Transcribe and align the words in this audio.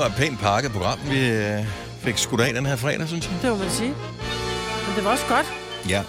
var 0.00 0.06
et 0.06 0.14
pænt 0.14 0.40
pakket 0.40 0.72
program, 0.72 0.98
vi 1.10 1.30
øh, 1.30 1.64
fik 2.00 2.18
skudt 2.18 2.40
af 2.40 2.54
den 2.54 2.66
her 2.66 2.76
fredag, 2.76 3.08
synes 3.08 3.26
jeg. 3.26 3.34
Det 3.42 3.50
må 3.50 3.56
man 3.56 3.70
sige. 3.70 3.88
Men 4.86 4.96
det 4.96 5.04
var 5.04 5.10
også 5.10 5.26
godt. 5.28 5.46
Ja. 5.88 6.02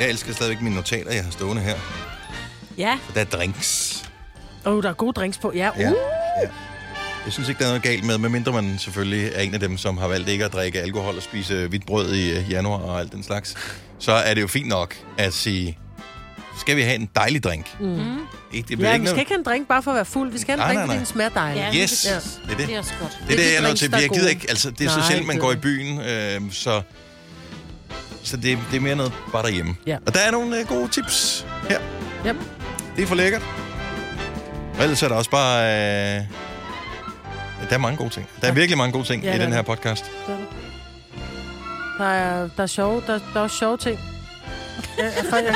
Jeg 0.00 0.08
elsker 0.08 0.32
stadigvæk 0.32 0.62
mine 0.62 0.74
notater, 0.74 1.12
jeg 1.12 1.24
har 1.24 1.30
stående 1.30 1.62
her. 1.62 1.74
Ja. 2.78 2.98
Og 3.08 3.14
der 3.14 3.20
er 3.20 3.24
drinks. 3.24 4.02
Åh, 4.66 4.72
oh, 4.72 4.82
der 4.82 4.88
er 4.88 4.92
gode 4.92 5.12
drinks 5.12 5.38
på. 5.38 5.52
Ja, 5.54 5.70
uh. 5.70 5.80
Ja. 5.80 5.88
ja. 5.88 6.48
Jeg 7.24 7.32
synes 7.32 7.48
ikke, 7.48 7.58
der 7.58 7.64
er 7.64 7.68
noget 7.68 7.82
galt 7.82 8.04
med, 8.04 8.18
medmindre 8.18 8.52
man 8.52 8.78
selvfølgelig 8.78 9.30
er 9.34 9.40
en 9.40 9.54
af 9.54 9.60
dem, 9.60 9.78
som 9.78 9.98
har 9.98 10.08
valgt 10.08 10.28
ikke 10.28 10.44
at 10.44 10.52
drikke 10.52 10.80
alkohol 10.80 11.16
og 11.16 11.22
spise 11.22 11.66
hvidt 11.66 11.86
brød 11.86 12.14
i 12.14 12.38
øh, 12.38 12.50
januar 12.50 12.78
og 12.78 13.00
alt 13.00 13.12
den 13.12 13.22
slags. 13.22 13.54
Så 13.98 14.12
er 14.12 14.34
det 14.34 14.42
jo 14.42 14.46
fint 14.46 14.68
nok 14.68 14.94
at 15.18 15.34
sige, 15.34 15.78
skal 16.58 16.76
vi 16.76 16.82
have 16.82 16.94
en 16.94 17.10
dejlig 17.16 17.44
drink? 17.44 17.80
Mm. 17.80 18.18
Ikke, 18.52 18.68
det 18.68 18.80
Ja, 18.80 18.92
ikke 18.92 19.02
vi 19.02 19.06
skal 19.08 19.18
ikke 19.18 19.30
have 19.30 19.38
en 19.38 19.44
drink 19.44 19.68
bare 19.68 19.82
for 19.82 19.90
at 19.90 19.94
være 19.94 20.04
fuld. 20.04 20.32
Vi 20.32 20.38
skal 20.38 20.52
have 20.52 20.54
en 20.54 20.58
Nej, 20.60 20.68
drink, 20.68 20.78
nej, 20.78 20.86
fordi 20.86 20.98
den 20.98 21.06
smager 21.06 21.30
dejligt. 21.30 21.64
Ja, 21.76 21.82
Yes, 21.82 22.06
Ja. 22.10 22.14
det 22.14 22.52
er 22.52 22.56
det. 22.56 22.66
Det 22.66 22.74
er 22.74 22.78
også 22.78 22.92
godt. 23.00 23.10
Det 23.12 23.22
er 23.22 23.28
det, 23.28 23.38
de 23.38 23.42
jeg 23.50 23.56
er 23.56 23.68
nødt 23.68 23.78
til. 23.78 23.94
er 23.94 23.98
Jeg 23.98 24.10
gider 24.10 24.28
ikke, 24.28 24.46
altså 24.48 24.70
det 24.70 24.86
er 24.86 24.90
så 24.90 24.96
Nej, 24.98 25.06
sjældent, 25.06 25.26
man 25.26 25.36
det- 25.36 25.42
går 25.42 25.52
i 25.52 25.56
byen, 25.56 26.00
øh, 26.00 26.40
så, 26.52 26.82
så 28.22 28.36
det, 28.36 28.58
det 28.70 28.76
er 28.76 28.80
mere 28.80 28.94
noget 28.96 29.12
bare 29.32 29.42
derhjemme. 29.42 29.76
Ja. 29.86 29.96
Og 30.06 30.14
der 30.14 30.20
er 30.20 30.30
nogle 30.30 30.60
øh, 30.60 30.66
gode 30.68 30.88
tips 30.88 31.46
her. 31.68 31.80
Yep. 32.26 32.36
Det 32.96 33.02
er 33.02 33.06
for 33.06 33.14
lækkert. 33.14 33.42
Og 34.78 34.82
ellers 34.82 35.02
er 35.02 35.08
der 35.08 35.14
også 35.14 35.30
bare... 35.30 35.62
Øh, 35.64 36.22
der 37.68 37.74
er 37.76 37.78
mange 37.78 37.96
gode 37.96 38.10
ting. 38.10 38.26
Der 38.40 38.46
er 38.46 38.48
Ja. 38.50 38.54
virkelig 38.54 38.78
mange 38.78 38.92
gode 38.92 39.04
ting 39.04 39.22
Ja, 39.22 39.30
i 39.30 39.32
det 39.32 39.40
den 39.40 39.52
er 39.52 39.56
her 39.56 39.62
podcast. 39.62 40.04
Der 41.98 42.04
er, 42.06 42.48
der 42.56 42.62
er 42.62 42.66
sjove, 42.66 43.02
der, 43.06 43.12
der 43.34 43.40
er 43.40 43.40
også 43.40 43.56
sjove 43.56 43.76
ting. 43.76 43.98
Ja, 44.98 45.04
jeg, 45.04 45.12
for, 45.30 45.36
jeg, 45.36 45.54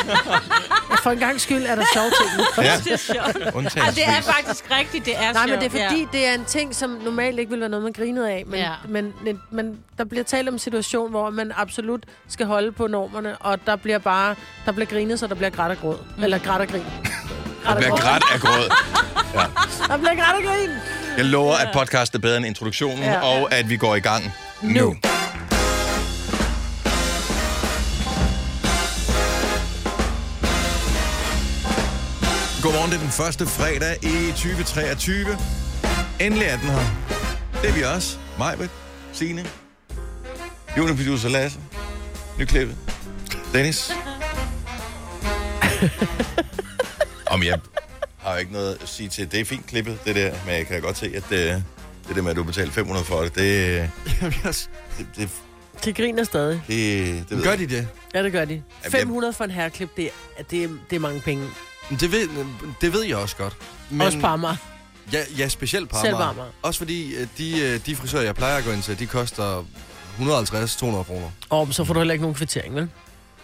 jeg, 0.90 0.98
for 1.02 1.10
en 1.10 1.18
gang 1.18 1.40
skyld 1.40 1.64
er 1.66 1.74
der 1.74 1.84
sjove 1.92 2.10
ting. 2.20 2.64
Ja, 2.66 2.72
Det 2.84 2.92
er 2.92 2.96
sjovt. 2.96 3.54
Undtagelsesvis. 3.54 3.94
det 4.04 4.14
er 4.16 4.20
faktisk 4.32 4.64
rigtigt, 4.70 5.04
det 5.04 5.16
er 5.16 5.32
Nej, 5.32 5.46
men 5.46 5.48
sjovt. 5.48 5.60
det 5.60 5.66
er 5.80 5.88
fordi, 5.88 6.00
ja. 6.00 6.06
det 6.18 6.26
er 6.28 6.34
en 6.34 6.44
ting, 6.44 6.74
som 6.74 6.90
normalt 6.90 7.38
ikke 7.38 7.50
vil 7.50 7.60
være 7.60 7.68
noget, 7.68 7.82
man 7.82 7.92
grinede 7.92 8.30
af. 8.30 8.44
Men, 8.46 8.58
Ja. 8.60 8.64
ja. 8.66 8.72
men, 8.88 9.12
men, 9.24 9.40
men 9.50 9.78
der 9.98 10.04
bliver 10.04 10.24
talt 10.24 10.48
om 10.48 10.54
en 10.54 10.58
situation, 10.58 11.10
hvor 11.10 11.30
man 11.30 11.52
absolut 11.56 12.02
skal 12.28 12.46
holde 12.46 12.72
på 12.72 12.86
normerne, 12.86 13.36
og 13.36 13.66
der 13.66 13.76
bliver 13.76 13.98
bare 13.98 14.34
der 14.66 14.72
bliver 14.72 14.86
grinet, 14.86 15.18
så 15.18 15.26
der 15.26 15.34
bliver 15.34 15.50
græt 15.50 15.70
og 15.70 15.76
gråd. 15.80 15.98
Mm. 16.16 16.24
Eller 16.24 16.38
græt 16.38 16.60
og 16.60 16.68
grin. 16.68 16.84
Der 17.66 17.74
bliver 17.76 17.96
grædt 17.96 18.24
af 18.34 18.40
grød. 18.40 18.68
Der 19.88 19.96
bliver 19.96 20.14
græt 20.14 20.34
og 20.34 20.42
grin. 20.42 20.70
Jeg 21.16 21.24
lover, 21.24 21.54
at 21.54 21.68
podcast 21.74 22.14
er 22.14 22.18
bedre 22.18 22.36
end 22.36 22.46
introduktionen, 22.46 22.98
Ja. 22.98 23.20
og 23.20 23.54
at 23.54 23.68
vi 23.70 23.76
går 23.76 23.94
i 23.96 24.00
gang 24.00 24.32
nu. 24.62 24.70
Nu. 24.80 24.96
Godmorgen, 32.64 32.90
det 32.90 32.96
er 32.96 33.02
den 33.02 33.10
første 33.10 33.46
fredag 33.46 33.96
i 34.04 34.30
2023. 34.30 35.26
Endelig 36.20 36.46
er 36.46 36.56
den 36.58 36.68
her. 36.68 36.84
Det 37.62 37.70
er 37.70 37.74
vi 37.74 37.82
også. 37.82 38.18
Majbet, 38.38 38.70
Signe, 39.12 39.46
juniorproducer 40.76 41.28
Lasse, 41.28 41.58
nyklippet, 42.38 42.76
Dennis. 43.52 43.92
Om 47.26 47.42
jeg 47.42 47.58
har 48.18 48.32
jo 48.32 48.38
ikke 48.38 48.52
noget 48.52 48.78
at 48.82 48.88
sige 48.88 49.08
til. 49.08 49.32
Det 49.32 49.40
er 49.40 49.44
fint 49.44 49.66
klippet, 49.66 49.98
det 50.04 50.16
der, 50.16 50.34
men 50.46 50.54
jeg 50.54 50.66
kan 50.66 50.82
godt 50.82 50.96
se, 50.98 51.06
at 51.16 51.24
det, 51.30 51.64
det 52.08 52.16
der 52.16 52.22
med, 52.22 52.30
at 52.30 52.36
du 52.36 52.42
betaler 52.44 52.72
500 52.72 53.04
for 53.06 53.20
det, 53.20 53.34
det, 53.34 53.90
det, 54.44 54.68
det, 55.16 55.28
De 55.84 55.92
griner 55.92 56.24
stadig. 56.24 56.62
det, 56.68 57.06
det 57.28 57.36
ved 57.36 57.42
Gør 57.44 57.50
jeg. 57.50 57.58
de 57.58 57.66
det? 57.66 57.88
Ja, 58.14 58.22
det 58.22 58.32
gør 58.32 58.44
de. 58.44 58.62
jeg- 58.84 58.92
500 58.92 59.32
for 59.32 59.44
en 59.44 59.50
herreklip, 59.50 59.96
det, 59.96 60.10
er, 60.38 60.42
det, 60.42 60.64
er, 60.64 60.68
det 60.90 60.96
er 60.96 61.00
mange 61.00 61.20
penge. 61.20 61.46
Det 61.90 62.12
ved, 62.12 62.28
det 62.80 62.92
ved 62.92 63.02
jeg 63.04 63.16
også 63.16 63.36
godt. 63.36 63.56
Men... 63.90 64.00
Også 64.00 64.18
på 64.20 64.26
Amager. 64.26 64.56
Ja, 65.12 65.20
ja 65.38 65.48
specielt 65.48 65.88
på 65.88 65.96
på 66.00 66.06
Amager. 66.06 66.24
Amager. 66.24 66.48
Også 66.62 66.78
fordi 66.78 67.14
øh, 67.14 67.26
de, 67.38 67.60
øh, 67.60 67.80
de 67.86 67.96
frisører, 67.96 68.22
jeg 68.22 68.34
plejer 68.34 68.56
at 68.56 68.64
gå 68.64 68.70
ind 68.70 68.82
til, 68.82 68.98
de 68.98 69.06
koster 69.06 69.64
150-200 70.20 70.24
kroner. 71.02 71.30
Og 71.50 71.68
så 71.74 71.84
får 71.84 71.94
du 71.94 72.00
heller 72.00 72.12
ikke 72.14 72.22
nogen 72.22 72.34
kvittering, 72.34 72.74
vel? 72.74 72.88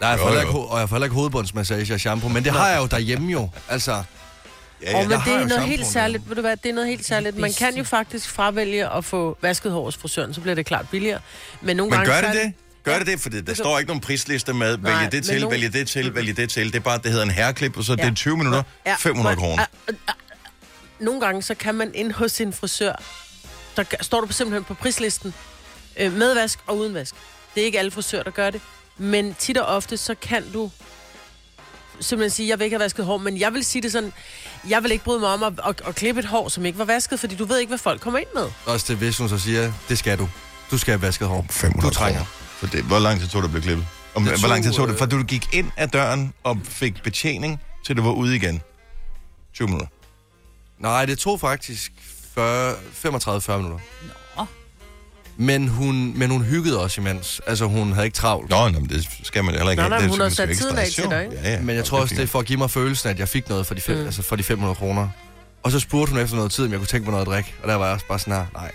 Nej, 0.01 0.11
jeg 0.11 0.19
får 0.19 0.25
Jo, 0.27 0.31
heller 0.31 0.43
ikke, 0.43 0.59
jo. 0.59 0.65
ho- 0.65 0.71
og 0.73 0.81
jeg 0.81 0.89
får 0.89 0.97
heller 0.97 1.05
ikke 1.07 1.15
hovedbundsmassage 1.15 1.95
og 1.95 2.01
shampoo, 2.01 2.29
men 2.29 2.45
det 2.45 2.53
har 2.53 2.69
jeg 2.69 2.81
jo 2.81 2.87
derhjemme 2.87 3.33
jo. 3.33 3.49
Altså, 3.69 3.93
Ja, 3.93 4.91
Ja, 4.91 4.91
ja. 4.91 5.03
og 5.03 5.09
men 5.09 5.19
det 5.25 5.35
er 5.43 5.47
noget 5.49 5.63
helt 5.65 5.87
særligt. 5.87 6.29
Ved 6.29 6.35
du 6.37 6.41
hvad, 6.41 6.57
det 6.57 6.69
er 6.71 6.73
noget 6.75 6.89
helt 6.89 7.07
særligt. 7.07 7.37
Man 7.39 7.53
kan 7.53 7.77
jo 7.77 7.85
faktisk 7.85 8.29
fravælge 8.31 8.89
at 8.93 9.05
få 9.05 9.39
vasket 9.43 9.73
hår 9.73 9.85
hos 9.85 9.97
frisøren, 9.97 10.35
så 10.35 10.41
bliver 10.41 10.55
det 10.55 10.67
klart 10.67 10.89
billigere. 10.91 11.21
Men 11.61 11.77
nogle 11.77 11.91
Men 11.91 12.07
gange... 12.07 12.13
gør 12.23 12.29
det 12.33 12.41
det? 12.45 12.53
Gør 12.85 12.99
det 12.99 13.07
det? 13.07 13.21
For 13.21 13.29
der 13.31 13.55
står 13.55 13.79
ikke 13.79 13.89
nogen 13.89 14.01
prisliste 14.01 14.53
med, 14.53 14.77
vælge 14.77 14.97
Nej, 14.97 15.09
det 15.09 15.25
til, 15.25 15.47
vælge 15.51 15.69
det 15.69 15.89
til, 15.89 16.15
vælge 16.15 16.33
det 16.33 16.51
til. 16.51 16.67
Det 16.67 16.75
er 16.77 16.81
bare, 16.81 16.99
det 16.99 17.11
hedder 17.11 17.25
en 17.25 17.31
herreklip, 17.31 17.77
og 17.77 17.85
så 17.85 17.93
Ja. 17.99 18.03
det 18.05 18.11
er 18.11 18.15
20 18.15 18.37
minutter, 18.37 18.63
500 18.99 19.37
men- 19.37 19.41
kroner. 19.45 19.63
ah, 19.63 19.69
ah, 19.89 19.95
ah, 20.09 20.15
Nogle 21.01 21.21
gange, 21.21 21.43
så 21.43 21.55
kan 21.55 21.75
man 21.75 21.91
ind 21.95 22.13
hos 22.13 22.33
sin 22.33 22.53
frisør, 22.53 22.93
der 23.77 23.85
står 24.01 24.21
du 24.21 24.33
simpelthen 24.33 24.65
på 24.65 24.75
prislisten, 24.75 25.35
øh, 25.99 26.13
med 26.13 26.35
vask 26.35 26.59
og 26.67 26.79
uden 26.79 26.95
vask. 26.95 27.15
Det 27.55 27.61
er 27.61 27.65
ikke 27.65 27.79
alle 27.79 27.91
frisører, 27.91 28.23
der 28.23 28.31
gør 28.31 28.51
det. 28.51 28.61
Men 28.99 29.35
tit 29.35 29.59
og 29.59 29.67
ofte, 29.67 29.97
så 29.97 30.15
kan 30.15 30.53
du 30.53 30.71
simpelthen 32.01 32.31
sige, 32.31 32.49
jeg 32.49 32.59
vil 32.59 32.65
ikke 32.65 32.75
have 32.77 32.83
vasket 32.85 33.05
hår, 33.05 33.17
men 33.19 33.39
jeg 33.41 33.53
vil 33.53 33.65
sige 33.65 33.83
det 33.83 33.93
sådan, 33.93 34.13
jeg 34.69 34.83
vil 34.83 34.93
ikke 34.93 35.05
bryde 35.05 35.21
mig 35.21 35.29
om 35.29 35.43
at, 35.43 35.53
at, 35.69 35.83
at 35.87 35.95
klippe 35.95 36.19
et 36.21 36.25
hår, 36.27 36.49
som 36.49 36.67
ikke 36.67 36.79
var 36.79 36.85
vasket, 36.85 37.21
fordi 37.21 37.35
du 37.37 37.45
ved 37.45 37.59
ikke, 37.59 37.71
hvad 37.71 37.79
folk 37.79 38.01
kommer 38.01 38.19
ind 38.19 38.29
med. 38.35 38.47
også 38.67 38.87
det, 38.89 38.97
hvis 38.97 39.19
hun 39.19 39.29
så 39.29 39.39
siger, 39.39 39.73
det 39.89 39.99
skal 39.99 40.19
du. 40.19 40.29
Du 40.71 40.79
skal 40.79 40.93
have 40.93 41.03
vasket 41.03 41.29
hår. 41.29 41.47
500 41.51 41.91
Du 41.91 41.95
trænger. 41.95 42.19
kroner. 42.21 42.40
For 42.61 42.67
det, 42.67 42.85
hvor 42.85 42.99
lang 42.99 43.21
tid 43.21 43.29
tog 43.29 43.43
det 43.43 43.49
at 43.49 43.53
blive 43.53 43.63
klippet? 43.63 43.87
Om, 44.15 44.25
Det 44.25 44.39
hvor 44.39 44.49
lang 44.49 44.63
tid 44.63 44.71
tog, 44.73 44.77
tog 44.77 44.87
det? 44.89 44.93
øh, 44.93 44.99
Fra 44.99 45.07
du 45.07 45.23
gik 45.23 45.49
ind 45.55 45.71
ad 45.77 45.89
døren 45.89 46.33
og 46.45 46.59
fik 46.65 47.03
betjening, 47.03 47.61
til 47.87 47.97
du 47.97 48.03
var 48.03 48.11
ude 48.11 48.37
igen? 48.37 48.61
20 49.55 49.67
minutter. 49.69 49.87
Nej, 50.79 51.05
det 51.05 51.19
tog 51.19 51.41
faktisk 51.41 51.93
40 52.35 52.73
35-40 52.73 53.57
minutter. 53.57 53.79
Nå. 54.37 54.45
Men 55.37 55.69
hun, 55.69 56.13
men 56.19 56.31
hun 56.31 56.43
hyggede 56.45 56.81
også 56.83 57.01
imens. 57.01 57.41
Altså, 57.47 57.65
hun 57.65 57.93
havde 57.93 58.07
ikke 58.07 58.15
travlt. 58.17 58.51
Nå, 58.51 58.69
nå, 58.69 58.79
men 58.81 58.89
det 58.89 59.09
skal 59.23 59.45
man 59.45 59.55
heller 59.55 59.71
ikke 59.71 59.81
Nej, 59.83 59.89
have. 59.89 59.91
nej, 59.91 60.01
Det 60.01 60.11
hun 60.11 60.21
har 60.21 60.29
sat 60.29 60.49
tiden 60.57 60.79
af 60.79 60.87
til 60.87 61.05
dig? 61.05 61.29
Ja, 61.33 61.51
ja. 61.53 61.61
Men 61.61 61.77
jeg 61.77 61.85
tror 61.85 62.01
også, 62.01 62.15
det 62.15 62.23
er 62.23 62.27
for 62.27 62.39
at 62.39 62.47
give 62.47 62.59
mig 62.59 62.71
følelsen, 62.71 63.11
at 63.11 63.19
jeg 63.19 63.29
fik 63.29 63.49
noget 63.49 63.67
for 63.67 63.75
de, 63.75 63.81
fem, 63.81 63.99
mm. 63.99 64.05
altså 64.05 64.23
for 64.23 64.37
de 64.37 64.43
500 64.43 64.75
kroner. 64.75 65.09
Og 65.63 65.71
så 65.73 65.81
spurgte 65.81 66.13
hun 66.13 66.21
efter 66.23 66.37
noget 66.37 66.53
tid, 66.53 66.65
om 66.65 66.71
jeg 66.71 66.79
kunne 66.81 66.87
tænke 66.87 67.05
mig 67.05 67.11
noget 67.11 67.27
at 67.27 67.31
drikke. 67.33 67.55
Og 67.63 67.69
der 67.69 67.75
var 67.75 67.85
jeg 67.85 67.95
også 67.95 68.07
bare 68.07 68.19
sådan 68.19 68.33
her, 68.35 68.47
nej. 68.55 68.71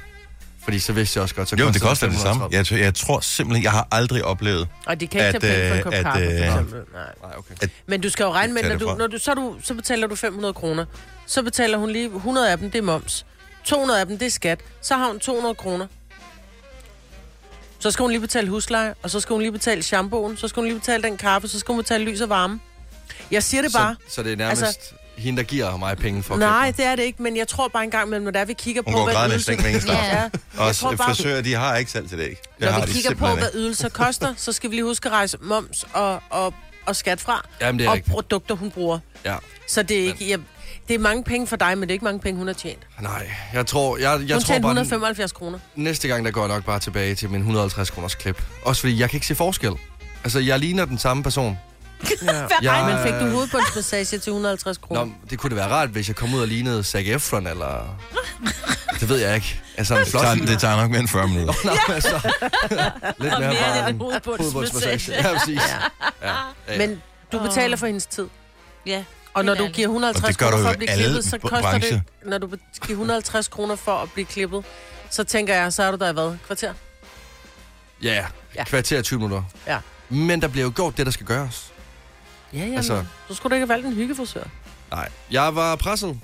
Fordi 0.66 0.80
så 0.80 0.94
vidste 0.94 1.18
jeg 1.18 1.24
også 1.24 1.36
godt, 1.36 1.50
så 1.50 1.56
Jo, 1.56 1.70
det 1.70 1.82
koster 1.82 2.08
det 2.08 2.20
samme. 2.20 2.42
530. 2.52 2.58
Jeg, 2.58 2.66
tror- 2.66 2.78
jeg 2.78 2.94
tror 2.96 3.20
simpelthen, 3.20 3.64
jeg 3.64 3.72
har 3.72 3.88
aldrig 3.92 4.26
oplevet... 4.26 4.68
Og 4.86 5.00
de 5.00 5.08
kan 5.08 5.20
ikke 5.28 5.36
At, 5.36 5.42
tage 5.42 5.54
penge 5.54 5.68
for 5.70 5.74
en 5.74 5.78
øh, 5.78 5.84
kop 5.84 5.94
at, 5.94 6.04
kaffe, 6.04 6.26
for 6.26 6.32
øh, 6.44 6.48
eksempel. 6.48 6.82
Nej. 6.94 7.04
Nej, 7.24 7.32
okay. 7.38 7.68
Men 7.88 8.02
du 8.02 8.10
skal 8.10 8.24
jo 8.24 8.32
regne 8.34 8.54
med, 8.54 8.62
Tag 8.62 8.70
når 8.70 8.76
det 8.76 8.82
du, 8.82 8.90
fra. 8.90 8.98
når 8.98 9.08
du, 9.08 9.18
så, 9.20 9.32
er 9.32 9.36
du, 9.36 9.56
så 9.64 9.74
betaler 9.74 10.08
du 10.08 10.16
500 10.16 10.54
kroner. 10.54 10.86
Så 11.28 11.44
betaler 11.44 11.78
hun 11.78 11.90
lige 11.90 12.06
100 12.16 12.52
af 12.52 12.58
dem, 12.58 12.72
det 12.72 12.78
er 12.80 12.84
moms. 12.84 13.26
200 13.64 14.00
af 14.00 14.06
dem, 14.06 14.18
det 14.20 14.26
er 14.26 14.30
skat. 14.32 14.60
Så 14.82 14.96
har 14.98 15.08
hun 15.08 15.20
200 15.20 15.56
kroner. 15.56 15.88
Så 17.80 17.92
skal 17.92 18.04
hun 18.04 18.12
lige 18.12 18.22
betale 18.22 18.50
husleje, 18.50 18.94
og 19.04 19.10
så 19.10 19.20
skal 19.20 19.34
hun 19.34 19.42
lige 19.42 19.52
betale 19.52 19.84
shampooen, 19.84 20.38
så 20.38 20.48
skal 20.48 20.62
hun 20.62 20.68
lige 20.70 20.80
betale 20.80 21.04
den 21.04 21.18
kaffe, 21.18 21.48
så 21.48 21.60
skal 21.60 21.74
hun 21.74 21.84
betale 21.84 22.06
lys 22.06 22.22
og 22.22 22.30
varme. 22.30 22.60
Jeg 23.32 23.44
siger 23.44 23.62
det 23.62 23.74
bare. 23.74 23.96
Så, 24.08 24.16
så 24.16 24.24
det 24.24 24.32
er 24.32 24.36
nærmest 24.36 24.64
altså, 24.64 24.80
hende, 25.18 25.38
der 25.38 25.44
giver 25.44 25.78
mig 25.78 25.98
penge 25.98 26.24
for 26.24 26.38
Nej, 26.38 26.74
det 26.78 26.86
er 26.86 26.96
det 26.96 27.04
ikke, 27.04 27.24
men 27.24 27.38
jeg 27.38 27.48
tror 27.48 27.68
bare 27.68 27.84
engang, 27.84 28.10
når 28.10 28.32
der 28.32 28.46
vi 28.46 28.54
kigger 28.54 28.82
Hun 28.86 28.94
på, 28.94 28.98
går 28.98 29.06
hvad 29.06 29.14
grædende 29.14 29.34
ydelse... 29.36 29.46
seng 29.46 29.62
hver 29.62 29.70
eneste 29.70 29.92
Ja. 29.92 30.30
Også 30.58 30.82
tror 30.82 30.96
bare, 30.96 31.08
frisører, 31.08 31.42
de 31.42 31.54
har 31.54 31.76
ikke 31.78 31.92
salg 31.92 32.10
til 32.10 32.18
det, 32.18 32.24
ikke? 32.30 32.42
Det 32.42 32.62
når 32.66 32.72
har 32.72 32.82
vi 32.82 32.88
de 32.88 32.94
kigger 32.94 33.10
på, 33.10 33.16
simpelthen 33.16 33.38
hvad 33.40 33.62
ydelser 33.62 33.90
koster, 33.90 34.34
så 34.38 34.52
skal 34.52 34.70
vi 34.70 34.76
lige 34.76 34.86
huske 34.86 35.10
at 35.10 35.12
rejse 35.14 35.38
moms 35.42 35.86
og, 35.94 36.22
og, 36.30 36.54
og 36.86 36.96
skat 36.96 37.22
fra, 37.22 37.46
Jamen, 37.62 37.80
det 37.80 37.86
er 37.86 37.90
og 37.90 37.96
rigtigt. 37.96 38.14
produkter, 38.14 38.56
hun 38.56 38.72
bruger. 38.72 39.00
Ja. 39.26 39.36
Så 39.68 39.84
det 39.84 40.00
er 40.00 40.06
ikke... 40.06 40.30
Jeg, 40.30 40.40
det 40.88 40.94
er 40.94 41.00
mange 41.00 41.24
penge 41.24 41.48
for 41.48 41.56
dig, 41.56 41.78
men 41.78 41.82
det 41.82 41.90
er 41.90 41.94
ikke 41.94 42.06
mange 42.06 42.20
penge, 42.20 42.38
hun 42.38 42.48
har 42.48 42.54
tjent. 42.54 42.80
Nej, 43.02 43.32
jeg 43.54 43.66
tror, 43.66 43.98
jeg, 43.98 44.22
jeg 44.28 44.30
tror 44.30 44.40
tjente 44.40 44.62
bare, 44.62 44.72
175 44.72 45.32
kroner. 45.32 45.60
næste 45.76 46.08
gang, 46.08 46.26
der 46.26 46.32
går 46.32 46.42
jeg 46.42 46.48
nok 46.48 46.66
bare 46.66 46.80
tilbage 46.80 47.16
til 47.16 47.30
min 47.30 47.40
150 47.40 47.90
kroners 47.90 48.16
klip. 48.16 48.44
Også 48.62 48.80
fordi, 48.82 49.00
jeg 49.00 49.10
kan 49.10 49.18
ikke 49.18 49.28
se 49.28 49.36
forskel. 49.36 49.72
Altså, 50.24 50.40
jeg 50.40 50.60
ligner 50.60 50.86
den 50.86 50.98
samme 50.98 51.24
person. 51.24 51.58
Ja. 52.24 52.46
Jeg, 52.74 52.86
Men 52.96 53.04
fik 53.14 53.20
du 53.22 53.34
hovedbundsmassage 53.36 54.06
til 54.06 54.30
150 54.30 54.78
kroner? 54.78 55.06
Nå, 55.06 55.12
det 55.30 55.40
kunne 55.40 55.50
det 55.50 55.58
være 55.58 55.68
rart, 55.70 55.90
hvis 55.90 56.08
jeg 56.08 56.16
kom 56.16 56.34
ud 56.34 56.42
og 56.42 56.48
lignede 56.48 56.84
Zac 56.84 57.06
Efron, 57.08 57.48
eller... 57.48 57.98
Det 59.00 59.10
ved 59.10 59.18
jeg 59.18 59.36
ikke. 59.36 59.62
Altså, 59.78 59.94
en 59.94 60.00
Det 60.00 60.08
flot 60.08 60.24
tager, 60.24 60.36
fyr. 60.36 60.46
det 60.46 60.60
tager 60.60 60.76
nok 60.76 60.90
mere 60.92 61.00
end 61.00 61.08
40 61.08 61.28
minutter. 61.28 61.54
Nå, 61.66 61.94
altså. 61.94 62.10
Lidt 63.20 63.34
Og 63.34 63.40
mere 63.40 63.50
mere 63.50 63.60
bare 63.60 63.90
end 63.90 63.96
en 63.96 64.02
hovedbundsmassage. 64.02 65.12
Ja, 65.14 65.34
præcis. 65.38 65.62
Ja. 66.22 66.30
Ja. 66.68 66.78
Men 66.78 67.02
du 67.32 67.40
betaler 67.40 67.78
for 67.78 67.86
hendes 67.86 68.06
tid. 68.06 68.28
Ja. 68.86 69.04
Og 69.34 69.46
når 69.46 69.56
du 69.56 69.68
giver 69.68 69.88
Og 69.88 69.92
150 69.94 70.28
det 70.28 70.38
gør 70.38 70.50
kroner 70.50 70.64
for 70.64 70.70
at 70.70 70.78
blive 70.78 70.92
klippet, 70.96 71.26
så 71.26 71.38
koster 71.38 71.62
brancher. 71.62 71.92
det... 71.92 72.02
Når 72.30 72.38
du 72.38 72.48
giver 72.48 72.90
150 72.90 73.48
kroner 73.48 73.76
for 73.76 73.92
at 73.98 74.12
blive 74.12 74.26
klippet, 74.26 74.64
så 75.10 75.24
tænker 75.24 75.56
jeg, 75.56 75.74
så 75.74 75.84
er 75.84 75.92
du 75.92 75.98
der 75.98 76.10
i 76.10 76.14
hvad? 76.14 76.38
Kvarter? 76.46 76.74
Ja, 78.04 78.26
Ja. 78.56 78.64
kvarter 78.64 79.02
20 79.02 79.20
minutter. 79.20 79.44
Ja. 79.68 79.78
Men 80.10 80.42
der 80.42 80.48
bliver 80.48 80.66
jo 80.66 80.72
gjort 80.76 80.98
det, 80.98 81.06
der 81.06 81.12
skal 81.12 81.26
gøres. 81.26 81.72
Ja, 82.54 82.66
ja. 82.66 82.76
Altså-. 82.78 83.04
Så 83.28 83.34
skulle 83.34 83.52
du 83.52 83.56
ikke 83.56 83.68
have 83.68 83.70
valgt 83.70 83.88
en 83.88 83.94
hyggefrisør. 83.94 84.44
Nej, 84.92 85.10
jeg 85.32 85.56
var 85.56 85.76
presset. 85.76 86.20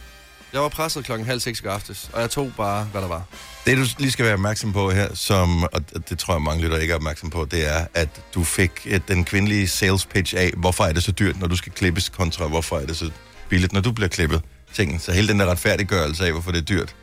Jeg 0.53 0.61
var 0.61 0.69
presset 0.69 1.05
klokken 1.05 1.27
halv 1.27 1.39
seks 1.39 1.59
i 1.59 1.63
går 1.63 1.69
aftes, 1.71 2.09
og 2.13 2.21
jeg 2.21 2.29
tog 2.29 2.51
bare, 2.57 2.83
hvad 2.83 3.01
der 3.01 3.07
var. 3.07 3.23
Det, 3.65 3.77
du 3.77 3.85
lige 3.97 4.11
skal 4.11 4.25
være 4.25 4.33
opmærksom 4.33 4.73
på 4.73 4.91
her, 4.91 5.15
som, 5.15 5.63
og 5.63 6.09
det 6.09 6.19
tror 6.19 6.33
jeg 6.33 6.41
mange 6.41 6.63
lytter 6.63 6.77
ikke 6.77 6.91
er 6.91 6.95
opmærksom 6.95 7.29
på, 7.29 7.47
det 7.51 7.67
er, 7.67 7.85
at 7.93 8.09
du 8.35 8.43
fik 8.43 8.71
et, 8.85 9.07
den 9.07 9.25
kvindelige 9.25 9.67
sales 9.67 10.05
pitch 10.05 10.33
af, 10.37 10.51
hvorfor 10.57 10.83
er 10.83 10.93
det 10.93 11.03
så 11.03 11.11
dyrt, 11.11 11.39
når 11.39 11.47
du 11.47 11.55
skal 11.55 11.71
klippes, 11.71 12.09
kontra 12.09 12.47
hvorfor 12.47 12.77
er 12.77 12.85
det 12.85 12.97
så 12.97 13.11
billigt, 13.49 13.73
når 13.73 13.81
du 13.81 13.91
bliver 13.91 14.09
klippet. 14.09 14.41
Ting. 14.73 15.01
Så 15.01 15.11
hele 15.11 15.27
den 15.27 15.39
der 15.39 15.45
retfærdiggørelse 15.45 16.25
af, 16.25 16.31
hvorfor 16.31 16.51
det 16.51 16.57
er 16.57 16.65
dyrt, 16.65 16.95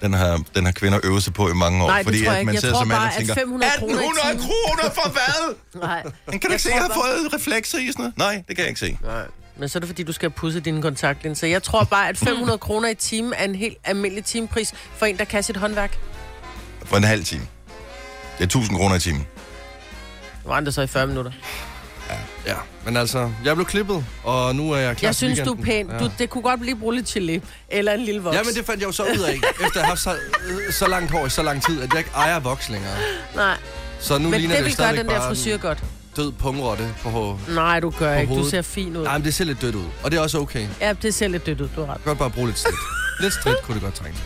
Den 0.00 0.12
har, 0.12 0.42
den 0.54 0.64
har 0.64 0.72
kvinder 0.72 1.00
øvet 1.04 1.22
sig 1.22 1.32
på 1.34 1.48
i 1.48 1.52
mange 1.54 1.84
år. 1.84 1.88
Nej, 1.88 1.98
det 1.98 2.06
fordi 2.06 2.18
tror 2.18 2.24
jeg 2.24 2.32
at 2.34 2.38
ikke. 2.40 2.46
man 2.46 2.54
Jeg 2.54 2.60
sidder 2.60 2.74
tror 2.74 2.80
som 2.82 2.88
mand 2.88 2.98
bare, 2.98 3.06
og 3.08 3.12
at 3.12 3.18
tænker, 3.18 3.34
500 3.34 3.72
kroner 3.78 3.94
i 3.94 4.04
1800 4.04 4.32
timen- 4.32 4.46
kroner 4.46 4.90
for 4.94 5.08
hvad? 5.10 5.54
Nej. 5.88 6.02
Han 6.30 6.38
kan 6.38 6.48
du 6.50 6.52
ikke 6.52 6.62
se, 6.62 6.68
at 6.68 6.74
jeg 6.74 6.82
har 6.82 6.88
bare- 6.88 6.98
fået 7.22 7.34
reflekser 7.34 7.78
i 7.78 7.86
sådan 7.92 8.02
noget? 8.02 8.18
Nej, 8.18 8.34
det 8.48 8.56
kan 8.56 8.58
jeg 8.58 8.68
ikke 8.68 8.80
se. 8.80 8.98
Nej. 9.02 9.22
Men 9.58 9.68
så 9.68 9.78
er 9.78 9.80
det, 9.80 9.88
fordi 9.88 10.02
du 10.02 10.12
skal 10.12 10.30
pusse 10.30 10.60
dine 10.60 10.82
kontaktlinser. 10.82 11.46
Jeg 11.46 11.62
tror 11.62 11.84
bare, 11.84 12.08
at 12.08 12.18
500 12.18 12.58
kroner 12.58 12.88
i 12.88 12.94
timen 12.94 13.32
er 13.36 13.44
en 13.44 13.54
helt 13.54 13.76
almindelig 13.84 14.24
timepris 14.24 14.72
for 14.96 15.06
en, 15.06 15.18
der 15.18 15.24
kan 15.24 15.42
sit 15.42 15.56
håndværk. 15.56 15.98
For 16.84 16.96
en 16.96 17.04
halv 17.04 17.24
time. 17.24 17.42
Det 18.38 18.40
er 18.40 18.44
1000 18.44 18.76
kroner 18.76 18.96
i 18.96 19.00
timen. 19.00 19.26
Nu 20.44 20.50
var 20.50 20.60
det 20.60 20.74
så 20.74 20.82
i 20.82 20.86
40 20.86 21.06
minutter. 21.06 21.32
Ja, 22.46 22.54
men 22.84 22.96
altså, 22.96 23.30
jeg 23.44 23.54
blev 23.54 23.66
klippet, 23.66 24.04
og 24.24 24.56
nu 24.56 24.72
er 24.72 24.76
jeg 24.76 24.96
klar 24.96 25.08
Jeg 25.08 25.16
til 25.16 25.34
synes, 25.34 25.48
du 25.48 25.52
er 25.54 25.62
pæn. 25.62 25.88
Du, 25.88 26.10
det 26.18 26.30
kunne 26.30 26.42
godt 26.42 26.60
blive 26.60 26.76
brugt 26.76 26.96
lidt 26.96 27.08
chili. 27.08 27.42
Eller 27.68 27.92
en 27.92 28.00
lille 28.00 28.22
voks. 28.22 28.36
Ja, 28.36 28.42
men 28.42 28.54
det 28.54 28.66
fandt 28.66 28.80
jeg 28.80 28.86
jo 28.86 28.92
så 28.92 29.02
ud 29.02 29.20
af, 29.20 29.34
efter 29.66 29.66
at 29.66 29.72
have 29.74 29.86
haft 29.86 30.00
så, 30.00 30.16
så 30.70 30.88
langt 30.88 31.10
hår 31.10 31.26
i 31.26 31.30
så 31.30 31.42
lang 31.42 31.62
tid, 31.66 31.82
at 31.82 31.88
jeg 31.90 31.98
ikke 31.98 32.10
ejer 32.14 32.38
voks 32.40 32.68
længere. 32.68 32.92
Nej, 33.36 33.56
Så 34.00 34.18
nu 34.18 34.28
men 34.28 34.40
ligner 34.40 34.54
det 34.56 34.64
det, 34.64 34.70
vil 34.70 34.76
gøre 34.76 34.86
stadigvæk 34.86 34.98
den 35.04 35.08
der 35.14 35.18
bare 35.18 35.28
frisyr 35.28 35.56
godt. 35.56 35.84
død 36.16 36.32
pungrotte 36.32 36.94
på 37.02 37.08
hår. 37.10 37.40
Nej, 37.48 37.80
du 37.80 37.90
gør 37.90 38.14
ikke. 38.14 38.34
Du 38.34 38.48
ser 38.50 38.62
fin 38.62 38.96
ud. 38.96 39.04
Nej, 39.04 39.18
men 39.18 39.24
det 39.24 39.34
ser 39.34 39.44
lidt 39.44 39.60
dødt 39.62 39.74
ud, 39.74 39.84
og 40.02 40.10
det 40.10 40.16
er 40.18 40.22
også 40.22 40.38
okay. 40.38 40.66
Ja, 40.80 40.92
det 40.92 41.14
ser 41.14 41.28
lidt 41.28 41.46
dødt 41.46 41.60
ud. 41.60 41.68
Du 41.76 41.84
har 41.84 41.94
ret. 41.94 42.04
godt 42.04 42.18
bare 42.18 42.30
bruge 42.30 42.46
lidt 42.46 42.58
stridt. 42.58 42.76
Lidt 43.20 43.34
stridt 43.34 43.62
kunne 43.62 43.74
det 43.74 43.82
godt 43.82 43.94
trænge 43.94 44.14
til. 44.16 44.24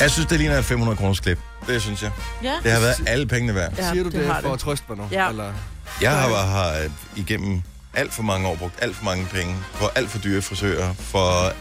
Jeg 0.00 0.10
synes, 0.10 0.26
det 0.28 0.38
ligner 0.38 0.58
et 0.58 0.64
500 0.64 0.96
kroners 0.96 1.20
klip. 1.20 1.38
Det 1.66 1.82
synes 1.82 2.02
jeg. 2.02 2.10
Ja. 2.42 2.54
Det 2.62 2.72
har 2.72 2.80
været 2.80 2.94
alle 3.06 3.26
pengene 3.26 3.54
værd. 3.54 3.72
Ja, 3.78 3.90
Siger 3.90 4.04
du 4.04 4.10
det, 4.10 4.26
har 4.26 4.40
for 4.40 4.52
at 4.52 4.58
trøste 4.58 4.84
mig 4.88 4.98
nu? 4.98 5.08
Ja. 5.12 5.28
Eller? 5.28 5.52
Jeg 6.00 6.10
har, 6.10 6.44
har 6.44 6.90
igennem 7.16 7.62
alt 7.94 8.12
for 8.12 8.22
mange 8.22 8.48
år 8.48 8.56
brugt 8.56 8.74
alt 8.82 8.96
for 8.96 9.04
mange 9.04 9.26
penge 9.26 9.56
på 9.74 9.86
alt 9.94 10.10
for 10.10 10.18
dyre 10.18 10.42
frisører, 10.42 10.94
for 10.94 11.52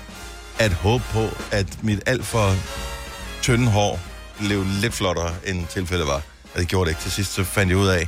at 0.59 0.73
håbe 0.73 1.03
på, 1.11 1.29
at 1.51 1.83
mit 1.83 1.99
alt 2.05 2.25
for 2.25 2.55
tynde 3.41 3.71
hår 3.71 3.99
blev 4.39 4.65
lidt 4.81 4.93
flottere, 4.93 5.33
end 5.45 5.67
tilfældet 5.67 6.07
var. 6.07 6.21
Og 6.53 6.59
det 6.59 6.67
gjorde 6.67 6.85
det 6.85 6.91
ikke. 6.91 7.01
Til 7.01 7.11
sidst 7.11 7.33
så 7.33 7.43
fandt 7.43 7.69
jeg 7.69 7.77
ud 7.77 7.87
af, 7.87 8.07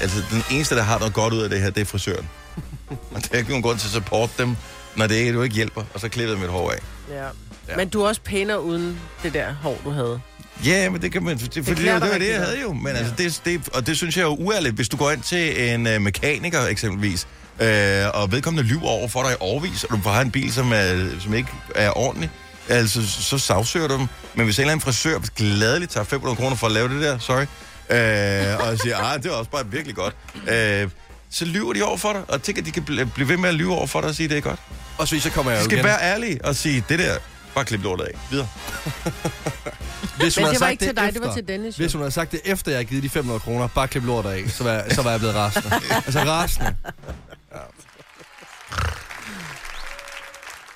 altså 0.00 0.22
den 0.30 0.42
eneste, 0.50 0.76
der 0.76 0.82
har 0.82 0.98
noget 0.98 1.14
godt 1.14 1.34
ud 1.34 1.42
af 1.42 1.50
det 1.50 1.60
her, 1.60 1.70
det 1.70 1.80
er 1.80 1.84
frisøren. 1.84 2.28
Og 3.14 3.22
der 3.22 3.28
er 3.32 3.38
ikke 3.38 3.50
nogen 3.50 3.62
grund 3.62 3.78
til 3.78 3.86
at 3.86 3.92
supporte 3.92 4.32
dem, 4.38 4.56
når 4.96 5.06
det 5.06 5.14
ikke, 5.14 5.32
du 5.32 5.42
ikke 5.42 5.54
hjælper. 5.56 5.82
Og 5.94 6.00
så 6.00 6.08
klippede 6.08 6.36
jeg 6.36 6.40
mit 6.40 6.50
hår 6.50 6.70
af. 6.70 6.78
Ja. 7.10 7.24
Ja. 7.68 7.76
Men 7.76 7.88
du 7.88 8.02
er 8.02 8.08
også 8.08 8.20
pænere 8.20 8.62
uden 8.62 9.00
det 9.22 9.34
der 9.34 9.52
hår, 9.52 9.80
du 9.84 9.90
havde. 9.90 10.20
Ja, 10.64 10.90
men 10.90 11.02
det 11.02 11.12
kan 11.12 11.22
man... 11.22 11.38
Det, 11.38 11.54
det, 11.54 11.64
fordi 11.66 11.82
det, 11.84 12.02
det 12.02 12.10
var 12.10 12.18
det, 12.18 12.28
jeg 12.30 12.40
havde 12.40 12.60
jo. 12.60 12.72
Men 12.72 12.96
altså, 12.96 13.12
det, 13.18 13.40
det, 13.44 13.68
og 13.74 13.86
det 13.86 13.96
synes 13.96 14.16
jeg 14.16 14.22
er 14.22 14.26
jo 14.26 14.34
uærligt. 14.36 14.74
Hvis 14.74 14.88
du 14.88 14.96
går 14.96 15.10
ind 15.10 15.22
til 15.22 15.70
en 15.74 15.86
øh, 15.86 16.00
mekaniker 16.02 16.66
eksempelvis, 16.66 17.26
øh, 17.60 18.04
og 18.14 18.32
vedkommende 18.32 18.68
lyver 18.68 18.88
over 18.88 19.08
for 19.08 19.22
dig 19.22 19.32
i 19.32 19.36
overvis, 19.40 19.84
og 19.84 19.96
du 19.96 20.02
får 20.02 20.10
en 20.14 20.30
bil, 20.30 20.52
som, 20.52 20.72
er, 20.72 21.10
som 21.20 21.34
ikke 21.34 21.48
er 21.74 21.98
ordentlig, 21.98 22.30
altså, 22.68 23.08
så 23.10 23.38
sagsøger 23.38 23.88
du 23.88 23.94
dem. 23.98 24.06
Men 24.34 24.44
hvis 24.44 24.58
en 24.58 24.62
eller 24.62 24.72
anden 24.72 24.84
frisør 24.84 25.18
gladeligt 25.36 25.90
tager 25.90 26.04
500 26.04 26.36
kroner 26.36 26.56
for 26.56 26.66
at 26.66 26.72
lave 26.72 26.88
det 26.88 27.02
der, 27.02 27.18
sorry, 27.18 27.42
øh, 27.90 28.68
og 28.68 28.78
siger, 28.78 28.96
ah, 28.96 29.22
det 29.22 29.30
var 29.30 29.36
også 29.36 29.50
bare 29.50 29.66
virkelig 29.70 29.96
godt, 29.96 30.14
øh, 30.48 30.88
så 31.30 31.44
lyver 31.44 31.72
de 31.72 31.82
over 31.82 31.96
for 31.96 32.12
dig, 32.12 32.22
og 32.28 32.42
tænker, 32.42 32.62
at 32.62 32.66
de 32.66 32.70
kan 32.72 32.82
bl- 32.90 33.04
blive 33.14 33.28
ved 33.28 33.36
med 33.36 33.48
at 33.48 33.54
lyve 33.54 33.74
over 33.74 33.86
for 33.86 34.00
dig 34.00 34.08
og 34.08 34.14
sige, 34.14 34.24
at 34.24 34.30
det 34.30 34.36
er 34.38 34.42
godt. 34.42 34.60
Og 34.98 35.08
så, 35.08 35.20
så 35.20 35.30
kommer 35.30 35.52
jeg 35.52 35.60
De 35.60 35.64
skal 35.64 35.76
igen. 35.78 35.84
være 35.86 36.02
ærlige 36.02 36.44
og 36.44 36.56
sige, 36.56 36.84
det 36.88 36.98
der, 36.98 37.14
bare 37.54 37.64
klip 37.64 37.82
lortet 37.82 38.04
af. 38.04 38.18
Videre. 38.30 38.48
Hvis 40.20 40.36
hun 40.36 40.44
Men 40.44 40.52
det 40.52 40.60
var 40.60 40.68
ikke 40.68 40.84
til 40.86 40.96
dig, 40.96 41.02
det 41.02 41.08
efter- 41.16 41.26
var 41.28 41.34
til 41.34 41.48
Dennis. 41.48 41.78
jo. 41.78 41.82
Hvis 41.82 41.92
hun 41.92 42.02
havde 42.02 42.10
sagt 42.10 42.32
det 42.32 42.40
efter, 42.44 42.70
jeg 42.72 42.76
havde 42.78 42.84
givet 42.88 43.02
de 43.02 43.08
500 43.08 43.40
kroner, 43.40 43.66
bare 43.68 43.88
klip 43.88 44.04
lortet 44.04 44.30
af, 44.30 44.44
så 44.50 44.64
var, 44.64 44.70
jeg, 44.72 44.84
så 44.90 45.02
var 45.02 45.10
jeg 45.10 45.20
blevet 45.20 45.34
rasende. 45.36 45.70
altså 46.06 46.20
rasende. 46.24 46.76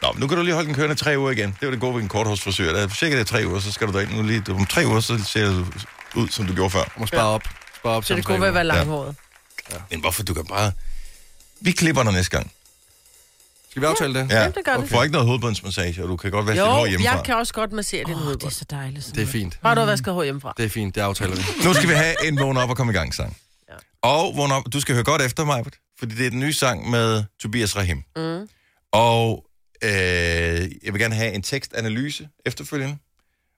Nå, 0.03 0.13
men 0.13 0.21
nu 0.21 0.27
kan 0.27 0.37
du 0.37 0.43
lige 0.43 0.55
holde 0.55 0.67
den 0.67 0.75
kørende 0.77 0.95
tre 0.95 1.19
uger 1.19 1.31
igen. 1.31 1.49
Det 1.61 1.67
var 1.67 1.71
det 1.71 1.81
gode 1.81 1.95
ved 1.95 2.03
en 2.03 2.09
korthårsfrisør. 2.09 2.73
Der 2.73 2.81
er 2.81 2.89
cirka 2.89 3.19
det 3.19 3.27
tre 3.27 3.43
uger, 3.47 3.61
så 3.61 3.73
skal 3.73 3.87
du 3.87 3.93
derind 3.93 4.11
nu 4.17 4.23
lige. 4.23 4.43
Om 4.51 4.67
tre 4.67 4.87
uger, 4.87 5.01
så 5.01 5.25
ser 5.25 5.47
du 5.47 5.67
ud, 6.15 6.29
som 6.29 6.47
du 6.47 6.55
gjorde 6.55 6.71
før. 6.71 6.79
Jeg 6.79 6.89
må 6.97 7.07
spare 7.07 7.25
op. 7.27 7.43
Spare 7.77 7.93
op 7.93 8.05
Så 8.05 8.07
til 8.07 8.17
det 8.17 8.25
kunne 8.25 8.33
være, 8.41 8.51
uger. 8.51 8.53
være 8.53 8.65
langhåret. 8.65 9.17
Men 9.91 10.01
hvorfor 10.01 10.23
du 10.23 10.35
kan 10.35 10.45
bare... 10.47 10.73
Vi 11.61 11.73
klipper 11.73 12.03
dig 12.03 12.13
næste 12.13 12.31
gang. 12.37 12.53
Skal 13.73 13.83
vi 13.83 13.87
aftale 13.87 14.15
det? 14.15 14.31
Jamen, 14.31 14.53
det 14.55 14.65
gør 14.65 14.75
Du 14.77 14.81
det. 14.83 14.91
får 14.91 15.03
ikke 15.03 15.13
noget 15.13 15.27
hovedbundsmassage, 15.27 16.03
og 16.03 16.09
du 16.09 16.17
kan 16.17 16.31
godt 16.31 16.47
vaske 16.47 16.61
dit 16.63 16.71
hår 16.71 16.79
Jo, 16.81 16.87
hjemmefra. 16.87 17.15
jeg 17.17 17.25
kan 17.25 17.35
også 17.37 17.53
godt 17.55 17.73
massere 17.73 18.05
din 18.05 18.15
Åh, 18.15 18.21
hoved. 18.21 18.37
det 18.37 18.45
er 18.47 18.51
så 18.51 18.65
dejligt. 18.71 19.05
Sådan 19.05 19.17
Det 19.21 19.29
er 19.29 19.33
fint. 19.33 19.59
Bare 19.63 19.75
du 19.75 19.81
har 19.81 19.87
vasket 19.87 20.15
hår 20.15 20.23
hjemmefra. 20.23 20.53
Det 20.57 20.65
er 20.65 20.69
fint, 20.69 20.95
det 20.95 21.01
aftaler 21.01 21.37
vi. 21.37 21.43
Nu 21.67 21.75
skal 21.75 21.89
vi 21.89 21.95
have 21.95 22.15
en 22.29 22.39
vågn 22.41 22.57
op 22.57 22.71
og 22.71 22.77
komme 22.77 22.93
i 22.93 22.97
gang 22.97 23.15
sang. 23.15 23.37
Ja. 23.69 23.75
Og 24.03 24.37
vågn 24.37 24.53
op. 24.53 24.63
Du 24.73 24.81
skal 24.81 24.95
høre 24.95 25.05
godt 25.05 25.23
efter 25.23 25.45
mig, 25.45 25.65
fordi 25.99 26.15
det 26.15 26.27
er 26.27 26.31
den 26.31 26.41
nye 26.41 26.53
sang 26.53 26.91
med 26.91 27.25
Tobias 27.43 27.77
Rahim. 27.77 28.03
Mm. 28.17 28.49
Og 28.93 29.45
øh, 29.85 29.91
jeg 29.91 30.93
vil 30.93 30.99
gerne 30.99 31.15
have 31.15 31.33
en 31.33 31.43
tekstanalyse 31.43 32.29
efterfølgende. 32.47 32.97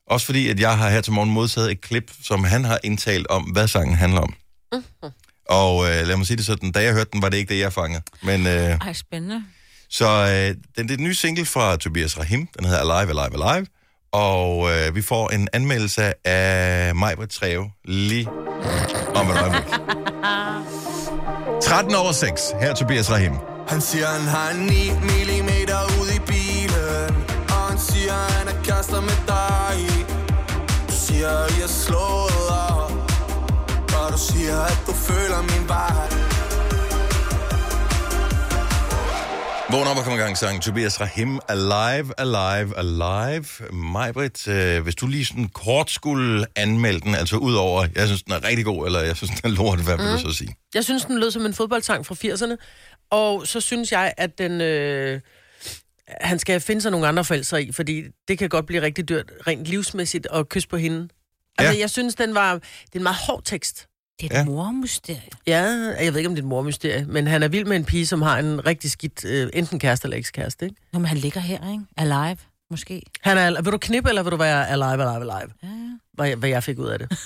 Også 0.06 0.26
fordi, 0.26 0.48
at 0.48 0.60
jeg 0.60 0.78
har 0.78 0.90
her 0.90 1.00
til 1.00 1.12
morgen 1.12 1.30
modtaget 1.30 1.70
et 1.70 1.80
klip, 1.80 2.12
som 2.22 2.44
han 2.44 2.64
har 2.64 2.78
indtalt 2.84 3.26
om, 3.26 3.42
hvad 3.42 3.68
sangen 3.68 3.96
handler 3.96 4.20
om. 4.20 4.34
Mhm. 4.72 4.84
Og 5.48 5.84
øh, 5.90 6.06
lad 6.06 6.16
mig 6.16 6.26
sige 6.26 6.36
det 6.36 6.46
sådan, 6.46 6.72
da 6.72 6.82
jeg 6.82 6.92
hørte 6.92 7.10
den, 7.12 7.22
var 7.22 7.28
det 7.28 7.36
ikke 7.36 7.54
det, 7.54 7.60
jeg 7.60 7.72
fangede. 7.72 8.02
Men, 8.22 8.46
øh, 8.46 8.52
Ej, 8.52 8.92
spændende. 8.92 9.44
Så 9.98 10.06
øh, 10.06 10.56
den, 10.76 10.88
det 10.88 10.90
er 10.90 10.96
den 10.96 11.04
nye 11.04 11.14
single 11.14 11.46
fra 11.46 11.76
Tobias 11.76 12.18
Rahim. 12.18 12.48
Den 12.56 12.64
hedder 12.64 12.80
Alive, 12.80 13.20
Alive, 13.20 13.44
Alive. 13.44 13.66
Og 14.12 14.70
øh, 14.70 14.94
vi 14.94 15.02
får 15.02 15.30
en 15.30 15.48
anmeldelse 15.52 16.26
af 16.26 16.94
Majbrit 16.94 17.30
Treve 17.30 17.70
lige 17.84 18.28
om 19.14 19.30
et 19.30 19.36
øjeblik. 19.42 19.64
13 21.62 21.94
over 21.94 22.12
6. 22.12 22.42
Her 22.60 22.70
er 22.70 22.74
Tobias 22.74 23.10
Rahim. 23.10 23.32
Han 23.68 23.80
siger, 23.80 24.06
han 24.06 24.28
har 24.28 24.52
9 24.52 24.90
mm 24.90 25.50
ude 26.02 26.16
i 26.16 26.18
bilen 26.26 27.14
Og 27.48 27.68
han 27.70 27.78
siger, 27.78 28.12
han 28.12 28.48
er 28.48 28.62
kærester 28.64 29.00
med 29.00 29.18
dig 29.26 29.76
Du 30.88 30.94
siger, 31.06 31.58
I 31.58 31.62
er 31.62 31.68
slået 31.68 32.48
op 32.50 32.92
Og 34.04 34.12
du 34.12 34.18
siger, 34.18 34.60
at 34.60 34.78
du 34.86 34.92
føler 34.92 35.42
min 35.42 35.68
vej 35.68 36.33
Vågn 39.74 39.86
op 39.86 39.96
og 39.96 40.04
kom 40.04 40.12
i 40.14 40.16
gang 40.16 40.38
sang. 40.38 40.62
Tobias 40.62 41.00
Rahim, 41.00 41.40
Alive, 41.48 42.12
Alive, 42.20 42.78
Alive. 42.78 43.44
Majbrit, 43.72 44.48
øh, 44.48 44.82
hvis 44.82 44.94
du 44.94 45.06
lige 45.06 45.24
sådan 45.24 45.48
kort 45.48 45.90
skulle 45.90 46.46
anmelde 46.56 47.00
den, 47.00 47.14
altså 47.14 47.36
ud 47.36 47.54
over, 47.54 47.86
jeg 47.94 48.06
synes, 48.06 48.22
den 48.22 48.32
er 48.32 48.44
rigtig 48.44 48.64
god, 48.64 48.86
eller 48.86 49.00
jeg 49.00 49.16
synes, 49.16 49.40
den 49.40 49.50
er 49.52 49.54
lort, 49.56 49.80
hvad 49.80 49.96
vil 49.96 50.06
du 50.06 50.18
så 50.18 50.32
sige? 50.38 50.54
Jeg 50.74 50.84
synes, 50.84 51.04
den 51.04 51.18
lød 51.20 51.30
som 51.30 51.46
en 51.46 51.54
fodboldsang 51.54 52.06
fra 52.06 52.14
80'erne. 52.14 52.56
Og 53.10 53.46
så 53.46 53.60
synes 53.60 53.92
jeg, 53.92 54.14
at 54.16 54.38
den... 54.38 54.60
Øh, 54.60 55.20
han 56.20 56.38
skal 56.38 56.60
finde 56.60 56.82
sig 56.82 56.90
nogle 56.90 57.06
andre 57.08 57.24
forældre 57.24 57.62
i, 57.62 57.72
fordi 57.72 58.02
det 58.28 58.38
kan 58.38 58.48
godt 58.48 58.66
blive 58.66 58.82
rigtig 58.82 59.08
dyrt, 59.08 59.32
rent 59.46 59.66
livsmæssigt, 59.66 60.26
at 60.32 60.48
kysse 60.48 60.68
på 60.68 60.76
hende. 60.76 61.08
Altså, 61.58 61.74
Ja. 61.74 61.80
jeg 61.80 61.90
synes, 61.90 62.14
den 62.14 62.34
var... 62.34 62.52
Det 62.54 62.62
er 62.94 62.96
en 62.96 63.02
meget 63.02 63.18
hård 63.26 63.42
tekst. 63.44 63.86
Det 64.20 64.32
er 64.32 64.36
Ja. 64.36 64.40
et 64.42 64.46
mormysterie. 64.46 65.20
Ja, 65.46 65.62
jeg 66.00 66.12
ved 66.12 66.16
ikke, 66.16 66.28
om 66.28 66.34
det 66.34 66.42
er 66.42 66.44
et 66.46 66.48
mormysterie, 66.48 67.04
men 67.08 67.26
han 67.26 67.42
er 67.42 67.48
vild 67.48 67.64
med 67.64 67.76
en 67.76 67.84
pige, 67.84 68.06
som 68.06 68.22
har 68.22 68.38
en 68.38 68.66
rigtig 68.66 68.90
skidt, 68.90 69.24
øh, 69.24 69.50
enten 69.52 69.78
kæreste 69.78 70.06
eller 70.06 70.16
ekskæreste, 70.16 70.64
ikke? 70.64 70.76
Nå, 70.92 70.98
men 70.98 71.06
han 71.06 71.18
ligger 71.18 71.40
her, 71.40 71.72
ikke? 71.72 71.84
Alive, 71.96 72.36
måske. 72.70 73.02
Han 73.20 73.38
er, 73.38 73.62
vil 73.62 73.72
du 73.72 73.78
knippe, 73.78 74.08
eller 74.08 74.22
vil 74.22 74.32
du 74.32 74.36
være 74.36 74.68
alive, 74.68 74.92
alive, 74.92 75.14
alive? 75.32 75.52
Ja, 75.62 75.68
ja. 75.68 75.74
Hvad, 76.12 76.26
jeg- 76.28 76.36
hvad 76.36 76.48
jeg 76.48 76.64
fik 76.64 76.78
ud 76.78 76.86
af 76.88 76.98
det. 76.98 77.08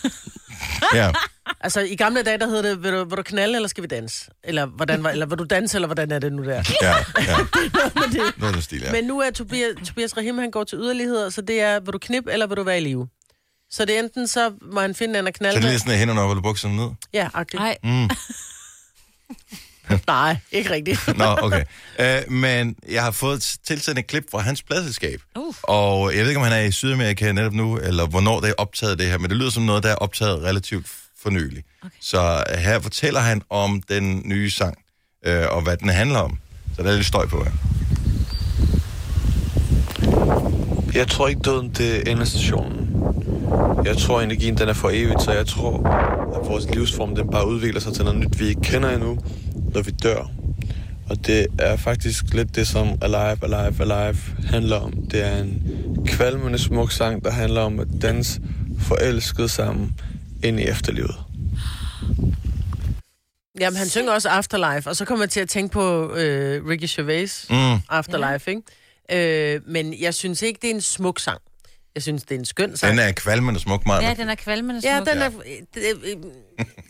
Ja. 0.95 1.13
Altså, 1.61 1.81
i 1.81 1.97
gamle 1.97 2.23
dage, 2.23 2.39
der 2.39 2.47
hed 2.49 2.63
det, 2.63 2.83
vil 2.83 2.93
du, 2.93 3.05
vil 3.05 3.17
du 3.19 3.23
knalde, 3.23 3.55
eller 3.57 3.69
skal 3.69 3.83
vi 3.83 3.89
danse? 3.89 4.31
Eller, 4.45 4.67
hvordan, 4.67 5.03
var- 5.05 5.11
eller 5.11 5.27
vil 5.27 5.39
du 5.39 5.45
danse, 5.45 5.77
eller 5.77 5.87
hvordan 5.89 6.11
er 6.13 6.19
det 6.19 6.33
nu 6.33 6.45
der? 6.45 6.63
Ja, 6.83 6.95
ja. 7.23 7.37
Men 8.01 8.13
det, 8.13 8.39
Noget 8.39 8.65
stil, 8.65 8.81
ja. 8.81 8.93
Men 8.93 9.05
nu 9.05 9.21
er 9.21 9.31
Tobias, 9.31 9.69
Tobias 9.87 10.17
Rahim, 10.17 10.39
han 10.39 10.51
går 10.51 10.65
til 10.65 10.79
yderligheder, 10.79 11.31
så 11.31 11.41
det 11.41 11.61
er, 11.61 11.81
vil 11.81 11.93
du 11.93 11.99
knip, 11.99 12.25
eller 12.31 12.47
vil 12.47 12.57
du 12.57 12.63
være 12.63 12.79
i 12.81 12.85
live? 12.85 13.09
Så 13.71 13.85
det 13.85 13.95
er 13.97 14.03
enten, 14.03 14.27
så 14.29 14.53
må 14.73 14.81
han 14.81 14.95
finde 14.95 15.19
en 15.19 15.27
Så 15.27 15.33
knalde 15.33 15.57
det 15.57 15.65
er 15.65 15.69
lige 15.69 15.79
sådan, 15.79 15.93
at 15.93 15.99
hænderne 15.99 16.21
op, 16.21 16.31
eller 16.31 16.43
bukserne 16.43 16.77
ned? 16.77 16.89
Ja, 17.13 17.29
agtigt. 17.35 17.61
Ej, 17.61 17.77
Mm. 17.83 18.09
Nej, 20.07 20.37
ikke 20.53 20.71
rigtigt. 20.71 21.09
Nå, 21.19 21.25
okay. 21.43 21.65
Uh, 21.99 22.33
men 22.33 22.77
jeg 22.89 23.03
har 23.03 23.11
fået 23.11 23.59
tilsendt 23.67 23.99
et 23.99 24.07
klip 24.07 24.31
fra 24.31 24.39
hans 24.39 24.63
pladselskab. 24.63 25.21
Uh. 25.37 25.55
Og 25.63 26.15
jeg 26.15 26.21
ved 26.23 26.29
ikke, 26.29 26.39
om 26.41 26.45
han 26.45 26.53
er 26.53 26.61
i 26.61 26.73
Sydamerika 26.73 27.33
netop 27.33 27.53
nu, 27.53 27.77
eller 27.79 28.07
hvornår 28.07 28.41
det 28.41 28.49
er 28.49 28.55
optaget 28.59 28.99
det 28.99 29.07
her, 29.07 29.19
men 29.19 29.31
det 29.31 29.37
lyder 29.39 29.51
som 29.51 29.63
noget, 29.63 29.83
der 29.83 29.91
er 29.91 29.95
optaget 29.95 30.43
relativt 30.43 30.87
for 31.23 31.31
nylig. 31.31 31.65
Okay. 31.83 31.97
Så 32.01 32.45
her 32.59 32.81
fortæller 32.81 33.21
han 33.21 33.43
om 33.51 33.83
den 33.83 34.23
nye 34.25 34.51
sang, 34.51 34.79
uh, 35.29 35.33
og 35.33 35.63
hvad 35.63 35.77
den 35.77 35.89
handler 35.89 36.19
om. 36.19 36.39
Så 36.77 36.83
der 36.83 36.91
er 36.91 36.95
lidt 36.95 37.07
støj 37.07 37.27
på 37.27 37.45
her. 37.45 37.53
Jeg 40.95 41.09
tror 41.09 41.29
ikke, 41.29 41.41
døden 41.41 41.71
det 41.71 41.97
er 41.97 42.13
endestationen. 42.13 42.89
Jeg 43.85 43.97
tror, 43.97 44.21
energien 44.21 44.59
den 44.59 44.69
er 44.69 44.73
for 44.73 44.91
evigt, 44.93 45.23
så 45.23 45.33
jeg 45.33 45.47
tror, 45.47 45.87
at 46.41 46.49
vores 46.49 46.71
livsform 46.75 47.15
den 47.15 47.31
bare 47.31 47.49
udvikler 47.49 47.81
sig 47.81 47.93
til 47.93 48.05
noget 48.05 48.21
nyt, 48.21 48.41
vi 48.41 48.47
ikke 48.47 48.61
kender 48.61 48.91
endnu, 48.91 49.19
når 49.75 49.83
vi 49.83 49.91
dør. 49.91 50.31
Og 51.11 51.27
det 51.27 51.47
er 51.59 51.77
faktisk 51.77 52.25
lidt 52.35 52.57
det, 52.57 52.69
som 52.69 52.89
Alive, 53.03 53.39
Alive, 53.43 53.93
Alive 53.95 54.19
handler 54.47 54.77
om. 54.77 54.93
Det 54.93 55.23
er 55.27 55.37
en 55.37 55.63
kvalmende 56.07 56.59
smuk 56.59 56.93
sang, 56.93 57.25
der 57.25 57.31
handler 57.31 57.61
om 57.61 57.81
at 57.81 57.89
danse 58.03 58.41
forelsket 58.81 59.51
sammen 59.51 60.01
ind 60.45 60.61
i 60.61 60.63
efterlivet. 60.63 61.15
Jamen, 63.61 63.77
han 63.77 63.89
synger 63.89 64.13
også 64.13 64.29
Afterlife, 64.29 64.91
og 64.91 64.97
så 64.97 65.05
kommer 65.05 65.25
jeg 65.25 65.31
til 65.31 65.41
at 65.41 65.49
tænke 65.49 65.73
på 65.73 66.15
øh, 66.15 66.67
Ricky 66.67 66.87
Gervais 66.97 67.47
Mm. 67.51 67.57
Afterlife, 67.89 68.51
ikke? 68.51 69.55
Øh, 69.55 69.61
men 69.67 69.95
jeg 70.01 70.15
synes 70.15 70.43
ikke, 70.43 70.59
det 70.63 70.71
er 70.71 70.75
en 70.75 70.81
smuk 70.81 71.19
sang. 71.19 71.41
Jeg 71.95 72.03
synes, 72.03 72.23
det 72.23 72.35
er 72.35 72.39
en 72.39 72.45
skøn 72.45 72.77
sang. 72.77 72.91
Den 72.91 72.99
er 72.99 73.13
kvalmende 73.13 73.61
smuk, 73.61 73.87
meget. 73.87 74.03
Ja, 74.03 74.15
den 74.15 74.29
er 74.29 74.35
kvalmende 74.35 74.81
smuk. 74.81 74.91
Ja, 74.91 75.01
den 75.13 75.19
er... 75.23 75.31
Det, 75.75 75.83
øh, 76.05 76.17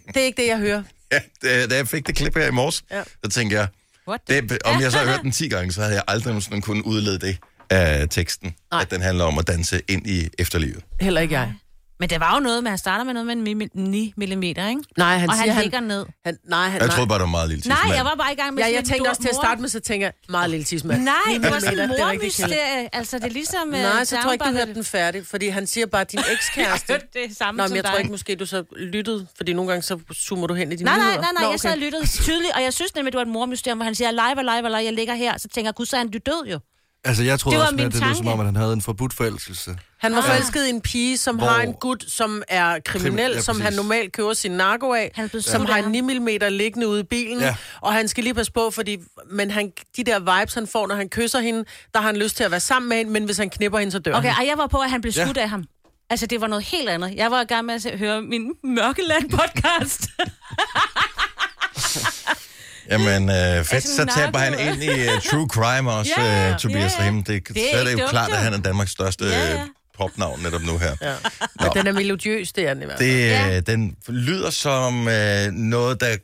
det 0.06 0.16
er 0.16 0.20
ikke 0.24 0.42
det, 0.42 0.48
jeg 0.48 0.58
hører. 0.58 0.82
Ja, 1.12 1.20
da 1.42 1.66
da 1.66 1.76
jeg 1.76 1.88
fik 1.88 2.06
det 2.06 2.16
klip 2.16 2.36
her 2.36 2.46
i 2.46 2.50
morges, 2.50 2.82
ja. 2.90 2.96
Ja. 2.96 3.02
så 3.24 3.30
tænkte 3.30 3.56
jeg, 3.56 3.68
What? 4.08 4.20
det, 4.28 4.58
om 4.64 4.80
jeg 4.80 4.92
så 4.92 4.98
havde 4.98 5.10
hørt 5.10 5.20
den 5.22 5.32
10 5.32 5.48
gange, 5.48 5.72
så 5.72 5.80
havde 5.82 5.94
jeg 5.94 6.02
aldrig 6.08 6.30
nogensinde 6.30 6.60
kunnet 6.62 6.82
udlede 6.82 7.18
det 7.18 7.38
af 7.70 8.08
teksten, 8.08 8.54
Nej. 8.72 8.80
at 8.82 8.90
den 8.90 9.00
handler 9.02 9.24
om 9.24 9.38
at 9.38 9.46
danse 9.46 9.80
ind 9.88 10.06
i 10.06 10.28
efterlivet. 10.38 10.84
Heller 11.00 11.20
ikke 11.20 11.34
jeg. 11.34 11.52
Men 12.00 12.10
det 12.10 12.20
var 12.20 12.34
jo 12.34 12.40
noget 12.40 12.62
med, 12.62 12.68
at 12.68 12.72
han 12.72 12.78
starter 12.78 13.04
med 13.04 13.14
noget 13.14 13.26
med 13.26 13.36
en 13.36 13.62
mi- 13.62 13.68
9 13.74 14.12
mm, 14.16 14.42
ikke? 14.42 14.58
Nej, 14.96 15.16
han 15.18 15.28
og 15.30 15.34
siger, 15.36 15.46
han 15.46 15.54
han, 15.54 15.62
ligger 15.62 15.80
ned. 15.80 16.06
han, 16.24 16.38
nej, 16.48 16.68
han, 16.68 16.72
Jeg 16.80 16.86
nej. 16.86 16.94
troede 16.94 17.08
bare, 17.08 17.18
det 17.18 17.22
var 17.24 17.30
meget 17.30 17.48
lille 17.48 17.62
Nej, 17.66 17.76
tidsmand. 17.76 17.96
jeg 17.96 18.04
var 18.04 18.14
bare 18.14 18.32
i 18.32 18.36
gang 18.36 18.54
med 18.54 18.62
Ja, 18.62 18.68
at 18.68 18.74
jeg 18.74 18.84
tænkte 18.84 19.04
du 19.04 19.08
også 19.08 19.22
til 19.22 19.28
at 19.28 19.34
starte 19.34 19.60
med, 19.60 19.68
så 19.68 19.80
tænker 19.80 20.06
jeg, 20.06 20.12
meget 20.28 20.50
lille 20.50 20.64
tidsmand. 20.64 21.02
Nej, 21.02 21.14
det 21.42 21.50
var 21.50 21.58
sådan 21.58 21.78
er 21.78 21.86
mormysterie. 21.86 22.88
Altså, 22.96 23.18
det 23.18 23.24
er 23.24 23.28
ligesom... 23.30 23.74
øh, 23.74 23.80
Nej, 23.80 24.04
så 24.04 24.16
tror 24.16 24.24
jeg 24.24 24.32
ikke, 24.32 24.44
du 24.44 24.50
hørte 24.50 24.74
den 24.74 24.84
færdig, 24.84 25.26
fordi 25.26 25.48
han 25.48 25.66
siger 25.66 25.86
bare, 25.86 26.00
at 26.00 26.12
din 26.12 26.20
ekskæreste... 26.34 26.92
Jeg 26.92 27.00
det 27.14 27.36
samme 27.36 27.58
Nå, 27.58 27.66
men 27.68 27.76
jeg 27.76 27.84
tror 27.84 27.96
ikke, 27.96 28.10
måske 28.10 28.34
du 28.36 28.46
så 28.46 28.64
lyttede, 28.76 29.26
fordi 29.36 29.52
nogle 29.52 29.68
gange 29.70 29.82
så 29.82 29.98
zoomer 30.14 30.46
du 30.46 30.54
hen 30.54 30.72
i 30.72 30.76
dine 30.76 30.84
Nej, 30.90 30.98
nej, 30.98 31.16
nej, 31.16 31.30
nej, 31.40 31.50
jeg 31.50 31.60
sad 31.60 31.72
og 31.72 31.78
lyttede 31.78 32.06
tydeligt, 32.06 32.52
og 32.54 32.62
jeg 32.62 32.72
synes 32.72 32.94
nemlig, 32.94 33.12
det 33.12 33.16
var 33.18 33.22
et 33.24 33.28
mormysterium, 33.28 33.78
hvor 33.78 33.84
han 33.84 33.94
siger, 33.94 34.10
live, 34.10 34.42
live, 34.42 34.68
live, 34.68 34.76
jeg 34.76 34.92
ligger 34.92 35.14
her, 35.14 35.38
så 35.38 35.48
tænker 35.48 35.68
jeg, 35.68 35.74
gud, 35.74 35.86
så 35.86 35.96
er 35.96 36.00
han 36.00 36.08
død 36.10 36.46
jo. 36.52 36.58
Altså, 37.04 37.22
jeg 37.22 37.40
troede 37.40 37.54
Det 37.54 37.60
var 37.60 37.66
også, 37.66 37.84
at 37.86 37.92
det 37.92 38.06
lød 38.06 38.14
som 38.14 38.26
om, 38.26 38.40
at 38.40 38.46
han 38.46 38.56
havde 38.56 38.72
en 38.72 38.82
forbudt 38.82 39.12
forelskelse. 39.14 39.78
Han 39.98 40.12
var 40.12 40.18
Ah. 40.18 40.24
forelsket 40.24 40.66
i 40.66 40.70
en 40.70 40.80
pige, 40.80 41.18
som 41.18 41.36
Hvor- 41.36 41.46
har 41.46 41.62
en 41.62 41.72
gut, 41.72 42.04
som 42.08 42.42
er 42.48 42.78
kriminel, 42.84 43.30
Krimi- 43.30 43.34
ja, 43.34 43.40
som 43.40 43.60
han 43.60 43.72
normalt 43.72 44.12
køber 44.12 44.32
sin 44.32 44.50
narko 44.50 44.92
af, 44.92 45.10
Han 45.14 45.24
er 45.24 45.28
blevet 45.28 45.44
som 45.44 45.66
har 45.66 45.76
af 45.76 45.82
en 45.82 45.90
9 45.92 46.00
mm 46.00 46.28
liggende 46.50 46.88
ude 46.88 47.00
i 47.00 47.02
bilen, 47.02 47.38
Ja. 47.40 47.46
ja. 47.46 47.56
og 47.80 47.92
han 47.92 48.08
skal 48.08 48.24
lige 48.24 48.34
passe 48.34 48.52
på, 48.52 48.70
fordi 48.70 48.96
men 49.30 49.50
han, 49.50 49.72
de 49.96 50.04
der 50.04 50.38
vibes, 50.40 50.54
han 50.54 50.66
får, 50.66 50.86
når 50.86 50.94
han 50.94 51.08
kysser 51.08 51.40
hende, 51.40 51.64
der 51.94 52.00
har 52.00 52.06
han 52.06 52.16
lyst 52.16 52.36
til 52.36 52.44
at 52.44 52.50
være 52.50 52.60
sammen 52.60 52.88
med 52.88 52.96
hende, 52.96 53.10
men 53.12 53.24
hvis 53.24 53.36
han 53.36 53.50
knipper 53.50 53.78
hende, 53.78 53.92
så 53.92 53.98
dør 53.98 54.14
Okay, 54.14 54.28
han. 54.28 54.42
og 54.42 54.46
jeg 54.48 54.58
var 54.58 54.66
på, 54.66 54.78
at 54.78 54.90
han 54.90 55.00
blev 55.00 55.12
Ja. 55.16 55.24
skudt 55.24 55.36
af 55.38 55.48
ham. 55.50 55.64
Altså, 56.10 56.26
det 56.26 56.40
var 56.40 56.46
noget 56.46 56.64
helt 56.64 56.88
andet. 56.88 57.14
Jeg 57.16 57.30
var 57.30 57.40
i 57.40 57.44
gang 57.44 57.66
med 57.66 57.74
at 57.86 57.98
høre 57.98 58.22
min 58.22 58.50
Mørkeland-podcast. 58.64 60.08
Jamen, 62.90 63.30
øh, 63.30 63.36
fedt. 63.36 63.72
Altså, 63.72 63.96
Så 63.96 64.04
taber 64.16 64.38
han 64.38 64.58
ind 64.58 64.82
i 64.82 64.88
uh, 65.08 65.22
True 65.30 65.48
Crime 65.48 65.92
også, 65.92 66.12
Ja, 66.18 66.50
uh, 66.50 66.56
Tobias 66.58 66.92
Ja, 66.98 67.02
ja. 67.02 67.08
Rahim. 67.08 67.24
Det, 67.24 67.48
Det 67.48 67.56
er 67.56 67.70
så 67.72 67.78
er 67.78 67.84
det 67.84 67.90
ikke 67.90 68.00
jo 68.00 68.06
dumt, 68.06 68.10
klart, 68.10 68.30
at 68.30 68.36
han 68.38 68.52
er 68.54 68.58
Danmarks 68.58 68.90
største 68.90 69.24
Ja, 69.24 69.38
ja, 69.46 69.52
ja. 69.54 69.62
popnavn 69.98 70.40
netop 70.42 70.62
nu 70.62 70.78
her. 70.78 70.96
Ja. 71.02 71.14
Nå. 71.60 71.70
Den 71.74 71.86
er 71.86 71.92
melodiøs, 71.92 72.52
det 72.52 72.68
er 72.68 72.74
den 72.74 72.82
i 72.82 72.86
hvert 72.86 72.98
fald. 72.98 73.08
Det, 73.10 73.28
Ja. 73.28 73.60
Den 73.60 73.96
lyder 74.08 74.50
som 74.50 75.08
øh, 75.08 75.46
noget, 75.52 76.00
der... 76.00 76.16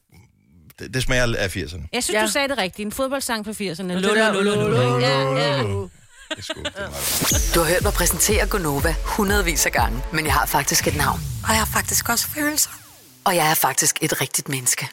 Det, 0.78 0.94
det 0.94 1.02
smager 1.02 1.34
af 1.38 1.56
80'erne. 1.56 1.88
Jeg 1.92 2.02
synes, 2.04 2.10
Ja. 2.12 2.22
du 2.22 2.30
sagde 2.30 2.48
det 2.48 2.58
rigtigt. 2.58 2.86
En 2.86 2.92
fodboldsang 2.92 3.44
fra 3.44 3.52
80'erne. 3.52 3.92
det 3.94 4.02
der- 4.04 4.14
Ja, 4.16 4.26
ja. 4.26 5.62
Det 6.28 6.38
er 6.38 6.42
sgu, 6.42 6.60
det 6.60 6.72
er 6.76 6.80
meget. 6.80 7.52
Du 7.54 7.60
har 7.60 7.66
hørt 7.68 7.82
mig 7.82 7.92
præsentere 7.92 8.46
Gonova 8.46 8.94
hundredvis 9.04 9.66
af 9.66 9.72
gange, 9.72 10.02
men 10.12 10.24
jeg 10.26 10.34
har 10.34 10.46
faktisk 10.46 10.86
et 10.86 10.96
navn. 10.96 11.20
Og 11.44 11.48
jeg 11.48 11.58
har 11.58 11.68
faktisk 11.72 12.08
også 12.08 12.26
følelser. 12.34 12.70
Og 13.26 13.36
jeg 13.36 13.50
er 13.50 13.54
faktisk 13.54 13.98
et 14.02 14.20
rigtigt 14.20 14.48
menneske. 14.48 14.88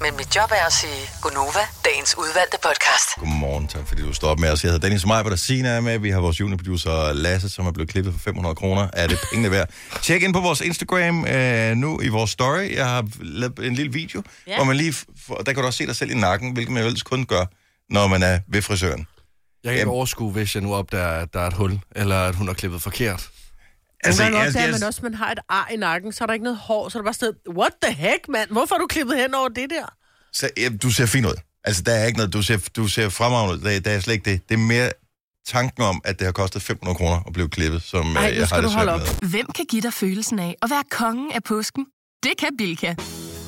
Men 0.00 0.16
mit 0.16 0.36
job 0.36 0.50
er 0.50 0.66
at 0.66 0.72
sige 0.72 0.92
Gonova, 1.22 1.60
dagens 1.84 2.18
udvalgte 2.18 2.56
podcast. 2.62 3.08
Godmorgen, 3.18 3.68
tak 3.68 3.88
fordi 3.88 4.02
du 4.02 4.12
står 4.12 4.28
op 4.28 4.38
med 4.38 4.50
os. 4.50 4.64
Jeg 4.64 4.72
hedder 4.72 4.86
Dennis 4.86 5.06
Meiber, 5.06 5.28
der 5.30 5.36
Sina 5.36 5.68
er 5.68 5.80
med. 5.80 5.98
Vi 5.98 6.10
har 6.10 6.20
vores 6.20 6.40
juniorproducer 6.40 7.12
Lasse, 7.12 7.48
som 7.48 7.66
er 7.66 7.72
blevet 7.72 7.90
klippet 7.90 8.12
for 8.12 8.20
500 8.20 8.54
kroner. 8.54 8.88
Er 8.92 9.06
det 9.06 9.18
pengene 9.30 9.50
værd? 9.50 9.68
Tjek 10.02 10.22
ind 10.22 10.34
på 10.34 10.40
vores 10.40 10.60
Instagram 10.60 11.26
øh, 11.26 11.76
nu 11.76 12.00
i 12.00 12.08
vores 12.08 12.30
story. 12.30 12.74
Jeg 12.74 12.86
har 12.88 13.04
lavet 13.20 13.58
en 13.66 13.74
lille 13.74 13.92
video. 13.92 14.22
Ja. 14.46 14.54
hvor 14.56 14.64
man 14.64 14.76
lige... 14.76 14.90
f- 14.92 15.42
Der 15.46 15.52
kan 15.52 15.54
du 15.62 15.66
også 15.66 15.76
se 15.76 15.86
dig 15.86 15.96
selv 15.96 16.10
i 16.10 16.14
nakken, 16.14 16.52
hvilket 16.52 16.72
man 16.72 16.82
jo 16.82 16.86
ellers 16.86 17.02
kun 17.02 17.26
gør, 17.26 17.44
når 17.90 18.06
man 18.06 18.22
er 18.22 18.38
ved 18.48 18.62
frisøren. 18.62 19.06
Jeg 19.64 19.72
kan 19.72 19.78
ikke 19.80 19.90
overskue, 19.90 20.32
hvis 20.32 20.54
jeg 20.54 20.62
nu 20.62 20.74
opdager, 20.74 21.08
at 21.08 21.28
der 21.34 21.40
er 21.40 21.46
et 21.46 21.52
hul, 21.54 21.80
eller 21.96 22.16
at 22.24 22.34
hun 22.34 22.46
har 22.46 22.54
klippet 22.54 22.82
forkert. 22.82 23.28
Altså, 24.04 24.22
Nogle 24.22 24.36
gange 24.36 24.40
jeg- 24.44 24.48
opdager 24.48 24.64
jeg- 24.66 24.72
man 24.80 24.82
også, 24.82 24.98
at 24.98 25.02
man 25.02 25.14
har 25.14 25.32
et 25.32 25.38
ar 25.48 25.68
i 25.72 25.76
nakken, 25.76 26.12
så 26.12 26.24
er 26.24 26.26
der 26.26 26.32
ikke 26.32 26.44
noget 26.44 26.58
hår, 26.58 26.88
så 26.88 26.98
er 26.98 27.02
der 27.02 27.04
bare 27.06 27.14
stedet, 27.14 27.34
what 27.48 27.72
the 27.82 27.92
heck, 27.94 28.28
mand? 28.28 28.50
Hvorfor 28.50 28.74
har 28.74 28.80
du 28.80 28.86
klippet 28.86 29.16
hen 29.16 29.34
over 29.34 29.48
det 29.48 29.70
der? 29.70 29.86
Så, 30.32 30.50
ja, 30.56 30.68
du 30.82 30.90
ser 30.90 31.06
fin 31.06 31.26
ud. 31.26 31.34
Altså, 31.64 31.82
der 31.82 31.92
er 31.92 32.06
ikke 32.06 32.16
noget, 32.18 32.32
du 32.32 32.42
ser, 32.42 32.68
du 32.76 32.88
ser 32.88 33.08
fremragende 33.08 33.54
ud. 33.54 33.60
Der, 33.60 33.80
der 33.80 33.90
er 33.90 34.00
slet 34.00 34.14
ikke 34.14 34.30
det. 34.30 34.48
Det 34.48 34.54
er 34.54 34.58
mere 34.58 34.90
tanken 35.46 35.82
om, 35.82 36.00
at 36.04 36.18
det 36.18 36.24
har 36.24 36.32
kostet 36.32 36.62
500 36.62 36.96
kroner 36.96 37.20
at 37.26 37.32
blive 37.32 37.48
klippet, 37.48 37.82
som 37.82 38.16
Ej, 38.16 38.30
nu 38.30 38.36
jeg 38.38 38.48
har 38.48 38.60
det 38.60 38.70
holde 38.72 38.72
svært 38.72 38.88
op. 38.88 39.20
med. 39.22 39.28
Hvem 39.30 39.46
kan 39.54 39.64
give 39.70 39.82
dig 39.82 39.92
følelsen 39.92 40.38
af 40.38 40.56
at 40.62 40.70
være 40.70 40.82
kongen 40.90 41.32
af 41.32 41.44
påsken? 41.44 41.86
Det 42.22 42.32
kan 42.38 42.48
Bilka! 42.58 42.94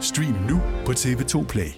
Stream 0.00 0.36
nu 0.48 0.60
på 0.86 0.92
TV2 0.92 1.44
Play. 1.46 1.70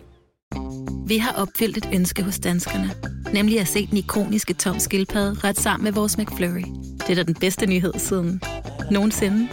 Vi 1.07 1.19
har 1.19 1.33
opfyldt 1.33 1.77
et 1.77 1.89
ønske 1.95 2.23
hos 2.23 2.39
danskerne. 2.39 2.91
Nemlig 3.33 3.61
at 3.61 3.69
se 3.69 3.87
den 3.87 3.97
ikoniske 3.97 4.55
tom 4.55 4.79
skildpadde 4.79 5.49
ret 5.49 5.61
sammen 5.61 5.85
med 5.85 5.93
vores 5.93 6.19
McFlurry. 6.19 6.65
Det 6.99 7.11
er 7.11 7.15
da 7.15 7.23
den 7.23 7.35
bedste 7.35 7.67
nyhed 7.67 7.93
siden 7.97 8.41
nogensinde. 8.91 9.49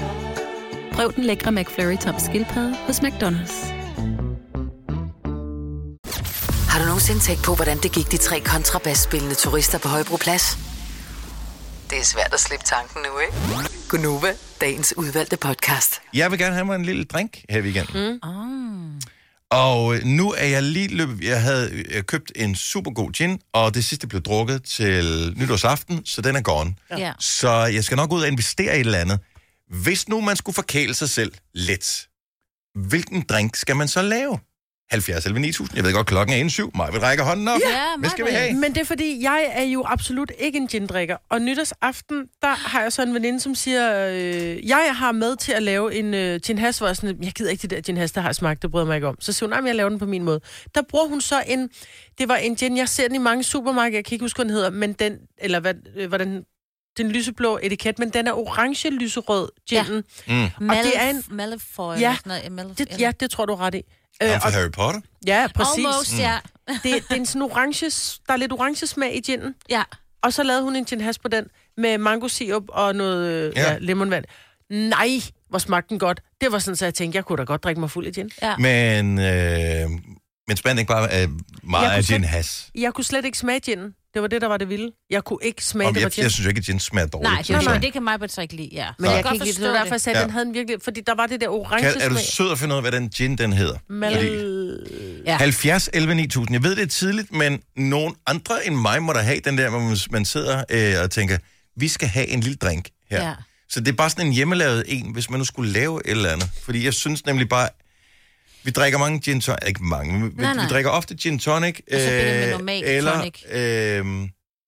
Prøv 0.92 1.14
den 1.16 1.24
lækre 1.24 1.52
McFlurry 1.52 1.98
tom 1.98 2.16
skildpadde 2.20 2.76
hos 2.88 3.00
McDonald's. 3.00 3.74
Har 6.70 6.80
du 6.80 6.86
nogensinde 6.86 7.20
tænkt 7.20 7.44
på, 7.44 7.56
hvordan 7.56 7.78
det 7.78 7.92
gik 7.92 8.12
de 8.12 8.18
tre 8.18 8.40
kontrabasspillende 8.40 9.36
turister 9.36 9.80
på 9.80 9.88
Højbroplads? 9.88 10.58
Det 11.90 12.00
er 12.00 12.04
svært 12.04 12.34
at 12.34 12.40
slippe 12.40 12.66
tanken 12.66 13.02
nu, 13.02 13.20
ikke? 13.20 13.34
Gunova, 13.90 14.34
dagens 14.62 14.94
udvalgte 14.98 15.38
podcast. 15.38 16.02
Jeg 16.14 16.32
vil 16.32 16.40
gerne 16.40 16.54
have 16.54 16.66
mig 16.66 16.76
en 16.76 16.86
lille 16.86 17.04
drink 17.04 17.44
her 17.50 17.58
i 17.58 17.62
weekenden. 17.62 18.20
Mm. 18.24 19.02
Og 19.50 19.96
øh, 19.96 20.04
nu 20.04 20.32
er 20.32 20.46
jeg 20.46 20.64
lige 20.64 20.88
løbet... 20.88 21.24
Jeg 21.24 21.42
havde 21.42 21.72
øh, 21.72 22.04
købt 22.04 22.32
en 22.36 22.56
super 22.56 22.92
god 22.92 23.12
gin, 23.12 23.42
og 23.54 23.74
det 23.74 23.86
sidste 23.86 24.08
blev 24.08 24.22
drukket 24.22 24.64
til 24.64 25.34
nytårsaften, 25.38 26.06
så 26.06 26.22
den 26.22 26.36
er 26.36 26.42
gone. 26.42 26.76
Ja. 26.98 27.14
Så 27.20 27.52
jeg 27.52 27.84
skal 27.84 27.96
nok 27.96 28.12
ud 28.12 28.22
og 28.22 28.28
investere 28.28 28.78
i 28.78 28.80
et 28.80 28.86
eller 28.86 29.00
andet. 29.00 29.20
Hvis 29.70 30.10
nu 30.10 30.22
man 30.22 30.36
skulle 30.36 30.56
forkæle 30.56 30.94
sig 30.94 31.10
selv 31.10 31.34
lidt, 31.54 32.08
hvilken 32.76 33.26
drink 33.30 33.56
skal 33.56 33.76
man 33.76 33.88
så 33.88 34.02
lave? 34.02 34.40
70 34.92 35.26
11 35.26 35.40
9000. 35.40 35.76
Jeg 35.78 35.84
ved 35.86 35.94
godt, 35.94 36.08
klokken 36.08 36.36
er 36.36 36.50
1.7. 36.66 36.70
Mig 36.78 36.90
vil 36.94 37.00
række 37.02 37.24
hånden 37.24 37.48
op. 37.48 37.60
Ja, 37.70 37.86
Hvad 38.00 38.10
skal 38.10 38.26
vi 38.26 38.32
have? 38.32 38.54
Men 38.54 38.74
det 38.74 38.78
er 38.82 38.86
fordi, 38.86 39.24
jeg 39.24 39.50
er 39.54 39.64
jo 39.64 39.84
absolut 39.88 40.32
ikke 40.40 40.58
en 40.58 40.68
gindrikker. 40.68 41.18
Og 41.30 41.42
nytårsaften, 41.42 42.26
der 42.42 42.48
har 42.48 42.82
jeg 42.82 42.94
så 42.94 43.02
en 43.02 43.14
veninde, 43.14 43.40
som 43.40 43.56
siger, 43.56 44.08
øh, 44.08 44.68
jeg 44.68 44.90
har 44.96 45.12
med 45.12 45.36
til 45.36 45.52
at 45.52 45.64
lave 45.64 45.96
en 45.96 46.14
øh, 46.14 46.40
gin 46.40 46.58
hash, 46.58 46.80
hvor 46.80 46.88
jeg 46.88 46.96
sådan, 46.96 47.24
jeg 47.24 47.32
gider 47.32 47.52
ikke 47.52 47.62
det 47.62 47.70
der 47.70 47.82
gin 47.82 47.98
hash, 47.98 48.16
der 48.16 48.22
har 48.22 48.32
smagt, 48.34 48.62
det 48.62 48.72
bryder 48.72 48.86
mig 48.86 48.96
ikke 48.96 49.08
om. 49.08 49.16
Så 49.22 49.34
siger 49.34 49.48
hun, 49.48 49.50
nej, 49.50 49.62
men 49.62 49.68
jeg 49.68 49.76
laver 49.76 49.90
den 49.90 50.00
på 50.00 50.06
min 50.06 50.24
måde. 50.24 50.40
Der 50.76 50.82
bruger 50.90 51.08
hun 51.08 51.22
så 51.22 51.44
en, 51.48 51.70
det 52.18 52.28
var 52.28 52.36
en 52.36 52.56
gin, 52.56 52.78
jeg 52.78 52.90
ser 52.90 53.08
den 53.08 53.16
i 53.16 53.20
mange 53.20 53.44
supermarkeder, 53.44 53.98
jeg 53.98 54.06
kan 54.06 54.16
ikke 54.16 54.24
huske, 54.24 54.38
hvad 54.38 54.46
den 54.46 54.54
hedder, 54.54 54.70
men 54.70 54.94
den, 54.94 55.18
eller 55.38 55.60
hvad, 55.60 55.74
øh, 55.98 56.08
hvordan, 56.08 56.44
den 56.98 57.12
lyseblå 57.12 57.60
etiket, 57.64 58.00
men 58.00 58.10
den 58.10 58.28
er 58.28 58.34
orange 58.34 58.90
lyserød, 58.90 59.50
ginen. 59.70 60.04
Mm. 60.28 60.70
Og 60.70 60.76
det 60.76 60.92
er 60.96 61.10
en- 61.10 61.24
Malfoy. 61.30 61.96
Ja, 62.00 62.18
noget, 62.26 62.52
Malfoy, 62.52 62.74
Det, 62.78 63.00
ja, 63.00 63.12
det 63.20 63.32
tror 63.32 63.46
du 63.46 63.54
er 63.54 63.60
ret 63.62 63.76
i. 63.76 63.82
Øh, 64.24 64.30
og, 64.46 64.54
Harry 64.54 64.72
Potter? 64.72 65.02
ja, 65.28 65.48
præcis. 65.56 65.86
Almost, 65.86 66.20
ja. 66.20 66.38
Det, 66.84 66.84
det 66.84 67.04
er 67.10 67.16
en 67.16 67.26
sådan 67.26 67.42
orange, 67.42 67.86
der 68.28 68.34
er 68.34 68.38
lidt 68.38 68.52
orange 68.52 68.88
smag 68.88 69.16
i 69.16 69.22
ginen. 69.22 69.56
ja. 69.70 69.84
Og 70.24 70.34
så 70.34 70.44
lavede 70.44 70.64
hun 70.64 70.76
en 70.76 70.86
gin 70.86 71.02
hash 71.02 71.20
på 71.22 71.28
den 71.28 71.46
med 71.78 71.98
mango 71.98 72.28
sirup 72.28 72.64
og 72.70 72.96
noget 72.96 73.28
øh, 73.32 73.54
Ja. 73.56 73.72
ja. 73.72 73.78
Lemonvand. 73.82 74.26
Nej, 74.70 75.08
hvor 75.50 75.60
smagte 75.60 75.90
den 75.90 76.00
godt. 76.00 76.22
Det 76.42 76.52
var 76.52 76.60
sådan, 76.60 76.76
så 76.76 76.86
jeg 76.86 76.94
tænkte, 76.94 77.16
jeg 77.18 77.26
kunne 77.26 77.38
da 77.38 77.44
godt 77.44 77.64
drikke 77.64 77.80
mig 77.82 77.92
fuld 77.92 78.06
af 78.08 78.14
gin. 78.14 78.30
ja. 78.42 78.58
Men, 78.58 79.20
øh, 79.20 79.90
men 80.48 80.58
spand 80.58 80.80
ikke 80.80 80.88
bare 80.90 81.12
af 81.12 81.28
meget 81.64 81.84
Jeg 81.84 81.90
kunne 81.92 81.98
af 81.98 82.04
slet- 82.04 82.16
gin 82.20 82.24
has. 82.24 82.70
Jeg 82.76 82.94
kunne 82.94 83.04
slet 83.06 83.26
ikke 83.26 83.38
smage 83.38 83.60
ginen. 83.60 83.96
Det 84.14 84.22
var 84.22 84.28
det, 84.28 84.42
der 84.42 84.48
var 84.48 84.58
det 84.58 84.70
vilde. 84.70 84.92
Jeg 85.10 85.24
kunne 85.24 85.40
ikke 85.42 85.66
smage, 85.66 85.88
Og 85.88 85.94
det 85.94 86.02
var 86.02 86.06
jeg, 86.06 86.12
gin. 86.12 86.24
jeg 86.24 86.32
synes 86.32 86.46
jo 86.46 86.50
ikke, 86.50 86.60
at 86.60 86.66
gin 86.66 86.80
smager 86.80 87.08
dårligt. 87.08 87.32
Nej, 87.32 87.42
det, 87.42 87.50
nej, 87.66 87.74
jeg. 87.74 87.82
det 87.82 87.94
kan 87.94 88.04
mig 88.04 88.20
så 88.28 88.42
ikke 88.42 88.56
lide, 88.56 88.70
ja. 88.72 88.88
Men 89.00 89.12
jeg 89.12 89.24
kan 89.26 89.34
ikke 89.34 89.46
lide 89.46 89.62
det. 89.62 89.72
Var 89.72 89.78
derfor, 89.78 89.94
jeg 89.94 90.02
sagde, 90.02 90.16
at 90.18 90.22
Ja. 90.22 90.24
den 90.26 90.32
havde 90.34 90.46
en 90.46 90.54
virkelig... 90.54 90.78
Fordi 90.84 91.02
der 91.08 91.16
var 91.16 91.28
det 91.28 91.42
der 91.42 91.50
orange 91.50 91.92
Kan, 91.92 92.02
er 92.02 92.10
du 92.10 92.16
sød 92.32 92.52
at 92.52 92.60
finde 92.60 92.74
ud 92.74 92.78
af, 92.78 92.84
hvad 92.84 92.92
den 92.92 93.10
gin 93.10 93.38
den 93.38 93.54
hedder? 93.54 93.78
Mal... 93.90 95.22
Ja. 95.26 95.38
70, 95.38 95.90
11, 95.94 96.16
9000. 96.16 96.54
Jeg 96.54 96.64
ved, 96.64 96.76
det 96.76 96.84
er 96.84 96.88
tidligt, 96.88 97.32
men 97.34 97.62
nogen 97.76 98.16
andre 98.28 98.68
end 98.68 98.76
mig 98.76 99.04
må 99.04 99.14
der 99.14 99.20
have 99.22 99.40
den 99.46 99.58
der, 99.58 99.70
hvor 99.70 99.80
man, 99.80 99.98
man 100.12 100.26
sidder 100.26 100.64
øh, 100.70 101.04
og 101.04 101.12
tænker, 101.12 101.38
vi 101.78 101.88
skal 101.88 102.08
have 102.08 102.28
en 102.28 102.40
lille 102.40 102.56
drink 102.58 102.90
her. 103.10 103.28
Ja. 103.28 103.34
Så 103.70 103.80
det 103.80 103.88
er 103.88 103.94
bare 103.96 104.10
sådan 104.10 104.28
en 104.28 104.34
hjemmelavet 104.34 104.84
en, 104.88 105.12
hvis 105.14 105.30
man 105.30 105.40
nu 105.40 105.46
skulle 105.46 105.72
lave 105.72 106.02
et 106.06 106.12
eller 106.12 106.30
andet. 106.30 106.50
Fordi 106.64 106.86
jeg 106.86 106.94
synes 106.94 107.26
nemlig 107.26 107.50
bare, 107.50 107.70
vi 108.64 108.72
drikker 108.72 109.00
mange 109.00 109.20
gin 109.20 109.42
tonic, 109.42 109.60
ikke 109.68 109.84
mange, 109.84 110.22
vi, 110.30 110.42
Nej, 110.42 110.54
nej. 110.54 110.66
vi 110.66 110.70
drikker 110.70 110.92
ofte 110.92 111.16
gin 111.16 111.40
tonic. 111.40 111.80
Og 111.94 112.00
så 112.00 112.06
bliver 112.08 112.24
det 112.24 112.40
med 112.42 112.52
normal 112.52 112.84
eller, 112.84 113.14
tonic. 113.18 113.44
Øh, 113.52 114.06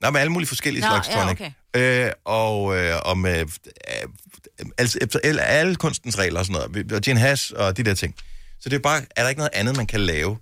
nej, 0.02 0.12
med 0.12 0.20
alle 0.20 0.32
mulige 0.32 0.48
forskellige 0.48 0.82
Nå, 0.82 0.88
slags 0.88 1.08
ja, 1.10 1.22
tonic. 1.22 1.32
okay. 1.42 1.52
Øh, 2.08 2.12
og, 2.26 2.78
øh, 2.78 2.94
og 3.06 3.18
med 3.18 3.40
øh, 3.40 4.66
altså, 4.78 4.98
efter 5.02 5.20
alle, 5.24 5.42
alle 5.42 5.76
kunstens 5.76 6.18
regler 6.18 6.40
og 6.40 6.46
sådan 6.46 6.70
noget. 6.74 6.92
Og 6.94 7.02
gin 7.02 7.18
hash 7.18 7.52
og 7.56 7.78
de 7.78 7.84
der 7.84 7.94
ting. 7.94 8.16
Så 8.60 8.70
det 8.70 8.76
er 8.76 8.80
bare, 8.80 9.02
er 9.16 9.22
der 9.22 9.30
ikke 9.30 9.40
noget 9.40 9.52
andet, 9.54 9.78
man 9.78 9.88
kan 9.88 10.00
lave 10.00 10.38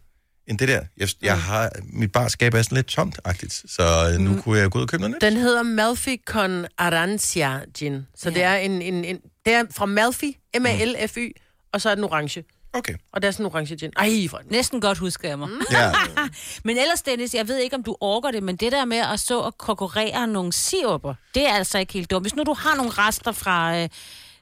end 0.48 0.58
det 0.60 0.68
der? 0.68 0.82
Jeg, 0.98 1.10
jeg 1.22 1.36
Mm. 1.36 1.41
har, 1.41 1.72
mit 1.94 2.12
barskab 2.12 2.53
er 2.53 2.62
sådan 2.62 2.75
lidt 2.75 2.88
tomt-agtigt, 2.88 3.63
så 3.75 4.12
øh, 4.13 4.20
nu 4.20 4.41
kunne 4.41 4.60
jeg 4.60 4.70
gå 4.70 4.77
ud 4.77 4.84
og 4.84 4.89
købe 4.89 5.01
noget 5.01 5.15
nyt. 5.15 5.22
Den 5.22 5.38
hedder 5.38 5.63
Malfi 5.63 6.22
con 6.25 6.65
Arancia 6.77 7.60
Gin. 7.77 8.01
Så 8.15 8.29
ja. 8.29 8.36
det 8.36 8.44
er 8.44 8.56
en, 8.56 8.82
en, 8.82 9.06
en... 9.06 9.18
Det 9.46 9.53
er 9.53 9.63
fra 9.72 9.86
Malfi, 9.86 10.38
M-A-L-F-Y, 10.60 11.32
og 11.74 11.82
så 11.82 11.89
er 11.89 11.96
den 11.96 12.03
orange. 12.03 12.44
Okay. 12.74 12.94
Og 13.14 13.22
det 13.22 13.28
er 13.28 13.32
sådan 13.32 13.46
en 13.46 13.52
orange 13.52 13.76
gin. 13.76 13.92
Ej, 13.98 14.28
for. 14.30 14.42
Næsten 14.46 14.82
godt 14.82 14.98
husker 14.98 15.28
jeg 15.28 15.40
mig. 15.40 15.50
Ja. 15.72 15.92
men 16.66 16.78
ellers, 16.78 17.02
Dennis, 17.02 17.34
jeg 17.34 17.48
ved 17.48 17.58
ikke, 17.58 17.76
om 17.76 17.84
du 17.84 17.96
orker 18.02 18.32
det, 18.32 18.44
men 18.44 18.56
det 18.56 18.72
der 18.72 18.86
med 18.86 18.98
at 18.98 19.20
så 19.20 19.40
og 19.40 19.58
konkurrere 19.58 20.28
nogle 20.28 20.54
siruper, 20.54 21.14
det 21.36 21.48
er 21.48 21.54
altså 21.54 21.78
ikke 21.78 21.94
helt 21.94 22.12
dumt. 22.12 22.24
Hvis 22.24 22.36
nu 22.36 22.44
du 22.44 22.54
har 22.54 22.76
nogle 22.76 22.92
rester 22.92 23.32
fra... 23.32 23.78
Øh, 23.78 23.90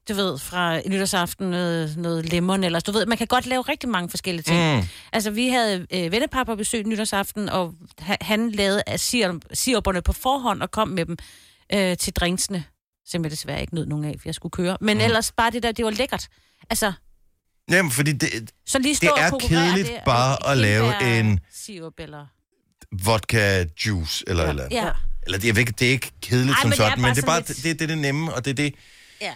du 0.10 0.14
ved, 0.14 0.38
fra 0.38 0.82
nytårsaften, 0.88 1.50
noget, 1.50 1.98
noget 1.98 2.32
lemon, 2.32 2.64
eller 2.64 2.80
du 2.80 2.92
ved, 2.92 3.06
man 3.06 3.18
kan 3.18 3.28
godt 3.28 3.46
lave 3.46 3.62
rigtig 3.62 3.90
mange 3.90 4.10
forskellige 4.10 4.44
ting. 4.44 4.76
Mm. 4.76 4.88
Altså, 5.14 5.32
vi 5.32 5.48
havde 5.48 5.88
øh, 5.94 6.12
vennepar 6.12 6.44
på 6.44 6.56
besøg 6.56 6.84
nytårsaften, 6.84 7.50
og 7.50 7.74
ha- 8.00 8.16
han 8.22 8.52
lavede 8.52 8.84
af 8.88 9.00
sirup, 9.00 9.84
på 10.06 10.14
forhånd 10.14 10.62
og 10.62 10.72
kom 10.72 10.88
med 10.88 11.06
dem 11.06 11.18
øh, 11.74 11.98
til 11.98 12.14
drinksene, 12.14 12.64
som 13.06 13.24
jeg 13.24 13.32
desværre 13.32 13.62
ikke 13.62 13.76
nød 13.76 13.86
nogen 13.86 14.06
af, 14.06 14.16
for 14.18 14.22
jeg 14.26 14.36
skulle 14.36 14.52
køre. 14.52 14.78
Men 14.82 14.98
mm. 14.98 15.04
ellers 15.04 15.32
bare 15.32 15.52
det 15.52 15.64
der, 15.64 15.72
det 15.72 15.86
var 15.86 15.92
lækkert. 15.92 16.28
Altså, 16.70 16.94
Jamen, 17.72 17.92
fordi 17.92 18.12
det, 18.12 18.52
så 18.66 18.80
lige 18.80 18.96
stå 18.96 19.08
det 19.16 19.24
er 19.24 19.38
kedeligt 19.40 19.88
det, 19.88 20.00
bare 20.06 20.52
at 20.52 20.58
lave 20.58 21.20
en 21.20 21.40
Sirup, 21.54 21.94
eller... 22.00 22.26
vodka 23.06 23.66
juice 23.86 24.24
eller 24.28 24.44
ja. 24.44 24.50
eller. 24.50 24.68
Ja. 24.72 24.90
Eller 25.26 25.40
det 25.40 25.50
er, 25.50 25.60
ikke, 25.60 25.74
det 25.80 25.88
er 25.88 25.92
ikke 25.92 26.12
kedeligt 26.22 26.56
Ej, 26.56 26.62
som 26.62 26.70
men 26.70 26.78
sådan, 26.78 27.02
men 27.02 27.16
det 27.16 27.22
er 27.22 27.26
bare 27.26 27.44
sådan 27.46 27.56
det, 27.64 27.80
det, 27.80 27.82
er 27.82 27.88
det 27.88 27.98
nemme, 27.98 28.34
og 28.34 28.46
det 28.46 28.52
er 28.52 28.56
det, 28.56 28.76
Ja. 29.22 29.34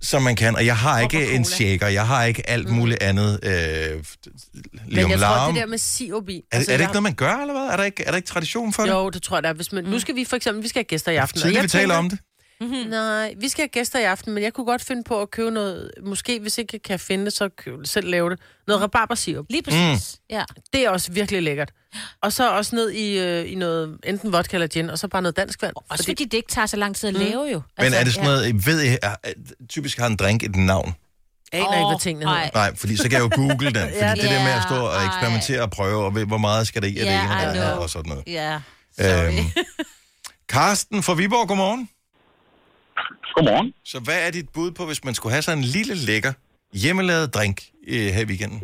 som 0.00 0.22
man 0.22 0.36
kan. 0.36 0.56
Og 0.56 0.66
jeg 0.66 0.76
har 0.76 1.00
ikke 1.00 1.32
en 1.32 1.44
shaker, 1.44 1.86
jeg 1.86 2.06
har 2.06 2.24
ikke 2.24 2.50
alt 2.50 2.68
muligt 2.68 3.02
andet 3.02 3.40
øh, 3.42 3.50
Men 3.52 5.10
jeg 5.10 5.18
tror, 5.18 5.46
det 5.46 5.54
der 5.54 5.66
med 5.66 5.78
sirup 5.78 6.28
i... 6.28 6.36
Er, 6.36 6.56
altså, 6.56 6.72
er 6.72 6.76
det 6.76 6.84
ikke 6.84 6.92
noget, 6.92 7.02
man 7.02 7.14
gør, 7.14 7.34
eller 7.34 7.54
hvad? 7.54 7.62
Er 7.72 7.76
der 7.76 7.84
ikke, 7.84 8.04
er 8.04 8.10
der 8.10 8.16
ikke 8.16 8.28
tradition 8.28 8.72
for 8.72 8.82
det? 8.82 8.90
Jo, 8.90 9.10
det 9.10 9.22
tror 9.22 9.36
jeg, 9.36 9.42
der 9.42 9.48
er. 9.48 9.52
Hvis 9.52 9.72
man, 9.72 9.84
Nu 9.84 9.98
skal 9.98 10.14
vi 10.14 10.24
for 10.24 10.36
eksempel, 10.36 10.62
vi 10.62 10.68
skal 10.68 10.78
have 10.80 10.84
gæster 10.84 11.12
i 11.12 11.16
aften. 11.16 11.54
jeg 11.54 11.62
vi 11.62 11.68
taler 11.68 11.94
om 11.94 12.10
det. 12.10 12.18
Mm-hmm. 12.60 12.90
Nej, 12.90 13.34
vi 13.38 13.48
skal 13.48 13.62
have 13.62 13.68
gæster 13.68 13.98
i 13.98 14.02
aften, 14.02 14.32
men 14.34 14.42
jeg 14.42 14.52
kunne 14.52 14.66
godt 14.66 14.82
finde 14.84 15.04
på 15.04 15.22
at 15.22 15.30
købe 15.30 15.50
noget, 15.50 15.90
måske 16.02 16.40
hvis 16.40 16.58
ikke 16.58 16.70
jeg 16.72 16.82
kan 16.82 16.98
finde 16.98 17.24
det, 17.24 17.32
så 17.32 17.48
køb, 17.48 17.74
selv 17.84 18.08
lave 18.08 18.30
det. 18.30 18.38
Noget 18.66 18.82
rabarbersirup. 18.82 19.46
Lige 19.50 19.62
præcis, 19.62 20.18
mm. 20.30 20.36
ja. 20.36 20.44
Det 20.72 20.84
er 20.84 20.90
også 20.90 21.12
virkelig 21.12 21.42
lækkert. 21.42 21.72
Og 22.22 22.32
så 22.32 22.50
også 22.50 22.76
ned 22.76 22.90
i, 22.90 23.18
øh, 23.18 23.52
i 23.52 23.54
noget, 23.54 23.98
enten 24.04 24.32
vodka 24.32 24.56
eller 24.56 24.66
gin, 24.66 24.90
og 24.90 24.98
så 24.98 25.08
bare 25.08 25.22
noget 25.22 25.36
dansk 25.36 25.62
vand. 25.62 25.74
Også 25.88 26.04
fordi 26.04 26.24
det 26.24 26.36
ikke 26.36 26.48
tager 26.48 26.66
så 26.66 26.76
lang 26.76 26.96
tid 26.96 27.08
at 27.08 27.14
lave 27.14 27.44
jo. 27.44 27.62
Men 27.78 27.92
er 27.94 28.04
det 28.04 28.14
sådan 28.14 28.28
noget, 28.30 28.66
ved 28.66 28.82
I, 28.82 28.88
er, 29.02 29.14
er, 29.22 29.32
typisk 29.68 29.98
har 29.98 30.06
en 30.06 30.16
drink 30.16 30.42
et 30.42 30.56
navn? 30.56 30.94
Jeg 31.52 31.60
aner 31.60 31.76
ikke, 31.78 31.86
hvad 31.88 32.00
tingene 32.00 32.30
hedder. 32.30 32.50
Nej, 32.54 32.76
fordi 32.76 32.96
så 32.96 33.02
kan 33.02 33.12
jeg 33.12 33.20
jo 33.20 33.30
google 33.34 33.66
den. 33.66 33.74
Fordi 33.88 33.94
Ja, 33.98 34.14
det 34.14 34.22
der 34.22 34.44
med 34.44 34.52
at 34.52 34.62
stå 34.62 34.74
og 34.74 34.94
ej. 34.94 35.04
eksperimentere 35.06 35.62
og 35.62 35.70
prøve, 35.70 36.04
og 36.04 36.14
ved, 36.14 36.26
hvor 36.26 36.38
meget 36.38 36.66
skal 36.66 36.82
der 36.82 36.88
i 36.88 36.98
af 36.98 37.04
det 37.04 37.12
Ja, 37.12 37.50
ene 37.52 37.74
og 37.74 37.82
det 37.82 37.90
sådan 37.90 38.08
noget. 38.08 38.24
Ja, 38.26 38.60
Øhm, 39.00 39.46
Karsten 40.48 41.02
fra 41.02 41.14
Viborg, 41.14 41.48
godmorgen. 41.48 41.88
Godmorgen. 43.36 43.68
Så 43.92 43.98
hvad 44.06 44.18
er 44.26 44.30
dit 44.38 44.48
bud 44.56 44.70
på, 44.78 44.82
hvis 44.90 45.02
man 45.08 45.14
skulle 45.14 45.32
have 45.36 45.44
sådan 45.46 45.58
en 45.62 45.68
lille 45.76 45.94
lækker 46.08 46.32
hjemmelavet 46.82 47.26
drink 47.36 47.56
øh, 47.92 48.08
her 48.14 48.22
i 48.26 48.30
weekenden? 48.32 48.60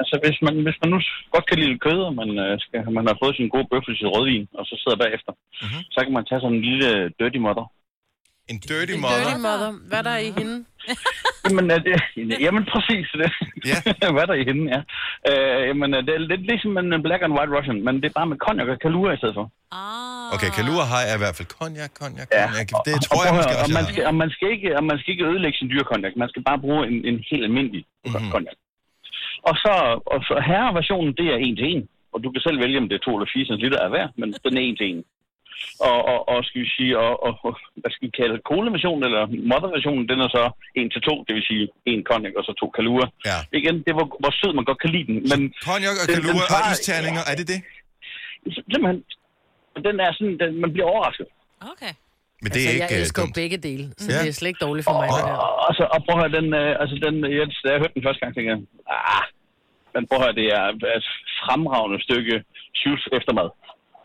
Altså, 0.00 0.14
hvis 0.24 0.38
man, 0.46 0.54
hvis 0.66 0.78
man 0.82 0.90
nu 0.94 0.98
godt 1.34 1.46
kan 1.50 1.58
lide 1.62 1.78
kød, 1.86 1.98
og 2.08 2.14
man, 2.20 2.30
øh, 2.44 2.52
skal, 2.64 2.78
man 2.98 3.06
har 3.10 3.16
fået 3.22 3.36
sin 3.36 3.48
gode 3.54 3.66
bøf 3.70 3.84
og 3.90 3.96
sit 4.00 4.12
rødvin, 4.14 4.44
og 4.58 4.64
så 4.68 4.74
sidder 4.82 4.98
bagefter, 5.04 5.32
mm-hmm. 5.62 5.82
så 5.94 5.98
kan 6.04 6.12
man 6.16 6.24
tage 6.28 6.40
sådan 6.40 6.56
en 6.56 6.64
lille 6.68 6.90
dirty 7.18 7.40
mother. 7.46 7.66
En 8.52 8.58
dirty 8.66 8.92
En 8.96 9.02
dirty 9.12 9.36
mother. 9.48 9.70
Hvad 9.88 9.98
er 9.98 10.06
der 10.10 10.16
i 10.28 10.30
hende? 10.38 10.56
Jamen, 11.46 11.66
er 11.76 11.80
det, 11.88 11.96
jamen 12.46 12.64
præcis 12.72 13.06
det. 13.22 13.30
Ja. 13.70 13.78
Hvad 14.14 14.22
er 14.26 14.30
der 14.32 14.38
i 14.42 14.44
hende, 14.50 14.64
ja. 14.74 14.80
Øh, 15.30 15.60
jamen, 15.68 15.88
det 16.06 16.12
er 16.18 16.22
lidt 16.32 16.44
ligesom 16.50 16.72
en 16.78 17.02
black 17.06 17.22
and 17.26 17.32
white 17.36 17.52
russian, 17.56 17.78
men 17.86 17.94
det 18.00 18.06
er 18.10 18.16
bare 18.20 18.28
med 18.32 18.38
cognac 18.44 18.66
og 18.74 18.78
kalua 18.86 19.08
i 19.16 19.18
stedet 19.20 19.34
for. 19.38 19.46
Okay, 20.34 20.50
Kalua 20.58 20.84
har 20.92 21.00
jeg 21.08 21.14
i 21.18 21.22
hvert 21.24 21.36
fald 21.38 21.48
cognac, 21.58 21.90
cognac, 22.00 22.26
Ja. 22.38 22.44
cognac. 22.46 22.68
Det 22.86 22.94
Og- 22.96 23.02
tror 23.06 23.20
og 23.20 23.26
jeg 23.26 23.32
måske 23.38 23.52
høre, 23.54 23.62
også, 23.62 23.72
og 23.72 23.76
man, 23.78 23.84
skal, 23.90 24.02
og, 24.10 24.14
man 24.22 24.30
skal 24.34 24.48
ikke, 24.56 24.68
og 24.78 24.84
man 24.90 24.96
skal 25.00 25.10
ikke 25.14 25.24
ødelægge 25.30 25.56
sin 25.60 25.68
dyre 25.72 25.86
cognac. 25.90 26.12
Man 26.24 26.30
skal 26.32 26.42
bare 26.48 26.58
bruge 26.64 26.80
en, 26.90 26.96
en 27.10 27.16
helt 27.30 27.44
almindelig 27.48 27.82
mm-hmm. 27.86 28.30
cognac. 28.34 28.56
Og 29.48 29.54
så, 29.62 29.72
og 30.12 30.18
så 30.28 30.34
herreversionen, 30.50 31.12
det 31.20 31.26
er 31.34 31.38
en 31.46 31.56
til 31.60 31.66
en. 31.74 31.82
Og 32.12 32.18
du 32.24 32.28
kan 32.32 32.40
selv 32.46 32.58
vælge, 32.64 32.78
om 32.82 32.88
det 32.88 32.96
er 32.96 33.04
2 33.04 33.16
eller 33.16 33.30
4 33.34 33.58
cl 33.60 33.74
af 33.86 33.90
hver, 33.94 34.06
men 34.20 34.28
den 34.44 34.52
er 34.58 34.62
en 34.68 34.76
til 34.80 34.86
en. 34.92 35.00
Og, 35.88 35.98
og, 36.12 36.18
og 36.32 36.38
skal 36.46 36.60
vi 36.64 36.68
sige, 36.76 36.92
og, 37.04 37.12
og, 37.26 37.32
hvad 37.82 37.90
skal 37.94 38.06
vi 38.08 38.12
kalde 38.20 38.36
cola-versionen, 38.50 39.02
eller 39.08 39.22
mother-versionen, 39.52 40.04
den 40.10 40.18
er 40.24 40.28
så 40.36 40.42
1 40.74 40.92
til 40.94 41.02
2, 41.02 41.24
det 41.26 41.32
vil 41.36 41.44
sige 41.50 41.64
en 41.92 42.00
cognac 42.08 42.32
og 42.40 42.44
så 42.48 42.52
to 42.62 42.66
kalua. 42.78 43.06
Ja. 43.30 43.38
Igen, 43.60 43.76
det 43.86 43.92
var, 43.98 44.04
hvor 44.22 44.32
sød 44.40 44.52
man 44.58 44.64
godt 44.70 44.80
kan 44.84 44.90
lide 44.96 45.06
den. 45.10 45.16
Men 45.32 45.40
Cognac 45.68 45.94
og 46.02 46.06
kalua 46.16 46.44
og 46.56 46.60
isterninger, 46.74 47.22
er 47.30 47.34
det 47.40 47.46
det? 47.52 47.60
Simpelthen, 48.72 48.98
den 49.88 49.96
er 50.06 50.10
sådan, 50.18 50.36
den, 50.42 50.50
man 50.64 50.70
bliver 50.74 50.88
overrasket. 50.92 51.26
Okay. 51.72 51.92
Men 52.42 52.48
det 52.54 52.60
er 52.62 52.68
altså, 52.68 52.72
ikke 52.74 52.86
jeg 52.94 52.98
øh, 52.98 53.04
elsker 53.04 53.20
jo 53.22 53.26
dumt. 53.26 53.34
begge 53.42 53.58
dele, 53.68 53.84
så 54.02 54.06
Ja. 54.12 54.18
det 54.22 54.28
er 54.32 54.36
slet 54.38 54.50
ikke 54.52 54.64
dårligt 54.66 54.84
for 54.88 54.94
mig. 55.00 55.08
Og, 55.12 55.16
det 55.18 55.24
der. 55.28 55.36
og, 55.46 55.52
og, 55.66 55.72
så, 55.78 55.84
og 55.94 55.98
prøv 56.06 56.14
at 56.16 56.20
høre, 56.22 56.32
den, 56.38 56.48
øh, 56.62 56.70
altså 56.82 56.94
den, 57.06 57.14
jeg, 57.38 57.46
da 57.64 57.68
jeg 57.74 57.80
hørte 57.82 57.96
den 57.98 58.04
første 58.06 58.20
gang, 58.22 58.30
tænkte 58.34 58.50
jeg, 58.52 58.60
ah, 59.16 59.24
men 59.94 60.02
prøv 60.08 60.16
at 60.18 60.24
høre, 60.24 60.36
det 60.40 60.46
er 60.58 60.64
et 61.00 61.06
fremragende 61.42 61.98
stykke 62.06 62.34
shoes 62.80 63.02
eftermad. 63.18 63.48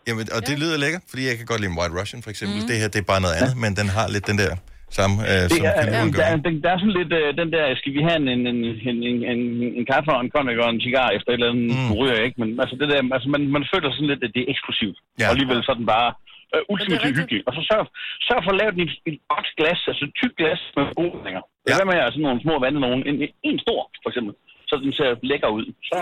Jamen, 0.08 0.24
og 0.36 0.40
det 0.48 0.54
lyder 0.62 0.76
lækkert, 0.84 1.02
fordi 1.10 1.22
jeg 1.30 1.36
kan 1.38 1.46
godt 1.50 1.60
lide 1.62 1.72
White 1.78 1.94
Russian, 2.00 2.20
for 2.24 2.30
eksempel. 2.34 2.56
Mm. 2.60 2.66
Det 2.70 2.76
her, 2.80 2.88
det 2.94 3.00
er 3.04 3.08
bare 3.14 3.22
noget 3.26 3.36
andet, 3.40 3.54
men 3.64 3.70
den 3.80 3.88
har 3.96 4.06
lidt 4.14 4.26
den 4.30 4.38
der 4.44 4.52
samme, 4.98 5.14
øh, 5.30 5.42
Det 5.50 5.56
som 5.58 5.64
er, 5.68 5.72
Kalua 5.76 6.00
der, 6.20 6.26
er, 6.34 6.38
den- 6.48 6.60
der 6.64 6.70
er 6.74 6.78
sådan 6.82 6.96
lidt 7.00 7.12
øh, 7.20 7.28
den 7.40 7.48
der, 7.54 7.64
skal 7.80 7.92
vi 7.96 8.00
have 8.08 8.18
en, 8.22 8.28
en, 8.34 8.42
en, 8.50 8.60
en, 8.90 9.18
en, 9.32 9.40
en, 9.78 9.84
kaffe 9.92 10.10
og 10.16 10.20
en 10.24 10.30
cognac 10.34 10.56
og 10.64 10.68
en 10.74 10.80
cigar 10.86 11.08
efter 11.16 11.28
et 11.30 11.36
eller 11.38 11.50
andet, 11.52 11.64
mm. 11.76 11.84
nu 11.88 11.92
ryger 12.00 12.14
jeg 12.18 12.24
ikke, 12.28 12.38
men 12.42 12.48
altså 12.62 12.74
det 12.80 12.86
der, 12.92 12.98
altså 13.16 13.28
man, 13.34 13.42
man 13.56 13.64
føler 13.72 13.88
sådan 13.90 14.10
lidt, 14.12 14.22
at 14.26 14.32
det 14.34 14.40
er 14.44 14.48
eksklusivt. 14.54 14.98
Ja. 15.20 15.24
Og 15.26 15.30
alligevel 15.34 15.58
så 15.66 15.70
er 15.74 15.78
den 15.82 15.88
bare 15.96 16.08
øh, 16.54 16.62
ultimativt 16.72 17.16
hyggelig. 17.20 17.40
Og 17.48 17.52
så 17.56 17.60
sørg, 17.70 17.84
sørg 18.28 18.40
for 18.46 18.52
at 18.54 18.58
lave 18.60 18.70
den 18.74 18.80
i 18.84 18.88
et, 19.10 19.18
godt 19.32 19.48
glas, 19.58 19.80
altså 19.90 20.02
et 20.08 20.14
tykt 20.20 20.36
glas 20.40 20.60
med 20.76 20.84
gode 21.00 21.16
længer. 21.26 21.42
Ja. 21.68 21.74
Hvad 21.78 21.86
med 21.90 21.96
altså 22.08 22.20
nogle 22.26 22.38
små 22.44 22.54
vande, 22.64 22.78
nogen, 22.86 23.00
en, 23.10 23.16
en 23.50 23.58
stor 23.66 23.80
for 24.02 24.08
eksempel, 24.10 24.32
så 24.70 24.74
den 24.84 24.92
ser 24.98 25.10
lækker 25.30 25.50
ud. 25.58 25.64
Så 25.90 25.98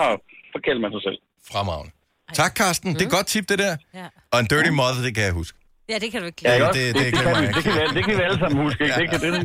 forkælder 0.55 0.81
man 0.85 0.93
sig 0.97 1.03
selv. 1.09 1.19
Fremragende. 1.53 1.91
Tak, 2.35 2.53
Karsten. 2.57 2.95
Det 2.95 3.03
er 3.03 3.07
et 3.07 3.13
godt 3.13 3.27
tip, 3.27 3.49
det 3.49 3.59
der. 3.59 3.77
Ja. 3.95 4.07
Og 4.33 4.41
en 4.41 4.47
dirty 4.47 4.71
mother, 4.71 5.03
det 5.03 5.15
kan 5.15 5.25
jeg 5.25 5.33
huske. 5.33 5.59
Ja, 5.89 5.99
det 5.99 6.13
kan 6.13 6.21
du 6.21 6.27
ikke 6.27 6.43
Ja, 6.45 6.57
glemme. 6.57 6.73
det, 6.73 6.95
det, 6.95 6.95
det, 6.95 7.05
det, 7.05 7.15
det, 7.15 7.23
kan, 7.25 7.55
det, 7.55 7.63
kan 7.65 7.73
vi, 7.73 7.97
det 7.97 8.05
kan 8.05 8.15
vi 8.19 8.23
alle 8.23 8.39
sammen 8.39 8.59
huske, 8.67 8.85
ikke? 8.85 8.97
Det 9.01 9.11
kan 9.11 9.21
det. 9.33 9.43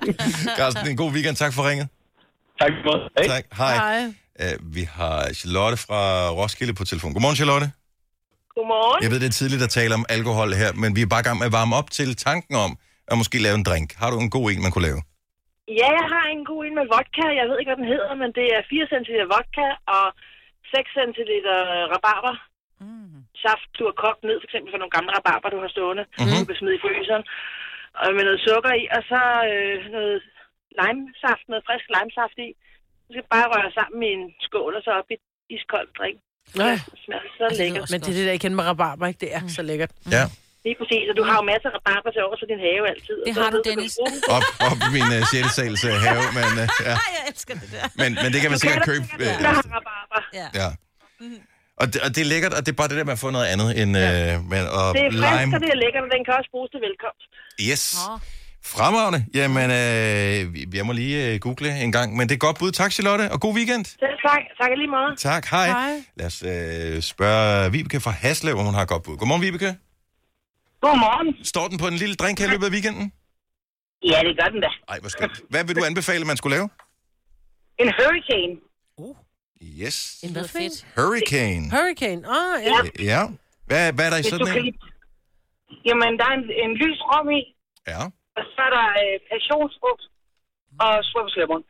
Karsten, 0.58 0.88
en 0.88 0.96
god 0.96 1.10
weekend. 1.12 1.36
Tak 1.36 1.52
for 1.56 1.62
ringet. 1.70 1.88
Tak 2.62 2.72
for. 2.84 2.94
Hej. 3.18 3.26
Tak. 3.32 3.44
Hej. 3.62 4.04
Uh, 4.42 4.74
vi 4.76 4.82
har 4.98 5.18
Charlotte 5.40 5.76
fra 5.86 6.00
Roskilde 6.40 6.74
på 6.80 6.84
telefon. 6.90 7.12
Godmorgen, 7.14 7.36
Charlotte. 7.40 7.66
Godmorgen. 8.56 8.98
Jeg 9.04 9.10
ved, 9.12 9.18
det 9.20 9.28
er 9.32 9.36
tidligt 9.40 9.62
at 9.68 9.70
tale 9.78 9.92
om 10.00 10.04
alkohol 10.16 10.48
her, 10.62 10.70
men 10.82 10.90
vi 10.96 11.02
er 11.06 11.10
bare 11.14 11.22
i 11.24 11.26
gang 11.28 11.38
med 11.40 11.46
at 11.50 11.54
varme 11.60 11.72
op 11.80 11.88
til 11.98 12.08
tanken 12.28 12.54
om 12.66 12.70
at 13.10 13.14
måske 13.20 13.36
lave 13.46 13.54
en 13.60 13.64
drink. 13.68 13.88
Har 14.00 14.08
du 14.12 14.16
en 14.26 14.30
god 14.36 14.46
en, 14.52 14.62
man 14.66 14.70
kunne 14.74 14.86
lave? 14.90 15.00
Ja, 15.80 15.88
jeg 16.00 16.06
har 16.14 16.24
en 16.36 16.42
god 16.50 16.60
en 16.66 16.74
med 16.80 16.86
vodka. 16.94 17.24
Jeg 17.40 17.44
ved 17.50 17.56
ikke, 17.60 17.70
hvad 17.72 17.80
den 17.82 17.88
hedder, 17.94 18.12
men 18.22 18.28
det 18.38 18.46
er 18.56 18.60
4 18.70 18.86
cl 19.06 19.20
vodka 19.34 19.66
og 19.96 20.06
6 20.74 20.90
cl 20.94 21.46
rabarber. 21.94 22.34
Mm. 22.84 23.18
Saft, 23.42 23.68
du 23.78 23.82
har 23.88 23.96
kogt 24.04 24.22
ned, 24.28 24.36
for 24.40 24.46
eksempel 24.48 24.70
for 24.72 24.80
nogle 24.80 24.94
gamle 24.96 25.12
rabarber, 25.16 25.48
du 25.54 25.60
har 25.64 25.70
stående. 25.76 26.04
Mm-hmm. 26.06 26.40
Du 26.40 26.46
kan 26.48 26.60
smide 26.60 26.76
i 26.78 26.82
fryseren. 26.84 27.24
Og 28.02 28.08
med 28.16 28.24
noget 28.28 28.40
sukker 28.48 28.72
i, 28.82 28.84
og 28.96 29.02
så 29.10 29.20
øh, 29.50 29.76
noget 29.96 30.16
limesaft, 30.80 31.44
noget 31.50 31.64
frisk 31.68 31.86
limesaft 31.96 32.36
i. 32.46 32.48
Du 33.06 33.10
skal 33.14 33.28
bare 33.36 33.48
røre 33.54 33.70
sammen 33.78 33.98
i 34.08 34.10
en 34.18 34.24
skål, 34.46 34.72
og 34.78 34.82
så 34.86 34.90
op 35.00 35.10
i 35.14 35.16
iskold 35.56 35.88
drink. 35.98 36.18
Nej. 36.62 36.76
Det 36.90 36.98
smager 37.04 37.30
så 37.38 37.46
lækkert. 37.60 37.86
Men 37.92 37.98
det 38.04 38.10
er 38.12 38.16
det 38.18 38.26
der, 38.26 38.34
jeg 38.36 38.42
kender 38.44 38.58
med 38.60 38.66
rabarber, 38.70 39.06
ikke? 39.10 39.20
Det 39.24 39.30
er 39.38 39.42
så 39.56 39.62
lækkert. 39.70 39.92
Ja. 40.16 40.24
Lige 40.66 40.76
præcis, 40.80 41.04
og 41.10 41.14
du 41.20 41.24
har 41.28 41.36
jo 41.40 41.44
masser 41.52 41.68
af 41.70 41.74
rabarber 41.78 42.10
til 42.14 42.20
over, 42.26 42.36
så 42.42 42.46
din 42.52 42.60
have 42.68 42.82
altid. 42.92 43.16
Det 43.26 43.32
har 43.40 43.48
du, 43.54 43.58
Dennis. 43.70 43.92
Op, 44.36 44.46
op 44.70 44.78
i 44.88 44.90
min 44.96 45.08
uh, 45.18 45.22
6. 45.32 45.58
sals 45.58 45.82
uh, 45.90 45.94
have, 46.06 46.22
men, 46.38 46.50
uh, 46.62 46.66
ja. 46.88 46.94
jeg 47.16 47.22
elsker 47.30 47.54
det 47.62 47.68
der. 47.76 47.84
men, 48.02 48.10
men 48.22 48.28
det 48.32 48.38
kan 48.42 48.48
man 48.52 48.58
Du 48.58 48.62
sikkert 48.64 48.82
kan 48.84 48.90
købe. 48.92 49.04
der 49.24 49.32
Uh, 49.38 49.56
har 49.58 49.64
rabarber. 49.78 50.20
Ja. 50.40 50.46
ja. 50.60 50.68
Og 51.80 51.86
det, 51.92 51.98
og 52.04 52.08
det 52.14 52.20
er 52.26 52.28
lækkert, 52.34 52.52
og 52.58 52.60
det 52.66 52.70
er 52.74 52.78
bare 52.80 52.88
det 52.92 52.96
der 53.00 53.06
med 53.10 53.16
at 53.18 53.22
få 53.26 53.30
noget 53.36 53.46
andet 53.54 53.68
end 53.82 53.90
ja. 53.96 54.34
øh, 54.34 54.34
men, 54.52 54.62
og 54.78 54.84
Det 54.96 55.02
er 55.06 55.10
frisk, 55.10 55.24
lime. 55.26 55.50
og 55.56 55.60
det 55.64 55.70
er 55.76 55.78
lækkert, 55.84 56.02
og 56.06 56.10
den 56.16 56.22
kan 56.26 56.32
også 56.38 56.50
bruges 56.54 56.70
til 56.74 56.80
velkomst. 56.88 57.28
Yes. 57.70 57.84
Fremragende. 58.74 59.20
Jamen, 59.34 59.68
øh, 59.70 60.76
jeg 60.76 60.86
må 60.86 60.92
lige 60.92 61.16
øh, 61.34 61.38
google 61.40 61.70
en 61.86 61.92
gang, 61.92 62.16
men 62.16 62.28
det 62.28 62.34
er 62.34 62.38
godt 62.38 62.58
bud. 62.58 62.72
Tak, 62.72 62.92
Charlotte, 62.92 63.32
og 63.32 63.40
god 63.40 63.54
weekend. 63.54 63.84
Selv 63.84 64.16
tak. 64.28 64.42
Tak 64.60 64.70
lige 64.76 64.90
måde. 64.96 65.10
Tak, 65.18 65.44
hej. 65.46 65.66
Hej. 65.68 65.92
Lad 66.16 66.26
os 66.26 66.42
øh, 66.52 67.02
spørge 67.02 67.72
Vibeke 67.72 68.00
fra 68.00 68.10
Haslev, 68.10 68.54
om 68.58 68.64
hun 68.64 68.74
har 68.74 68.82
et 68.82 68.88
godt 68.88 69.02
bud. 69.02 69.16
Godmorgen, 69.16 69.42
Vibeke. 69.42 69.74
Godmorgen. 70.84 71.44
Står 71.52 71.66
den 71.68 71.78
på 71.78 71.86
en 71.92 71.96
lille 72.02 72.14
drink 72.20 72.38
her 72.38 72.46
i 72.46 72.50
løbet 72.50 72.66
af 72.66 72.72
weekenden? 72.76 73.06
Ja, 74.12 74.18
det 74.26 74.32
gør 74.40 74.48
den 74.54 74.60
da. 74.66 74.70
Ej, 74.92 74.98
hvor 75.00 75.08
skønt. 75.08 75.36
Hvad 75.52 75.64
vil 75.64 75.76
du 75.76 75.84
anbefale, 75.90 76.24
man 76.24 76.36
skulle 76.36 76.54
lave? 76.56 76.68
En 77.82 77.88
hurricane. 77.98 78.54
Yes. 79.82 79.96
En 80.24 80.32
hvad 80.32 80.48
fedt? 80.48 80.76
Hurricane. 80.96 81.64
Hurricane, 81.76 82.22
ah, 82.38 82.54
ja. 82.70 82.78
Ja. 83.12 83.20
Hvad, 83.68 83.92
hvad 83.96 84.04
er 84.06 84.10
der 84.14 84.16
i 84.16 84.20
Hvis 84.20 84.32
sådan 84.32 84.48
en? 84.58 84.74
Jamen, 85.88 86.10
der 86.18 86.24
er 86.30 86.34
en, 86.40 86.46
en 86.64 86.72
lys 86.82 86.98
rom 87.10 87.28
i, 87.38 87.40
Ja. 87.92 88.02
og 88.38 88.42
så 88.54 88.60
er 88.68 88.72
der 88.78 88.86
øh, 89.04 89.14
passionsfrugt 89.32 90.02
og 90.84 90.92
svupslemon. 91.10 91.62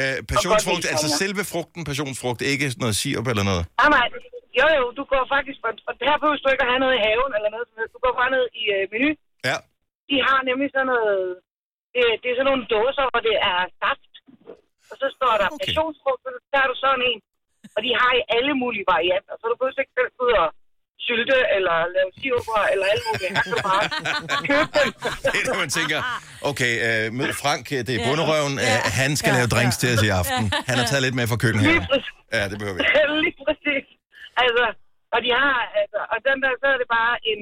Øh, 0.00 0.16
passionsfrugt, 0.32 0.84
altså 0.92 1.08
ja. 1.12 1.16
selve 1.22 1.42
frugten 1.52 1.82
passionsfrugt, 1.90 2.40
ikke 2.52 2.66
noget 2.82 2.96
sirup 3.00 3.26
eller 3.32 3.44
noget. 3.50 3.64
Nej, 3.80 3.88
nej. 3.96 4.06
Jo, 4.58 4.66
jo, 4.78 4.84
du 4.98 5.02
går 5.12 5.22
faktisk... 5.34 5.58
Og 5.88 5.94
her 6.08 6.16
behøver 6.20 6.38
du 6.44 6.50
ikke 6.54 6.64
at 6.66 6.70
have 6.72 6.82
noget 6.84 6.96
i 6.98 7.04
haven 7.06 7.32
eller 7.36 7.50
noget. 7.54 7.66
Du 7.94 7.98
går 8.04 8.12
bare 8.20 8.32
ned 8.36 8.44
i 8.60 8.62
øh, 8.76 8.82
menu. 8.92 9.10
Ja. 9.48 9.56
De 10.10 10.16
har 10.26 10.38
nemlig 10.48 10.68
sådan 10.74 10.90
noget... 10.94 11.20
Det, 11.94 12.04
det 12.22 12.28
er 12.28 12.36
sådan 12.38 12.50
nogle 12.50 12.64
dåser, 12.76 13.04
hvor 13.10 13.22
det 13.28 13.36
er 13.50 13.58
saft. 13.82 14.12
Og 14.90 14.96
så 15.02 15.06
står 15.16 15.34
der 15.40 15.48
okay. 15.48 15.58
passionsfrugt, 15.60 16.20
så 16.24 16.30
tager 16.52 16.68
du 16.72 16.76
sådan 16.84 17.02
en. 17.10 17.18
Og 17.76 17.80
de 17.86 17.90
har 18.00 18.12
i 18.20 18.22
alle 18.36 18.52
mulige 18.62 18.86
varianter. 18.94 19.34
Så 19.40 19.44
du 19.50 19.54
behøver 19.58 19.82
ikke 19.84 19.96
selv 19.98 20.12
ud 20.24 20.32
og 20.42 20.48
sylte, 21.06 21.36
eller 21.56 21.76
lave 21.96 22.10
siruper, 22.18 22.60
eller 22.72 22.86
alt 22.92 23.04
muligt. 23.08 23.34
Så 23.36 23.42
kan 23.44 23.52
du 23.56 23.60
bare 23.70 23.84
købe 24.50 24.70
dem. 24.78 24.88
Det 25.32 25.38
er 25.42 25.46
når 25.50 25.58
man 25.64 25.70
tænker, 25.78 25.98
okay, 26.50 26.72
øh, 26.86 27.04
mød 27.18 27.30
Frank, 27.42 27.64
det 27.86 27.92
er 27.96 28.00
bunderøven, 28.06 28.54
øh, 28.66 28.76
han 29.00 29.10
skal 29.20 29.30
lave 29.38 29.48
drinks 29.54 29.76
til 29.82 29.88
os 29.94 30.02
i 30.08 30.10
aften. 30.20 30.44
Han 30.70 30.76
har 30.80 30.86
taget 30.90 31.02
lidt 31.06 31.16
med 31.20 31.26
fra 31.30 31.38
køkkenet 31.44 31.64
her. 31.70 31.80
Ja, 32.36 32.42
det 32.50 32.56
behøver 32.60 32.76
vi. 32.76 32.82
Lige 33.26 33.36
præcis. 33.46 33.84
Altså, 34.42 34.64
og 35.14 35.18
de 35.24 35.30
har, 35.42 35.54
altså, 35.82 36.00
og 36.12 36.18
den 36.28 36.36
der, 36.44 36.52
så 36.62 36.66
er 36.74 36.78
det 36.82 36.88
bare 36.98 37.14
en, 37.32 37.40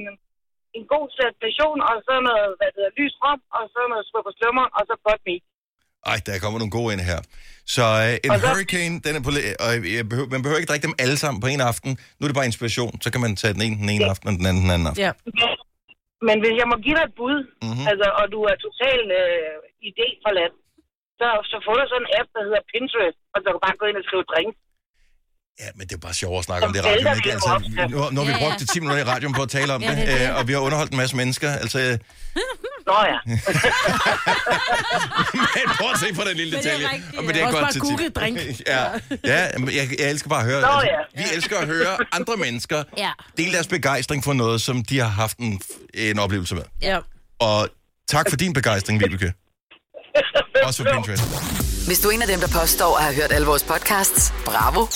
en 0.77 0.85
god 0.95 1.07
sæt 1.17 1.35
passion, 1.45 1.79
og 1.91 1.97
så 2.07 2.13
noget, 2.29 2.47
hvad 2.59 2.69
det 2.73 2.79
hedder, 2.81 2.95
lys 3.01 3.15
rom, 3.23 3.41
og 3.57 3.63
så 3.75 3.81
noget 3.93 4.05
svupper 4.11 4.33
slummer, 4.39 4.67
og 4.77 4.83
så 4.89 4.95
godt 5.09 5.23
meat. 5.29 5.45
Ej, 6.13 6.19
der 6.27 6.43
kommer 6.43 6.59
nogle 6.63 6.77
gode 6.79 6.91
ind 6.95 7.03
her. 7.13 7.21
Så 7.77 7.85
øh, 8.07 8.15
en 8.25 8.31
Og 8.33 8.37
så- 8.39 8.47
hurricane, 8.49 8.95
den 9.07 9.13
er 9.19 9.23
på, 9.29 9.31
og 9.65 9.71
jeg 9.97 10.05
behøver, 10.11 10.29
man 10.35 10.41
behøver 10.43 10.61
ikke 10.61 10.71
drikke 10.73 10.87
dem 10.89 10.97
alle 11.05 11.17
sammen 11.23 11.39
på 11.45 11.49
en 11.55 11.63
aften. 11.73 11.91
Nu 12.17 12.21
er 12.25 12.29
det 12.31 12.39
bare 12.41 12.51
inspiration, 12.53 12.93
så 13.05 13.09
kan 13.13 13.21
man 13.25 13.33
tage 13.41 13.55
den 13.57 13.63
ene 13.67 13.77
den 13.83 13.91
ene 13.95 14.07
aften, 14.13 14.27
og 14.31 14.35
den 14.41 14.47
anden 14.51 14.63
den 14.65 14.73
anden 14.75 14.89
aften. 14.91 15.05
Ja. 15.07 15.13
Men 16.29 16.37
hvis 16.43 16.57
jeg 16.61 16.67
må 16.73 16.77
give 16.85 16.97
dig 16.99 17.05
et 17.11 17.15
bud, 17.21 17.39
Mhm. 17.47 17.67
mm-hmm. 17.67 17.87
altså, 17.91 18.07
og 18.21 18.25
du 18.35 18.39
er 18.51 18.57
totalt 18.67 19.09
øh, 19.23 19.55
idéforladt, 19.89 20.55
så, 21.21 21.29
så 21.51 21.57
får 21.65 21.75
du 21.79 21.85
sådan 21.93 22.05
en 22.07 22.11
app, 22.19 22.29
der 22.35 22.43
hedder 22.47 22.63
Pinterest, 22.73 23.19
og 23.33 23.37
så 23.39 23.45
kan 23.47 23.57
du 23.59 23.63
bare 23.67 23.81
gå 23.81 23.87
ind 23.91 23.99
og 24.01 24.07
skrive 24.09 24.27
drinks. 24.33 24.57
Ja, 25.61 25.65
men 25.75 25.87
det 25.87 25.95
er 25.95 25.99
bare 25.99 26.15
sjovt 26.15 26.39
at 26.39 26.45
snakke 26.45 26.67
om 26.67 26.75
Som 26.75 26.83
det 26.85 26.91
i 26.91 26.93
radioen, 26.93 27.17
ikke? 27.17 27.33
Altså, 27.33 27.71
nu, 27.91 28.11
nu 28.11 28.21
har 28.21 28.27
vi 28.27 28.31
Ja, 28.33 28.39
ja. 28.39 28.49
brugt 28.49 28.71
10 28.73 28.81
minutter 28.81 29.03
i 29.05 29.09
radioen 29.09 29.35
på 29.35 29.43
at 29.43 29.49
tale 29.51 29.75
om 29.75 29.83
Ja, 29.83 29.95
det, 29.95 30.29
øh, 30.29 30.37
og 30.37 30.49
vi 30.49 30.53
har 30.53 30.61
underholdt 30.61 30.91
en 30.93 30.97
masse 30.97 31.17
mennesker. 31.17 31.51
Altså, 31.53 31.99
Nå 32.87 32.93
ja. 33.13 33.19
men 35.57 35.69
prøv 35.79 35.91
at 35.95 35.99
se 36.01 36.15
på 36.15 36.23
den 36.29 36.37
lille 36.37 36.57
Men 36.57 36.65
det 36.65 36.73
er 36.73 36.77
detalje. 36.79 36.89
rigtigt, 36.95 37.17
Og 37.17 37.23
ja. 37.23 37.27
men 37.27 37.35
det 37.35 37.43
er 37.43 37.47
Også 37.47 37.53
godt 37.57 37.63
bare 37.65 37.73
til 37.73 37.81
Google 37.81 38.09
drink. 38.09 38.39
ja, 38.67 38.85
ja 39.25 39.59
men 39.59 39.69
jeg, 39.75 39.89
jeg 40.01 40.11
elsker 40.11 40.29
bare 40.29 40.41
at 40.41 40.47
høre. 40.47 40.61
Nå, 40.61 40.67
altså, 40.69 40.91
ja. 41.17 41.23
Vi 41.23 41.35
elsker 41.37 41.59
at 41.59 41.67
høre 41.67 41.97
andre 42.13 42.37
mennesker 42.37 42.83
Ja. 43.05 43.11
dele 43.37 43.53
deres 43.53 43.67
begejstring 43.67 44.25
for 44.25 44.33
noget, 44.33 44.61
som 44.61 44.85
de 44.85 44.99
har 44.99 45.09
haft 45.09 45.37
en, 45.39 45.61
en 45.95 46.19
oplevelse 46.19 46.55
med. 46.55 46.63
Ja. 46.83 46.99
Og 47.41 47.69
tak 48.09 48.27
for 48.31 48.37
din 48.37 48.53
begejstring, 48.53 49.01
Vibeke. 49.01 49.33
Også 50.65 50.83
for 50.85 50.93
Pinterest. 50.93 51.76
Hvis 51.87 51.99
du 52.01 52.09
er 52.09 52.13
en 52.13 52.23
af 52.23 52.29
dem, 52.29 52.41
der 52.41 52.49
påstår 52.61 52.97
at 52.97 53.03
have 53.05 53.15
hørt 53.15 53.33
alle 53.33 53.47
vores 53.47 53.63
podcasts, 53.63 54.33
bravo. 54.45 54.87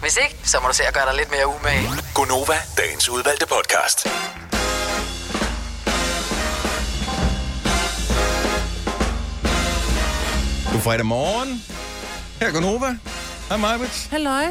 Hvis 0.00 0.16
ikke, 0.24 0.36
så 0.44 0.56
må 0.62 0.68
du 0.68 0.74
se 0.74 0.82
at 0.84 0.94
gøre 0.94 1.06
dig 1.06 1.14
lidt 1.16 1.30
mere 1.30 1.46
umage. 1.46 1.88
Gonova, 2.14 2.54
dagens 2.78 3.08
udvalgte 3.08 3.46
podcast. 3.46 4.04
God 10.72 10.80
fredag 10.80 11.06
morgen. 11.06 11.64
Her 12.40 12.52
går 12.52 12.60
Nova. 12.60 12.98
Hej 13.48 13.56
Majbet. 13.56 14.08
Halløj. 14.10 14.44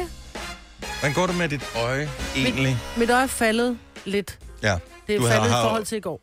Hvordan 1.00 1.14
går 1.14 1.26
det 1.26 1.36
med 1.36 1.48
dit 1.48 1.62
øje 1.76 2.10
egentlig? 2.36 2.78
Mit 2.96 3.10
øje 3.10 3.22
er 3.22 3.26
faldet 3.26 3.78
lidt. 4.04 4.38
Ja. 4.62 4.78
Det 5.06 5.14
er 5.14 5.18
du 5.20 5.26
faldet 5.26 5.46
i 5.46 5.50
har 5.50 5.62
forhold 5.62 5.84
til 5.84 5.98
i 5.98 6.00
går. 6.00 6.20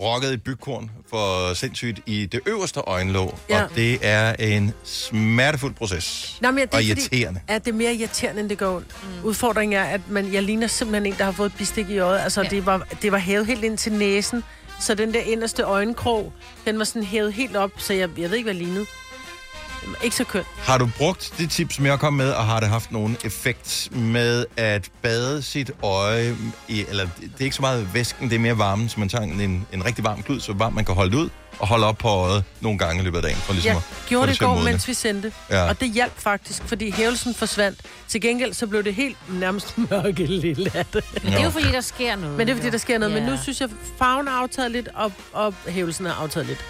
Rokket 0.00 0.32
i 0.32 0.36
bygkorn 0.36 0.90
for 1.10 1.54
sindssygt 1.54 2.00
i 2.06 2.26
det 2.26 2.40
øverste 2.46 2.80
øjenlåg, 2.80 3.38
Ja. 3.50 3.62
og 3.62 3.70
det 3.76 3.98
er 4.02 4.32
en 4.38 4.72
smertefuld 4.84 5.74
proces. 5.74 6.38
Nå, 6.40 6.50
men 6.50 6.58
ja, 6.58 6.64
det 6.64 6.72
er 6.72 6.76
og 6.76 6.82
fordi, 6.82 6.88
irriterende. 6.88 7.40
at 7.48 7.64
det 7.64 7.70
er 7.70 7.74
mere 7.76 7.94
irriterende, 7.94 8.40
end 8.40 8.48
det 8.50 8.58
går 8.58 8.76
ondt. 8.76 8.86
Mm. 9.02 9.24
Udfordringen 9.24 9.78
er, 9.78 9.84
at 9.84 10.00
man, 10.08 10.32
jeg 10.32 10.42
ligner 10.42 10.66
simpelthen 10.66 11.06
en, 11.12 11.18
der 11.18 11.24
har 11.24 11.32
fået 11.32 11.46
et 11.50 11.56
bistik 11.58 11.88
i 11.90 11.98
øjet. 11.98 12.18
Altså, 12.20 12.42
ja. 12.42 12.48
det, 12.48 12.66
var, 12.66 12.86
det 13.02 13.12
var 13.12 13.18
hævet 13.18 13.46
helt 13.46 13.64
ind 13.64 13.78
til 13.78 13.92
næsen, 13.92 14.44
så 14.80 14.94
den 14.94 15.14
der 15.14 15.20
inderste 15.20 15.62
øjenkrog, 15.62 16.32
den 16.64 16.78
var 16.78 16.84
sådan 16.84 17.02
hævet 17.04 17.32
helt 17.32 17.56
op, 17.56 17.70
så 17.76 17.92
jeg, 17.92 18.08
jeg 18.18 18.30
ved 18.30 18.36
ikke, 18.36 18.46
hvad 18.46 18.54
lignede. 18.54 18.86
Ikke 20.02 20.16
så 20.16 20.24
kønt. 20.24 20.46
Har 20.58 20.78
du 20.78 20.90
brugt 20.98 21.34
det 21.38 21.50
tip, 21.50 21.72
som 21.72 21.86
jeg 21.86 21.98
kom 21.98 22.12
med, 22.12 22.30
og 22.30 22.44
har 22.44 22.60
det 22.60 22.68
haft 22.68 22.92
nogen 22.92 23.16
effekt 23.24 23.88
med 23.92 24.46
at 24.56 24.90
bade 25.02 25.42
sit 25.42 25.70
øje 25.82 26.36
i, 26.68 26.84
eller 26.88 27.06
det 27.20 27.40
er 27.40 27.44
ikke 27.44 27.56
så 27.56 27.62
meget 27.62 27.94
væsken, 27.94 28.28
det 28.30 28.36
er 28.36 28.40
mere 28.40 28.58
varmen, 28.58 28.88
så 28.88 29.00
man 29.00 29.08
tager 29.08 29.24
en, 29.24 29.66
en 29.72 29.84
rigtig 29.84 30.04
varm 30.04 30.22
klud, 30.22 30.40
så 30.40 30.52
varm 30.52 30.72
man 30.72 30.84
kan 30.84 30.94
holde 30.94 31.10
det 31.10 31.16
ud, 31.16 31.28
og 31.58 31.68
holde 31.68 31.86
op 31.86 31.98
på 31.98 32.08
øjet 32.08 32.44
nogle 32.60 32.78
gange 32.78 33.00
i 33.00 33.04
løbet 33.04 33.16
af 33.16 33.22
dagen. 33.22 33.36
For 33.36 33.52
ligesom 33.52 33.68
Jeg 33.68 33.76
at 33.76 34.08
gjorde 34.08 34.26
det 34.26 34.34
i 34.34 34.38
går, 34.38 34.62
mens 34.62 34.88
vi 34.88 34.94
sendte. 34.94 35.32
Ja. 35.50 35.68
Og 35.68 35.80
det 35.80 35.92
hjalp 35.92 36.12
faktisk, 36.16 36.62
fordi 36.66 36.90
hævelsen 36.90 37.34
forsvandt. 37.34 37.78
Til 38.08 38.20
gengæld 38.20 38.52
så 38.54 38.66
blev 38.66 38.84
det 38.84 38.94
helt 38.94 39.16
nærmest 39.28 39.78
mørke 39.90 40.26
lille 40.26 40.70
af 40.74 40.86
det. 40.86 41.04
Men 41.22 41.32
det 41.32 41.40
er 41.40 41.44
jo 41.44 41.50
fordi, 41.50 41.72
der 41.72 41.80
sker 41.80 42.16
noget. 42.16 42.36
Men 42.36 42.46
det 42.46 42.52
er 42.52 42.56
fordi, 42.56 42.70
der 42.70 42.78
sker 42.78 42.98
noget. 42.98 43.14
Ja. 43.14 43.20
Men 43.20 43.28
nu 43.28 43.36
synes 43.42 43.60
jeg, 43.60 43.68
farven 43.98 44.28
er 44.28 44.32
aftaget 44.32 44.70
lidt, 44.70 44.88
og, 44.94 45.12
og 45.32 45.54
hævelsen 45.68 46.06
er 46.06 46.12
aftaget 46.12 46.46
lidt. 46.46 46.64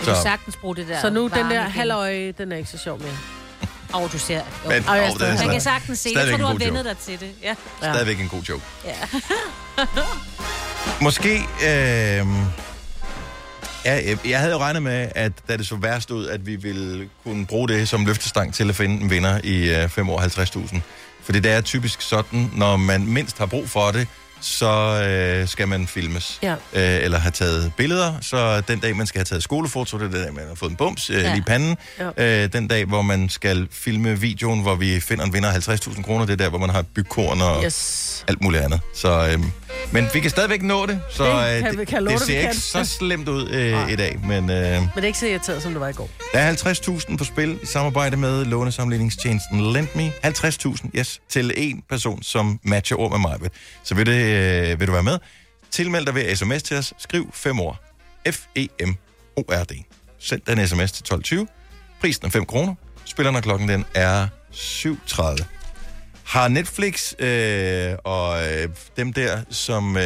Du 0.00 0.04
kan 0.04 0.14
sagtens 0.22 0.56
bruge 0.56 0.76
det 0.76 0.88
der 0.88 1.00
Så 1.00 1.10
nu 1.10 1.28
den 1.28 1.50
der 1.50 1.60
halvøje, 1.60 2.32
den 2.38 2.52
er 2.52 2.56
ikke 2.56 2.70
så 2.70 2.78
sjov 2.78 2.98
mere. 2.98 3.16
Åh, 3.94 4.02
oh, 4.02 4.12
du 4.12 4.18
ser... 4.18 4.34
Jo. 4.34 4.42
Men, 4.68 4.82
det 4.82 4.88
er 4.88 5.44
Man 5.44 5.50
kan 5.50 5.60
sagtens 5.60 5.98
se. 5.98 6.10
Jeg 6.14 6.28
tror, 6.28 6.36
du 6.36 6.44
har 6.44 6.54
vendet 6.54 6.84
dig 6.84 6.96
til 6.96 7.20
det. 7.20 7.30
Ja. 7.42 7.54
Stadigvæk 7.78 8.20
en 8.20 8.28
god 8.28 8.42
joke. 8.42 8.62
ja. 8.84 8.94
Måske... 11.00 11.36
Øh, 11.36 12.26
ja, 13.84 14.16
jeg 14.24 14.38
havde 14.38 14.52
jo 14.52 14.58
regnet 14.58 14.82
med, 14.82 15.08
at 15.14 15.32
da 15.48 15.56
det 15.56 15.66
så 15.66 15.76
værst 15.76 16.10
ud, 16.10 16.26
at 16.26 16.46
vi 16.46 16.56
ville 16.56 17.08
kunne 17.24 17.46
bruge 17.46 17.68
det 17.68 17.88
som 17.88 18.06
løftestang 18.06 18.54
til 18.54 18.68
at 18.68 18.76
finde 18.76 19.02
en 19.02 19.10
vinder 19.10 19.40
i 19.44 19.82
øh, 19.82 19.88
5 19.88 20.08
år 20.10 20.20
50.000. 20.20 20.80
Fordi 21.22 21.40
det 21.40 21.52
er 21.52 21.60
typisk 21.60 22.00
sådan, 22.02 22.50
når 22.54 22.76
man 22.76 23.06
mindst 23.06 23.38
har 23.38 23.46
brug 23.46 23.68
for 23.68 23.90
det, 23.90 24.08
så 24.40 24.70
øh, 25.08 25.48
skal 25.48 25.68
man 25.68 25.86
filmes. 25.86 26.38
Ja. 26.42 26.52
Øh, 26.52 27.04
eller 27.04 27.18
have 27.18 27.30
taget 27.32 27.72
billeder. 27.76 28.12
Så 28.22 28.60
den 28.60 28.78
dag, 28.80 28.96
man 28.96 29.06
skal 29.06 29.18
have 29.18 29.24
taget 29.24 29.42
skolefoto, 29.42 29.98
det 29.98 30.04
er 30.04 30.08
den 30.10 30.22
dag, 30.24 30.34
man 30.34 30.48
har 30.48 30.54
fået 30.54 30.70
en 30.70 30.76
bums 30.76 31.10
øh, 31.10 31.16
Ja. 31.16 31.22
lige 31.22 31.38
i 31.38 31.40
panden. 31.40 31.76
Ja. 32.18 32.44
Øh, 32.44 32.52
den 32.52 32.68
dag, 32.68 32.84
hvor 32.84 33.02
man 33.02 33.28
skal 33.28 33.68
filme 33.70 34.20
videoen, 34.20 34.62
hvor 34.62 34.74
vi 34.74 35.00
finder 35.00 35.24
en 35.24 35.32
vinder 35.32 35.48
af 35.50 35.68
50.000 35.68 36.02
kroner, 36.02 36.26
det 36.26 36.32
er 36.32 36.36
der, 36.36 36.48
hvor 36.48 36.58
man 36.58 36.70
har 36.70 36.82
bygkorn 36.82 37.40
og 37.40 37.64
Yes. 37.64 38.24
alt 38.28 38.42
muligt 38.42 38.62
andet. 38.62 38.80
Så, 38.94 39.28
øhm, 39.32 39.52
men 39.92 40.08
vi 40.14 40.20
kan 40.20 40.30
stadigvæk 40.30 40.62
nå 40.62 40.86
det, 40.86 41.00
så 41.10 41.24
Det 41.24 41.56
øh, 41.56 41.62
kan 41.62 41.72
vi- 41.72 41.76
det, 41.80 41.88
kan 41.88 42.02
love 42.02 42.18
det 42.18 42.26
ser 42.26 42.34
ikke 42.38 42.46
kan. 42.46 42.54
så 42.54 42.84
slemt 42.84 43.28
ud 43.28 43.48
øh, 43.48 43.92
i 43.92 43.96
dag. 43.96 44.18
Men 44.24 44.50
øh, 44.50 44.80
Men 44.80 44.90
det 44.96 45.02
er 45.02 45.04
ikke 45.04 45.18
så 45.18 45.26
irriteret, 45.26 45.62
som 45.62 45.72
det 45.72 45.80
var 45.80 45.88
i 45.88 45.92
går. 45.92 46.10
der 46.32 46.38
er 46.38 46.52
50.000 47.10 47.16
på 47.16 47.24
spil 47.24 47.58
i 47.62 47.66
samarbejde 47.66 48.16
med 48.16 48.44
lånesamligningstjenesten 48.44 49.72
LendMe. 49.72 50.12
50.000, 50.24 50.88
yes, 50.98 51.20
til 51.28 51.52
en 51.56 51.82
person, 51.88 52.22
som 52.22 52.60
matcher 52.62 52.96
ord 52.96 53.10
med 53.10 53.18
mig. 53.18 53.50
Så 53.84 53.94
vil, 53.94 54.06
det, 54.06 54.24
øh, 54.72 54.80
vil 54.80 54.86
du 54.88 54.92
være 54.92 55.02
med? 55.02 55.18
Tilmeld 55.70 56.06
dig 56.06 56.14
ved 56.14 56.36
sms 56.36 56.62
til 56.62 56.76
os. 56.76 56.92
Skriv 56.98 57.30
5 57.34 57.60
ord. 57.60 57.76
F-E-M-O-R-D. 58.30 59.84
Send 60.20 60.40
den 60.46 60.58
en 60.58 60.68
sms 60.68 60.92
til 60.92 61.04
12.20. 61.14 61.46
Prisen 62.00 62.26
er 62.26 62.30
5 62.30 62.44
kroner. 62.46 62.74
Spillerne 63.04 63.42
klokken 63.42 63.68
den 63.68 63.84
er 63.94 64.28
7.30. 64.54 65.44
Har 66.26 66.48
Netflix 66.48 67.12
øh, 67.18 67.92
og 68.04 68.42
øh, 68.46 68.68
dem 68.96 69.12
der, 69.12 69.38
som 69.50 69.96
øh, 69.96 70.02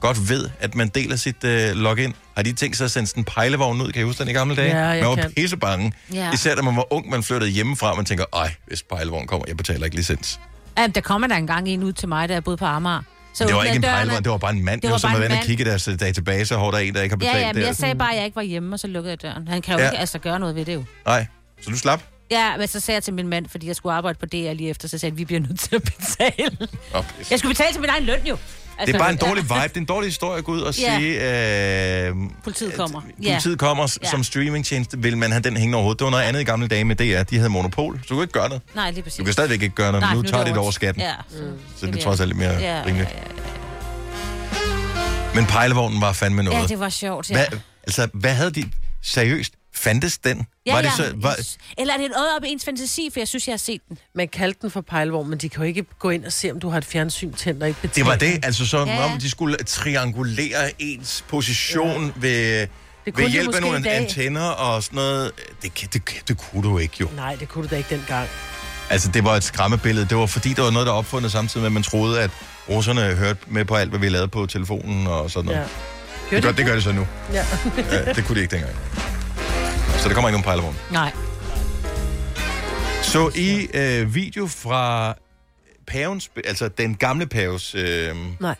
godt 0.00 0.28
ved, 0.28 0.50
at 0.60 0.74
man 0.74 0.88
deler 0.88 1.16
sit 1.16 1.44
øh, 1.44 1.70
login, 1.76 2.14
har 2.36 2.42
de 2.42 2.52
tænkt 2.52 2.76
sig 2.76 2.84
at 2.84 2.90
sende 2.90 3.06
sådan 3.08 3.20
en 3.20 3.24
pejlevogn 3.24 3.80
ud? 3.80 3.92
Kan 3.92 4.02
I 4.02 4.04
huske 4.04 4.20
den 4.20 4.28
i 4.28 4.32
gamle 4.32 4.56
dage? 4.56 4.76
Ja, 4.78 4.86
jeg 4.86 5.00
man 5.00 5.08
var 5.10 5.16
kan. 5.16 5.32
pisse 5.36 5.56
bange. 5.56 5.92
Ja. 6.12 6.32
Især 6.32 6.54
da 6.54 6.62
man 6.62 6.76
var 6.76 6.92
ung, 6.92 7.08
man 7.10 7.22
flyttede 7.22 7.50
hjemmefra, 7.50 7.94
man 7.94 8.04
tænker, 8.04 8.24
ej, 8.32 8.54
hvis 8.66 8.82
pejlevogn 8.82 9.26
kommer, 9.26 9.44
jeg 9.48 9.56
betaler 9.56 9.84
ikke 9.84 9.96
licens. 9.96 10.40
Ja, 10.78 10.86
der 10.86 11.00
kommer 11.00 11.28
der 11.28 11.34
engang 11.36 11.68
en 11.68 11.82
ud 11.82 11.92
til 11.92 12.08
mig, 12.08 12.28
da 12.28 12.34
jeg 12.34 12.44
boede 12.44 12.56
på 12.56 12.64
Amager. 12.64 13.02
Så 13.34 13.44
det 13.44 13.54
var 13.54 13.62
ikke 13.62 13.76
en 13.76 13.82
pejlevogn, 13.82 14.22
det 14.24 14.30
var 14.32 14.38
bare 14.38 14.52
en 14.52 14.64
mand. 14.64 14.80
Det, 14.80 14.90
var, 14.90 14.96
som 14.98 15.10
bare 15.10 15.16
at 15.18 15.24
en 15.24 15.30
være 15.30 15.38
inde 15.38 15.42
og 15.42 15.46
kigge 15.46 15.64
i 15.64 15.66
deres 15.68 15.88
øh, 15.88 16.00
database, 16.00 16.56
hvor 16.56 16.70
der 16.70 16.78
er 16.78 16.82
en, 16.82 16.94
der 16.94 17.02
ikke 17.02 17.16
har 17.16 17.24
Ja, 17.24 17.32
betalt 17.32 17.46
ja, 17.46 17.52
men 17.52 17.60
der. 17.62 17.66
jeg 17.68 17.76
sagde 17.76 17.94
bare, 17.94 18.10
at 18.10 18.16
jeg 18.16 18.24
ikke 18.24 18.36
var 18.36 18.42
hjemme, 18.42 18.74
og 18.74 18.78
så 18.80 18.86
lukkede 18.86 19.10
jeg 19.10 19.22
døren. 19.22 19.48
Han 19.48 19.62
kan 19.62 19.74
jo 19.74 19.80
Ja. 19.80 19.90
ikke 19.90 19.98
altså 19.98 20.18
gøre 20.18 20.38
noget 20.40 20.54
ved 20.54 20.64
det 20.64 20.74
jo. 20.74 20.84
Nej, 21.06 21.26
så 21.62 21.70
du 21.70 21.76
slap? 21.78 22.02
Ja, 22.30 22.56
men 22.56 22.68
så 22.68 22.80
sagde 22.80 22.96
jeg 22.96 23.02
til 23.02 23.14
min 23.14 23.28
mand, 23.28 23.46
fordi 23.48 23.66
jeg 23.66 23.76
skulle 23.76 23.92
arbejde 23.94 24.18
på 24.18 24.26
DR 24.26 24.52
lige 24.52 24.70
efter, 24.70 24.88
så 24.88 24.98
sagde 24.98 25.10
han, 25.12 25.18
vi 25.18 25.24
bliver 25.24 25.40
nødt 25.40 25.60
til 25.60 25.76
at 25.76 25.82
betale. 25.82 26.68
Oh, 26.94 27.04
jeg 27.30 27.38
skulle 27.38 27.54
betale 27.54 27.72
til 27.72 27.80
min 27.80 27.90
egen 27.90 28.04
løn 28.04 28.26
jo. 28.26 28.36
det 28.86 28.94
er 28.94 28.98
bare 28.98 29.10
en 29.10 29.16
dårlig 29.16 29.42
vibe, 29.42 29.54
det 29.54 29.76
er 29.76 29.80
en 29.80 29.84
dårlig 29.84 30.06
historie 30.08 30.38
at 30.38 30.44
gå 30.44 30.52
ud 30.52 30.60
og 30.60 30.78
Ja. 30.78 30.98
sige, 30.98 32.06
øh, 32.08 32.14
Politiet 32.44 32.74
kommer. 32.74 33.00
politiet 33.26 33.58
kommer 33.58 33.86
s- 33.86 33.98
Ja. 34.02 34.10
som 34.10 34.24
streamingtjeneste, 34.24 34.98
vil 34.98 35.16
man 35.18 35.30
have 35.32 35.42
den 35.42 35.56
hængende 35.56 35.76
over 35.76 35.82
hovedet. 35.82 35.98
Det 35.98 36.04
var 36.04 36.10
noget 36.10 36.24
andet 36.24 36.40
i 36.40 36.44
gamle 36.44 36.68
dage 36.68 36.84
med 36.84 36.96
DR, 36.96 37.22
de 37.22 37.36
havde 37.36 37.48
monopol, 37.50 37.98
så 38.02 38.06
du 38.08 38.14
kan 38.14 38.22
ikke 38.22 38.32
gøre 38.32 38.48
noget. 38.48 38.62
Nej, 38.74 38.90
lige 38.90 39.02
præcis. 39.02 39.18
Du 39.18 39.24
kan 39.24 39.32
stadigvæk 39.32 39.62
ikke 39.62 39.74
gøre 39.74 39.92
noget, 39.92 40.00
Nej, 40.02 40.10
men 40.10 40.16
nu 40.16 40.22
nu 40.22 40.26
er 40.28 40.30
tager 40.30 40.44
det 40.44 40.46
de 40.50 40.54
det 40.54 40.58
over- 40.62 40.70
skatten. 40.70 41.02
Ja. 41.02 41.12
Så 41.76 41.86
det 41.86 41.96
er 41.96 42.02
trods 42.02 42.20
alt 42.20 42.28
lidt 42.28 42.38
mere 42.38 42.52
Ja, 42.60 42.82
rimeligt. 42.86 43.08
Men 45.34 45.46
pejlevognen 45.46 46.00
var 46.00 46.12
fandme 46.12 46.42
noget. 46.42 46.58
Ja, 46.60 46.66
det 46.66 46.80
var 46.80 46.88
sjovt, 46.88 47.30
ja. 47.30 47.34
Hvad, 47.34 47.58
altså, 47.86 48.08
hvad 48.14 48.34
havde 48.34 48.50
de... 48.50 48.64
Seriøst, 49.02 49.52
fandtes 49.78 50.18
den? 50.18 50.46
Ja, 50.66 50.72
var 50.74 50.82
det 50.82 50.88
ja. 50.88 50.96
så... 50.96 51.12
Var, 51.16 51.36
Eller 51.78 51.94
er 51.94 51.98
det 51.98 52.10
noget 52.10 52.28
op 52.36 52.44
i 52.44 52.48
ens 52.48 52.64
fantasi, 52.64 53.10
for 53.12 53.20
jeg 53.20 53.28
synes, 53.28 53.46
jeg 53.48 53.52
har 53.52 53.58
set 53.58 53.80
den. 53.88 53.98
Man 54.14 54.28
kaldte 54.28 54.58
den 54.62 54.70
for 54.70 54.80
pejlevogn, 54.80 55.30
men 55.30 55.38
de 55.38 55.48
kan 55.48 55.58
jo 55.62 55.66
ikke 55.68 55.84
gå 55.98 56.10
ind 56.10 56.24
og 56.24 56.32
se, 56.32 56.50
om 56.50 56.60
du 56.60 56.68
har 56.70 56.78
et 56.78 56.84
fjernsyn 56.84 57.32
tændt 57.32 57.62
og 57.62 57.68
ikke 57.68 57.80
betalt. 57.80 57.96
det 57.96 58.06
var 58.06 58.16
det, 58.16 58.44
altså 58.44 58.66
så 58.66 58.78
Ja. 58.86 59.04
om 59.04 59.18
de 59.20 59.30
skulle 59.30 59.56
triangulere 59.56 60.70
ens 60.78 61.24
position 61.28 62.04
ja. 62.04 62.12
ved, 62.20 62.66
Det 63.04 63.16
ved 63.18 63.28
hjælp 63.28 63.54
af 63.54 63.60
nogle 63.60 63.90
antenner 63.90 64.40
og 64.48 64.82
sådan 64.82 64.96
noget. 64.96 65.32
Det, 65.62 65.88
det, 65.92 66.02
det 66.28 66.38
kunne 66.38 66.62
du 66.62 66.78
ikke 66.78 66.96
jo. 67.00 67.08
Nej, 67.16 67.34
det 67.34 67.48
kunne 67.48 67.64
du 67.64 67.70
da 67.70 67.76
ikke 67.76 67.90
dengang. 67.96 68.28
Altså, 68.90 69.10
det 69.14 69.24
var 69.24 69.36
et 69.36 69.44
skræmmebillede. 69.44 70.06
Det 70.08 70.16
var 70.16 70.26
fordi, 70.26 70.52
der 70.52 70.62
var 70.62 70.70
noget, 70.70 70.86
der 70.86 70.92
opfundet 70.92 71.32
samtidig 71.32 71.60
med, 71.62 71.66
at 71.66 71.72
man 71.72 71.82
troede, 71.82 72.20
at 72.20 72.30
russerne 72.68 73.00
hørte 73.14 73.38
med 73.46 73.64
på 73.64 73.74
alt, 73.74 73.90
hvad 73.90 74.00
vi 74.00 74.08
lavede 74.08 74.28
på 74.28 74.46
telefonen 74.46 75.06
og 75.06 75.30
sådan 75.30 75.44
noget. 75.46 75.58
Ja. 75.58 75.64
Ja. 76.30 76.36
Det, 76.36 76.44
gør, 76.44 76.52
det 76.52 76.66
gør 76.66 76.74
de 76.74 76.82
så 76.82 76.92
nu. 76.92 77.06
Ja. 77.32 77.46
Ja, 77.92 78.12
det 78.12 78.24
kunne 78.24 78.36
de 78.36 78.40
ikke 78.40 78.56
dengang. 78.56 78.76
Så 79.98 80.08
der 80.08 80.14
kommer 80.14 80.28
ikke 80.28 80.40
nogen 80.40 80.44
pejlevogn. 80.44 80.76
Nej. 80.92 81.12
Så 83.02 83.30
i 83.36 83.68
øh, 83.74 84.14
video 84.14 84.46
fra 84.46 85.14
pavens, 85.86 86.30
altså 86.44 86.68
den 86.68 86.94
gamle 86.96 87.26
paves, 87.26 87.74
øh, 87.74 88.16
Nej. 88.40 88.54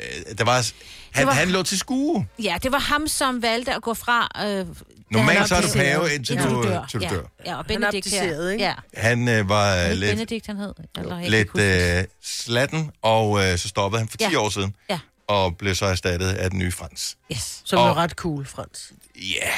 øh, 0.00 0.38
der 0.38 0.44
var, 0.44 0.66
han, 1.12 1.26
var- 1.26 1.32
han 1.32 1.48
lå 1.48 1.62
til 1.62 1.78
skue. 1.78 2.26
Ja, 2.42 2.56
det 2.62 2.72
var 2.72 2.78
ham, 2.78 3.08
som 3.08 3.42
valgte 3.42 3.74
at 3.74 3.82
gå 3.82 3.94
fra... 3.94 4.28
Øh, 4.48 4.66
Normalt 5.10 5.38
han 5.38 5.48
så 5.48 5.54
er 5.54 5.60
du 5.60 5.68
pave, 5.74 6.14
indtil 6.14 6.32
Indtil 6.34 6.50
du- 6.50 6.62
dør. 6.62 6.86
til 6.90 7.00
du 7.00 7.04
ja. 7.04 7.10
dør. 7.10 7.22
Ja, 7.46 7.50
og 7.56 7.56
Han 7.56 7.64
Benedikt 7.66 8.10
her. 8.10 8.20
abdicerede, 8.22 8.52
ikke? 8.52 8.64
Ja. 8.64 8.74
Han 8.96 9.28
øh, 9.28 9.48
var 9.48 9.92
lidt, 9.92 10.10
Benedikt, 10.14 10.46
han 10.46 10.56
hed? 10.56 10.72
Eller, 10.98 11.20
kan 11.20 11.30
lidt 11.30 11.58
øh, 11.98 12.04
slatten, 12.22 12.90
og 13.02 13.44
øh, 13.44 13.58
så 13.58 13.68
stoppede 13.68 14.00
han 14.00 14.08
for 14.08 14.16
10 14.16 14.24
Ja. 14.32 14.38
år 14.38 14.48
siden, 14.50 14.74
Ja. 14.90 14.98
og 15.28 15.56
blev 15.56 15.74
så 15.74 15.86
erstattet 15.86 16.28
af 16.28 16.50
den 16.50 16.58
nye 16.58 16.72
Frans. 16.72 17.16
Yes. 17.32 17.60
Som 17.64 17.78
Og- 17.78 17.84
var 17.88 17.94
ret 17.96 18.10
cool, 18.10 18.46
Frans. 18.46 18.92
Ja, 19.16 19.50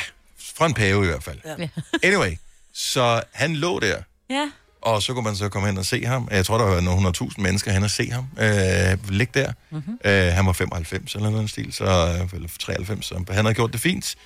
fra 0.59 0.67
en 0.67 0.75
pave 0.75 1.05
i 1.05 1.07
hvert 1.07 1.23
fald. 1.25 1.39
Ja. 1.59 1.69
Anyway, 2.03 2.33
så 2.75 3.23
han 3.33 3.57
lå 3.57 3.81
der, 3.81 3.97
Ja. 4.31 4.51
og 4.83 5.03
så 5.03 5.15
kunne 5.15 5.25
man 5.25 5.37
så 5.37 5.49
komme 5.49 5.69
hen 5.69 5.79
og 5.79 5.87
se 5.87 6.05
ham. 6.07 6.29
Jeg 6.31 6.47
tror, 6.47 6.59
der 6.59 6.65
var 6.65 6.81
nogle 6.81 7.09
100.000 7.09 7.29
mennesker 7.43 7.73
hen 7.73 7.83
og 7.83 7.91
se 7.91 8.11
ham 8.11 8.27
øh, 8.41 9.11
ligge 9.11 9.41
der. 9.41 9.53
Mhm. 9.71 9.79
Mm-hmm. 9.81 9.99
Øh, 10.05 10.33
han 10.33 10.47
var 10.47 10.53
95 10.53 11.15
eller 11.15 11.31
noget 11.31 11.51
stil, 11.51 11.73
så, 11.73 11.85
øh, 11.85 12.29
eller 12.35 12.49
93, 12.59 13.07
så 13.07 13.25
han 13.31 13.45
havde 13.45 13.55
gjort 13.55 13.73
det 13.73 13.81
fint. 13.81 14.17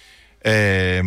Øh, 0.46 1.04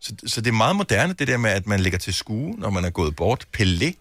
så, 0.00 0.14
så 0.26 0.40
det 0.40 0.48
er 0.48 0.52
meget 0.52 0.76
moderne, 0.76 1.12
det 1.12 1.28
der 1.28 1.36
med, 1.36 1.50
at 1.50 1.66
man 1.66 1.80
ligger 1.80 1.98
til 1.98 2.14
skue, 2.14 2.54
når 2.58 2.70
man 2.70 2.84
er 2.84 2.90
gået 2.90 3.16
bort. 3.16 3.46
Pelé 3.58 3.92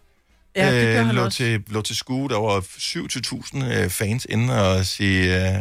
Ja, 0.55 0.81
det 0.81 1.05
han 1.05 1.15
lå, 1.15 1.25
også. 1.25 1.37
til, 1.37 1.63
lå 1.67 1.81
til 1.81 1.95
skue. 1.95 2.29
Der 2.29 2.37
var 2.39 2.59
7-1000 2.59 3.73
øh, 3.83 3.89
fans 3.89 4.27
inde 4.29 4.69
og 4.69 4.85
sige 4.85 5.35
øh, 5.35 5.53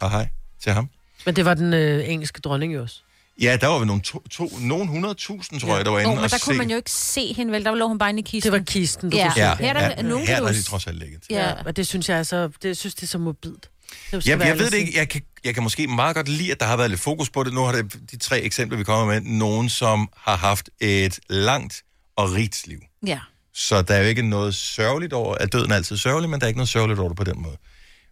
hej 0.00 0.08
hej 0.08 0.28
til 0.62 0.72
ham. 0.72 0.88
Men 1.26 1.36
det 1.36 1.44
var 1.44 1.54
den 1.54 1.74
øh, 1.74 2.08
engelske 2.08 2.40
dronning 2.40 2.74
jo 2.74 2.82
også. 2.82 3.00
Ja, 3.40 3.56
der 3.60 3.66
var 3.66 3.78
vi 3.78 3.86
nogle, 3.86 4.02
to, 4.02 4.22
to, 4.30 4.50
nogle 4.60 5.08
100.000, 5.10 5.58
tror 5.60 5.76
jeg, 5.76 5.84
der 5.84 5.90
var 5.90 5.98
inde 5.98 6.10
Oh, 6.10 6.14
men 6.16 6.24
og 6.24 6.30
der 6.30 6.36
se. 6.36 6.44
kunne 6.44 6.56
man 6.58 6.70
jo 6.70 6.76
ikke 6.76 6.90
se 6.90 7.32
hende, 7.32 7.52
vel? 7.52 7.64
Der 7.64 7.74
lå 7.74 7.88
hun 7.88 7.98
bare 7.98 8.10
inde 8.10 8.20
i 8.20 8.22
kisten. 8.22 8.52
Det 8.52 8.58
var 8.58 8.64
kisten, 8.64 9.10
du 9.10 9.16
ja. 9.16 9.24
kunne 9.24 9.34
se. 9.34 9.40
Ja, 9.40 9.54
Her 9.56 9.68
er 9.68 9.72
der 9.72 9.86
ja, 9.96 10.02
nogen, 10.02 10.26
her 10.26 10.34
kan 10.34 10.44
er 10.44 10.48
du- 10.48 10.54
de 10.54 10.62
trods 10.62 10.86
alt 10.86 10.98
ligget. 10.98 11.22
Ja, 11.30 11.52
og 11.52 11.76
det 11.76 11.86
synes 11.86 12.08
jeg 12.08 12.18
er 12.18 12.22
så, 12.22 12.50
det 12.62 12.76
synes 12.78 12.94
det 12.94 13.02
er 13.02 13.06
så 13.06 13.18
mobilt. 13.18 13.70
Det 14.10 14.26
Jeg, 14.26 14.38
ved 14.58 14.70
det 14.70 14.74
ikke. 14.78 14.98
Jeg 14.98 15.08
kan, 15.08 15.22
jeg 15.44 15.54
kan 15.54 15.62
måske 15.62 15.86
meget 15.86 16.16
godt 16.16 16.28
lide, 16.28 16.52
at 16.52 16.60
der 16.60 16.66
har 16.66 16.76
været 16.76 16.90
lidt 16.90 17.00
fokus 17.00 17.30
på 17.30 17.44
det. 17.44 17.52
Nu 17.54 17.60
har 17.60 17.72
det 17.72 18.10
de 18.10 18.16
tre 18.16 18.40
eksempler, 18.40 18.78
vi 18.78 18.84
kommer 18.84 19.06
med, 19.14 19.20
nogen, 19.20 19.68
som 19.68 20.08
har 20.16 20.36
haft 20.36 20.70
et 20.80 21.18
langt 21.28 21.82
og 22.16 22.32
rigt 22.32 22.66
liv. 22.66 22.78
Ja. 23.06 23.20
Så 23.54 23.82
der 23.82 23.94
er 23.94 23.98
jo 24.02 24.06
ikke 24.08 24.22
noget 24.22 24.54
sørgeligt 24.54 25.12
over, 25.12 25.34
at 25.34 25.52
døden 25.52 25.70
er 25.70 25.74
altid 25.76 25.96
sørgelig, 25.96 26.30
men 26.30 26.40
der 26.40 26.46
er 26.46 26.48
ikke 26.48 26.58
noget 26.58 26.68
sørgeligt 26.68 27.00
over 27.00 27.08
det 27.08 27.16
på 27.16 27.24
den 27.24 27.42
måde. 27.42 27.56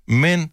Men 0.09 0.51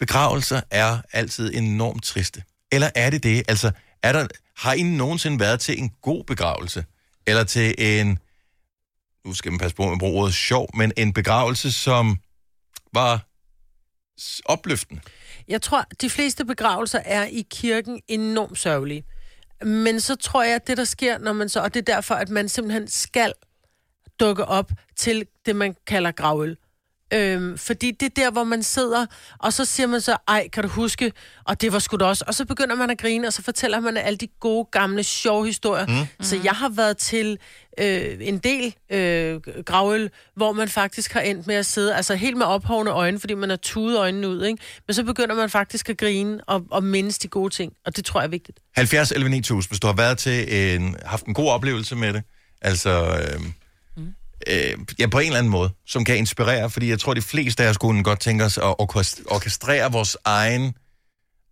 begravelser 0.00 0.60
er 0.70 0.98
altid 1.12 1.54
enormt 1.54 2.04
triste. 2.04 2.42
Eller 2.72 2.90
er 2.94 3.10
det 3.10 3.22
det? 3.22 3.42
Altså, 3.48 3.72
er 4.02 4.12
der, 4.12 4.26
har 4.56 4.72
I 4.72 4.82
nogensinde 4.82 5.40
været 5.40 5.60
til 5.60 5.78
en 5.78 5.90
god 6.02 6.24
begravelse? 6.24 6.84
Eller 7.26 7.44
til 7.44 7.74
en, 7.78 8.18
nu 9.24 9.34
skal 9.34 9.52
man 9.52 9.58
passe 9.58 9.76
på 9.76 9.82
med 9.82 9.92
at 9.92 9.98
bruge 9.98 10.20
ordet 10.20 10.34
sjov, 10.34 10.68
men 10.76 10.92
en 10.96 11.12
begravelse, 11.12 11.72
som 11.72 12.18
var 12.92 13.26
opløftende? 14.44 15.02
Jeg 15.48 15.62
tror, 15.62 15.84
de 16.00 16.10
fleste 16.10 16.44
begravelser 16.44 16.98
er 17.04 17.24
i 17.24 17.46
kirken 17.50 18.00
enormt 18.08 18.58
sørgelige. 18.58 19.04
Men 19.62 20.00
så 20.00 20.16
tror 20.16 20.42
jeg, 20.42 20.54
at 20.54 20.66
det, 20.66 20.76
der 20.76 20.84
sker, 20.84 21.18
når 21.18 21.32
man 21.32 21.48
så... 21.48 21.60
Og 21.60 21.74
det 21.74 21.88
er 21.88 21.94
derfor, 21.94 22.14
at 22.14 22.28
man 22.28 22.48
simpelthen 22.48 22.88
skal 22.88 23.32
dukke 24.20 24.44
op 24.44 24.72
til 24.96 25.26
det, 25.46 25.56
man 25.56 25.76
kalder 25.86 26.10
gravøl. 26.12 26.56
Øhm, 27.16 27.58
fordi 27.58 27.90
det 27.90 28.06
er 28.06 28.22
der, 28.22 28.30
hvor 28.30 28.44
man 28.44 28.62
sidder, 28.62 29.06
og 29.38 29.52
så 29.52 29.64
siger 29.64 29.86
man 29.86 30.00
så, 30.00 30.16
ej, 30.28 30.48
kan 30.48 30.62
du 30.62 30.68
huske? 30.68 31.12
Og 31.44 31.60
det 31.60 31.72
var 31.72 31.78
sgu 31.78 31.96
da 31.96 32.04
også. 32.04 32.24
Og 32.28 32.34
så 32.34 32.44
begynder 32.44 32.76
man 32.76 32.90
at 32.90 32.98
grine, 32.98 33.26
og 33.26 33.32
så 33.32 33.42
fortæller 33.42 33.80
man 33.80 33.96
alle 33.96 34.16
de 34.16 34.26
gode, 34.40 34.68
gamle, 34.72 35.02
sjove 35.02 35.46
historier. 35.46 35.86
Mm. 35.86 36.24
Så 36.24 36.40
jeg 36.44 36.52
har 36.52 36.68
været 36.68 36.96
til 36.96 37.38
øh, 37.80 38.16
en 38.20 38.38
del 38.38 38.74
øh, 38.90 39.40
gravøl, 39.66 40.10
hvor 40.36 40.52
man 40.52 40.68
faktisk 40.68 41.12
har 41.12 41.20
endt 41.20 41.46
med 41.46 41.54
at 41.54 41.66
sidde, 41.66 41.94
altså 41.94 42.14
helt 42.14 42.36
med 42.36 42.46
ophovne 42.46 42.90
øjne, 42.90 43.20
fordi 43.20 43.34
man 43.34 43.50
har 43.50 43.56
tudet 43.56 43.98
øjnene 43.98 44.28
ud, 44.28 44.44
ikke? 44.44 44.62
Men 44.86 44.94
så 44.94 45.04
begynder 45.04 45.34
man 45.34 45.50
faktisk 45.50 45.88
at 45.88 45.98
grine 45.98 46.40
og, 46.46 46.64
og 46.70 46.84
mindes 46.84 47.18
de 47.18 47.28
gode 47.28 47.54
ting, 47.54 47.72
og 47.86 47.96
det 47.96 48.04
tror 48.04 48.20
jeg 48.20 48.26
er 48.26 48.30
vigtigt. 48.30 48.58
70 48.76 49.10
11 49.10 49.30
9000, 49.30 49.70
hvis 49.70 49.80
du 49.80 49.86
har 49.86 49.94
været 49.94 50.18
til 50.18 50.74
en, 50.74 50.96
haft 51.04 51.26
en 51.26 51.34
god 51.34 51.50
oplevelse 51.50 51.96
med 51.96 52.12
det, 52.12 52.22
altså 52.62 52.90
øh, 52.90 53.40
øh, 54.46 54.78
ja, 54.98 55.06
på 55.06 55.18
en 55.18 55.26
eller 55.26 55.38
anden 55.38 55.50
måde, 55.50 55.70
som 55.86 56.04
kan 56.04 56.16
inspirere, 56.16 56.70
fordi 56.70 56.90
jeg 56.90 57.00
tror, 57.00 57.14
de 57.14 57.22
fleste 57.22 57.64
af 57.64 57.68
os 57.68 57.76
kunne 57.76 58.04
godt 58.04 58.20
tænke 58.20 58.44
os 58.44 58.58
at 58.58 58.74
orkest- 58.78 59.22
orkestrere 59.30 59.92
vores 59.92 60.16
egen 60.24 60.74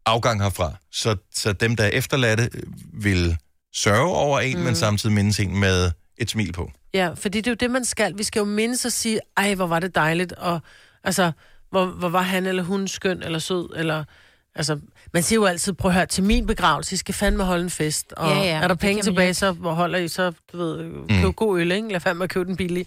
afgang 0.07 0.42
herfra, 0.42 0.73
så, 0.92 1.16
så 1.35 1.53
dem, 1.53 1.77
der 1.77 1.85
er 1.85 1.88
efterladte, 1.88 2.51
øh, 2.55 2.62
vil 3.05 3.37
sørge 3.75 4.14
over 4.14 4.40
en, 4.40 4.59
mm. 4.59 4.64
men 4.64 4.75
samtidig 4.75 5.14
mindes 5.14 5.40
en 5.40 5.59
med 5.61 5.90
et 6.16 6.31
smil 6.31 6.53
på. 6.53 6.70
Ja, 6.94 7.11
fordi 7.14 7.38
det 7.38 7.47
er 7.47 7.51
jo 7.51 7.57
det, 7.61 7.70
man 7.70 7.85
skal. 7.85 8.18
Vi 8.18 8.23
skal 8.23 8.40
jo 8.40 8.44
mindes 8.44 8.85
og 8.85 8.92
sige, 8.92 9.20
ej, 9.37 9.55
hvor 9.55 9.66
var 9.66 9.81
det 9.81 9.94
dejligt, 9.94 10.33
og 10.33 10.61
altså, 11.05 11.33
hvor, 11.70 11.87
hvor 11.87 12.09
var 12.09 12.23
han 12.23 12.47
eller 12.47 12.62
hun 12.62 12.88
skøn 12.88 13.23
eller 13.23 13.38
sød, 13.38 13.68
eller... 13.77 14.05
Altså, 14.57 14.81
man 15.12 15.23
siger 15.23 15.37
jo 15.40 15.45
altid, 15.47 15.73
prøv 15.73 15.88
at 15.90 15.95
høre, 15.95 16.07
til 16.07 16.25
min 16.25 16.47
begravelse, 16.47 16.95
I 16.95 16.97
skal 16.97 17.14
fandme 17.14 17.45
holde 17.45 17.64
en 17.64 17.71
fest. 17.71 18.12
Og 18.12 18.31
Ja, 18.31 18.38
ja, 18.38 18.45
er 18.62 18.69
der 18.69 18.75
penge 18.75 19.03
tilbage, 19.03 19.29
jo. 19.29 19.35
så 19.35 19.53
hvor 19.53 19.73
holder 19.75 19.99
I 19.99 20.09
så, 20.09 20.33
du 20.53 20.57
ved, 20.59 20.85
køb 21.09 21.25
Mm. 21.25 21.33
god 21.33 21.61
øl, 21.61 21.73
ikke? 21.73 21.88
Lad 21.88 22.01
fandme 22.01 22.25
at 22.25 22.31
købe 22.31 22.45
den 22.45 22.57
billig. 22.57 22.87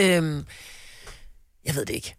Øhm, 0.00 0.44
jeg 1.64 1.74
ved 1.74 1.86
det 1.86 1.94
ikke. 1.94 2.14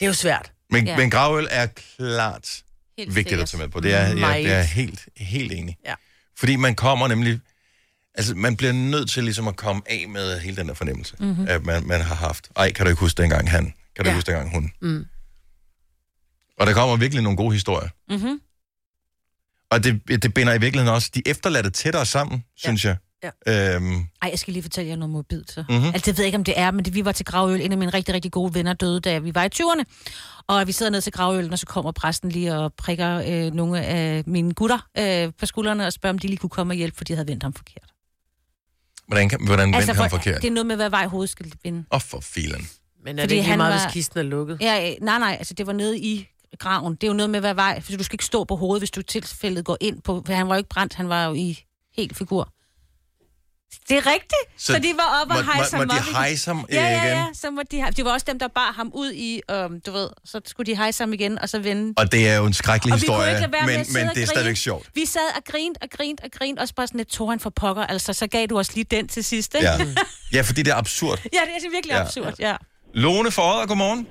Det 0.00 0.06
er 0.06 0.06
jo 0.06 0.12
svært. 0.14 0.52
Men, 0.70 0.86
Ja. 0.86 0.96
men 0.96 1.10
gravøl 1.10 1.48
er 1.50 1.66
klart 1.66 2.62
Helt 2.98 3.14
vigtigt 3.14 3.40
at 3.40 3.48
sikkert. 3.48 3.48
tage 3.48 3.58
med 3.62 3.68
på. 3.68 3.80
Det 3.80 3.94
er, 3.94 3.98
jeg, 4.28 4.36
det 4.44 4.52
er 4.52 4.62
helt, 4.62 5.08
helt 5.16 5.52
enig. 5.52 5.76
Ja. 5.86 5.94
Fordi 6.38 6.56
man 6.56 6.74
kommer 6.74 7.08
nemlig... 7.08 7.40
Altså, 8.14 8.34
man 8.34 8.56
bliver 8.56 8.72
nødt 8.72 9.10
til 9.10 9.24
ligesom 9.24 9.48
at 9.48 9.56
komme 9.56 9.82
af 9.86 10.04
med 10.08 10.40
hele 10.40 10.56
den 10.56 10.68
der 10.68 10.74
fornemmelse, 10.74 11.14
Mhm. 11.18 11.28
mm-hmm. 11.28 11.46
at 11.48 11.64
man, 11.64 11.86
man 11.86 12.00
har 12.00 12.14
haft. 12.14 12.48
Ej, 12.56 12.72
kan 12.72 12.86
du 12.86 12.90
ikke 12.90 13.00
huske 13.00 13.22
dengang 13.22 13.50
han? 13.50 13.64
Kan 13.96 14.04
du 14.04 14.08
ja. 14.08 14.08
Ja. 14.10 14.14
huske 14.14 14.26
dengang 14.26 14.50
hun? 14.54 14.72
Mm. 14.80 15.06
Og 16.60 16.66
der 16.66 16.72
kommer 16.72 16.96
virkelig 16.96 17.22
nogle 17.22 17.36
gode 17.36 17.52
historier. 17.52 17.88
Mm-hmm. 18.10 18.40
Og 19.70 19.84
det, 19.84 20.22
det 20.22 20.34
binder 20.34 20.54
i 20.54 20.60
virkeligheden 20.60 20.94
også 20.94 21.10
de 21.14 21.22
efterladte 21.26 21.70
tættere 21.70 22.06
sammen, 22.06 22.44
ja. 22.64 22.68
synes 22.68 22.84
jeg. 22.84 22.96
Ja. 23.46 23.74
Øhm, 23.76 23.94
Ej, 24.22 24.28
jeg 24.30 24.38
skal 24.38 24.52
lige 24.52 24.62
fortælle 24.62 24.88
jer 24.90 24.96
noget 24.96 25.10
mobilt, 25.12 25.50
så. 25.52 25.64
Mhm. 25.68 25.72
Mm-hmm. 25.76 25.88
Altså, 25.94 26.10
det 26.10 26.18
ved 26.18 26.24
jeg 26.24 26.26
ikke, 26.28 26.36
om 26.38 26.44
det 26.44 26.54
er, 26.58 26.70
men 26.70 26.84
det, 26.84 26.94
vi 26.94 27.04
var 27.04 27.12
til 27.12 27.26
gravøl. 27.26 27.60
En 27.60 27.72
af 27.72 27.78
mine 27.78 27.90
rigtig, 27.94 28.14
rigtig 28.14 28.32
gode 28.32 28.54
venner 28.54 28.72
døde, 28.72 29.00
da 29.00 29.18
vi 29.18 29.34
var 29.34 29.44
i 29.44 29.48
20'erne. 29.54 29.82
Og 30.46 30.66
vi 30.66 30.72
sidder 30.72 30.92
ned 30.92 31.00
til 31.00 31.12
gravølen, 31.12 31.52
og 31.52 31.58
så 31.58 31.66
kommer 31.66 31.92
præsten 31.92 32.30
lige 32.30 32.54
og 32.54 32.74
prikker 32.74 33.22
øh, 33.28 33.52
nogle 33.54 33.84
af 33.84 34.22
mine 34.26 34.54
gutter 34.54 34.88
øh, 34.98 35.32
på 35.38 35.46
skuldrene 35.46 35.86
og 35.86 35.92
spørger, 35.92 36.12
om 36.14 36.18
de 36.18 36.26
lige 36.26 36.36
kunne 36.36 36.50
komme 36.50 36.72
og 36.72 36.76
hjælpe, 36.76 36.96
for 36.96 37.04
de 37.04 37.12
havde 37.14 37.28
vendt 37.28 37.42
ham 37.42 37.52
forkert. 37.52 37.90
hvordan 39.08 39.28
kan, 39.28 39.46
hvordan 39.46 39.74
altså, 39.74 39.86
vendte 39.92 40.02
han 40.02 40.10
for- 40.10 40.16
forkert? 40.16 40.42
det 40.42 40.48
er 40.48 40.52
noget 40.52 40.66
med, 40.66 40.76
hvad 40.76 40.90
vej 40.90 41.06
hovedet 41.06 41.30
skal 41.30 41.52
vinde. 41.64 41.78
Åh, 41.78 41.96
oh, 41.96 42.00
for 42.00 42.20
filen. 42.20 42.68
Men 43.04 43.18
er 43.18 43.26
det 43.26 43.34
ikke 43.34 43.46
lige 43.46 43.56
meget, 43.56 43.80
hvis 43.82 43.92
kisten 43.92 44.18
er 44.18 44.22
lukket? 44.22 44.58
Ja, 44.60 44.90
øh, 44.90 44.96
nej, 45.04 45.18
nej, 45.18 45.36
altså 45.38 45.54
det 45.54 45.66
var 45.66 45.72
nede 45.72 45.98
i 45.98 46.28
graven. 46.58 46.94
Det 46.94 47.02
er 47.04 47.08
jo 47.08 47.12
noget 47.14 47.30
med, 47.30 47.40
hvad 47.40 47.54
vej, 47.54 47.80
for 47.80 47.92
du 47.96 48.04
skal 48.04 48.14
ikke 48.14 48.24
stå 48.24 48.44
på 48.44 48.56
hovedet, 48.56 48.80
hvis 48.80 48.90
du 48.90 49.02
tilfældet 49.02 49.64
går 49.64 49.76
ind 49.80 50.02
på, 50.02 50.22
for 50.26 50.32
han 50.32 50.48
var 50.48 50.54
jo 50.54 50.58
ikke 50.58 50.68
brændt, 50.68 50.94
han 50.94 51.08
var 51.08 51.24
jo 51.24 51.34
i 51.34 51.58
helt 51.96 52.16
figur. 52.16 52.48
Det 53.88 53.96
er 53.96 54.06
rigtigt. 54.06 54.44
Så, 54.58 54.72
Så 54.72 54.78
de 54.78 54.92
var 54.96 55.20
oppe 55.22 55.34
og 55.34 55.44
hejse 55.44 55.76
ham 55.76 55.86
må 55.86 55.94
de 55.94 55.98
op 55.98 56.02
igen. 56.04 56.14
hejse 56.14 56.46
ham, 56.50 56.66
ja, 56.70 56.76
øh, 56.76 56.82
ja, 56.82 57.02
igen? 57.04 57.16
ja, 57.16 57.26
så 57.34 57.50
må 57.50 57.62
de, 57.70 57.84
det 57.96 58.04
var 58.04 58.12
også 58.12 58.26
dem, 58.28 58.38
der 58.38 58.48
bar 58.48 58.72
ham 58.72 58.90
ud 58.94 59.12
i, 59.12 59.40
øhm, 59.50 59.80
du 59.80 59.92
ved, 59.92 60.08
så 60.24 60.40
skulle 60.46 60.72
de 60.72 60.76
hejse 60.76 61.02
ham 61.02 61.12
igen, 61.12 61.38
og 61.38 61.48
så 61.48 61.58
vende. 61.58 61.94
Og 61.96 62.12
det 62.12 62.28
er 62.28 62.36
jo 62.36 62.46
en 62.46 62.52
skrækkelig 62.52 62.92
og 62.92 62.98
historie, 63.00 63.28
ikke 63.30 63.40
lade 63.40 63.52
være 63.52 63.66
med 63.66 63.76
men, 63.78 63.86
men 64.06 64.14
det 64.14 64.22
er 64.22 64.26
stadigvæk 64.26 64.56
sjovt. 64.56 64.90
Vi 64.94 65.04
sad 65.06 65.20
og 65.36 65.42
grinte 65.44 65.78
og 65.82 65.88
grinte 65.90 66.20
og 66.24 66.30
grinte, 66.30 66.60
også 66.60 66.74
bare 66.74 66.86
sådan 66.86 66.98
lidt 66.98 67.08
Toren 67.08 67.40
for 67.40 67.50
pokker, 67.50 67.86
altså 67.86 68.12
så 68.12 68.26
gav 68.26 68.46
du 68.46 68.58
os 68.58 68.74
lige 68.74 68.84
den 68.84 69.08
til 69.08 69.24
sidst, 69.24 69.54
ikke? 69.54 69.66
Ja. 69.68 69.78
ja, 70.32 70.40
fordi 70.40 70.62
det 70.62 70.70
er 70.70 70.76
absurd. 70.76 71.18
ja 71.24 71.28
det 71.30 71.66
er 71.66 71.70
virkelig 71.70 71.92
Ja. 71.94 72.02
absurd, 72.02 72.34
ja. 72.38 72.56
Lone 72.94 73.30
Forret, 73.30 73.68
godmorgen. 73.68 74.06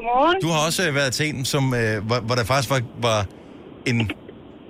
Godmorgen. 0.00 0.36
Du 0.46 0.50
har 0.54 0.60
også 0.68 0.82
øh, 0.88 0.92
været 1.00 1.12
til 1.18 1.24
en, 1.30 1.38
som, 1.54 1.64
øh, 1.80 1.94
hvor, 2.08 2.18
hvor 2.26 2.34
der 2.38 2.44
faktisk 2.50 2.70
var, 2.74 2.80
var 3.08 3.20
en 3.90 3.98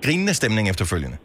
grinende 0.05 0.35
stemning 0.40 0.64
efterfølgende. 0.73 1.16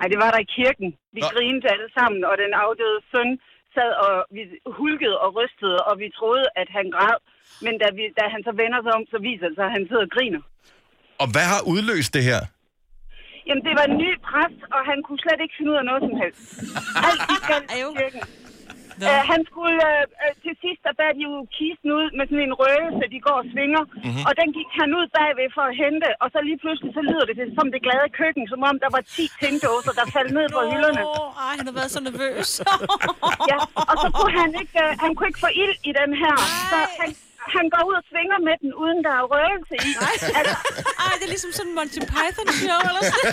Ej, 0.00 0.06
det 0.12 0.18
var 0.24 0.30
der 0.34 0.40
i 0.46 0.48
kirken. 0.58 0.88
Vi 1.16 1.20
Nå. 1.24 1.28
grinede 1.34 1.66
alle 1.74 1.88
sammen, 1.98 2.20
og 2.30 2.34
den 2.42 2.52
afdøde 2.64 2.98
søn 3.12 3.30
sad 3.76 3.92
og 4.06 4.14
vi 4.36 4.42
hulkede 4.80 5.16
og 5.24 5.28
rystede, 5.38 5.78
og 5.88 5.94
vi 6.02 6.08
troede, 6.18 6.46
at 6.60 6.68
han 6.76 6.86
græd. 6.96 7.18
Men 7.64 7.74
da, 7.82 7.86
vi, 7.98 8.04
da 8.18 8.24
han 8.34 8.40
så 8.48 8.52
vender 8.62 8.80
sig 8.84 8.92
om, 8.98 9.04
så 9.12 9.18
viser 9.28 9.46
det 9.48 9.56
sig, 9.58 9.66
at 9.70 9.74
han 9.76 9.84
sidder 9.88 10.04
og 10.08 10.12
griner. 10.16 10.42
Og 11.22 11.26
hvad 11.34 11.46
har 11.52 11.60
udløst 11.72 12.10
det 12.16 12.24
her? 12.30 12.40
Jamen, 13.48 13.62
det 13.66 13.74
var 13.78 13.84
en 13.90 13.96
ny 14.04 14.10
præst, 14.28 14.60
og 14.74 14.80
han 14.90 14.98
kunne 15.06 15.20
slet 15.24 15.40
ikke 15.44 15.54
finde 15.56 15.70
ud 15.72 15.78
af 15.82 15.86
noget 15.90 16.02
som 16.06 16.14
helst. 16.22 16.42
Alt 17.08 17.22
gik 17.30 17.42
galt 17.50 17.70
i 17.76 17.80
kirken. 18.00 18.22
Uh, 19.06 19.22
han 19.32 19.40
skulle, 19.50 19.78
uh, 19.90 20.04
uh, 20.24 20.32
til 20.44 20.54
sidst, 20.62 20.80
der 20.86 20.92
bad 21.00 21.10
de 21.18 21.22
jo 21.28 21.32
kisten 21.58 21.88
ud 21.98 22.06
med 22.18 22.24
sådan 22.28 22.44
en 22.48 22.56
røgelse, 22.62 23.04
de 23.14 23.18
går 23.26 23.36
og 23.42 23.46
svinger. 23.52 23.82
Mhm. 23.86 23.96
Mm-hmm. 24.06 24.24
Og 24.28 24.32
den 24.40 24.48
gik 24.58 24.70
han 24.80 24.88
ud 24.98 25.06
bagved 25.16 25.48
for 25.56 25.64
at 25.70 25.74
hente, 25.82 26.08
og 26.22 26.26
så 26.32 26.38
lige 26.48 26.58
pludselig, 26.62 26.90
så 26.98 27.02
lyder 27.10 27.24
det 27.30 27.36
som 27.58 27.66
det 27.74 27.80
glade 27.86 28.08
køkken, 28.20 28.44
som 28.52 28.60
om 28.70 28.74
der 28.84 28.90
var 28.96 29.02
10 29.16 29.24
tændåser, 29.40 29.92
der 29.98 30.04
faldt 30.16 30.32
ned 30.38 30.46
på 30.56 30.60
hylderne. 30.72 31.02
Ej, 31.46 31.54
han 31.60 31.66
har 31.70 31.76
været 31.80 31.90
så 31.96 32.00
nervøs. 32.08 32.50
ja, 33.50 33.58
og 33.90 33.94
så 34.02 34.08
kunne 34.16 34.34
han 34.42 34.50
ikke, 34.62 34.76
uh, 34.84 34.90
han 35.02 35.10
kunne 35.14 35.28
ikke 35.30 35.42
få 35.46 35.50
ild 35.62 35.76
i 35.90 35.92
den 36.00 36.10
her. 36.22 36.34
Så 36.72 36.78
han, 37.00 37.10
han 37.56 37.66
går 37.74 37.82
ud 37.88 37.94
og 38.00 38.04
svinger 38.10 38.38
med 38.48 38.56
den, 38.62 38.70
uden 38.82 38.98
der 39.06 39.14
er 39.20 39.24
røgelse 39.34 39.74
i. 39.88 39.90
Altså, 40.10 40.26
Ej, 41.04 41.12
det 41.18 41.24
er 41.28 41.32
ligesom 41.34 41.52
sådan 41.56 41.70
en 41.70 41.76
Monty 41.78 42.00
Python 42.12 42.48
show, 42.62 42.80
eller 42.88 43.02
sådan 43.10 43.28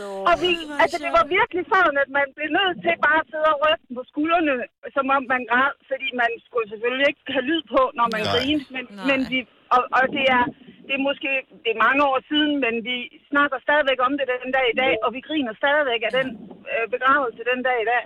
No. 0.00 0.10
Og 0.30 0.34
vi, 0.42 0.50
altså, 0.82 0.96
det 1.04 1.10
var 1.18 1.24
virkelig 1.38 1.64
sådan, 1.74 1.96
at 2.04 2.10
man 2.18 2.26
blev 2.36 2.48
nødt 2.58 2.76
til 2.84 2.94
bare 3.06 3.20
at 3.22 3.28
sidde 3.32 3.48
og 3.54 3.58
ryste 3.64 3.90
på 3.96 4.02
skuldrene, 4.10 4.54
som 4.96 5.06
om 5.16 5.22
man 5.32 5.42
græd, 5.50 5.72
fordi 5.90 6.08
man 6.22 6.30
skulle 6.46 6.68
selvfølgelig 6.72 7.06
ikke 7.10 7.22
have 7.36 7.48
lyd 7.50 7.62
på, 7.74 7.82
når 7.98 8.06
man 8.14 8.22
Nej. 8.22 8.32
grinede. 8.32 8.68
Men, 8.74 8.84
men 9.10 9.20
vi, 9.32 9.38
og, 9.76 9.82
og 9.98 10.04
det 10.16 10.24
er, 10.36 10.44
det 10.86 10.94
er 10.98 11.06
måske 11.08 11.30
det 11.64 11.70
er 11.72 11.84
mange 11.86 12.02
år 12.10 12.18
siden, 12.30 12.52
men 12.64 12.74
vi 12.88 12.96
snakker 13.30 13.58
stadigvæk 13.66 14.00
om 14.06 14.12
det 14.18 14.26
den 14.44 14.52
dag 14.56 14.66
i 14.74 14.78
dag, 14.82 14.92
og 15.04 15.10
vi 15.16 15.20
griner 15.28 15.54
stadigvæk 15.62 16.02
af 16.08 16.12
den 16.18 16.28
øh, 16.72 16.86
begravelse 16.94 17.40
den 17.52 17.60
dag 17.68 17.78
i 17.84 17.88
dag. 17.92 18.02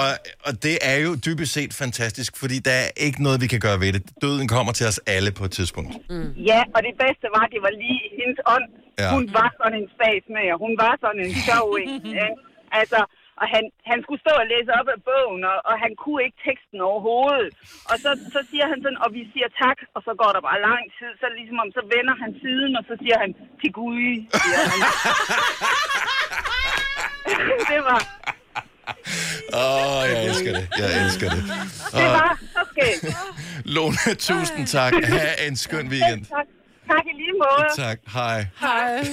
Og, 0.00 0.10
og 0.46 0.52
det 0.66 0.76
er 0.90 0.96
jo 1.06 1.10
dybest 1.26 1.52
set 1.58 1.72
fantastisk, 1.82 2.30
fordi 2.42 2.56
der 2.68 2.76
er 2.84 2.90
ikke 3.06 3.20
noget, 3.26 3.38
vi 3.44 3.48
kan 3.54 3.60
gøre 3.66 3.78
ved 3.82 3.90
det. 3.96 4.02
Døden 4.24 4.48
kommer 4.54 4.72
til 4.78 4.86
os 4.90 4.98
alle 5.14 5.30
på 5.38 5.44
et 5.48 5.52
tidspunkt. 5.58 5.92
Mm. 6.10 6.30
Ja, 6.50 6.60
og 6.74 6.80
det 6.86 6.94
bedste 7.04 7.26
var, 7.36 7.44
at 7.48 7.52
det 7.54 7.62
var 7.66 7.72
lige 7.84 8.04
hendes 8.20 8.40
ånd. 8.54 8.68
Ja. 9.02 9.10
Hun 9.14 9.24
var 9.38 9.48
sådan 9.60 9.76
en 9.82 9.88
statsmager. 9.96 10.56
Hun 10.64 10.72
var 10.84 10.94
sådan 11.04 11.20
en 11.26 11.34
sjov 11.46 11.66
en. 11.82 11.90
altså, 12.80 13.00
og 13.40 13.46
han, 13.54 13.64
han 13.90 13.98
skulle 14.04 14.22
stå 14.24 14.32
og 14.42 14.46
læse 14.52 14.70
op 14.78 14.88
af 14.96 15.00
bogen, 15.08 15.42
og, 15.52 15.58
og 15.70 15.74
han 15.84 15.92
kunne 16.02 16.20
ikke 16.26 16.38
teksten 16.46 16.78
overhovedet. 16.90 17.50
Og 17.90 17.96
så, 18.04 18.10
så 18.34 18.40
siger 18.50 18.66
han 18.72 18.78
sådan, 18.84 19.00
og 19.04 19.10
vi 19.16 19.22
siger 19.32 19.48
tak, 19.64 19.78
og 19.94 20.00
så 20.06 20.12
går 20.20 20.30
der 20.36 20.42
bare 20.48 20.60
lang 20.70 20.84
tid, 20.98 21.10
så 21.20 21.26
ligesom 21.38 21.58
om, 21.64 21.70
så 21.78 21.82
vender 21.94 22.14
han 22.22 22.30
siden, 22.42 22.72
og 22.78 22.84
så 22.88 22.94
siger 23.02 23.16
han, 23.22 23.30
til 23.60 23.70
Gud, 23.78 24.02
siger 24.42 24.60
han. 24.70 24.80
det 27.72 27.80
var, 27.88 28.00
Åh, 29.52 29.96
oh, 29.96 30.08
jeg 30.08 30.26
elsker 30.26 30.52
det. 30.52 30.68
Jeg 30.78 31.04
elsker 31.04 31.30
det. 31.30 31.44
det 31.44 31.92
Og 31.92 32.02
var 32.02 32.38
så 32.52 32.64
skægt. 32.72 33.16
Lone, 33.64 34.14
tusind 34.18 34.66
tak. 34.66 34.92
Ha' 35.04 35.46
en 35.46 35.56
skøn 35.56 35.88
weekend. 35.88 36.24
Tak, 36.26 36.46
tak 36.90 37.04
i 37.06 37.16
lige 37.16 37.32
måde. 37.32 37.86
Tak. 37.86 37.98
Hej. 38.12 38.46
Hej. 38.60 39.06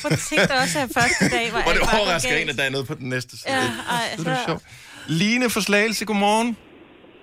Hvor 0.00 0.10
tænkte 0.10 0.54
jeg 0.54 0.62
også, 0.62 0.78
at 0.78 0.90
første 0.94 1.28
dag 1.30 1.52
var 1.52 1.62
Hvor 1.62 1.72
det 1.72 1.80
overrasker 1.80 2.36
en, 2.36 2.48
at 2.48 2.56
der 2.56 2.62
er 2.62 2.70
noget 2.70 2.86
på 2.86 2.94
den 2.94 3.08
næste 3.08 3.30
side. 3.38 3.54
Ja, 3.54 3.60
ej, 3.90 4.14
det 4.18 4.26
er 4.26 4.44
sjovt. 4.46 4.62
Line 5.06 5.50
for 5.50 5.60
Slagelse, 5.60 6.04
godmorgen. 6.04 6.56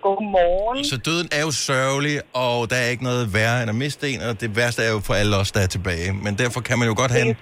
Godmorgen. 0.04 0.84
Så 0.92 0.98
døden 1.08 1.28
er 1.38 1.44
jo 1.48 1.52
sørgelig, 1.68 2.16
og 2.46 2.58
der 2.72 2.78
er 2.84 2.88
ikke 2.94 3.06
noget 3.12 3.24
værre 3.38 3.58
end 3.62 3.70
at 3.74 3.78
miste 3.84 4.06
en, 4.12 4.20
og 4.28 4.34
det 4.42 4.50
værste 4.60 4.80
er 4.88 4.92
jo 4.96 5.00
for 5.08 5.16
alle 5.22 5.34
os, 5.42 5.50
der 5.56 5.62
er 5.68 5.72
tilbage. 5.78 6.10
Men 6.26 6.32
derfor 6.42 6.60
kan 6.68 6.76
man 6.80 6.88
jo 6.92 6.96
godt 7.02 7.12
have 7.16 7.26
en, 7.30 7.36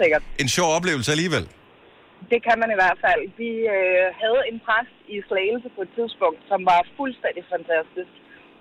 en 0.43 0.49
sjov 0.57 0.69
oplevelse 0.77 1.09
alligevel. 1.15 1.45
Det 2.31 2.39
kan 2.47 2.57
man 2.61 2.69
i 2.75 2.77
hvert 2.81 2.99
fald. 3.05 3.21
Vi 3.43 3.51
øh, 3.75 4.05
havde 4.21 4.41
en 4.49 4.57
præst 4.65 4.95
i 5.13 5.15
Slagelse 5.27 5.69
på 5.75 5.81
et 5.87 5.91
tidspunkt, 5.97 6.39
som 6.51 6.59
var 6.71 6.79
fuldstændig 6.99 7.43
fantastisk. 7.53 8.13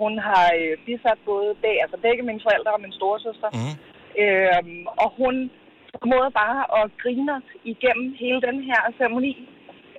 Hun 0.03 0.13
har 0.29 0.47
øh, 0.61 0.73
bisat 0.87 1.21
både 1.31 1.51
bag, 1.65 1.77
altså 1.85 1.97
begge 2.07 2.23
mine 2.29 2.43
forældre 2.47 2.73
og 2.77 2.83
min 2.85 2.95
storesøster. 2.99 3.51
Mm. 3.59 3.75
Øh, 4.23 4.63
og 5.03 5.09
hun 5.21 5.35
formåede 6.01 6.33
bare 6.43 6.59
at 6.79 6.85
grine 7.03 7.31
os 7.39 7.49
igennem 7.73 8.07
hele 8.23 8.41
den 8.49 8.59
her 8.69 8.81
ceremoni. 8.99 9.33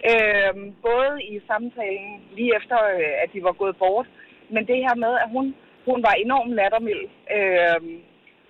Øh, 0.10 0.54
både 0.90 1.14
i 1.34 1.36
samtalen 1.50 2.12
lige 2.38 2.52
efter, 2.60 2.78
øh, 2.98 3.14
at 3.24 3.30
de 3.34 3.40
var 3.48 3.56
gået 3.62 3.76
bort, 3.84 4.08
men 4.54 4.62
det 4.70 4.78
her 4.86 4.96
med, 5.06 5.14
at 5.24 5.30
hun, 5.36 5.46
hun 5.90 6.00
var 6.08 6.14
enormt 6.26 6.54
lattermild. 6.60 7.04
Øh, 7.38 7.82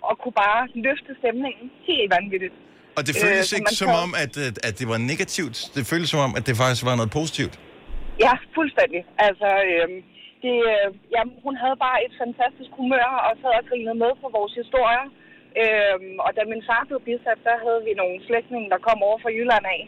og 0.10 0.14
kunne 0.22 0.38
bare 0.46 0.62
løfte 0.88 1.12
stemningen 1.22 1.66
helt 1.90 2.10
vanvittigt. 2.18 2.56
Og 2.98 3.02
det 3.08 3.14
føles 3.24 3.44
så 3.50 3.56
ikke 3.60 3.74
som 3.82 3.90
kan- 3.92 4.04
om, 4.06 4.12
at, 4.24 4.34
at, 4.50 4.56
at 4.68 4.74
det 4.80 4.88
var 4.94 5.00
negativt. 5.12 5.58
Det 5.76 5.84
føles 5.92 6.08
som 6.14 6.20
om, 6.28 6.32
at 6.38 6.44
det 6.48 6.56
faktisk 6.62 6.84
var 6.90 6.96
noget 7.00 7.12
positivt. 7.20 7.56
Ja, 8.26 8.34
fuldstændig. 8.58 9.02
Altså, 9.28 9.50
øhm, 9.72 9.98
det, 10.44 10.56
øh, 10.74 10.88
jamen, 11.16 11.34
hun 11.46 11.56
havde 11.64 11.78
bare 11.88 12.00
et 12.08 12.14
fantastisk 12.24 12.72
humør 12.80 13.10
og 13.28 13.34
sad 13.42 13.54
og 13.62 13.66
grinede 13.70 13.98
med 14.04 14.12
på 14.24 14.28
vores 14.38 14.54
historier. 14.62 15.06
Øhm, 15.62 16.16
og 16.26 16.30
da 16.38 16.42
min 16.54 16.64
far 16.70 16.82
blev 16.90 17.00
bisat, 17.10 17.40
der 17.50 17.56
havde 17.66 17.82
vi 17.88 17.92
nogle 18.02 18.16
slægtninge, 18.28 18.68
der 18.74 18.86
kom 18.88 19.00
over 19.08 19.18
fra 19.24 19.32
Jylland 19.38 19.66
af. 19.78 19.82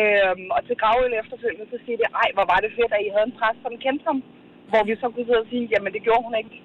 Øhm, 0.00 0.46
og 0.56 0.60
til 0.66 0.76
gravøl 0.82 1.12
efterfølgende, 1.22 1.66
så 1.72 1.78
siger 1.84 1.96
de, 2.00 2.06
ej, 2.22 2.28
hvor 2.36 2.46
var 2.52 2.58
det 2.64 2.70
fedt, 2.78 2.92
at 2.96 3.02
I 3.06 3.08
havde 3.14 3.26
en 3.30 3.36
præst, 3.38 3.60
som 3.64 3.74
kendte 3.84 4.04
ham. 4.10 4.18
Hvor 4.70 4.82
vi 4.88 4.92
så 5.02 5.06
kunne 5.12 5.26
sidde 5.28 5.44
og 5.44 5.50
sige, 5.52 5.64
jamen 5.72 5.90
det 5.94 6.02
gjorde 6.06 6.24
hun 6.26 6.34
ikke. 6.40 6.56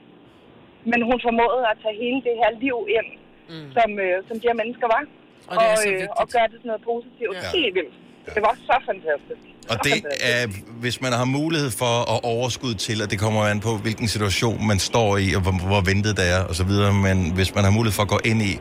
Men 0.92 1.00
hun 1.10 1.18
formåede 1.28 1.64
at 1.72 1.78
tage 1.84 1.98
hele 2.04 2.20
det 2.28 2.36
her 2.42 2.52
liv 2.66 2.78
ind, 2.98 3.10
mm. 3.52 3.68
som, 3.76 3.90
øh, 4.06 4.16
som 4.28 4.36
de 4.42 4.46
her 4.50 4.58
mennesker 4.62 4.88
var. 4.96 5.04
Og 5.52 5.56
og, 5.62 5.78
vigtigt. 5.86 6.12
og 6.22 6.26
gøre 6.36 6.48
det 6.52 6.58
sådan 6.60 6.70
noget 6.74 6.84
positivt. 6.92 7.36
Ja. 7.38 7.46
Ja. 7.46 7.58
Helt 7.58 7.74
vildt. 7.78 7.96
Det 8.36 8.42
var 8.48 8.56
så 8.70 8.76
fantastisk. 8.92 9.44
Og 9.72 9.78
det 9.88 9.96
er, 10.34 10.42
hvis 10.84 11.02
man 11.06 11.14
har 11.20 11.26
mulighed 11.40 11.72
for 11.82 11.94
at 12.14 12.20
overskud 12.34 12.74
til, 12.74 12.98
og 13.04 13.12
det 13.12 13.20
kommer 13.20 13.42
an 13.42 13.60
på, 13.60 13.72
hvilken 13.86 14.08
situation 14.08 14.68
man 14.68 14.80
står 14.80 15.18
i, 15.18 15.28
og 15.38 15.42
hvor, 15.46 15.54
hvor 15.72 15.82
ventet 15.92 16.14
det 16.18 16.28
er, 16.36 16.42
og 16.50 16.56
så 16.60 16.64
videre, 16.64 16.94
men 17.08 17.18
hvis 17.38 17.56
man 17.56 17.64
har 17.64 17.72
mulighed 17.72 17.96
for 18.00 18.04
at 18.08 18.12
gå 18.16 18.20
ind 18.32 18.42
i, 18.52 18.54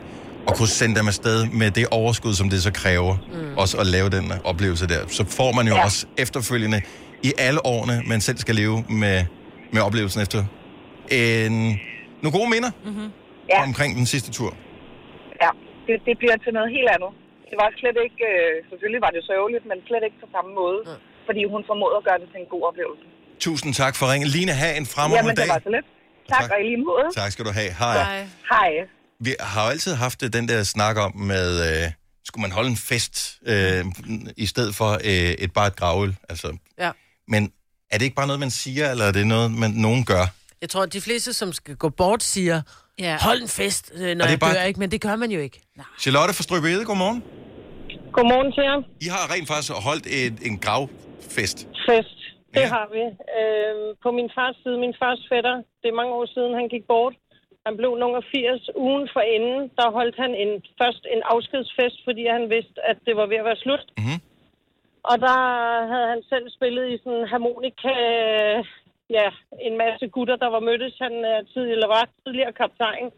og 0.49 0.55
kunne 0.57 0.67
sende 0.81 0.95
dem 0.99 1.07
afsted 1.13 1.39
med 1.61 1.69
det 1.71 1.85
overskud, 2.01 2.33
som 2.33 2.47
det 2.53 2.59
så 2.67 2.71
kræver, 2.81 3.13
mm. 3.33 3.57
også 3.57 3.75
at 3.83 3.87
lave 3.95 4.09
den 4.17 4.25
oplevelse 4.51 4.85
der, 4.93 5.01
så 5.17 5.23
får 5.39 5.51
man 5.57 5.65
jo 5.71 5.75
ja. 5.75 5.83
også 5.85 5.99
efterfølgende 6.23 6.79
i 7.23 7.31
alle 7.47 7.59
årene, 7.73 7.95
man 8.11 8.19
selv 8.27 8.37
skal 8.45 8.55
leve 8.61 8.77
med, 9.03 9.17
med 9.73 9.81
oplevelsen 9.87 10.19
efter 10.25 10.39
en, 11.19 11.53
nogle 12.23 12.33
gode 12.39 12.49
minder 12.55 12.71
Mm-hmm. 12.85 13.09
Ja. 13.53 13.59
omkring 13.69 13.91
den 13.99 14.07
sidste 14.13 14.29
tur. 14.37 14.51
Ja, 15.43 15.51
det, 15.87 15.95
det 16.07 16.15
bliver 16.21 16.37
til 16.45 16.51
noget 16.57 16.69
helt 16.77 16.89
andet. 16.95 17.11
Det 17.49 17.57
var 17.61 17.69
slet 17.81 17.97
ikke, 18.07 18.21
øh, 18.33 18.51
selvfølgelig 18.69 19.01
var 19.05 19.11
det 19.15 19.21
sørgeligt, 19.31 19.63
men 19.71 19.77
slet 19.89 20.03
ikke 20.07 20.17
på 20.23 20.27
samme 20.35 20.51
måde, 20.61 20.79
mm. 20.89 20.99
fordi 21.27 21.41
hun 21.53 21.61
formåede 21.69 21.95
at 22.01 22.03
gøre 22.07 22.19
det 22.21 22.27
til 22.33 22.39
en 22.43 22.49
god 22.55 22.63
oplevelse. 22.69 23.05
Tusind 23.47 23.71
tak 23.83 23.93
for 23.99 24.05
ringen. 24.11 24.27
Line, 24.35 24.51
have 24.63 24.73
en 24.81 24.87
fremragende 24.95 25.17
Jamen, 25.17 25.35
det 25.39 25.45
dag. 25.45 25.55
var 25.55 25.61
så 25.67 25.71
lidt. 25.77 25.87
Tak, 26.33 26.41
tak. 26.41 26.49
og 26.53 26.57
i 26.61 26.63
lige 26.71 26.81
måde. 26.91 27.07
Tak 27.21 27.29
skal 27.33 27.43
du 27.47 27.51
have. 27.59 27.71
Hej. 27.83 27.95
Hej. 28.53 28.71
Vi 29.19 29.35
har 29.39 29.63
jo 29.65 29.69
altid 29.69 29.93
haft 29.93 30.23
øh, 30.23 30.33
den 30.33 30.47
der 30.47 30.63
snak 30.63 30.97
om 30.97 31.15
med, 31.17 31.49
øh, 31.69 31.91
skulle 32.25 32.41
man 32.41 32.51
holde 32.51 32.69
en 32.69 32.77
fest 32.77 33.39
øh, 33.45 33.85
i 34.37 34.45
stedet 34.45 34.75
for 34.75 34.91
øh, 34.93 35.31
et 35.43 35.53
bare 35.53 35.67
et 35.67 35.75
gravøl? 35.75 36.15
Altså, 36.29 36.57
Ja. 36.79 36.91
men 37.27 37.51
er 37.91 37.97
det 37.97 38.05
ikke 38.05 38.15
bare 38.15 38.27
noget, 38.27 38.39
man 38.39 38.51
siger, 38.51 38.91
eller 38.91 39.05
er 39.05 39.11
det 39.11 39.27
noget, 39.27 39.51
man 39.51 39.71
nogen 39.71 40.05
gør? 40.05 40.25
Jeg 40.61 40.69
tror, 40.69 40.83
at 40.83 40.93
de 40.93 41.01
fleste, 41.01 41.33
som 41.33 41.53
skal 41.53 41.75
gå 41.75 41.89
bort, 41.89 42.23
siger, 42.23 42.61
ja. 42.99 43.17
hold 43.21 43.41
en 43.41 43.47
fest, 43.47 43.91
øh, 43.95 44.15
når 44.17 44.25
jeg 44.25 44.39
bare- 44.39 44.53
dør, 44.53 44.63
ikke? 44.63 44.79
Men 44.79 44.91
det 44.91 45.01
gør 45.01 45.15
man 45.15 45.31
jo 45.31 45.39
ikke. 45.39 45.61
Charlotte 45.99 46.33
fra 46.33 46.43
Strøbede, 46.43 46.85
godmorgen. 46.85 47.23
Godmorgen 48.17 48.51
til 48.55 48.63
jer. 48.69 48.79
I 49.05 49.07
har 49.15 49.23
rent 49.33 49.47
faktisk 49.47 49.71
holdt 49.89 50.05
et, 50.19 50.35
en 50.47 50.57
gravfest. 50.65 51.57
Fest. 51.89 52.17
Det 52.55 52.61
ja. 52.65 52.67
har 52.77 52.85
vi. 52.95 53.03
Øh, 53.39 53.75
på 54.03 54.09
min 54.17 54.29
fars 54.37 54.55
side, 54.63 54.75
min 54.85 54.95
fars 55.01 55.21
fætter, 55.31 55.55
det 55.81 55.87
er 55.93 55.95
mange 56.01 56.11
år 56.19 56.25
siden, 56.35 56.51
han 56.59 56.67
gik 56.73 56.85
bort. 56.93 57.13
Han 57.65 57.77
blev 57.77 57.91
nummer 57.97 58.21
80. 58.21 58.69
Ugen 58.75 59.09
for 59.13 59.23
inden, 59.35 59.71
der 59.77 59.91
holdt 59.91 60.17
han 60.23 60.35
en, 60.35 60.63
først 60.81 61.03
en 61.13 61.21
afskedsfest, 61.25 61.97
fordi 62.03 62.23
han 62.27 62.49
vidste, 62.49 62.79
at 62.91 62.97
det 63.05 63.15
var 63.15 63.25
ved 63.25 63.37
at 63.37 63.45
være 63.45 63.63
slut. 63.65 63.85
Mm-hmm. 63.97 64.19
Og 65.03 65.15
der 65.19 65.39
havde 65.91 66.07
han 66.13 66.23
selv 66.29 66.49
spillet 66.49 66.85
i 66.89 66.97
sådan 66.97 67.19
en 67.19 67.27
harmonika, 67.27 67.95
ja, 69.09 69.27
en 69.61 69.77
masse 69.77 70.07
gutter, 70.07 70.35
der 70.35 70.49
var 70.55 70.59
mødtes. 70.59 70.95
Han 71.01 71.25
er 71.25 71.41
tidligere, 71.43 71.75
eller 71.75 71.87
var 71.87 72.09
tidligere 72.23 72.53
kaptajn. 72.53 73.11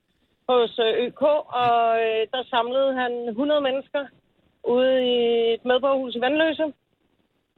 hos 0.49 0.79
øh, 0.79 1.05
ØK, 1.05 1.21
og 1.65 1.79
øh, 2.05 2.21
der 2.33 2.43
samlede 2.53 2.93
han 3.01 3.11
100 3.27 3.61
mennesker 3.61 4.03
ude 4.63 4.95
i 5.15 5.19
et 5.53 5.65
medborgerhus 5.65 6.15
i 6.15 6.21
Vandløse. 6.21 6.65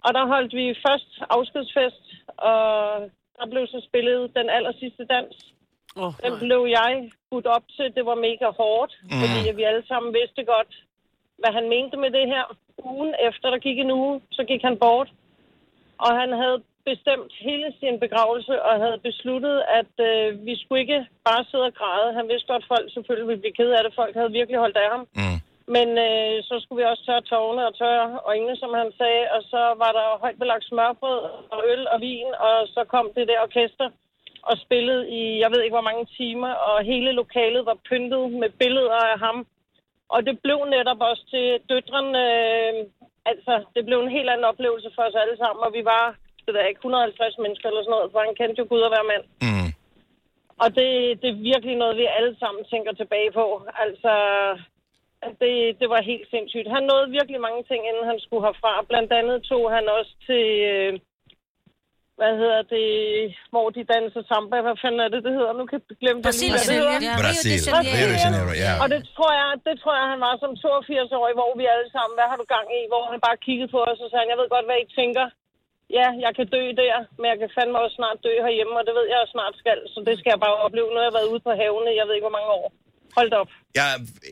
Og 0.06 0.14
der 0.14 0.26
holdt 0.34 0.54
vi 0.54 0.76
først 0.88 1.12
afskedsfest, 1.30 2.06
og 2.38 2.62
der 3.38 3.46
blev 3.52 3.68
så 3.68 3.80
spillet 3.90 4.36
den 4.36 4.50
aller 4.50 4.74
sidste 4.80 5.06
dans. 5.06 5.53
Oh, 5.96 6.14
den 6.24 6.34
blev 6.40 6.62
jeg 6.78 7.12
budt 7.30 7.48
op 7.56 7.66
til. 7.76 7.96
Det 7.96 8.06
var 8.06 8.16
mega 8.16 8.48
hårdt, 8.60 8.92
mm. 9.04 9.10
fordi 9.22 9.56
vi 9.56 9.64
alle 9.64 9.86
sammen 9.88 10.14
vidste 10.14 10.44
godt, 10.54 10.72
hvad 11.42 11.52
han 11.58 11.70
mente 11.70 11.98
med 11.98 12.12
det 12.18 12.26
her. 12.34 12.44
Ugen 12.78 13.14
efter, 13.28 13.50
der 13.50 13.58
gik 13.58 13.80
en 13.80 13.92
uge, 13.92 14.22
så 14.32 14.44
gik 14.44 14.62
han 14.62 14.78
bort. 14.78 15.10
Og 15.98 16.12
han 16.22 16.32
havde 16.42 16.60
bestemt 16.92 17.32
hele 17.48 17.74
sin 17.80 18.00
begravelse 18.00 18.64
og 18.68 18.74
havde 18.84 19.00
besluttet, 19.08 19.58
at 19.80 19.94
øh, 20.10 20.46
vi 20.46 20.54
skulle 20.62 20.82
ikke 20.82 21.06
bare 21.30 21.44
sidde 21.52 21.70
og 21.70 21.74
græde. 21.80 22.14
Han 22.20 22.28
vidste 22.32 22.48
godt, 22.52 22.64
at 22.64 22.72
folk 22.74 22.94
selvfølgelig 22.94 23.28
ville 23.28 23.44
blive 23.44 23.58
ked 23.60 23.72
af 23.78 23.84
det. 23.84 23.94
Folk 24.02 24.14
havde 24.16 24.38
virkelig 24.40 24.60
holdt 24.60 24.78
af 24.78 24.90
ham. 24.94 25.04
Mm. 25.22 25.38
Men 25.76 25.88
øh, 26.08 26.36
så 26.48 26.56
skulle 26.60 26.80
vi 26.82 26.90
også 26.92 27.04
tørre 27.06 27.28
tårne 27.32 27.68
og 27.70 27.76
tørre 27.82 28.20
øjnene, 28.32 28.56
som 28.56 28.72
han 28.82 28.90
sagde. 29.00 29.24
Og 29.36 29.42
så 29.52 29.62
var 29.84 29.92
der 29.98 30.20
højt 30.24 30.40
belagt 30.40 30.66
smørbrød 30.66 31.20
og 31.54 31.60
øl 31.72 31.84
og 31.94 32.02
vin, 32.02 32.30
og 32.48 32.56
så 32.76 32.82
kom 32.94 33.06
det 33.16 33.28
der 33.28 33.40
orkester 33.48 33.90
og 34.50 34.56
spillede 34.66 35.04
i, 35.20 35.40
jeg 35.44 35.50
ved 35.52 35.62
ikke 35.62 35.78
hvor 35.78 35.90
mange 35.90 36.06
timer, 36.20 36.52
og 36.70 36.86
hele 36.92 37.12
lokalet 37.12 37.66
var 37.66 37.78
pyntet 37.90 38.32
med 38.42 38.50
billeder 38.62 39.00
af 39.12 39.20
ham. 39.26 39.38
Og 40.14 40.20
det 40.28 40.36
blev 40.44 40.60
netop 40.76 41.02
også 41.10 41.24
til 41.34 41.48
døtrene, 41.70 42.22
øh, 42.34 42.74
altså 43.32 43.54
det 43.76 43.86
blev 43.86 44.00
en 44.02 44.16
helt 44.18 44.30
anden 44.30 44.50
oplevelse 44.52 44.90
for 44.96 45.04
os 45.08 45.22
alle 45.24 45.38
sammen, 45.38 45.62
og 45.68 45.72
vi 45.78 45.84
var, 45.94 46.06
det 46.46 46.54
der 46.54 46.70
ikke, 46.70 46.80
150 46.80 47.38
mennesker 47.44 47.68
eller 47.68 47.84
sådan 47.84 47.96
noget, 47.96 48.12
for 48.12 48.20
han 48.26 48.36
kendte 48.40 48.60
jo 48.60 48.66
Gud 48.70 48.82
at 48.88 48.96
være 48.96 49.10
mand. 49.14 49.26
Mm. 49.46 49.70
Og 50.64 50.68
det, 50.78 50.90
det 51.22 51.30
er 51.30 51.44
virkelig 51.52 51.76
noget, 51.76 51.98
vi 51.98 52.16
alle 52.18 52.36
sammen 52.40 52.64
tænker 52.66 52.92
tilbage 52.94 53.32
på. 53.40 53.46
Altså, 53.84 54.14
det, 55.42 55.54
det 55.80 55.88
var 55.94 56.10
helt 56.12 56.28
sindssygt. 56.30 56.74
Han 56.76 56.84
nåede 56.84 57.16
virkelig 57.18 57.42
mange 57.42 57.64
ting, 57.64 57.82
inden 57.90 58.06
han 58.12 58.20
skulle 58.20 58.46
herfra. 58.48 58.86
Blandt 58.90 59.12
andet 59.20 59.44
tog 59.44 59.72
han 59.72 59.86
også 59.98 60.14
til, 60.28 60.46
øh, 60.74 60.94
hvad 62.24 62.36
hedder 62.42 62.62
det, 62.76 62.90
hvor 63.54 63.68
de 63.76 63.82
danser 63.94 64.22
samba. 64.32 64.58
Hvad 64.66 64.76
fanden 64.84 65.02
er 65.06 65.10
det, 65.14 65.22
det 65.28 65.34
hedder? 65.38 65.54
Nu 65.60 65.64
kan 65.70 65.78
jeg 65.80 65.98
glemme 66.02 66.20
det 66.22 66.34
lige, 66.42 66.52
hvad 66.56 66.66
det 66.70 66.78
hedder. 66.82 66.98
Ja. 67.10 67.16
Brasil. 67.24 67.58
Rio 67.76 68.08
de 68.14 68.18
Janeiro, 68.24 68.54
ja. 68.66 68.74
Og 68.84 68.88
det 68.94 69.02
tror, 69.16 69.32
jeg, 69.40 69.48
det 69.68 69.76
tror 69.82 69.94
jeg, 70.00 70.06
han 70.14 70.22
var 70.28 70.34
som 70.44 70.52
82-årig, 70.64 71.36
hvor 71.40 71.52
vi 71.60 71.66
alle 71.74 71.90
sammen, 71.96 72.14
hvad 72.18 72.28
har 72.32 72.38
du 72.42 72.46
gang 72.56 72.68
i? 72.80 72.82
Hvor 72.92 73.04
han 73.12 73.20
bare 73.28 73.38
kiggede 73.46 73.70
på 73.76 73.80
os 73.90 74.04
og 74.06 74.10
sagde, 74.12 74.32
jeg 74.32 74.40
ved 74.42 74.50
godt, 74.56 74.68
hvad 74.70 74.80
I 74.86 74.88
tænker. 75.00 75.26
Ja, 76.00 76.08
jeg 76.26 76.32
kan 76.38 76.48
dø 76.56 76.64
der, 76.84 76.96
men 77.20 77.28
jeg 77.32 77.38
kan 77.42 77.50
fandme 77.58 77.78
også 77.84 77.96
snart 78.00 78.18
dø 78.26 78.34
herhjemme, 78.46 78.76
og 78.80 78.84
det 78.88 78.94
ved 78.98 79.06
jeg 79.12 79.20
også 79.24 79.36
snart 79.38 79.56
skal. 79.62 79.80
Så 79.94 80.00
det 80.08 80.16
skal 80.20 80.32
jeg 80.34 80.42
bare 80.46 80.62
opleve. 80.66 80.88
Har 80.98 81.08
jeg 81.08 81.18
været 81.18 81.32
ude 81.34 81.44
på 81.48 81.52
havene, 81.62 81.98
jeg 82.00 82.06
ved 82.06 82.16
ikke, 82.16 82.28
hvor 82.30 82.38
mange 82.40 82.52
år. 82.60 82.68
Hold 83.18 83.30
da 83.32 83.36
op. 83.36 83.48
Jeg, 83.76 83.86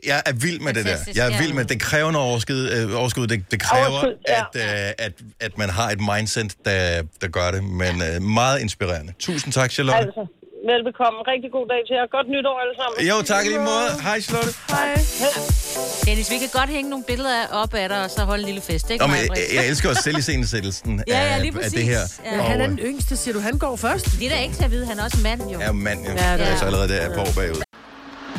jeg 0.06 0.22
er 0.26 0.32
vild 0.32 0.60
med 0.60 0.74
det 0.74 0.84
der. 0.84 0.96
Jeg 1.14 1.32
er 1.32 1.38
vild 1.42 1.52
med 1.52 1.64
det. 1.64 1.80
kræver 1.80 2.10
noget 2.10 2.28
overskud. 2.30 2.70
Øh, 2.70 3.00
overskud. 3.00 3.26
Det, 3.26 3.44
det 3.50 3.60
kræver, 3.60 3.86
Overskud, 3.88 4.14
ja. 4.28 4.40
at, 4.54 4.86
øh, 4.86 5.06
at, 5.06 5.12
at 5.40 5.58
man 5.58 5.70
har 5.70 5.90
et 5.90 6.00
mindset, 6.00 6.54
der, 6.64 7.02
der 7.20 7.28
gør 7.28 7.50
det. 7.50 7.64
Men 7.64 8.02
øh, 8.02 8.22
meget 8.22 8.60
inspirerende. 8.60 9.12
Tusind 9.18 9.52
tak, 9.52 9.70
Charlotte. 9.70 9.98
Altså, 10.06 10.26
velbekomme. 10.72 11.18
Rigtig 11.32 11.50
god 11.52 11.66
dag 11.72 11.80
til 11.88 11.94
jer. 11.98 12.06
Godt 12.16 12.28
nytår 12.34 12.56
alle 12.62 12.74
sammen. 12.80 12.96
Jo, 13.10 13.16
tak 13.32 13.44
i 13.44 13.48
lige 13.48 13.58
måde. 13.72 13.88
Hej, 14.02 14.20
Charlotte. 14.20 14.54
Hej. 14.68 14.88
Dennis, 16.06 16.30
vi 16.30 16.38
kan 16.38 16.48
godt 16.52 16.70
hænge 16.70 16.90
nogle 16.90 17.04
billeder 17.08 17.46
op 17.52 17.74
af 17.74 17.88
dig, 17.88 18.04
og 18.04 18.10
så 18.10 18.20
holde 18.24 18.40
en 18.42 18.46
lille 18.46 18.60
fest, 18.60 18.90
ikke? 18.90 19.02
Nå, 19.04 19.06
men, 19.06 19.16
jeg, 19.16 19.28
jeg 19.54 19.68
elsker 19.68 19.88
også 19.88 20.02
selv 20.02 20.18
iscenesættelsen 20.18 20.92
Ja, 21.08 21.18
ja, 21.24 21.34
af, 21.34 21.40
lige 21.42 21.48
af 21.54 21.54
præcis. 21.54 21.72
det 21.72 21.84
her. 21.84 22.00
Ja. 22.24 22.30
Men 22.36 22.40
han 22.40 22.60
er 22.60 22.66
den 22.66 22.78
yngste, 22.78 23.16
siger 23.16 23.34
du. 23.34 23.40
Han 23.40 23.58
går 23.58 23.76
først. 23.76 24.04
Det 24.18 24.26
er 24.26 24.30
da 24.30 24.42
ikke 24.42 24.54
til 24.54 24.64
at 24.64 24.70
vide, 24.70 24.86
han 24.86 24.98
er 24.98 25.04
også 25.04 25.18
mand, 25.22 25.42
jo. 25.52 25.58
er 25.60 25.72
mand, 25.72 26.00
jo. 26.06 26.10
Ja, 26.12 26.32
det 26.38 26.48
er- 26.48 26.56
Så 26.56 26.64
allerede 26.64 26.88
der 26.88 27.00
er 27.00 27.08
på 27.16 27.24
bagud. 27.36 27.62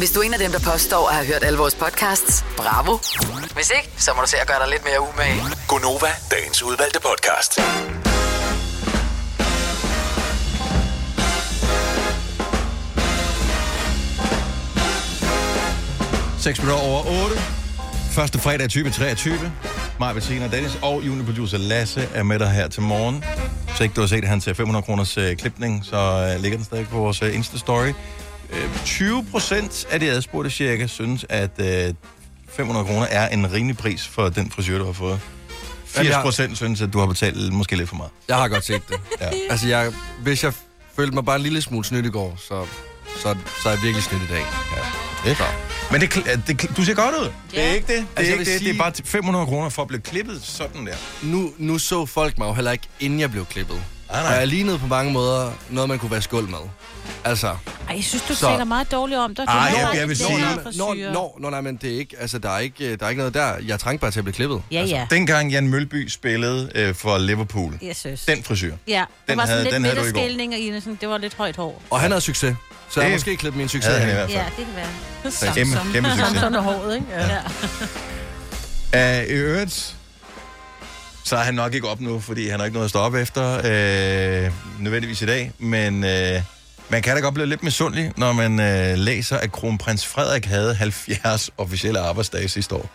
Hvis 0.00 0.10
du 0.10 0.20
er 0.20 0.24
en 0.24 0.32
af 0.32 0.38
dem, 0.38 0.52
der 0.52 0.58
påstår 0.72 1.08
at 1.08 1.14
have 1.14 1.26
hørt 1.26 1.44
alle 1.44 1.58
vores 1.58 1.74
podcasts, 1.74 2.44
bravo. 2.56 2.98
Hvis 3.54 3.70
ikke, 3.76 3.88
så 3.96 4.10
må 4.16 4.22
du 4.22 4.28
se 4.28 4.36
at 4.36 4.46
gøre 4.46 4.58
dig 4.58 4.68
lidt 4.68 4.84
mere 4.84 5.00
umage. 5.00 5.42
Gonova, 5.68 6.10
dagens 6.30 6.62
udvalgte 6.62 7.00
podcast. 7.00 7.52
Seks 16.38 16.58
minutter 16.62 16.82
over 16.84 17.24
8. 17.24 17.36
Første 18.10 18.38
fredag 18.38 18.64
i 18.66 18.68
2023. 18.68 19.52
Maja 20.00 20.12
Bettina 20.12 20.44
og 20.44 20.52
Dennis 20.52 20.78
og 20.82 21.02
juniorproducer 21.06 21.58
Lasse 21.58 22.08
er 22.14 22.22
med 22.22 22.38
dig 22.38 22.50
her 22.50 22.68
til 22.68 22.82
morgen. 22.82 23.24
Så 23.76 23.82
ikke 23.82 23.94
du 23.94 24.00
har 24.00 24.08
set 24.08 24.24
hans 24.24 24.48
øh, 24.48 24.54
500 24.54 24.82
kroners 24.82 25.16
øh, 25.16 25.36
klipning, 25.36 25.84
så 25.84 25.96
øh, 25.96 26.42
ligger 26.42 26.58
den 26.58 26.64
stadig 26.64 26.88
på 26.88 26.96
vores 26.96 27.22
øh, 27.22 27.38
Insta-story. 27.38 27.92
Øh, 28.52 28.84
20 28.84 29.26
procent 29.30 29.86
af 29.90 30.00
de 30.00 30.10
adspurgte 30.10 30.50
cirka 30.50 30.86
synes, 30.86 31.26
at 31.28 31.50
øh, 31.58 31.94
500 32.48 32.86
kroner 32.86 33.06
er 33.06 33.28
en 33.28 33.52
rimelig 33.52 33.76
pris 33.76 34.06
for 34.08 34.28
den 34.28 34.50
frisyr, 34.50 34.78
du 34.78 34.84
har 34.84 34.92
fået. 34.92 35.20
80 35.86 36.16
procent 36.22 36.56
synes, 36.56 36.80
at 36.80 36.92
du 36.92 36.98
har 36.98 37.06
betalt 37.06 37.52
måske 37.52 37.76
lidt 37.76 37.88
for 37.88 37.96
meget. 37.96 38.10
Jeg 38.28 38.36
har 38.36 38.48
godt 38.48 38.64
set 38.64 38.82
det. 38.88 38.96
Ja. 39.20 39.30
Altså, 39.50 39.68
jeg, 39.68 39.92
hvis 40.22 40.44
jeg 40.44 40.52
følte 40.96 41.14
mig 41.14 41.24
bare 41.24 41.36
en 41.36 41.42
lille 41.42 41.62
smule 41.62 41.84
snydt 41.84 42.06
i 42.06 42.10
går, 42.10 42.36
så, 42.48 42.66
så, 43.22 43.36
så 43.62 43.68
er 43.68 43.72
jeg 43.72 43.82
virkelig 43.82 44.02
snydt 44.04 44.22
i 44.22 44.26
dag. 44.32 44.44
Ja. 45.24 45.30
Det. 45.30 45.36
Men 45.90 46.00
det, 46.00 46.14
det, 46.46 46.76
du 46.76 46.84
ser 46.84 46.94
godt 46.94 47.14
ud. 47.14 47.30
Det 47.50 47.64
er 47.68 47.72
ikke 47.72 47.86
det. 47.86 47.96
Det 47.96 47.98
er, 47.98 48.04
Altså, 48.16 48.32
ikke 48.32 48.44
det. 48.44 48.58
sige- 48.58 48.68
det 48.70 48.74
er 48.74 48.82
bare 48.82 48.90
til 48.90 49.06
500 49.06 49.46
kroner 49.46 49.68
for 49.68 49.82
at 49.82 49.88
blive 49.88 50.00
klippet 50.00 50.40
sådan 50.42 50.86
der. 50.86 50.94
Nu, 51.22 51.52
nu 51.58 51.78
så 51.78 52.06
folk 52.06 52.38
mig 52.38 52.46
jo 52.46 52.52
heller 52.52 52.72
ikke, 52.72 52.86
inden 53.00 53.20
jeg 53.20 53.30
blev 53.30 53.46
klippet. 53.46 53.82
Nej, 54.12 54.22
nej. 54.22 54.32
Og 54.32 54.38
jeg 54.38 54.46
lignede 54.48 54.78
på 54.78 54.86
mange 54.86 55.12
måder 55.12 55.52
noget, 55.70 55.88
man 55.88 55.98
kunne 55.98 56.10
være 56.10 56.22
skuld 56.22 56.48
med. 56.48 56.58
Altså, 57.24 57.46
Ej, 57.46 57.56
jeg 57.96 58.04
synes, 58.04 58.24
du 58.28 58.34
Så- 58.34 58.46
taler 58.46 58.64
meget 58.64 58.92
dårligt 58.92 59.20
om 59.20 59.34
dig. 59.34 59.46
Du 59.46 59.50
Ej, 59.52 59.58
jeg- 59.58 59.72
ikke 59.92 60.00
jeg 60.00 60.08
vil 60.08 60.16
sige- 60.16 60.38
Nå, 60.78 60.94
nå, 61.12 61.34
nå, 61.40 61.50
nej, 61.50 61.60
men 61.60 61.76
det 61.76 61.94
er 61.94 61.98
ikke, 61.98 62.16
altså, 62.20 62.38
der 62.38 62.50
er 62.50 62.58
ikke, 62.58 62.96
der 62.96 63.04
er 63.06 63.10
ikke 63.10 63.18
noget 63.18 63.34
der. 63.34 63.52
Jeg 63.66 63.80
trængte 63.80 64.00
bare 64.00 64.10
til 64.10 64.20
at 64.20 64.24
blive 64.24 64.34
klippet. 64.34 64.62
Ja, 64.72 64.82
ja. 64.84 65.06
Dengang 65.10 65.50
Jan 65.50 65.68
Mølby 65.68 66.08
spillede 66.08 66.70
øh, 66.74 66.94
for 66.94 67.18
Liverpool, 67.18 67.78
Jeg 67.82 67.96
synes. 67.96 68.24
den 68.24 68.42
frisyr. 68.44 68.74
Ja, 68.88 68.92
der 68.94 69.04
Den 69.28 69.36
var 69.38 69.42
sådan 69.44 69.48
havde- 69.48 69.62
lidt 69.64 69.74
den 69.74 69.84
havde 69.84 69.96
du 69.96 70.00
i 70.00 70.12
går. 70.12 70.92
og 70.94 71.00
det 71.00 71.08
var 71.08 71.18
lidt 71.18 71.34
højt 71.34 71.56
hår. 71.56 71.82
Og 71.90 72.00
han 72.00 72.10
havde 72.10 72.20
succes. 72.20 72.56
Så 72.90 73.00
jeg 73.00 73.04
Det 73.04 73.10
har 73.10 73.16
måske 73.18 73.36
klippet 73.36 73.58
min 73.58 73.68
succes. 73.68 73.94
fald. 73.94 74.10
Ja, 74.10 74.22
det 74.22 74.30
kan 74.56 74.66
være. 75.22 75.32
Så 75.32 75.46
kæmpe, 75.54 75.76
kæmpe 75.92 76.10
succes. 76.10 76.28
Samson 76.28 76.54
og 76.54 76.62
håret, 76.62 76.94
ikke? 76.94 77.06
Ja. 77.10 77.38
Ja. 78.94 79.22
Uh, 79.22 79.28
I 79.28 79.32
øvrigt, 79.32 79.96
så 81.30 81.36
er 81.36 81.40
han 81.40 81.54
nok 81.54 81.74
ikke 81.74 81.88
op 81.88 82.00
nu, 82.00 82.20
fordi 82.20 82.48
han 82.48 82.58
har 82.60 82.66
ikke 82.66 82.74
noget 82.74 82.84
at 82.84 82.90
stå 82.90 82.98
op 82.98 83.14
efter, 83.14 83.56
øh, 83.56 84.52
nødvendigvis 84.78 85.22
i 85.22 85.26
dag, 85.26 85.52
men 85.58 86.04
øh, 86.04 86.42
man 86.88 87.02
kan 87.02 87.14
da 87.16 87.20
godt 87.20 87.34
blive 87.34 87.46
lidt 87.46 87.62
misundelig, 87.62 88.12
når 88.16 88.32
man 88.32 88.60
øh, 88.60 88.98
læser, 88.98 89.36
at 89.36 89.52
kronprins 89.52 90.06
Frederik 90.06 90.46
havde 90.46 90.74
70 90.74 91.50
officielle 91.58 92.00
arbejdsdage 92.00 92.48
sidste 92.48 92.74
år. 92.74 92.90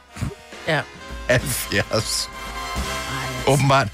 ja. 0.67 0.81
70. 1.29 2.29
Åbenbart. 3.47 3.87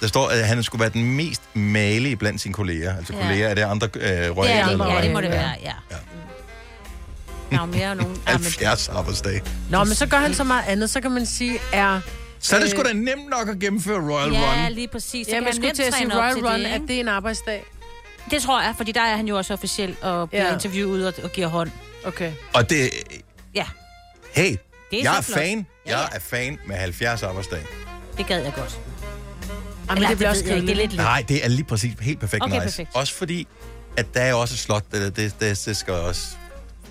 Der 0.00 0.06
står, 0.06 0.28
at 0.28 0.46
han 0.46 0.62
skulle 0.62 0.80
være 0.80 0.90
den 0.90 1.04
mest 1.16 1.42
malige 1.54 2.16
blandt 2.16 2.40
sine 2.40 2.54
kolleger. 2.54 2.96
Altså 2.96 3.12
Ja. 3.16 3.22
kolleger, 3.22 3.48
er 3.48 3.54
det 3.54 3.62
andre 3.62 3.88
øh, 3.94 4.02
Ja, 4.10 4.28
royale? 4.30 4.58
ja, 4.58 4.70
eller 4.70 4.92
ja, 4.94 5.02
det 5.02 5.12
må 5.12 5.20
det 5.20 5.30
være, 5.30 5.50
ja. 5.62 5.72
ja. 5.90 5.96
Der 7.50 7.56
er 7.56 7.60
jo 7.60 7.66
mere 7.66 7.94
nogen... 7.94 8.16
Ja, 8.28 8.32
men, 8.32 8.42
70 8.42 8.88
arbejdsdage. 8.88 9.42
Nå, 9.70 9.84
men 9.84 9.94
så 9.94 10.06
gør 10.06 10.16
han 10.18 10.34
så 10.34 10.44
meget 10.44 10.64
andet. 10.66 10.90
Så 10.90 11.00
kan 11.00 11.10
man 11.10 11.26
sige, 11.26 11.58
er... 11.72 12.00
Så 12.42 12.56
er 12.56 12.60
det 12.60 12.66
øh, 12.66 12.70
sgu 12.70 12.82
da 12.82 12.92
nemt 12.92 13.30
nok 13.30 13.48
at 13.48 13.58
gennemføre 13.58 14.12
Royal 14.12 14.32
ja, 14.32 14.64
Run. 14.66 14.72
lige 14.72 14.88
præcis. 14.88 15.26
Så 15.26 15.32
Ja, 15.36 15.42
han 15.42 15.52
skulle 15.54 15.72
til 15.72 15.82
at 15.82 15.94
sige 15.94 16.18
Royal 16.18 16.46
Run, 16.46 16.60
det, 16.60 16.66
at 16.66 16.80
det 16.88 16.96
er 16.96 17.00
en 17.00 17.08
arbejdsdag. 17.08 17.64
Det 18.30 18.42
tror 18.42 18.62
jeg, 18.62 18.74
fordi 18.76 18.92
der 18.92 19.00
er 19.00 19.16
han 19.16 19.28
jo 19.28 19.36
også 19.36 19.52
officiel 19.54 19.96
og 20.02 20.28
bliver 20.30 20.46
Ja. 20.46 20.52
interviewet 20.54 21.06
og, 21.06 21.14
og 21.24 21.30
giver 21.32 21.46
hånd. 21.46 21.70
Okay. 22.04 22.32
Og 22.54 22.70
det... 22.70 22.90
Ja, 23.54 23.66
Hey, 24.32 24.56
Det 24.90 24.98
er 24.98 25.02
jeg 25.02 25.18
er 25.18 25.20
flot. 25.20 25.38
fan. 25.38 25.66
Jeg 25.86 26.08
er 26.12 26.18
fan 26.18 26.58
med 26.66 26.76
70 26.76 27.22
arbejdsdage. 27.22 27.66
det 28.18 28.26
gad 28.26 28.42
jeg 28.42 28.52
godt. 28.56 28.78
Jamen, 29.88 29.96
Eller, 29.96 30.08
det 30.08 30.16
bliver 30.16 30.30
også 30.30 30.44
det 30.44 30.70
er 30.70 30.74
lidt. 30.74 30.96
Nej, 30.96 31.24
det 31.28 31.44
er 31.44 31.48
lige 31.48 31.64
præcis 31.64 31.94
helt 32.00 32.20
perfekt 32.20 32.42
Okay, 32.42 32.54
nice. 32.54 32.64
perfekt. 32.64 32.90
Også 32.96 33.14
fordi, 33.14 33.46
at 33.96 34.14
der 34.14 34.20
er 34.20 34.34
også 34.34 34.54
et 34.54 34.58
slot, 34.58 34.84
det, 34.92 35.16
det, 35.16 35.34
det, 35.40 35.62
det 35.66 35.76
skal 35.76 35.94
også... 35.94 36.26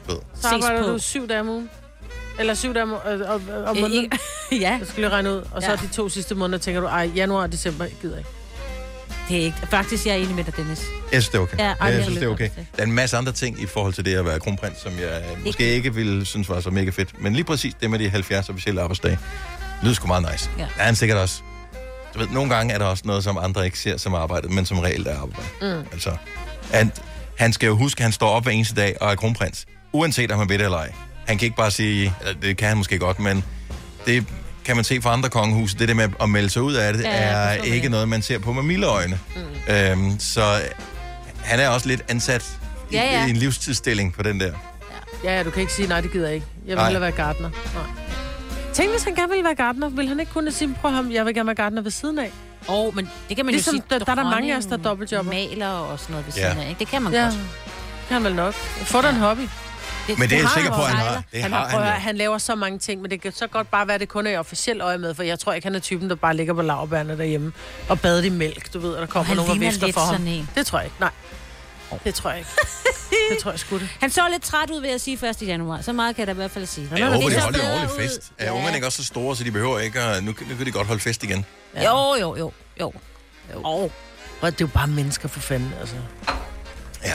Ved. 0.08 0.16
Så 0.41 0.47
arbejder 0.47 0.91
du 0.91 0.99
syv 0.99 1.28
dage 1.28 1.39
om 1.39 1.49
ugen? 1.49 1.70
Eller 2.40 2.54
syv 2.54 2.74
dage 2.74 2.84
om, 2.84 2.94
øh, 3.12 3.30
om, 3.30 3.42
om 3.66 3.78
måneden? 3.78 4.12
ja. 4.52 4.58
Jeg 4.58 4.80
skal 4.84 5.02
lige 5.04 5.10
regne 5.10 5.32
ud. 5.32 5.42
Og 5.52 5.62
så 5.64 5.70
Ja. 5.70 5.76
de 5.76 5.88
to 5.94 6.10
sidste 6.10 6.36
måneder 6.36 6.60
tænker 6.60 6.82
du, 6.82 6.88
ej, 6.88 7.12
januar 7.16 7.42
og 7.42 7.52
december, 7.52 7.86
jeg 7.86 7.94
gider 8.02 8.18
ikke. 8.18 8.30
Det 9.30 9.38
er 9.40 9.44
ikke... 9.44 9.58
Faktisk, 9.70 10.06
jeg 10.06 10.12
er 10.14 10.18
enig 10.18 10.36
med 10.36 10.44
dig, 10.44 10.58
Dennis. 10.58 10.82
Jeg 11.12 11.22
synes, 11.24 11.30
det 11.30 11.38
er 11.38 11.42
okay. 11.42 11.58
Ja, 11.58 11.64
ej, 11.64 11.76
jeg 11.80 11.92
det 11.94 12.00
er 12.00 12.04
synes, 12.04 12.20
det 12.20 12.26
er 12.28 12.32
okay. 12.32 12.48
godt, 12.56 12.68
Der 12.76 12.82
er 12.84 12.88
en 12.88 12.92
masse 12.92 13.18
andre 13.18 13.32
ting 13.32 13.62
i 13.62 13.66
forhold 13.66 13.94
til 13.94 14.06
det 14.06 14.16
at 14.16 14.26
være 14.26 14.40
kronprins, 14.40 14.78
som 14.82 14.92
jeg 15.00 15.24
øh, 15.38 15.46
måske 15.46 15.64
ikke 15.74 15.94
ville 15.96 16.26
synes 16.26 16.50
var 16.50 16.60
så 16.62 16.70
mega 16.70 16.90
fedt. 16.90 17.22
Men 17.22 17.34
lige 17.34 17.44
præcis 17.44 17.74
det 17.82 17.90
med 17.90 18.00
de 18.00 18.10
70 18.10 18.50
officielle 18.50 18.82
arbejdsdage, 18.82 19.20
lyder 19.84 19.94
sgu 19.96 20.08
meget 20.08 20.28
nice. 20.32 20.50
Ja. 20.58 20.64
Der 20.64 20.82
er 20.82 20.86
han 20.86 20.96
sikkert 20.96 21.18
også. 21.18 21.42
Du 22.14 22.20
ved, 22.20 22.28
nogle 22.28 22.56
gange 22.56 22.74
er 22.74 22.78
der 22.78 22.86
også 22.86 23.04
noget, 23.06 23.24
som 23.24 23.38
andre 23.38 23.66
ikke 23.66 23.80
ser 23.80 23.98
som 23.98 24.14
arbejde, 24.14 24.48
men 24.48 24.66
som 24.66 24.80
reelt 24.80 25.08
er 25.08 25.16
arbejde. 25.18 25.48
Mm. 25.62 25.86
Altså, 25.92 26.12
han, 26.74 26.92
han 27.38 27.54
skal 27.54 27.68
jo 27.68 27.76
huske, 27.76 28.00
at 28.00 28.04
han 28.04 28.12
står 28.12 28.30
op 28.30 28.44
hver 28.44 28.52
eneste 28.52 28.76
dag 28.76 28.96
og 29.02 29.12
er 29.12 29.16
kronprins. 29.16 29.66
Uanset 29.94 30.32
om 30.32 30.40
han 30.40 30.50
ved 30.50 30.58
det 30.58 30.66
eller 30.66 30.78
ej. 30.78 30.92
Han 31.28 31.38
kan 31.38 31.45
ikke 31.45 31.57
bare 31.57 31.72
sige, 31.72 32.13
eller 32.22 32.41
det 32.41 32.57
kan 32.57 32.67
han 32.67 32.78
måske 32.78 32.99
godt, 32.99 33.19
men 33.19 33.43
det 34.05 34.26
kan 34.65 34.76
man 34.76 34.86
se 34.86 35.01
fra 35.01 35.13
andre 35.13 35.30
kongehuse. 35.30 35.78
Det 35.78 35.88
der 35.88 35.93
med 35.93 36.09
at 36.22 36.30
melde 36.30 36.49
sig 36.49 36.61
ud 36.61 36.74
af 36.74 36.93
det, 36.93 37.03
Ja, 37.03 37.09
er 37.09 37.51
ikke 37.51 37.89
noget, 37.89 38.09
man 38.09 38.22
ser 38.22 38.39
på 38.39 38.53
med 38.53 38.63
milde 38.63 38.88
øjne. 38.88 39.19
Mm. 39.36 39.74
Øhm, 39.74 40.19
så 40.19 40.43
han 41.43 41.59
er 41.59 41.69
også 41.69 41.88
lidt 41.88 42.01
ansat 42.09 42.45
i, 42.91 42.95
Ja, 42.95 43.03
ja. 43.03 43.28
i 43.28 43.30
en 43.30 43.38
livstidsstilling 43.38 44.13
på 44.13 44.24
den 44.24 44.39
der. 44.39 44.51
Ja, 45.24 45.38
ja, 45.38 45.43
du 45.43 45.49
kan 45.49 45.61
ikke 45.61 45.74
sige, 45.74 45.88
nej, 45.88 46.01
det 46.01 46.11
gider 46.11 46.26
jeg 46.26 46.36
ikke. 46.36 46.47
Jeg 46.65 46.67
vil 46.67 46.76
Nej. 46.76 46.86
hellere 46.86 47.01
være 47.01 47.11
gartner. 47.11 47.49
Nej. 47.49 47.84
Tænk, 48.74 48.91
hvis 48.91 49.03
han 49.03 49.15
gerne 49.15 49.30
ville 49.30 49.43
være 49.43 49.55
gartner. 49.55 49.89
Vil 49.89 50.07
han 50.07 50.19
ikke 50.19 50.32
kunne 50.32 50.51
sige, 50.51 50.76
prøv 50.82 50.91
ham, 50.91 51.11
jeg 51.11 51.26
vil 51.26 51.34
gerne 51.34 51.47
være 51.47 51.55
gartner 51.55 51.82
ved 51.82 51.91
siden 51.91 52.19
af? 52.19 52.32
Åh, 52.69 52.76
oh, 52.76 52.95
men 52.95 53.09
det 53.30 53.36
kan 53.38 53.45
man 53.45 53.53
ligesom, 53.53 53.76
jo 53.76 53.82
sige. 53.89 53.99
Der, 53.99 54.05
der 54.05 54.11
er 54.11 54.15
der 54.15 54.24
mange 54.24 54.53
af 54.53 54.57
os, 54.57 54.65
der 54.65 54.78
dobbeltjobber. 54.78 55.32
Maler 55.32 55.67
og 55.67 55.99
sådan 55.99 56.11
noget 56.13 56.26
ved 56.28 56.34
Ja. 56.34 56.49
siden 56.49 56.63
af, 56.65 56.69
ikke? 56.69 56.80
Det 56.80 56.88
kan 56.88 57.01
man 57.01 57.13
Ja, 57.13 57.22
godt. 57.24 57.34
det 57.34 57.41
kan 58.07 58.13
han 58.13 58.24
vel 58.24 58.36
nok. 58.36 58.53
Få 58.53 59.01
dig 59.01 59.09
en 59.09 59.15
hobby. 59.15 59.41
Men 60.08 60.30
det 60.30 60.38
er 60.38 60.41
jeg 60.41 60.49
sikker 60.56 60.72
på, 60.72 60.82
at 60.82 60.88
han 60.88 60.97
har. 60.97 61.24
Det 61.32 61.41
han, 61.41 61.52
har 61.52 61.60
har, 61.60 61.68
han 61.68 61.72
prøv, 61.72 61.82
at 61.82 61.88
jo. 61.88 61.91
høre, 61.91 61.99
han 62.02 62.18
laver 62.18 62.38
så 62.38 62.56
mange 62.56 62.80
ting, 62.80 63.02
men 63.02 63.12
det 63.12 63.22
kan 63.22 63.32
så 63.32 63.47
godt 63.47 63.72
bare 63.72 63.88
være, 63.88 63.95
at 63.95 64.02
det 64.02 64.10
kun 64.10 64.28
er 64.28 64.32
i 64.32 64.38
officielt 64.38 64.82
øje 64.82 64.97
med, 64.97 65.16
for 65.16 65.24
jeg 65.24 65.39
tror 65.39 65.54
ikke, 65.54 65.66
han 65.66 65.76
er 65.76 65.80
typen, 65.80 66.10
der 66.10 66.16
bare 66.16 66.36
ligger 66.36 66.54
på 66.54 66.62
lavbærne 66.62 67.18
derhjemme 67.18 67.52
og 67.89 67.99
bader 67.99 68.24
i 68.24 68.30
mælk, 68.30 68.74
du 68.74 68.80
ved, 68.80 68.93
og 68.93 69.02
der 69.02 69.08
kommer 69.08 69.36
nogen 69.36 69.52
og 69.52 69.60
vifter 69.60 69.91
for 69.91 70.02
ham. 70.02 70.14
sådan 70.14 70.28
en. 70.28 70.49
Det 70.56 70.66
tror 70.66 70.80
jeg 70.80 70.86
ikke, 70.86 70.97
nej. 70.99 71.12
Det 72.04 72.16
tror 72.16 72.30
jeg 72.30 72.39
ikke. 72.39 72.49
det 73.32 73.38
tror 73.43 73.52
jeg 73.52 73.60
sgu 73.60 73.80
det. 73.80 73.89
Han 73.99 74.10
så 74.10 74.22
lidt 74.32 74.43
træt 74.43 74.70
ud, 74.70 74.82
ved 74.82 74.89
at 74.89 75.02
sige 75.02 75.30
1. 75.30 75.41
januar. 75.41 75.82
Så 75.82 75.93
meget 75.93 76.16
kan 76.16 76.22
jeg 76.22 76.28
da 76.28 76.32
i 76.32 76.36
hvert 76.36 76.52
fald 76.52 76.66
sige. 76.66 76.88
Jeg 76.95 77.08
håber, 77.08 77.28
Det 77.30 77.36
de 77.38 77.41
holder 77.41 77.60
en 77.60 77.72
ordentlig 77.72 78.10
fest. 78.10 78.32
Er 78.38 78.52
ungerne 78.52 78.76
ikke 78.76 78.88
også 78.88 78.97
så 79.04 79.08
store, 79.08 79.36
så 79.36 79.43
de 79.43 79.52
behøver 79.52 79.80
ikke 79.80 79.99
at... 79.99 80.24
Nu, 80.24 80.36
nu 80.49 80.56
kan 80.56 80.66
de 80.66 80.72
godt 80.72 80.88
holde 80.88 81.02
fest 81.02 81.24
igen. 81.24 81.45
Ja. 81.76 81.91
Jo, 81.91 82.16
jo, 82.22 82.36
jo, 82.38 82.52
jo. 82.80 82.93
Jo. 83.54 83.62
Og 83.64 83.91
det 84.41 84.52
er 84.52 84.52
jo 84.62 84.68
bare 84.68 84.88
mennesker 84.88 85.28
for 85.28 85.39
fanden, 85.39 85.74
altså. 85.80 85.95
Det 87.04 87.12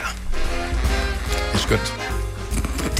er 1.53 1.57
skønt. 1.57 2.16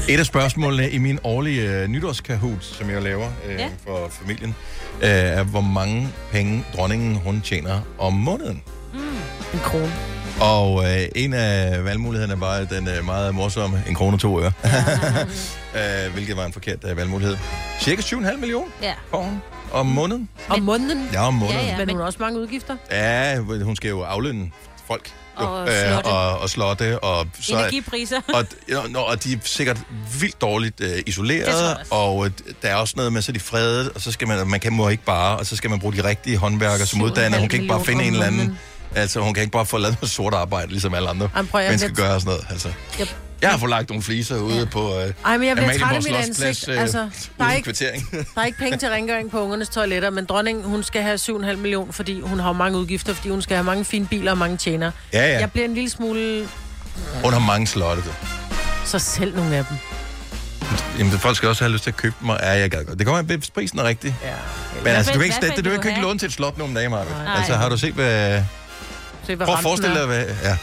Et 0.09 0.19
af 0.19 0.25
spørgsmålene 0.25 0.89
i 0.91 0.97
min 0.97 1.19
årlige 1.23 1.69
øh, 1.81 1.87
nytårskahoot, 1.87 2.63
som 2.63 2.89
jeg 2.89 3.01
laver 3.01 3.27
øh, 3.45 3.53
Ja. 3.53 3.61
ja. 3.61 3.69
for 3.87 4.07
familien, 4.11 4.55
øh, 5.01 5.09
er, 5.09 5.43
hvor 5.43 5.61
mange 5.61 6.09
penge 6.31 6.63
dronningen 6.75 7.15
hun 7.15 7.41
tjener 7.41 7.81
om 7.99 8.13
måneden. 8.13 8.63
En 9.53 9.59
krone. 9.59 9.93
Og 10.41 10.83
øh, 10.85 11.01
en 11.15 11.33
af 11.33 11.83
valgmulighederne 11.83 12.41
var 12.41 12.59
den 12.59 12.87
øh, 12.87 13.05
meget 13.05 13.35
morsomme, 13.35 13.83
en 13.89 13.95
krone 13.95 14.15
og 14.15 14.19
to 14.19 14.41
øre. 14.41 14.51
øh, 16.07 16.13
hvilket 16.13 16.37
var 16.37 16.45
en 16.45 16.53
forkert 16.53 16.79
øh, 16.89 16.97
valgmulighed. 16.97 17.37
Cirka 17.81 18.01
7,5 18.01 18.37
millioner 18.37 18.67
Ja. 18.81 18.93
får 19.09 19.21
hun 19.21 19.41
om 19.71 19.85
måneden. 19.85 20.29
Om 20.49 20.61
måneden? 20.61 21.09
Ja, 21.13 21.27
om 21.27 21.33
måneden. 21.33 21.59
Ja, 21.65 21.67
ja, 21.71 21.77
men, 21.77 21.89
hun 21.89 21.99
har 21.99 22.05
også 22.05 22.19
mange 22.21 22.39
udgifter. 22.39 22.77
Ja, 22.91 23.37
hun 23.39 23.75
skal 23.75 23.89
jo 23.89 24.01
aflønne 24.01 24.51
folk. 24.87 25.11
Og 25.37 25.67
øh, 25.67 25.73
slotte. 25.87 26.07
og, 26.07 26.39
og 26.39 26.49
slotte. 26.49 26.99
Og, 26.99 27.27
så, 27.41 27.53
Energipriser. 27.57 28.21
og, 28.33 28.45
nå, 28.89 28.99
og 28.99 29.23
de 29.23 29.33
er 29.33 29.37
sikkert 29.43 29.77
vildt 30.19 30.41
dårligt 30.41 30.81
øh, 30.81 30.99
isoleret, 31.05 31.77
og 31.91 32.25
øh, 32.25 32.31
der 32.61 32.69
er 32.69 32.75
også 32.75 32.93
noget 32.97 33.13
med, 33.13 33.21
så 33.21 33.31
er 33.31 33.33
de 33.33 33.39
fredet, 33.39 33.89
og 33.95 34.01
så 34.01 34.11
skal 34.11 34.27
man, 34.27 34.47
man 34.47 34.59
kan 34.59 34.73
må 34.73 34.89
ikke 34.89 35.03
bare, 35.03 35.37
og 35.37 35.45
så 35.45 35.55
skal 35.55 35.69
man 35.69 35.79
bruge 35.79 35.93
de 35.93 36.03
rigtige 36.03 36.37
håndværkere 36.37 36.87
som 36.87 36.99
7,5 36.99 37.05
uddanner. 37.05 37.39
Hun 37.39 37.49
kan 37.49 37.59
ikke 37.61 37.73
bare 37.73 37.85
finde 37.85 38.03
en 38.03 38.13
eller 38.13 38.25
anden. 38.25 38.59
Altså 38.97 39.19
hun 39.19 39.33
kan 39.33 39.41
ikke 39.41 39.51
bare 39.51 39.65
få 39.65 39.77
lavet 39.77 39.97
noget 40.01 40.11
sort 40.11 40.33
arbejde, 40.33 40.71
ligesom 40.71 40.93
alle 40.93 41.09
andre 41.09 41.29
Jamen, 41.35 41.47
prøv, 41.47 41.61
jeg 41.61 41.69
mennesker 41.69 41.93
bliver- 41.93 42.07
gør 42.07 42.13
og 42.15 42.21
sådan 42.21 42.31
noget. 42.33 42.45
Altså. 42.49 42.69
Yep. 43.01 43.15
Jeg 43.41 43.49
har 43.49 43.57
fået 43.57 43.69
lagt 43.69 43.89
nogle 43.89 44.03
fliser 44.03 44.37
ude 44.37 44.65
på 44.65 44.99
øh, 44.99 45.13
Ej, 45.25 45.37
men 45.37 45.47
jeg 45.47 45.55
bliver 45.57 45.77
træt 45.79 46.05
i 46.05 46.09
mit 46.11 46.15
ansigt. 46.17 46.69
øh, 46.69 46.81
Altså, 46.81 47.09
der, 47.37 47.45
er 47.45 47.53
ikke, 47.53 47.73
der 48.35 48.41
er 48.41 48.45
ikke 48.45 48.57
penge 48.57 48.77
til 48.77 48.89
rengøring 48.89 49.31
på 49.31 49.39
ungernes 49.43 49.69
toiletter, 49.69 50.09
men 50.09 50.25
dronningen, 50.25 50.63
hun 50.65 50.83
skal 50.83 51.01
have 51.01 51.15
7,5 51.15 51.55
millioner, 51.55 51.91
fordi 51.91 52.21
hun 52.21 52.39
har 52.39 52.53
mange 52.53 52.77
udgifter, 52.79 53.13
fordi 53.13 53.29
hun 53.29 53.41
skal 53.41 53.55
have 53.57 53.63
mange 53.63 53.85
fine 53.85 54.05
biler 54.07 54.31
og 54.31 54.37
mange 54.37 54.57
tjenere. 54.57 54.91
Ja, 55.13 55.31
ja. 55.33 55.39
Jeg 55.39 55.51
bliver 55.51 55.65
en 55.65 55.73
lille 55.73 55.89
smule... 55.89 56.47
Hun 57.23 57.33
har 57.33 57.39
mange 57.39 57.67
slotte. 57.67 58.01
du. 58.01 58.09
Så 58.85 58.99
selv 58.99 59.35
nogle 59.35 59.55
af 59.55 59.65
dem. 59.65 59.77
Jamen, 60.99 61.11
folk 61.19 61.37
skal 61.37 61.49
også 61.49 61.63
have 61.63 61.71
lyst 61.73 61.83
til 61.83 61.91
at 61.91 61.97
købe 61.97 62.15
dem, 62.21 62.29
og 62.29 62.39
ja, 62.41 62.49
jeg 62.51 62.71
gad 62.71 62.85
godt. 62.85 62.97
Det 62.99 63.07
kommer 63.07 63.19
an 63.19 63.27
på, 63.27 63.33
prisen 63.55 63.79
er 63.79 63.83
rigtig. 63.83 64.15
Ja. 64.23 64.29
Men 64.83 64.87
altså, 64.93 65.11
du 65.11 65.19
kan 65.19 65.25
ikke, 65.25 65.55
det, 65.55 65.65
du 65.65 65.81
kan 65.81 65.91
ikke 65.91 66.01
låne 66.01 66.19
til 66.19 66.25
et 66.25 66.33
slot 66.33 66.57
nogle 66.57 66.75
dage, 66.75 66.89
Marve. 66.89 67.09
Nej. 67.23 67.37
Altså, 67.37 67.53
har 67.55 67.69
du 67.69 67.77
set, 67.77 67.93
hvad... 67.93 68.41
Se, 69.27 69.35
hvad 69.35 69.47
Prøv 69.47 69.55
at 69.55 69.63
forestille 69.63 69.95
dig, 69.99 70.05
hvad... 70.05 70.25
Ja. 70.43 70.57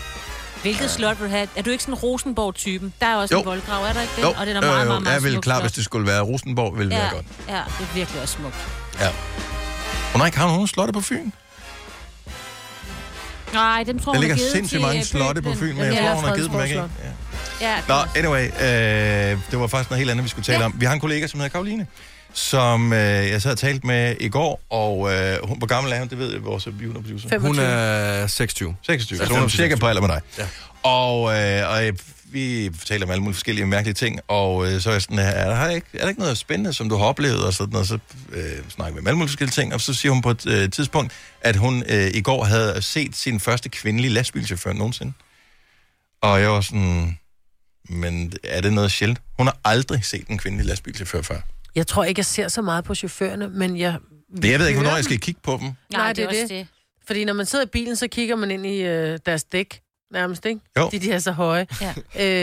Hvilket 0.63 0.91
slot 0.91 1.21
vil 1.21 1.29
du 1.29 1.31
have? 1.35 1.49
Er 1.57 1.63
du 1.63 1.71
ikke 1.71 1.83
sådan 1.83 1.95
en 1.95 1.99
Rosenborg-typen? 1.99 2.93
Der 3.01 3.07
er 3.07 3.17
også 3.17 3.35
Jo. 3.35 3.41
en 3.41 3.47
voldgrav, 3.47 3.85
er 3.85 3.93
der 3.93 4.01
ikke 4.01 4.13
det? 4.17 4.23
Jo, 4.23 4.29
Og 4.29 4.47
det 4.47 4.57
er 4.57 4.61
meget, 4.61 4.81
jo, 4.81 4.89
meget, 4.89 5.03
meget 5.03 5.15
jeg 5.15 5.23
vil 5.23 5.33
smukt 5.33 5.45
klar, 5.45 5.55
slot. 5.55 5.63
hvis 5.63 5.73
det 5.73 5.85
skulle 5.85 6.07
være 6.07 6.21
Rosenborg, 6.21 6.79
ville 6.79 6.91
det 6.91 6.97
ja, 6.97 7.03
være 7.03 7.11
godt. 7.11 7.27
Ja, 7.49 7.55
det 7.55 7.87
er 7.91 7.95
virkelig 7.95 8.23
også 8.23 8.35
smukt. 8.35 8.57
Ja. 9.01 9.09
Hun 10.13 10.21
har 10.21 10.27
ikke 10.27 10.39
har 10.39 10.47
nogen 10.47 10.67
slotte 10.67 10.93
på 10.93 11.01
Fyn. 11.01 11.31
Nej, 13.53 13.83
dem 13.87 13.99
tror 13.99 14.13
Der 14.13 14.19
hun 14.19 14.23
ligger 14.23 14.35
er 14.35 14.39
givet 14.39 14.53
sindssygt 14.53 14.79
til, 14.79 14.87
mange 14.87 14.99
øh, 14.99 15.05
slotte 15.05 15.43
på. 15.43 15.53
Fyn, 15.55 15.77
men 15.77 15.85
jeg 15.85 15.97
tror, 15.99 16.15
hun 16.15 16.25
har 16.25 16.35
givet 16.37 16.51
dem 16.51 16.63
ikke? 16.63 16.75
Ja. 16.75 16.87
Ja, 17.61 17.77
Nå, 17.89 17.95
anyway, 18.17 18.45
øh, 18.47 19.39
det 19.51 19.61
var 19.61 19.67
faktisk 19.67 19.91
noget 19.91 19.99
helt 19.99 20.11
andet, 20.11 20.25
vi 20.25 20.29
skulle 20.29 20.45
tale 20.45 20.59
ja. 20.59 20.65
om. 20.65 20.75
Vi 20.77 20.87
har 20.87 20.93
en 20.93 21.01
kollega, 21.01 21.27
som 21.27 21.41
hedder 21.41 21.53
Karoline, 21.53 21.87
som 22.35 22.93
øh, 22.93 22.99
jeg 22.99 23.43
sad 23.43 23.53
og 23.53 23.59
talt 23.59 23.85
med 23.85 24.17
i 24.21 24.29
går, 24.29 24.61
og 24.71 25.13
øh, 25.15 25.49
hun, 25.49 25.59
hvor 25.59 25.67
gammel 25.67 25.93
er 25.93 25.99
hun? 25.99 26.09
Det 26.09 26.19
ved 26.19 26.39
vores 26.39 26.67
juniorproducer. 26.67 27.29
25. 27.29 27.41
Hun 27.49 27.59
er 27.59 28.27
26. 28.27 28.77
26, 28.83 29.19
Ja, 29.19 29.25
så 29.25 29.31
hun 29.31 29.37
er 29.37 29.41
25. 29.41 29.65
cirka 29.65 29.77
på 29.77 29.87
alder 29.87 30.01
med 30.01 30.09
dig. 30.09 30.21
Ja. 30.39 30.47
Og, 30.83 31.39
øh, 31.41 31.71
og 31.71 31.87
øh, 31.87 31.93
vi 32.25 32.71
taler 32.85 33.07
om 33.07 33.11
alle 33.11 33.23
mulige 33.23 33.35
forskellige 33.35 33.67
mærkelige 33.67 33.95
ting, 33.95 34.21
og 34.29 34.67
øh, 34.73 34.81
så 34.81 34.89
er 34.89 34.95
jeg 34.95 35.03
sådan 35.03 35.19
her, 35.19 35.25
er 35.25 35.67
der, 35.67 35.71
ikke, 35.71 35.87
er 35.95 35.99
der 35.99 36.09
ikke 36.09 36.21
noget 36.21 36.39
spændende, 36.39 36.73
som 36.73 36.89
du 36.89 36.97
har 36.97 37.05
oplevet, 37.05 37.47
og 37.47 37.55
sådan 37.55 37.73
noget, 37.73 37.89
så 37.89 37.99
øh, 38.33 38.43
snakker 38.69 38.95
vi 38.95 39.01
om 39.01 39.07
alle 39.07 39.17
mulige 39.17 39.29
forskellige 39.29 39.53
ting, 39.53 39.75
og 39.75 39.81
så 39.81 39.95
siger 39.95 40.13
hun 40.13 40.23
på 40.23 40.31
et 40.31 40.47
øh, 40.47 40.71
tidspunkt, 40.71 41.13
at 41.41 41.57
hun 41.57 41.83
øh, 41.89 42.11
i 42.15 42.21
går 42.21 42.45
havde 42.45 42.83
set 42.83 43.17
sin 43.17 43.41
første 43.41 43.69
kvindelige 43.69 44.13
lastbilchauffør 44.13 44.73
nogensinde. 44.73 45.13
Og 46.23 46.41
jeg 46.41 46.51
var 46.51 46.61
sådan, 46.61 47.19
men 47.89 48.33
er 48.45 48.61
det 48.61 48.73
noget 48.73 48.93
sjældent? 48.93 49.21
Hun 49.39 49.47
har 49.47 49.57
aldrig 49.65 50.05
set 50.05 50.29
en 50.29 50.39
kvindelig 50.39 50.67
lastbilchauffør 50.67 51.23
før. 51.23 51.41
Jeg 51.75 51.87
tror 51.87 52.05
ikke, 52.05 52.19
jeg 52.19 52.27
ser 52.27 52.49
så 52.49 52.63
meget 52.63 52.85
på 52.85 52.95
chaufførerne, 52.95 53.49
men 53.49 53.77
jeg... 53.77 53.99
Det, 54.43 54.51
jeg 54.51 54.59
ved 54.59 54.67
ikke, 54.69 54.81
hvornår 54.81 54.97
jeg 54.97 55.05
skal 55.05 55.19
kigge 55.19 55.41
på 55.43 55.59
dem. 55.61 55.73
Nej, 55.93 56.13
det 56.13 56.25
er 56.25 56.29
også 56.29 56.41
det. 56.41 56.51
det. 56.51 56.67
Fordi 57.07 57.25
når 57.25 57.33
man 57.33 57.47
sidder 57.47 57.65
i 57.65 57.69
bilen, 57.69 57.97
så 57.97 58.09
kigger 58.09 58.37
man 58.37 58.51
ind 58.51 58.67
i 58.67 58.83
øh, 58.83 59.19
deres 59.27 59.45
dæk, 59.45 59.81
nærmest, 60.13 60.47
ikke? 60.47 60.61
Jo. 60.79 60.89
De, 60.93 60.99
de 60.99 61.13
er 61.13 61.19
så 61.19 61.33
høje. 61.33 61.67
Ja. 61.81 61.95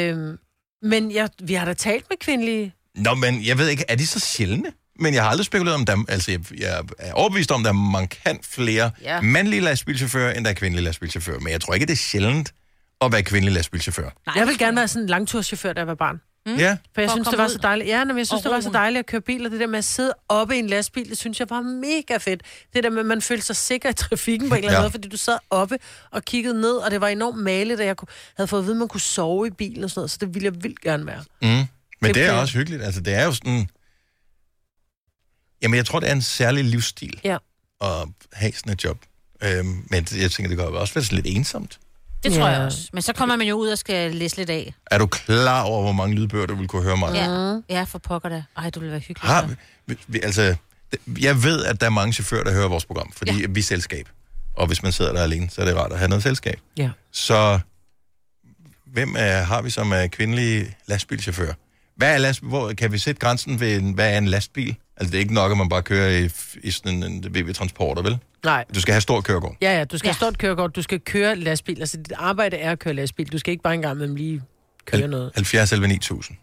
Øhm, 0.09 0.37
men 0.81 1.11
jeg, 1.11 1.29
vi 1.43 1.53
har 1.53 1.65
da 1.65 1.73
talt 1.73 2.05
med 2.09 2.17
kvindelige... 2.17 2.73
Nå, 2.95 3.13
men 3.15 3.45
jeg 3.45 3.57
ved 3.57 3.67
ikke, 3.67 3.85
er 3.87 3.95
de 3.95 4.07
så 4.07 4.19
sjældne? 4.19 4.71
Men 4.99 5.13
jeg 5.13 5.23
har 5.23 5.29
aldrig 5.29 5.45
spekuleret 5.45 5.75
om 5.75 5.85
dem. 5.85 6.05
Altså, 6.09 6.31
jeg, 6.31 6.59
jeg 6.59 6.83
er 6.99 7.13
overbevist 7.13 7.51
om, 7.51 7.61
at 7.61 7.63
der 7.63 7.69
er 7.69 7.91
markant 7.91 8.45
flere 8.45 8.91
ja. 9.01 9.21
mandlige 9.21 9.61
lastbilchauffører, 9.61 10.33
end 10.33 10.45
der 10.45 10.51
er 10.51 10.55
kvindelige 10.55 10.83
lastbilchauffører. 10.83 11.39
Men 11.39 11.51
jeg 11.51 11.61
tror 11.61 11.73
ikke, 11.73 11.85
det 11.85 11.93
er 11.93 11.97
sjældent 11.97 12.53
at 13.01 13.11
være 13.11 13.23
kvindelig 13.23 13.53
lastbilchauffør. 13.53 14.09
Nej, 14.25 14.35
jeg 14.35 14.47
vil 14.47 14.57
gerne 14.57 14.77
være 14.77 14.87
sådan 14.87 15.03
en 15.03 15.09
langturschauffør, 15.09 15.73
da 15.73 15.79
jeg 15.79 15.87
var 15.87 15.95
barn. 15.95 16.21
Mm. 16.53 16.59
Ja. 16.59 16.77
For 16.93 17.01
jeg 17.01 17.09
For 17.09 17.15
synes, 17.15 17.27
det 17.27 17.37
var 17.37 17.45
ud 17.45 17.49
så 17.49 17.57
dejligt. 17.57 17.89
Ja, 17.89 18.05
men 18.05 18.17
jeg 18.17 18.27
synes, 18.27 18.39
og 18.39 18.43
det 18.43 18.55
var 18.55 18.61
så 18.61 18.69
dejligt 18.69 18.99
at 18.99 19.05
køre 19.05 19.21
bil, 19.21 19.45
og 19.45 19.51
det 19.51 19.59
der 19.59 19.67
med 19.67 19.77
at 19.77 19.85
sidde 19.85 20.13
oppe 20.29 20.55
i 20.55 20.59
en 20.59 20.67
lastbil, 20.67 21.09
det 21.09 21.17
synes 21.17 21.39
jeg 21.39 21.49
var 21.49 21.61
mega 21.61 22.17
fedt. 22.17 22.41
Det 22.73 22.83
der 22.83 22.89
med, 22.89 22.99
at 22.99 23.05
man 23.05 23.21
følte 23.21 23.45
sig 23.45 23.55
sikker 23.55 23.89
i 23.89 23.93
trafikken 23.93 24.49
på 24.49 24.55
en 24.55 24.57
eller 24.57 24.69
anden 24.69 24.77
Ja. 24.77 24.81
måde, 24.83 24.91
fordi 24.91 25.07
du 25.09 25.17
sad 25.17 25.37
oppe 25.49 25.77
og 26.11 26.25
kiggede 26.25 26.61
ned, 26.61 26.73
og 26.73 26.91
det 26.91 27.01
var 27.01 27.07
enormt 27.07 27.37
maligt, 27.37 27.79
og 27.79 27.85
jeg 27.85 27.97
kunne, 27.97 28.07
havde 28.37 28.47
fået 28.47 28.59
at 28.59 28.65
vide, 28.65 28.75
at 28.75 28.79
man 28.79 28.87
kunne 28.87 29.01
sove 29.01 29.47
i 29.47 29.49
bilen 29.49 29.83
og 29.83 29.89
sådan 29.89 29.99
noget, 29.99 30.11
så 30.11 30.17
det 30.21 30.33
ville 30.33 30.45
jeg 30.45 30.63
vildt 30.63 30.81
gerne 30.81 31.05
være. 31.05 31.23
Mm. 31.41 31.47
Men 31.47 31.67
Det 32.01 32.15
det 32.15 32.23
er 32.25 32.31
også 32.31 32.57
hyggeligt. 32.57 32.83
Altså, 32.83 33.01
det 33.01 33.13
er 33.13 33.25
jo 33.25 33.31
sådan... 33.33 33.69
Jamen, 35.61 35.77
jeg 35.77 35.85
tror, 35.85 35.99
det 35.99 36.09
er 36.09 36.13
en 36.13 36.21
særlig 36.21 36.63
livsstil 36.63 37.19
Ja. 37.23 37.37
at 37.81 38.07
have 38.33 38.51
sådan 38.53 38.73
et 38.73 38.83
job. 38.83 38.97
Øhm, 39.43 39.65
men 39.89 40.07
jeg 40.17 40.31
tænker, 40.31 40.47
det 40.47 40.57
kan 40.57 40.67
jo 40.67 40.79
også 40.79 40.93
være 40.93 41.03
lidt 41.11 41.25
ensomt. 41.29 41.79
Det 42.23 42.33
tror 42.33 42.41
Ja. 42.41 42.45
jeg 42.47 42.61
også. 42.61 42.89
Men 42.93 43.01
så 43.01 43.13
kommer 43.13 43.35
man 43.35 43.47
jo 43.47 43.55
ud 43.55 43.67
og 43.67 43.77
skal 43.77 44.15
læse 44.15 44.37
lidt 44.37 44.49
af. 44.49 44.73
Er 44.91 44.97
du 44.97 45.07
klar 45.07 45.63
over, 45.63 45.81
hvor 45.81 45.91
mange 45.91 46.15
lydbøger, 46.15 46.45
du 46.45 46.55
vil 46.55 46.67
kunne 46.67 46.83
høre 46.83 46.97
mig? 46.97 47.13
Ja, 47.13 47.75
ja 47.75 47.83
for 47.83 47.99
pokker 47.99 48.29
da. 48.29 48.43
Ej, 48.57 48.69
du 48.69 48.79
vil 48.79 48.91
være 48.91 48.99
hyggelig. 48.99 49.29
Har 49.29 49.49
vi, 49.87 49.95
vi, 50.07 50.19
altså, 50.23 50.55
jeg 51.21 51.43
ved, 51.43 51.65
at 51.65 51.79
der 51.79 51.85
er 51.85 51.89
mange 51.89 52.13
chauffører, 52.13 52.43
der 52.43 52.51
hører 52.53 52.67
vores 52.67 52.85
program, 52.85 53.11
fordi 53.15 53.41
ja. 53.41 53.47
vi 53.49 53.59
er 53.59 53.63
selskab. 53.63 54.09
Og 54.57 54.67
hvis 54.67 54.83
man 54.83 54.91
sidder 54.91 55.13
der 55.13 55.23
alene, 55.23 55.49
så 55.49 55.61
er 55.61 55.65
det 55.65 55.75
rart 55.75 55.91
at 55.91 55.97
have 55.97 56.09
noget 56.09 56.23
selskab. 56.23 56.59
Ja. 56.77 56.89
Så 57.11 57.59
hvem 58.85 59.15
er, 59.17 59.41
har 59.41 59.61
vi 59.61 59.69
som 59.69 59.91
er 59.91 60.07
kvindelige 60.07 60.75
lastbilchauffører? 60.87 61.53
Hvad 61.95 62.13
er 62.13 62.17
last, 62.17 62.41
hvor, 62.43 62.73
kan 62.73 62.91
vi 62.91 62.97
sætte 62.97 63.19
grænsen 63.19 63.59
ved, 63.59 63.93
hvad 63.93 64.13
er 64.13 64.17
en 64.17 64.27
lastbil? 64.27 64.75
Altså, 65.01 65.11
det 65.11 65.17
er 65.17 65.19
ikke 65.19 65.33
nok, 65.33 65.51
at 65.51 65.57
man 65.57 65.69
bare 65.69 65.81
kører 65.81 66.17
i, 66.17 66.29
i 66.63 66.71
sådan 66.71 67.03
en, 67.03 67.03
en 67.03 67.35
VV-transporter, 67.35 68.01
vel? 68.01 68.17
Nej. 68.43 68.65
Du 68.75 68.81
skal 68.81 68.91
have 68.93 69.01
stor 69.01 69.21
kørekort. 69.21 69.55
Ja, 69.61 69.77
ja, 69.77 69.83
du 69.83 69.97
skal 69.97 70.09
ja. 70.09 70.13
stå 70.13 70.27
et 70.27 70.37
kørekort, 70.37 70.75
du 70.75 70.81
skal 70.81 70.99
køre 70.99 71.35
lastbil. 71.35 71.79
Altså, 71.79 71.97
dit 71.97 72.13
arbejde 72.15 72.57
er 72.57 72.71
at 72.71 72.79
køre 72.79 72.93
lastbil. 72.93 73.31
Du 73.31 73.37
skal 73.37 73.51
ikke 73.51 73.63
bare 73.63 73.73
engang 73.73 73.97
med 73.97 74.07
lige 74.07 74.41
køre 74.85 75.07
noget. 75.07 75.31
70 75.35 75.71
11 75.71 75.87
9000. 75.87 76.37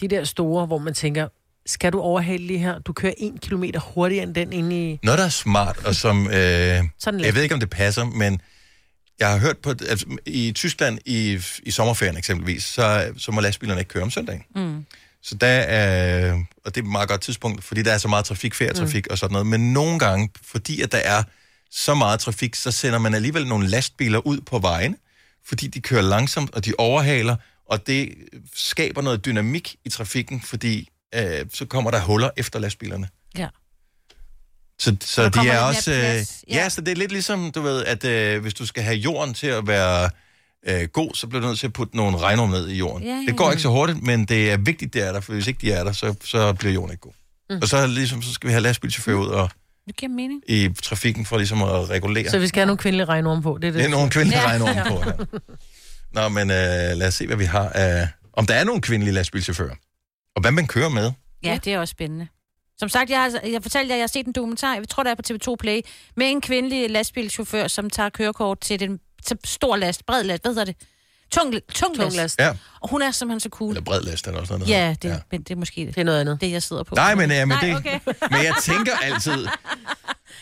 De 0.00 0.08
der 0.08 0.24
store, 0.24 0.66
hvor 0.66 0.78
man 0.78 0.94
tænker, 0.94 1.28
skal 1.66 1.92
du 1.92 2.00
overhale 2.00 2.46
lige 2.46 2.58
her? 2.58 2.78
Du 2.78 2.92
kører 2.92 3.14
en 3.18 3.38
kilometer 3.38 3.80
hurtigere 3.80 4.22
end 4.22 4.34
den 4.34 4.52
inde 4.52 4.90
i... 4.90 4.98
Noget, 5.02 5.18
der 5.18 5.24
er 5.24 5.28
smart, 5.28 5.86
og 5.86 5.94
som... 5.94 6.26
Øh, 6.26 6.32
Sådan 6.32 7.18
lidt. 7.20 7.26
jeg 7.26 7.34
ved 7.34 7.42
ikke, 7.42 7.54
om 7.54 7.60
det 7.60 7.70
passer, 7.70 8.04
men 8.04 8.40
jeg 9.18 9.30
har 9.30 9.38
hørt 9.38 9.58
på... 9.58 9.70
Altså, 9.70 10.06
I 10.26 10.52
Tyskland, 10.52 10.98
i, 11.06 11.38
i 11.62 11.70
sommerferien 11.70 12.16
eksempelvis, 12.16 12.64
så, 12.64 13.12
så 13.16 13.32
må 13.32 13.40
lastbilerne 13.40 13.80
ikke 13.80 13.88
køre 13.88 14.02
om 14.02 14.10
søndagen. 14.10 14.42
Mm. 14.54 14.84
Så 15.22 15.34
der 15.34 15.46
er... 15.46 16.32
Og 16.64 16.74
det 16.74 16.76
er 16.76 16.84
et 16.84 16.90
meget 16.90 17.08
godt 17.08 17.20
tidspunkt, 17.20 17.64
fordi 17.64 17.82
der 17.82 17.92
er 17.92 17.98
så 17.98 18.08
meget 18.08 18.24
trafik, 18.24 18.54
ferietrafik 18.54 19.06
mm. 19.06 19.12
og 19.12 19.18
sådan 19.18 19.32
noget. 19.32 19.46
Men 19.46 19.72
nogle 19.72 19.98
gange, 19.98 20.30
fordi 20.42 20.82
at 20.82 20.92
der 20.92 20.98
er 20.98 21.22
så 21.70 21.94
meget 21.94 22.20
trafik, 22.20 22.54
så 22.54 22.70
sender 22.70 22.98
man 22.98 23.14
alligevel 23.14 23.46
nogle 23.46 23.68
lastbiler 23.68 24.26
ud 24.26 24.40
på 24.40 24.58
vejen, 24.58 24.96
fordi 25.46 25.66
de 25.66 25.80
kører 25.80 26.02
langsomt, 26.02 26.54
og 26.54 26.64
de 26.64 26.72
overhaler, 26.78 27.36
og 27.66 27.86
det 27.86 28.14
skaber 28.54 29.02
noget 29.02 29.24
dynamik 29.24 29.76
i 29.84 29.88
trafikken, 29.88 30.40
fordi 30.40 30.88
øh, 31.14 31.46
så 31.52 31.64
kommer 31.64 31.90
der 31.90 32.00
huller 32.00 32.30
efter 32.36 32.58
lastbilerne. 32.58 33.08
Ja. 33.38 33.48
Så, 34.78 34.96
så 35.00 35.22
der 35.22 35.42
de 35.42 35.48
er 35.48 35.60
også... 35.60 35.90
Øh, 35.90 35.98
plads, 35.98 36.44
ja. 36.50 36.68
så 36.68 36.80
det 36.80 36.92
er 36.92 36.96
lidt 36.96 37.12
ligesom, 37.12 37.52
du 37.52 37.60
ved, 37.60 37.84
at 37.84 38.04
øh, 38.04 38.42
hvis 38.42 38.54
du 38.54 38.66
skal 38.66 38.82
have 38.82 38.96
jorden 38.96 39.34
til 39.34 39.46
at 39.46 39.66
være 39.66 40.10
øh, 40.66 40.88
god, 40.92 41.10
så 41.14 41.26
bliver 41.26 41.40
du 41.40 41.46
nødt 41.46 41.58
til 41.58 41.66
at 41.66 41.72
putte 41.72 41.96
nogle 41.96 42.18
regnorm 42.18 42.50
ned 42.50 42.68
i 42.68 42.74
jorden. 42.78 43.06
Ja, 43.06 43.14
ja, 43.14 43.24
Det 43.26 43.36
går 43.36 43.44
ja. 43.44 43.50
ikke 43.50 43.62
så 43.62 43.68
hurtigt, 43.68 44.02
men 44.02 44.24
det 44.24 44.50
er 44.52 44.56
vigtigt, 44.56 44.94
det 44.94 45.02
er 45.06 45.12
der, 45.12 45.20
for 45.20 45.32
hvis 45.32 45.46
ikke 45.46 45.60
de 45.60 45.72
er 45.72 45.84
der, 45.84 45.92
så, 45.92 46.14
så 46.24 46.52
bliver 46.52 46.72
jorden 46.72 46.90
ikke 46.92 47.00
god. 47.00 47.12
Mm. 47.50 47.56
Mm. 47.56 47.62
Og 47.62 47.68
så, 47.68 47.86
ligesom, 47.86 48.22
så 48.22 48.32
skal 48.32 48.48
vi 48.48 48.52
have 48.52 48.62
lastbilchauffører 48.62 49.16
ud 49.18 49.26
og, 49.28 49.50
Det 49.86 49.96
giver 49.96 50.12
mening. 50.12 50.42
i 50.48 50.68
trafikken 50.82 51.26
for 51.26 51.36
ligesom 51.36 51.62
at 51.62 51.90
regulere. 51.90 52.30
Så 52.30 52.38
vi 52.38 52.46
skal 52.46 52.60
have 52.60 52.66
nogle 52.66 52.78
kvindelige 52.78 53.04
regnorm 53.04 53.42
på. 53.42 53.58
Det 53.62 53.68
er, 53.68 53.72
det, 53.72 53.78
Det 53.78 53.84
er 53.86 53.90
nogle 53.90 54.10
kvindelige 54.10 54.40
Ja. 54.40 54.46
regnorm 54.48 54.86
på, 54.88 55.02
ja. 56.14 56.20
Nå, 56.22 56.28
men 56.28 56.50
øh, 56.50 56.56
lad 56.98 57.06
os 57.08 57.14
se, 57.14 57.26
hvad 57.26 57.36
vi 57.36 57.44
har 57.44 57.68
af... 57.68 58.08
Om 58.32 58.46
der 58.46 58.54
er 58.54 58.64
nogle 58.64 58.80
kvindelige 58.80 59.14
lastbilchauffører. 59.14 59.74
Og 60.36 60.40
hvad 60.40 60.50
man 60.50 60.66
kører 60.66 60.88
med. 60.88 61.12
Ja, 61.44 61.58
det 61.64 61.72
er 61.72 61.78
også 61.78 61.92
spændende. 61.92 62.26
Som 62.78 62.88
sagt, 62.88 63.10
jeg 63.10 63.20
har, 63.22 63.48
jeg 63.48 63.62
fortalte 63.62 63.88
jer, 63.88 63.94
at 63.94 63.98
jeg 63.98 64.02
har 64.02 64.06
set 64.08 64.26
en 64.26 64.32
dokumentar, 64.32 64.74
jeg 64.74 64.88
tror, 64.88 65.02
der 65.02 65.10
er 65.10 65.14
på 65.14 65.22
TV2 65.32 65.54
Play, 65.60 65.80
med 66.16 66.26
en 66.30 66.40
kvindelig 66.40 66.90
lastbilchauffør, 66.90 67.66
som 67.68 67.90
tager 67.90 68.08
kørekort 68.08 68.60
til 68.60 68.80
den 68.80 69.00
til 69.26 69.36
stor 69.44 69.76
last, 69.76 70.06
bred 70.06 70.24
last, 70.24 70.42
hvad 70.42 70.50
hedder 70.50 70.64
det? 70.64 70.76
Tung, 71.30 71.54
tung, 71.74 71.96
Tung 71.96 72.12
last. 72.12 72.38
Ja. 72.38 72.52
Og 72.80 72.90
hun 72.90 73.02
er 73.02 73.10
simpelthen 73.10 73.40
så 73.40 73.48
cool. 73.48 73.70
Eller 73.70 73.82
bred 73.84 74.02
last, 74.02 74.26
er 74.26 74.32
der 74.32 74.40
også 74.40 74.52
noget, 74.52 74.68
der 74.68 74.78
Ja, 74.78 74.94
det, 75.02 75.08
ja. 75.08 75.18
Men 75.30 75.42
det 75.42 75.50
er 75.50 75.56
måske 75.56 75.86
det, 75.86 75.98
er 75.98 76.04
noget 76.04 76.20
andet. 76.20 76.40
det, 76.40 76.50
jeg 76.50 76.62
sidder 76.62 76.82
på. 76.82 76.94
Nej, 76.94 77.14
men, 77.14 77.30
ja, 77.30 77.44
men, 77.44 77.58
Nej, 77.62 77.66
det, 77.66 77.76
okay. 77.76 78.00
men 78.32 78.44
jeg 78.44 78.54
tænker 78.62 78.92
altid, 79.02 79.46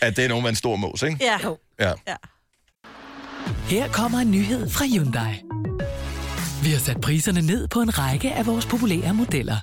at 0.00 0.16
det 0.16 0.24
er 0.24 0.28
nogen 0.28 0.42
med 0.42 0.50
en 0.50 0.56
stor 0.56 0.76
mås, 0.76 1.02
ikke? 1.02 1.18
Ja. 1.20 1.38
Ja. 1.80 1.92
Her 3.68 3.88
kommer 3.88 4.18
en 4.18 4.30
nyhed 4.30 4.70
fra 4.70 4.84
Hyundai. 4.84 5.42
Vi 6.62 6.70
har 6.70 6.78
sat 6.78 7.00
priserne 7.00 7.40
ned 7.40 7.68
på 7.68 7.80
en 7.80 7.98
række 7.98 8.32
af 8.32 8.46
vores 8.46 8.66
populære 8.66 9.14
modeller. 9.14 9.56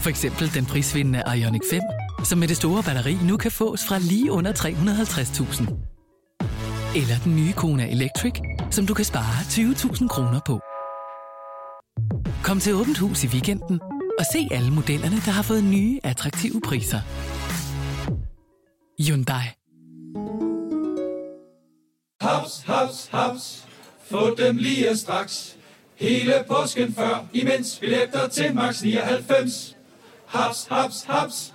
For 0.00 0.08
eksempel 0.10 0.54
den 0.54 0.66
prisvindende 0.66 1.22
Ioniq 1.36 1.60
5, 1.70 1.80
som 2.24 2.38
med 2.38 2.48
det 2.48 2.56
store 2.56 2.82
batteri 2.82 3.14
nu 3.14 3.36
kan 3.36 3.50
fås 3.52 3.80
fra 3.88 3.98
lige 3.98 4.32
under 4.32 4.52
350.000. 4.52 5.95
Eller 7.00 7.18
den 7.24 7.36
nye 7.36 7.52
Kona 7.52 7.90
Electric, 7.90 8.32
som 8.70 8.86
du 8.86 8.94
kan 8.94 9.04
spare 9.04 9.38
20.000 9.42 10.08
kroner 10.08 10.40
på. 10.46 10.60
Kom 12.44 12.60
til 12.60 12.74
Åbent 12.74 12.98
Hus 12.98 13.24
i 13.24 13.26
weekenden 13.26 13.80
og 14.18 14.24
se 14.32 14.48
alle 14.50 14.70
modellerne, 14.70 15.16
der 15.16 15.30
har 15.30 15.42
fået 15.42 15.64
nye, 15.64 16.00
attraktive 16.04 16.60
priser. 16.60 17.00
Hyundai. 19.02 19.46
Haps, 22.20 22.62
haps, 22.66 23.08
haps. 23.12 23.66
Få 24.10 24.34
dem 24.34 24.56
lige 24.56 24.96
straks. 24.96 25.56
Hele 25.96 26.34
påsken 26.48 26.94
før, 26.94 27.26
imens 27.32 27.78
billetter 27.78 28.28
til 28.28 28.54
max 28.54 28.82
99. 28.82 29.76
Haps, 30.26 30.66
haps, 30.70 31.02
haps. 31.08 31.54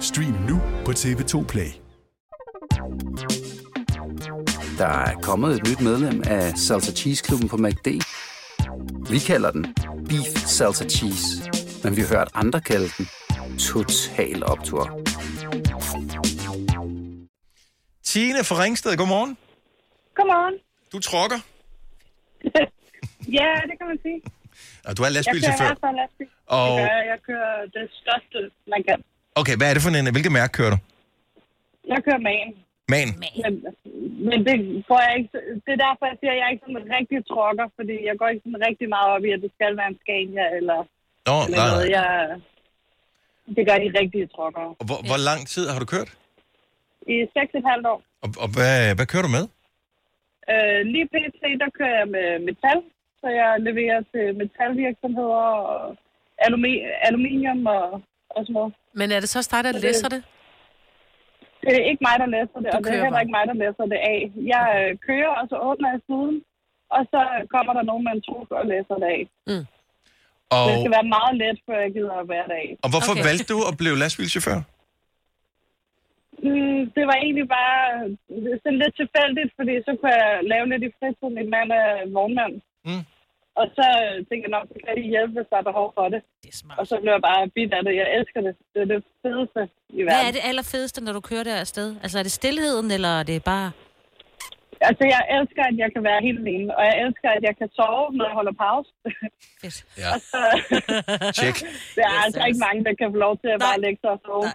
Stream 0.00 0.32
nu 0.48 0.60
på 0.84 0.90
TV2 0.90 1.46
Play. 1.46 1.70
Der 4.78 4.86
er 4.86 5.14
kommet 5.22 5.50
et 5.56 5.68
nyt 5.68 5.80
medlem 5.80 6.22
af 6.26 6.52
Salsa 6.58 6.92
Cheese 6.92 7.24
Klubben 7.24 7.48
på 7.48 7.56
MACD. 7.56 7.88
Vi 9.10 9.18
kalder 9.18 9.50
den 9.50 9.74
Beef 10.08 10.26
Salsa 10.56 10.84
Cheese, 10.88 11.26
men 11.84 11.96
vi 11.96 12.00
har 12.00 12.08
hørt 12.18 12.28
andre 12.34 12.60
kalde 12.60 12.88
den 12.98 13.06
Total 13.58 14.44
Optor. 14.44 14.84
Tine 18.04 18.44
fra 18.44 18.62
Ringsted, 18.62 18.96
godmorgen. 18.96 19.36
Godmorgen. 20.14 20.54
Du 20.92 20.98
trokker, 20.98 21.38
Ja, 23.38 23.50
det 23.68 23.74
kan 23.78 23.86
man 23.92 23.98
sige. 24.02 24.22
og 24.84 24.96
du 24.96 25.02
er 25.02 25.06
Jeg 25.06 25.10
kører 25.10 25.10
i 25.10 25.14
lastbilchauffør. 25.14 25.66
hvert 25.66 25.78
fald 25.84 25.96
lastbil. 26.02 26.28
Og- 26.46 26.78
jeg. 26.80 27.02
Jeg 27.12 27.18
kører 27.28 27.54
det 27.76 27.84
største, 28.00 28.38
man 28.72 28.82
kan. 28.88 28.98
Okay, 29.40 29.54
hvad 29.58 29.66
er 29.68 29.74
det 29.74 29.82
for 29.84 29.90
en... 29.90 30.14
Hvilket 30.16 30.32
mærke 30.38 30.52
kører 30.58 30.72
du? 30.74 30.78
Jeg 31.92 31.98
kører 32.06 32.22
man. 32.30 32.46
Man. 32.94 33.08
Men, 33.22 33.52
men 34.28 34.38
det 34.46 34.56
får 34.88 35.00
jeg 35.06 35.12
ikke... 35.18 35.30
Det 35.64 35.70
er 35.76 35.80
derfor, 35.86 36.04
jeg 36.10 36.16
siger, 36.20 36.32
at 36.34 36.38
jeg 36.38 36.46
er 36.46 36.52
ikke 36.54 36.64
sådan 36.66 36.82
en 36.82 36.92
rigtig 36.98 37.18
trokker, 37.32 37.66
fordi 37.78 37.96
jeg 38.08 38.14
går 38.18 38.28
ikke 38.32 38.44
sådan 38.46 38.64
rigtig 38.68 38.88
meget 38.94 39.08
op 39.14 39.24
i, 39.28 39.30
at 39.36 39.42
det 39.44 39.50
skal 39.56 39.72
være 39.80 39.90
en 39.92 39.98
Scania 40.02 40.46
eller, 40.58 40.78
Nå, 41.28 41.36
eller 41.46 41.58
nej, 41.60 41.70
noget. 41.72 41.86
Jeg, 41.96 42.08
det 43.56 43.62
gør 43.68 43.78
de 43.84 43.88
rigtige 44.00 44.26
trokker. 44.34 44.66
Og 44.80 44.84
hvor, 44.88 45.00
hvor 45.10 45.20
lang 45.28 45.40
tid 45.52 45.64
har 45.72 45.78
du 45.82 45.88
kørt? 45.94 46.10
I 47.14 47.16
6,5 47.38 47.92
år. 47.92 48.00
Og, 48.24 48.28
og 48.44 48.48
hvad, 48.56 48.74
hvad 48.96 49.06
kører 49.10 49.26
du 49.26 49.32
med? 49.38 49.44
Øh, 50.52 50.80
lige 50.92 51.06
pt. 51.14 51.42
der 51.62 51.70
kører 51.78 51.96
jeg 52.00 52.08
med 52.16 52.28
metal, 52.48 52.78
så 53.20 53.26
jeg 53.40 53.50
leverer 53.68 54.00
til 54.12 54.24
metalvirksomheder 54.40 55.44
og 55.74 55.96
alumi- 56.46 56.84
aluminium 57.08 57.60
og, 57.66 57.86
og 58.36 58.40
sådan 58.44 58.54
noget. 58.58 58.72
Men 59.00 59.06
er 59.16 59.20
det 59.22 59.28
så 59.28 59.40
dig, 59.52 59.64
der 59.64 59.72
Så 59.72 59.78
det- 59.78 59.86
læser 59.88 60.08
det? 60.14 60.22
Det 61.64 61.72
er 61.80 61.84
ikke 61.90 62.04
mig, 62.08 62.16
der 62.22 62.28
læser 62.36 62.58
det, 62.62 62.68
Du 62.72 62.76
og 62.76 62.80
det 62.82 62.88
er 62.88 62.92
kører 62.92 63.04
heller 63.04 63.16
bare. 63.18 63.22
ikke 63.24 63.34
mig, 63.36 63.44
der 63.50 63.56
læser 63.64 63.84
det 63.92 64.00
af. 64.14 64.20
Jeg 64.52 64.64
øh, 64.80 64.90
kører, 65.08 65.32
og 65.40 65.44
så 65.50 65.56
åbner 65.68 65.88
jeg 65.94 66.00
siden, 66.08 66.36
og 66.96 67.02
så 67.12 67.20
kommer 67.54 67.72
der 67.78 67.82
nogen 67.90 68.04
med 68.06 68.12
en 68.16 68.22
truk 68.28 68.48
og 68.60 68.64
læser 68.72 68.96
det 69.02 69.08
af. 69.18 69.22
Mm. 69.50 69.64
Og, 70.56 70.64
Det 70.68 70.74
skal 70.82 70.94
være 70.98 71.08
meget 71.16 71.34
let, 71.42 71.58
før 71.66 71.78
jeg 71.84 71.92
gider 71.96 72.14
at 72.24 72.28
være 72.34 72.46
der 72.50 72.58
af. 72.66 72.70
og 72.84 72.88
hvorfor 72.92 73.12
okay. 73.14 73.24
valgte 73.28 73.46
du 73.52 73.58
at 73.70 73.74
blive 73.80 73.96
lastbilchauffør? 74.02 74.58
Mm, 76.46 76.80
det 76.96 77.04
var 77.10 77.16
egentlig 77.24 77.48
bare 77.58 77.80
øh, 78.34 78.52
sådan 78.62 78.78
lidt 78.82 78.94
tilfældigt, 79.00 79.50
fordi 79.58 79.74
så 79.86 79.90
kunne 79.98 80.14
jeg 80.22 80.30
lave 80.52 80.66
lidt 80.72 80.82
i 80.88 80.90
fritiden. 80.98 81.34
Min 81.38 81.48
mand 81.54 81.68
er 81.82 81.88
vognmand. 82.16 82.54
Mm. 82.88 83.02
Og 83.60 83.66
så 83.76 83.86
tænkte 84.28 84.44
jeg 84.46 84.54
nok, 84.56 84.66
så 84.72 84.76
kan 84.84 84.96
de 85.00 85.02
hjælpe, 85.14 85.32
hvis 85.36 85.48
der 85.52 85.58
er 85.62 85.66
behov 85.70 85.88
for 85.96 86.06
det. 86.14 86.20
det 86.44 86.50
er 86.54 86.74
og 86.80 86.84
så 86.90 86.94
blev 87.02 87.12
jeg 87.16 87.22
bare 87.30 87.42
bidt 87.56 87.72
af 87.78 87.82
det. 87.86 87.92
Jeg 88.02 88.08
elsker 88.18 88.40
det. 88.46 88.54
Det 88.72 88.80
er 88.84 88.88
det 88.94 89.00
fedeste 89.22 89.60
i 89.88 90.02
Hvad 90.02 90.14
verden. 90.14 90.28
er 90.28 90.32
det 90.36 90.42
allerfedeste, 90.50 90.98
når 91.04 91.12
du 91.18 91.20
kører 91.30 91.44
der 91.50 91.56
afsted? 91.64 91.88
Altså, 92.02 92.18
er 92.18 92.22
det 92.22 92.32
stillheden, 92.40 92.90
eller 92.96 93.12
er 93.20 93.22
det 93.32 93.44
bare... 93.44 93.68
Altså, 94.88 95.04
jeg 95.14 95.22
elsker, 95.36 95.62
at 95.70 95.76
jeg 95.82 95.90
kan 95.94 96.02
være 96.10 96.20
helt 96.26 96.38
alene, 96.44 96.68
og 96.78 96.82
jeg 96.88 96.94
elsker, 97.04 97.28
at 97.36 97.42
jeg 97.48 97.54
kan 97.60 97.68
sove, 97.78 98.06
når 98.16 98.24
jeg 98.28 98.34
holder 98.40 98.54
pause. 98.66 98.90
Fedt. 99.62 99.76
Ja. 100.02 100.10
så, 100.32 100.40
Check. 101.40 101.56
der 101.96 102.04
er 102.12 102.18
altså 102.26 102.42
ikke 102.48 102.60
mange, 102.68 102.80
der 102.86 102.94
kan 103.00 103.08
få 103.14 103.18
lov 103.26 103.34
til 103.42 103.48
at 103.54 103.60
bare 103.66 103.78
lægge 103.84 103.98
sig 104.02 104.10
og 104.16 104.20
sove. 104.26 104.46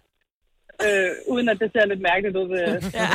Øh, 0.86 1.10
uden 1.34 1.50
at 1.50 1.58
det 1.62 1.70
ser 1.74 1.86
lidt 1.92 2.02
mærkeligt 2.12 2.36
ud 2.42 2.48
ved 2.56 2.66
ja. 3.00 3.06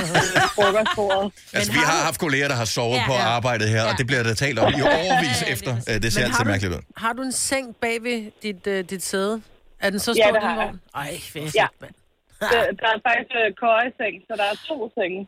frokostbordet. 0.56 1.26
Altså, 1.56 1.72
vi 1.72 1.82
har 1.90 2.00
haft 2.08 2.18
kolleger, 2.20 2.48
der 2.48 2.54
har 2.62 2.68
sovet 2.76 2.96
Ja, 2.96 3.06
på 3.06 3.12
ja. 3.12 3.22
arbejdet 3.36 3.68
her, 3.74 3.82
og 3.90 3.94
det 3.98 4.06
bliver 4.06 4.22
der 4.22 4.34
talt 4.34 4.58
om 4.58 4.68
i 4.78 4.82
overvis 4.82 5.40
efter. 5.54 5.72
Øh, 5.88 5.94
Det 6.02 6.12
ser 6.12 6.20
Men 6.20 6.24
altid 6.26 6.44
du- 6.44 6.50
mærkeligt 6.52 6.74
ud. 6.76 6.80
Har 7.04 7.12
du 7.12 7.22
en 7.22 7.32
seng 7.32 7.66
bag 7.82 7.96
ved 8.02 8.18
dit, 8.42 8.66
uh, 8.66 8.78
dit 8.92 9.02
sæde? 9.10 9.42
Er 9.84 9.90
den 9.90 9.98
så 10.06 10.10
Ja, 10.12 10.22
stor, 10.22 10.32
det 10.32 10.40
din 10.42 10.48
har 10.48 10.56
jeg. 10.62 10.66
vogn? 10.66 10.80
Ej, 11.04 11.10
fedt, 11.34 11.54
Ja. 11.60 11.66
mand. 11.82 11.94
Der, 12.40 12.60
der 12.82 12.88
er 12.94 12.98
faktisk 13.08 13.32
øh, 13.40 13.48
køjeseng, 13.62 14.14
så 14.28 14.32
der 14.40 14.46
er 14.52 14.56
to 14.68 14.76
senge. 14.98 15.20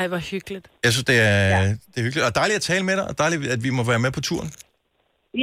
Ej, 0.00 0.06
hvor 0.12 0.20
hyggeligt. 0.32 0.66
Jeg 0.84 0.92
synes, 0.94 1.04
det 1.12 1.18
er, 1.20 1.46
ja. 1.56 1.60
det 1.90 1.96
er 2.00 2.04
hyggeligt. 2.06 2.26
Og 2.28 2.34
dejligt 2.40 2.56
at 2.60 2.64
tale 2.70 2.84
med 2.88 2.94
dig, 2.98 3.04
og 3.10 3.14
dejligt, 3.22 3.40
at 3.56 3.60
vi 3.66 3.70
må 3.78 3.82
være 3.92 3.98
med 4.06 4.12
på 4.18 4.20
turen. 4.28 4.50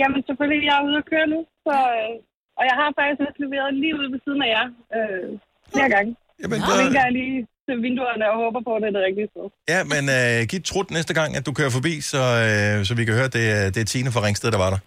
Jamen 0.01 0.19
selvfølgelig, 0.27 0.61
jeg 0.69 0.75
er 0.79 0.83
ude 0.89 0.97
at 1.03 1.05
køre 1.13 1.27
nu, 1.33 1.39
så, 1.65 1.75
øh, 1.99 2.13
og 2.59 2.63
jeg 2.69 2.75
har 2.81 2.87
faktisk 2.99 3.19
også 3.27 3.39
leveret 3.45 3.69
lige 3.83 3.93
ude 3.99 4.09
ved 4.13 4.19
siden 4.25 4.41
af 4.45 4.49
jer 4.55 4.65
øh, 4.97 5.29
flere 5.73 5.89
gange. 5.95 6.11
Jamen, 6.41 6.59
så 6.61 6.71
der- 6.71 6.83
vinker 6.83 7.01
jeg 7.05 7.11
lige 7.19 7.37
til 7.67 7.75
vinduerne 7.85 8.23
og 8.31 8.35
håber 8.43 8.59
på, 8.67 8.71
at 8.75 8.81
det 8.81 8.87
er 8.91 8.95
det 8.97 9.03
rigtige 9.09 9.27
sted. 9.33 9.45
Ja, 9.73 9.79
men 9.93 10.03
øh, 10.17 10.47
giv 10.51 10.59
trut 10.71 10.87
næste 10.97 11.13
gang, 11.19 11.29
at 11.39 11.43
du 11.47 11.51
kører 11.59 11.69
forbi, 11.77 11.93
så, 12.11 12.21
øh, 12.45 12.85
så 12.87 12.91
vi 12.99 13.03
kan 13.05 13.13
høre, 13.17 13.27
at 13.31 13.35
det, 13.39 13.45
er- 13.57 13.69
det 13.73 13.81
er 13.85 13.87
Tine 13.93 14.09
fra 14.15 14.21
Ringsted, 14.27 14.49
der 14.55 14.61
var 14.65 14.69
der. 14.75 14.79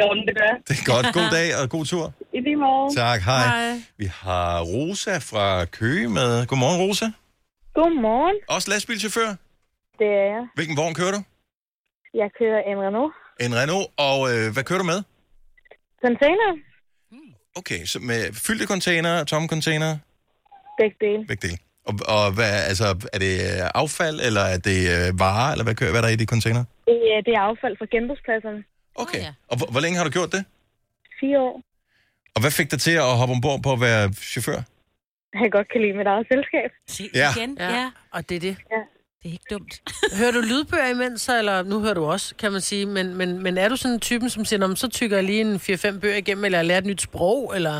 Jo, 0.00 0.06
det 0.28 0.34
gør 0.38 0.46
jeg. 0.52 0.58
Det 0.68 0.74
er 0.80 0.84
godt. 0.92 1.06
God 1.18 1.28
dag 1.38 1.48
og 1.60 1.64
god 1.76 1.84
tur. 1.92 2.04
I 2.36 2.40
lige 2.40 2.56
måde. 2.66 2.86
Tak, 2.96 3.20
hej. 3.30 3.46
hej. 3.46 3.72
Vi 4.02 4.06
har 4.24 4.60
Rosa 4.74 5.14
fra 5.30 5.64
Køge 5.64 6.08
med. 6.18 6.46
Godmorgen, 6.46 6.78
Rosa. 6.84 7.06
Godmorgen. 7.78 8.36
Også 8.48 8.70
lastbilchauffør. 8.70 9.30
Det 10.00 10.08
er 10.20 10.26
jeg. 10.34 10.42
Hvilken 10.54 10.76
vogn 10.76 10.94
kører 11.00 11.12
du? 11.16 11.20
Jeg 12.22 12.28
kører 12.38 12.60
en 12.70 12.76
Renault. 12.84 13.12
En 13.44 13.52
Renault. 13.60 13.88
Og 14.08 14.18
øh, 14.32 14.44
hvad 14.54 14.64
kører 14.68 14.78
du 14.84 14.88
med? 14.92 15.00
Container. 16.04 16.50
Okay, 17.56 17.84
så 17.84 17.98
med 17.98 18.32
fyldte 18.46 18.66
container, 18.66 19.24
tomme 19.24 19.48
container, 19.48 19.90
Begge 20.78 20.96
dele. 21.00 21.26
begge 21.26 21.48
dele. 21.48 21.58
Og, 21.88 21.94
og 22.16 22.32
hvad, 22.34 22.52
altså, 22.70 22.86
er 23.12 23.18
det 23.18 23.34
øh, 23.48 23.70
affald, 23.74 24.20
eller 24.28 24.40
er 24.54 24.58
det 24.58 24.78
øh, 24.94 25.18
varer, 25.24 25.52
eller 25.52 25.64
hvad, 25.64 25.74
kører, 25.74 25.90
hvad 25.90 26.00
er 26.00 26.06
der 26.06 26.12
i 26.12 26.16
de 26.16 26.26
container? 26.34 26.64
Det 26.86 26.98
er, 27.14 27.20
det 27.26 27.32
er 27.38 27.40
affald 27.50 27.74
fra 27.80 27.86
genbrugspladserne. 27.94 28.64
Okay. 28.94 29.18
Oh, 29.18 29.24
ja. 29.24 29.32
Og 29.50 29.56
hvor, 29.58 29.66
hvor 29.72 29.80
længe 29.80 29.96
har 29.98 30.04
du 30.04 30.10
gjort 30.10 30.32
det? 30.32 30.44
Fire 31.20 31.40
år. 31.40 31.62
Og 32.34 32.40
hvad 32.40 32.50
fik 32.50 32.70
dig 32.70 32.80
til 32.80 32.90
at 33.06 33.16
hoppe 33.20 33.32
ombord 33.36 33.62
på 33.62 33.72
at 33.72 33.80
være 33.80 34.12
chauffør? 34.32 34.60
Jeg 35.34 35.40
kan 35.42 35.50
godt 35.50 35.68
kan 35.72 35.80
lide 35.84 35.96
mit 36.00 36.06
eget 36.06 36.26
selskab. 36.32 36.70
Ja. 37.14 37.28
Igen, 37.36 37.56
Ja. 37.60 37.70
ja. 37.80 37.90
Og 38.10 38.28
det 38.28 38.34
er 38.36 38.40
det. 38.40 38.56
Ja. 38.74 38.82
Det 39.22 39.28
er 39.28 39.32
ikke 39.32 39.50
dumt. 39.50 39.72
Hører 40.18 40.32
du 40.32 40.40
lydbøger 40.50 40.88
imens, 40.94 41.20
så, 41.20 41.38
eller 41.38 41.62
nu 41.62 41.80
hører 41.80 41.94
du 41.94 42.04
også, 42.04 42.36
kan 42.36 42.52
man 42.52 42.60
sige, 42.60 42.86
men, 42.86 43.06
men, 43.18 43.42
men 43.42 43.58
er 43.58 43.68
du 43.68 43.76
sådan 43.76 43.94
en 43.94 44.00
typen, 44.00 44.28
som 44.30 44.44
siger, 44.44 44.60
"Nå, 44.60 44.66
men 44.66 44.76
så 44.76 44.88
tykker 44.88 45.16
jeg 45.16 45.24
lige 45.24 45.40
en 45.40 45.54
4-5 45.56 46.00
bøger 46.00 46.16
igennem, 46.16 46.44
eller 46.44 46.58
jeg 46.58 46.66
lærer 46.66 46.78
et 46.78 46.86
nyt 46.86 47.02
sprog, 47.02 47.56
eller... 47.56 47.76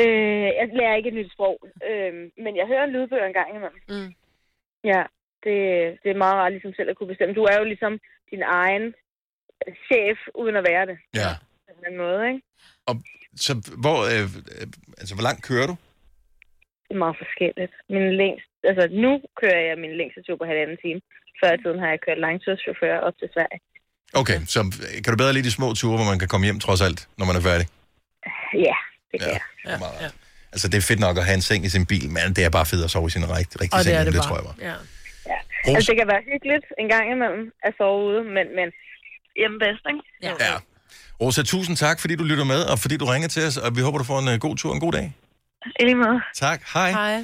Øh, 0.00 0.48
jeg 0.60 0.66
lærer 0.80 0.94
ikke 0.96 1.08
et 1.08 1.14
nyt 1.20 1.32
sprog, 1.32 1.56
øh, 1.90 2.12
men 2.44 2.52
jeg 2.60 2.66
hører 2.66 2.84
en 2.84 2.90
lydbøger 2.96 3.26
en 3.26 3.32
gang 3.40 3.48
imellem. 3.50 3.80
Mm. 3.88 4.10
Ja, 4.92 5.02
det, 5.44 5.56
det 6.02 6.08
er 6.10 6.22
meget 6.24 6.34
rart 6.40 6.52
ligesom 6.52 6.72
selv 6.76 6.90
at 6.90 6.96
kunne 6.96 7.12
bestemme. 7.12 7.34
Du 7.34 7.44
er 7.50 7.56
jo 7.58 7.64
ligesom 7.64 7.92
din 8.30 8.42
egen 8.42 8.94
chef, 9.86 10.18
uden 10.34 10.56
at 10.56 10.64
være 10.70 10.86
det. 10.86 10.96
Ja. 11.14 11.30
På 11.66 11.72
en 11.78 11.84
anden 11.86 12.00
måde, 12.06 12.22
ikke? 12.28 12.42
Og 12.88 12.94
så 13.46 13.52
hvor, 13.84 13.98
øh, 14.12 14.26
øh, 14.60 14.66
altså, 15.00 15.14
hvor 15.16 15.22
langt 15.28 15.42
kører 15.48 15.66
du? 15.70 15.76
Det 16.86 16.94
er 16.94 17.04
meget 17.04 17.16
forskelligt. 17.24 17.72
Min 17.94 18.16
længst, 18.22 18.48
altså 18.70 18.84
nu 19.04 19.10
kører 19.40 19.60
jeg 19.68 19.76
min 19.84 19.92
længste 20.00 20.20
tur 20.26 20.36
på 20.40 20.44
halvanden 20.50 20.78
time. 20.84 21.00
Før 21.40 21.50
i 21.56 21.58
tiden 21.62 21.78
har 21.82 21.88
jeg 21.94 21.98
kørt 22.06 22.18
langturschauffør 22.26 22.94
op 23.06 23.14
til 23.20 23.28
Sverige. 23.34 23.60
Okay, 24.20 24.38
så 24.54 24.60
kan 25.02 25.10
du 25.12 25.16
bedre 25.22 25.32
lide 25.36 25.46
de 25.48 25.54
små 25.58 25.68
ture, 25.80 25.96
hvor 25.98 26.08
man 26.12 26.18
kan 26.22 26.28
komme 26.32 26.44
hjem 26.48 26.58
trods 26.66 26.80
alt, 26.86 27.00
når 27.18 27.24
man 27.30 27.36
er 27.40 27.42
færdig? 27.50 27.66
Ja, 28.66 28.76
det 29.10 29.16
kan 29.20 29.28
Ja. 29.28 29.38
jeg. 29.70 29.78
Ja, 29.82 30.04
ja. 30.04 30.10
Altså, 30.54 30.66
det 30.70 30.76
er 30.82 30.84
fedt 30.90 31.00
nok 31.06 31.16
at 31.20 31.24
have 31.28 31.34
en 31.40 31.46
seng 31.50 31.60
i 31.68 31.70
sin 31.76 31.86
bil, 31.92 32.06
men 32.16 32.26
det 32.36 32.42
er 32.44 32.50
bare 32.58 32.66
fedt 32.72 32.84
at 32.84 32.90
sove 32.94 33.06
i 33.10 33.10
sin 33.16 33.24
rigtig, 33.38 33.56
rigtig 33.60 33.74
Og 33.74 33.78
det 33.78 33.84
seng, 33.84 33.96
er 34.00 34.04
det 34.04 34.12
det 34.16 34.22
tror 34.28 34.36
jeg 34.40 34.44
bare. 34.48 34.58
Ja. 34.70 34.76
Ja. 35.32 35.38
Altså, 35.74 35.88
det 35.92 35.98
kan 36.00 36.08
være 36.14 36.22
hyggeligt 36.32 36.66
en 36.82 36.88
gang 36.94 37.04
imellem 37.14 37.42
at 37.66 37.72
sove 37.78 37.98
ude, 38.10 38.20
men, 38.36 38.46
men 38.58 38.68
hjemme 39.40 39.56
bedst, 39.64 39.84
ikke? 39.90 40.02
Ja. 40.26 40.32
ja. 40.46 40.54
Rosa, 41.20 41.42
tusind 41.42 41.76
tak, 41.76 41.96
fordi 42.00 42.14
du 42.20 42.24
lytter 42.24 42.44
med, 42.54 42.60
og 42.72 42.76
fordi 42.78 42.96
du 43.02 43.04
ringer 43.12 43.28
til 43.28 43.42
os, 43.48 43.56
og 43.64 43.76
vi 43.76 43.80
håber, 43.86 43.98
du 43.98 44.04
får 44.04 44.18
en 44.24 44.28
uh, 44.34 44.38
god 44.46 44.56
tur 44.56 44.70
og 44.70 44.76
en 44.78 44.80
god 44.86 44.92
dag. 44.92 45.06
I 45.80 45.82
lige 45.84 45.94
måde. 46.04 46.18
Tak, 46.34 46.58
hej. 46.74 46.90
Hej. 46.90 47.16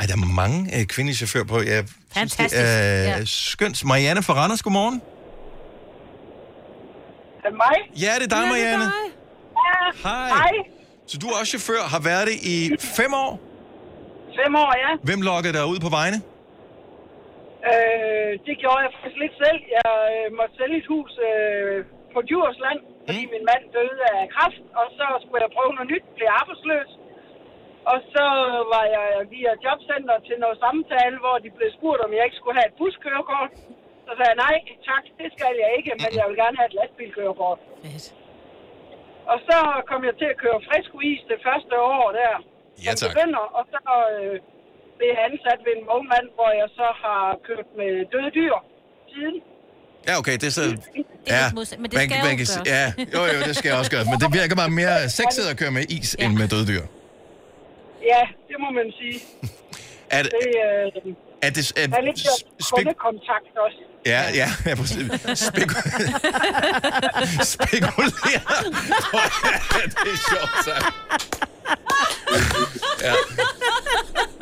Ej, 0.00 0.04
der 0.10 0.14
er 0.18 0.22
mange 0.44 0.58
uh, 0.76 0.82
kvindelige 0.94 1.18
chauffører 1.22 1.48
på. 1.52 1.56
Jeg 1.74 1.82
synes, 1.84 1.90
det 1.90 2.18
Fantastisk, 2.20 2.62
er 2.62 3.02
ja. 3.10 3.24
skønt. 3.52 3.76
Marianne 3.92 4.22
fra 4.26 4.34
Randers, 4.40 4.62
godmorgen. 4.66 4.96
Er 7.44 7.48
det 7.50 7.56
mig? 7.64 7.76
Ja, 8.04 8.12
det 8.20 8.26
er 8.28 8.32
dig, 8.36 8.44
Marianne. 8.52 8.86
Ja. 9.66 9.78
Hej. 10.06 10.28
Hej. 10.40 10.54
Så 11.10 11.14
du 11.20 11.26
er 11.30 11.34
også 11.40 11.50
chauffør, 11.54 11.82
har 11.94 12.02
været 12.10 12.24
det 12.30 12.36
i 12.54 12.56
fem 12.98 13.10
år. 13.24 13.32
Fem 14.40 14.52
år, 14.64 14.70
ja. 14.84 14.90
Hvem 15.08 15.20
lokkede 15.30 15.52
dig 15.58 15.64
ud 15.72 15.78
på 15.86 15.90
vejene? 15.98 16.18
Øh, 17.70 18.32
det 18.46 18.54
gjorde 18.62 18.80
jeg 18.84 18.90
faktisk 18.94 19.18
lidt 19.24 19.36
selv. 19.44 19.60
Jeg 19.78 19.90
øh, 20.14 20.26
måtte 20.38 20.54
sælge 20.60 20.76
et 20.82 20.88
hus 20.92 21.12
øh, 21.28 21.76
på 22.14 22.18
Djursland, 22.28 22.80
fordi 23.06 23.22
min 23.34 23.44
mand 23.50 23.62
døde 23.76 24.00
af 24.12 24.20
kræft, 24.34 24.62
og 24.80 24.86
så 24.98 25.06
skulle 25.22 25.40
jeg 25.44 25.50
prøve 25.56 25.72
noget 25.76 25.88
nyt, 25.92 26.04
blev 26.16 26.28
arbejdsløs. 26.40 26.90
Og 27.92 27.98
så 28.14 28.26
var 28.72 28.84
jeg 28.96 29.06
via 29.34 29.52
jobcenter 29.64 30.16
til 30.28 30.36
noget 30.44 30.56
samtale, 30.64 31.16
hvor 31.24 31.36
de 31.44 31.50
blev 31.58 31.70
spurgt, 31.78 32.00
om 32.06 32.10
jeg 32.16 32.22
ikke 32.26 32.38
skulle 32.40 32.56
have 32.60 32.68
et 32.72 32.76
buskørekort. 32.80 33.50
Så 34.06 34.10
sagde 34.16 34.30
jeg, 34.32 34.40
nej, 34.46 34.56
tak, 34.90 35.04
det 35.20 35.28
skal 35.36 35.54
jeg 35.62 35.70
ikke, 35.78 35.92
men 36.02 36.10
jeg 36.18 36.24
vil 36.28 36.36
gerne 36.42 36.56
have 36.60 36.68
et 36.70 36.76
lastbilkørekort. 36.78 37.58
Og 39.32 39.38
så 39.48 39.58
kom 39.90 40.00
jeg 40.08 40.14
til 40.20 40.28
at 40.32 40.38
køre 40.44 40.58
frisk 40.68 40.90
is 41.10 41.22
det 41.32 41.38
første 41.48 41.74
år 41.96 42.06
der. 42.20 42.34
Ja, 42.86 42.92
tak. 43.00 43.10
begynder, 43.10 43.44
og 43.58 43.64
så 43.74 43.82
øh, 44.14 44.34
blev 44.96 45.08
jeg 45.14 45.22
ansat 45.28 45.58
ved 45.66 45.72
en 45.78 45.84
vognmand, 45.90 46.26
hvor 46.36 46.50
jeg 46.60 46.68
så 46.80 46.88
har 47.04 47.22
kørt 47.48 47.68
med 47.80 47.90
døde 48.12 48.30
dyr 48.38 48.56
siden. 49.12 49.36
Ja, 50.08 50.12
okay, 50.20 50.36
det 50.42 50.46
er 50.52 50.56
så... 50.60 50.64
Ja, 51.34 51.44
men 51.82 51.88
det 51.90 51.98
skal 51.98 52.18
jo 52.22 52.26
kan, 52.26 52.36
gøres. 52.40 52.54
Ja, 52.74 52.84
jo, 53.14 53.20
jo, 53.34 53.38
det 53.48 53.54
skal 53.58 53.68
jeg 53.70 53.78
også 53.82 53.92
gøre. 53.94 54.04
Men 54.10 54.18
det 54.22 54.28
virker 54.40 54.56
bare 54.62 54.72
mere 54.82 54.96
sexet 55.20 55.44
at 55.52 55.56
køre 55.60 55.72
med 55.78 55.84
is, 55.96 56.10
ja. 56.18 56.24
end 56.24 56.32
med 56.40 56.48
døde 56.54 56.66
dyr. 56.72 56.84
Ja, 58.12 58.22
det 58.48 58.56
må 58.64 58.68
man 58.78 58.88
sige. 59.00 59.18
Er 60.10 60.22
det, 60.22 60.32
øh, 60.32 61.02
er 61.42 61.50
det, 61.50 61.72
er, 61.76 61.82
er 61.82 62.00
lidt 62.00 62.20
kundekontakt 62.72 63.52
også. 63.66 63.78
Ja, 64.06 64.22
ja, 64.34 64.48
ja. 64.66 64.72
Speku- 65.34 65.90
Spekulere. 67.54 68.42
det 70.02 70.12
er 70.12 70.20
sjovt 70.30 70.64
sagt. 70.64 70.86
Ja. 73.02 73.12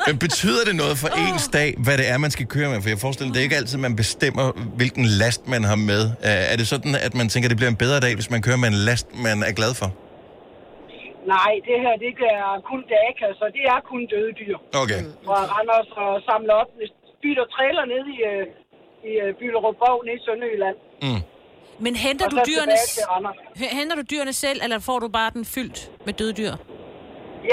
Men 0.07 0.17
betyder 0.19 0.65
det 0.65 0.75
noget 0.75 0.97
for 0.97 1.07
ens 1.07 1.47
dag, 1.53 1.75
hvad 1.77 1.97
det 1.97 2.09
er, 2.09 2.17
man 2.17 2.31
skal 2.31 2.45
køre 2.45 2.69
med? 2.69 2.81
For 2.81 2.89
jeg 2.89 2.99
forestiller 2.99 3.27
mig, 3.27 3.33
det 3.33 3.39
er 3.39 3.43
ikke 3.43 3.55
altid, 3.55 3.77
man 3.77 3.95
bestemmer, 3.95 4.51
hvilken 4.75 5.05
last 5.05 5.47
man 5.47 5.63
har 5.63 5.75
med. 5.75 6.01
Øh, 6.05 6.11
Er 6.23 6.55
det 6.55 6.67
sådan, 6.67 6.95
at 6.95 7.13
man 7.13 7.29
tænker, 7.29 7.47
at 7.47 7.49
det 7.49 7.57
bliver 7.57 7.69
en 7.69 7.75
bedre 7.75 7.99
dag, 7.99 8.15
hvis 8.15 8.29
man 8.29 8.41
kører 8.41 8.57
med 8.57 8.67
en 8.67 8.73
last, 8.73 9.07
man 9.15 9.43
er 9.43 9.51
glad 9.51 9.73
for? 9.73 9.93
Nej, 11.33 11.53
det 11.67 11.77
her, 11.83 11.93
det 12.03 12.09
er 12.39 12.61
kun 12.71 12.81
dagekasser. 12.93 13.47
Det 13.57 13.63
er 13.73 13.79
kun 13.91 14.01
døde 14.13 14.31
dyr. 14.41 14.57
Okay. 14.83 15.01
Render 15.55 15.75
os 15.81 15.91
og 16.03 16.11
samler 16.29 16.55
op. 16.61 16.69
Vi 16.79 16.85
bytter 17.23 17.45
trailer 17.55 17.85
ned 17.93 18.03
i, 18.15 18.17
øh, 18.31 18.43
i 19.09 19.11
øh, 19.23 19.29
Byllerup 19.39 19.75
Borg 19.83 19.99
nede 20.05 20.17
i 20.19 20.23
Sønderjylland. 20.25 20.77
Mm. 21.05 21.21
Men 21.85 21.93
henter 22.05 22.25
Og 22.25 22.31
du, 22.31 22.37
så 22.37 22.43
dyrene, 22.49 22.75
Randers. 23.11 23.37
Henter 23.79 23.95
du 23.99 24.03
dyrene 24.13 24.33
selv, 24.45 24.59
eller 24.63 24.79
får 24.89 24.99
du 25.03 25.07
bare 25.19 25.29
den 25.37 25.45
fyldt 25.55 25.79
med 26.05 26.13
døde 26.19 26.33
dyr? 26.41 26.53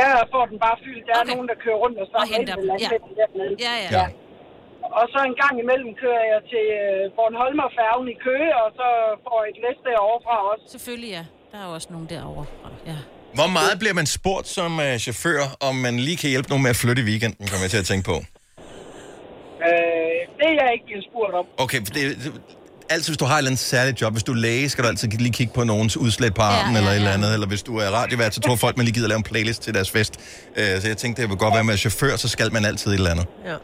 Jeg 0.00 0.08
får 0.34 0.44
den 0.52 0.58
bare 0.66 0.76
fyldt. 0.84 1.04
Der 1.08 1.14
er 1.22 1.26
nogen, 1.34 1.48
der 1.50 1.56
kører 1.64 1.78
rundt 1.84 1.96
og 1.98 2.06
Og 2.06 2.10
samler 2.12 2.36
henter 2.36 2.54
ind 2.54 2.60
dem, 2.60 2.68
med 2.68 2.78
ja. 2.84 2.88
Ja, 3.66 3.74
ja. 3.84 3.90
Ja. 3.98 4.06
Og 4.98 5.04
så 5.12 5.18
en 5.30 5.36
gang 5.42 5.54
imellem 5.64 5.90
kører 6.02 6.24
jeg 6.32 6.40
til 6.52 6.64
øh, 6.82 7.12
Bornholmerfærgen 7.16 8.08
i 8.14 8.16
Køge, 8.26 8.50
og 8.62 8.68
så 8.78 8.86
får 9.24 9.36
jeg 9.42 9.50
et 9.54 9.58
læs 9.64 9.78
derovre 9.88 10.20
fra 10.26 10.36
også. 10.50 10.64
Selvfølgelig, 10.74 11.10
ja. 11.18 11.24
Der 11.52 11.58
er 11.62 11.66
jo 11.68 11.72
også 11.78 11.88
nogen 11.94 12.08
derovre. 12.14 12.44
Ja. 12.90 12.98
Hvor 13.38 13.48
meget 13.58 13.78
bliver 13.78 13.94
man 14.00 14.06
spurgt 14.06 14.46
som 14.48 14.78
uh, 14.78 14.96
chauffør, 15.04 15.42
om 15.68 15.74
man 15.74 15.94
lige 16.06 16.16
kan 16.16 16.30
hjælpe 16.30 16.48
nogen 16.48 16.62
med 16.62 16.70
at 16.70 16.76
flytte 16.76 17.02
i 17.02 17.04
weekenden, 17.04 17.46
kommer 17.50 17.64
jeg 17.64 17.70
til 17.70 17.82
at 17.84 17.88
tænke 17.92 18.04
på? 18.12 18.16
Øh, 19.66 20.18
det 20.38 20.46
er 20.52 20.56
jeg 20.62 20.70
ikke 20.76 20.86
blevet 20.90 21.04
spurgt 21.10 21.34
om. 21.40 21.44
Okay, 21.64 21.80
for 21.86 21.92
det, 21.96 22.02
det, 22.24 22.32
altid 22.94 23.08
hvis 23.12 23.22
du 23.24 23.28
har 23.30 23.36
et 23.36 23.38
eller 23.38 23.50
andet 23.50 23.64
særligt 23.74 23.96
job, 24.02 24.12
hvis 24.16 24.26
du 24.28 24.32
er 24.32 24.40
læge, 24.46 24.68
skal 24.68 24.80
du 24.84 24.88
altid 24.88 25.08
lige 25.26 25.36
kigge 25.38 25.52
på 25.58 25.64
nogens 25.64 25.96
udslæt 26.04 26.34
på 26.34 26.42
armen 26.42 26.72
ja, 26.72 26.72
ja, 26.72 26.78
eller 26.78 26.92
et 26.92 27.00
eller 27.02 27.14
andet, 27.18 27.30
eller 27.36 27.48
hvis 27.52 27.62
du 27.68 27.72
er 27.84 27.88
radiovært, 28.00 28.32
så 28.34 28.40
tror 28.40 28.56
folk, 28.64 28.74
man 28.76 28.84
lige 28.86 28.96
gider 28.98 29.08
lave 29.12 29.22
en 29.24 29.28
playlist 29.32 29.60
til 29.62 29.72
deres 29.78 29.90
fest. 29.96 30.12
Uh, 30.58 30.74
så 30.80 30.86
jeg 30.92 30.98
tænkte, 31.02 31.16
det 31.22 31.30
vil 31.30 31.38
godt 31.44 31.54
være 31.58 31.66
med 31.70 31.76
chauffør, 31.84 32.14
så 32.24 32.28
skal 32.34 32.48
man 32.56 32.62
altid 32.70 32.88
et 32.90 32.94
eller 33.00 33.12
andet. 33.14 33.26
Ja. 33.50 33.56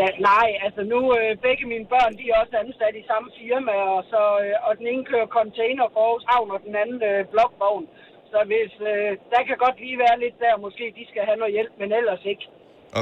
Ja, 0.00 0.08
nej, 0.32 0.48
altså 0.66 0.82
nu 0.92 1.00
øh, 1.18 1.30
begge 1.46 1.64
mine 1.72 1.86
børn, 1.94 2.12
de 2.18 2.24
er 2.32 2.36
også 2.42 2.54
ansat 2.64 2.94
i 3.02 3.04
samme 3.10 3.28
firma, 3.38 3.74
og, 3.96 4.02
så, 4.12 4.22
øh, 4.44 4.66
og 4.66 4.72
den 4.78 4.86
ene 4.92 5.04
kører 5.10 5.28
container 5.38 5.86
for 5.94 6.02
Aarhus 6.06 6.24
Havn, 6.30 6.48
og 6.56 6.60
den 6.66 6.74
anden 6.82 7.00
øh, 7.10 7.20
blokvogn. 7.32 7.86
Så 8.34 8.40
hvis, 8.50 8.72
øh, 8.90 9.10
der 9.32 9.40
kan 9.48 9.56
godt 9.64 9.76
lige 9.84 9.98
være 10.04 10.16
lidt 10.24 10.36
der, 10.44 10.52
måske 10.66 10.84
de 10.98 11.04
skal 11.10 11.22
have 11.28 11.38
noget 11.42 11.52
hjælp, 11.56 11.72
men 11.80 11.88
ellers 12.00 12.22
ikke. 12.32 12.44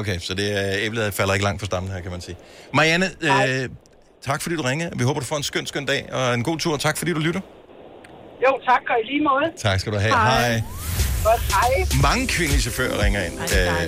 Okay, 0.01 0.16
så 0.26 0.33
det 0.41 0.49
er 0.61 0.68
æblet 0.87 1.14
falder 1.18 1.35
ikke 1.37 1.47
langt 1.49 1.61
fra 1.62 1.68
stammen 1.70 1.91
her, 1.95 2.01
kan 2.05 2.12
man 2.16 2.22
sige. 2.26 2.37
Marianne, 2.78 3.09
øh, 3.30 3.64
tak 4.28 4.41
fordi 4.43 4.55
du 4.61 4.64
ringede. 4.70 4.91
Vi 4.99 5.05
håber, 5.09 5.20
du 5.24 5.28
får 5.33 5.39
en 5.43 5.49
skøn, 5.51 5.66
skøn 5.72 5.87
dag 5.93 6.03
og 6.18 6.35
en 6.39 6.45
god 6.49 6.59
tur. 6.64 6.74
Tak 6.87 6.97
fordi 6.99 7.12
du 7.18 7.22
lytter. 7.28 7.43
Jo, 8.45 8.53
tak, 8.68 8.83
og 8.93 8.97
i 9.03 9.05
lige 9.12 9.22
måde. 9.30 9.47
Tak 9.66 9.76
skal 9.80 9.93
du 9.93 9.99
have. 9.99 10.14
Hej. 10.14 10.51
Hej. 10.51 11.12
Godt. 11.25 12.03
Mange 12.03 12.27
kvindelige 12.27 12.61
chauffører 12.62 13.05
ringer 13.05 13.25
ind. 13.25 13.33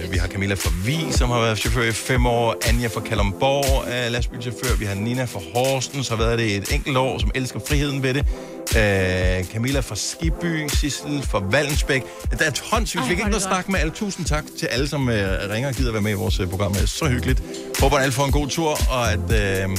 Uh, 0.05 0.13
vi 0.13 0.17
har 0.17 0.29
Camilla 0.29 0.55
fra 0.55 0.71
Vi, 0.85 0.99
som 1.11 1.31
har 1.31 1.41
været 1.41 1.59
chauffør 1.59 1.83
i 1.83 1.93
fem 1.93 2.27
år. 2.27 2.55
Anja 2.69 2.89
fra 2.89 3.01
Kalumborg 3.01 3.85
er 3.89 4.09
lastbilchauffør. 4.09 4.77
Vi 4.77 4.85
har 4.85 4.95
Nina 4.95 5.25
fra 5.25 5.41
Horsens, 5.55 6.09
har 6.09 6.17
været 6.17 6.39
det 6.39 6.45
i 6.45 6.57
et 6.57 6.73
enkelt 6.73 6.97
år, 6.97 7.19
som 7.19 7.31
elsker 7.35 7.61
friheden 7.69 8.03
ved 8.03 8.15
det. 8.15 8.25
Uh, 8.71 9.53
Camilla 9.53 9.81
fra 9.81 9.97
Skiby, 9.97 10.69
Sissel 10.69 11.23
fra 11.23 11.43
Vallensbæk. 11.51 12.03
Der 12.39 12.45
er 12.45 12.51
tonsvis. 12.51 13.03
Vi 13.03 13.09
fik 13.09 13.19
ikke 13.19 13.31
noget 13.31 13.43
snak 13.43 13.69
med 13.69 13.81
alle. 13.81 13.93
Tusind 13.93 14.27
tak 14.27 14.45
til 14.59 14.67
alle, 14.67 14.89
som 14.89 15.09
uh, 15.09 15.15
ringer 15.51 15.69
og 15.69 15.75
gider 15.75 15.93
være 15.93 16.03
med 16.03 16.11
i 16.11 16.15
vores 16.15 16.41
uh, 16.41 16.49
program. 16.51 16.73
Det 16.73 16.83
er 16.83 16.87
så 16.87 17.07
hyggeligt. 17.07 17.43
Håber, 17.81 17.97
at 17.97 18.03
alle 18.03 18.13
får 18.13 18.25
en 18.25 18.33
god 18.33 18.49
tur, 18.49 18.79
og 18.91 19.13
at 19.13 19.19
uh, 19.19 19.79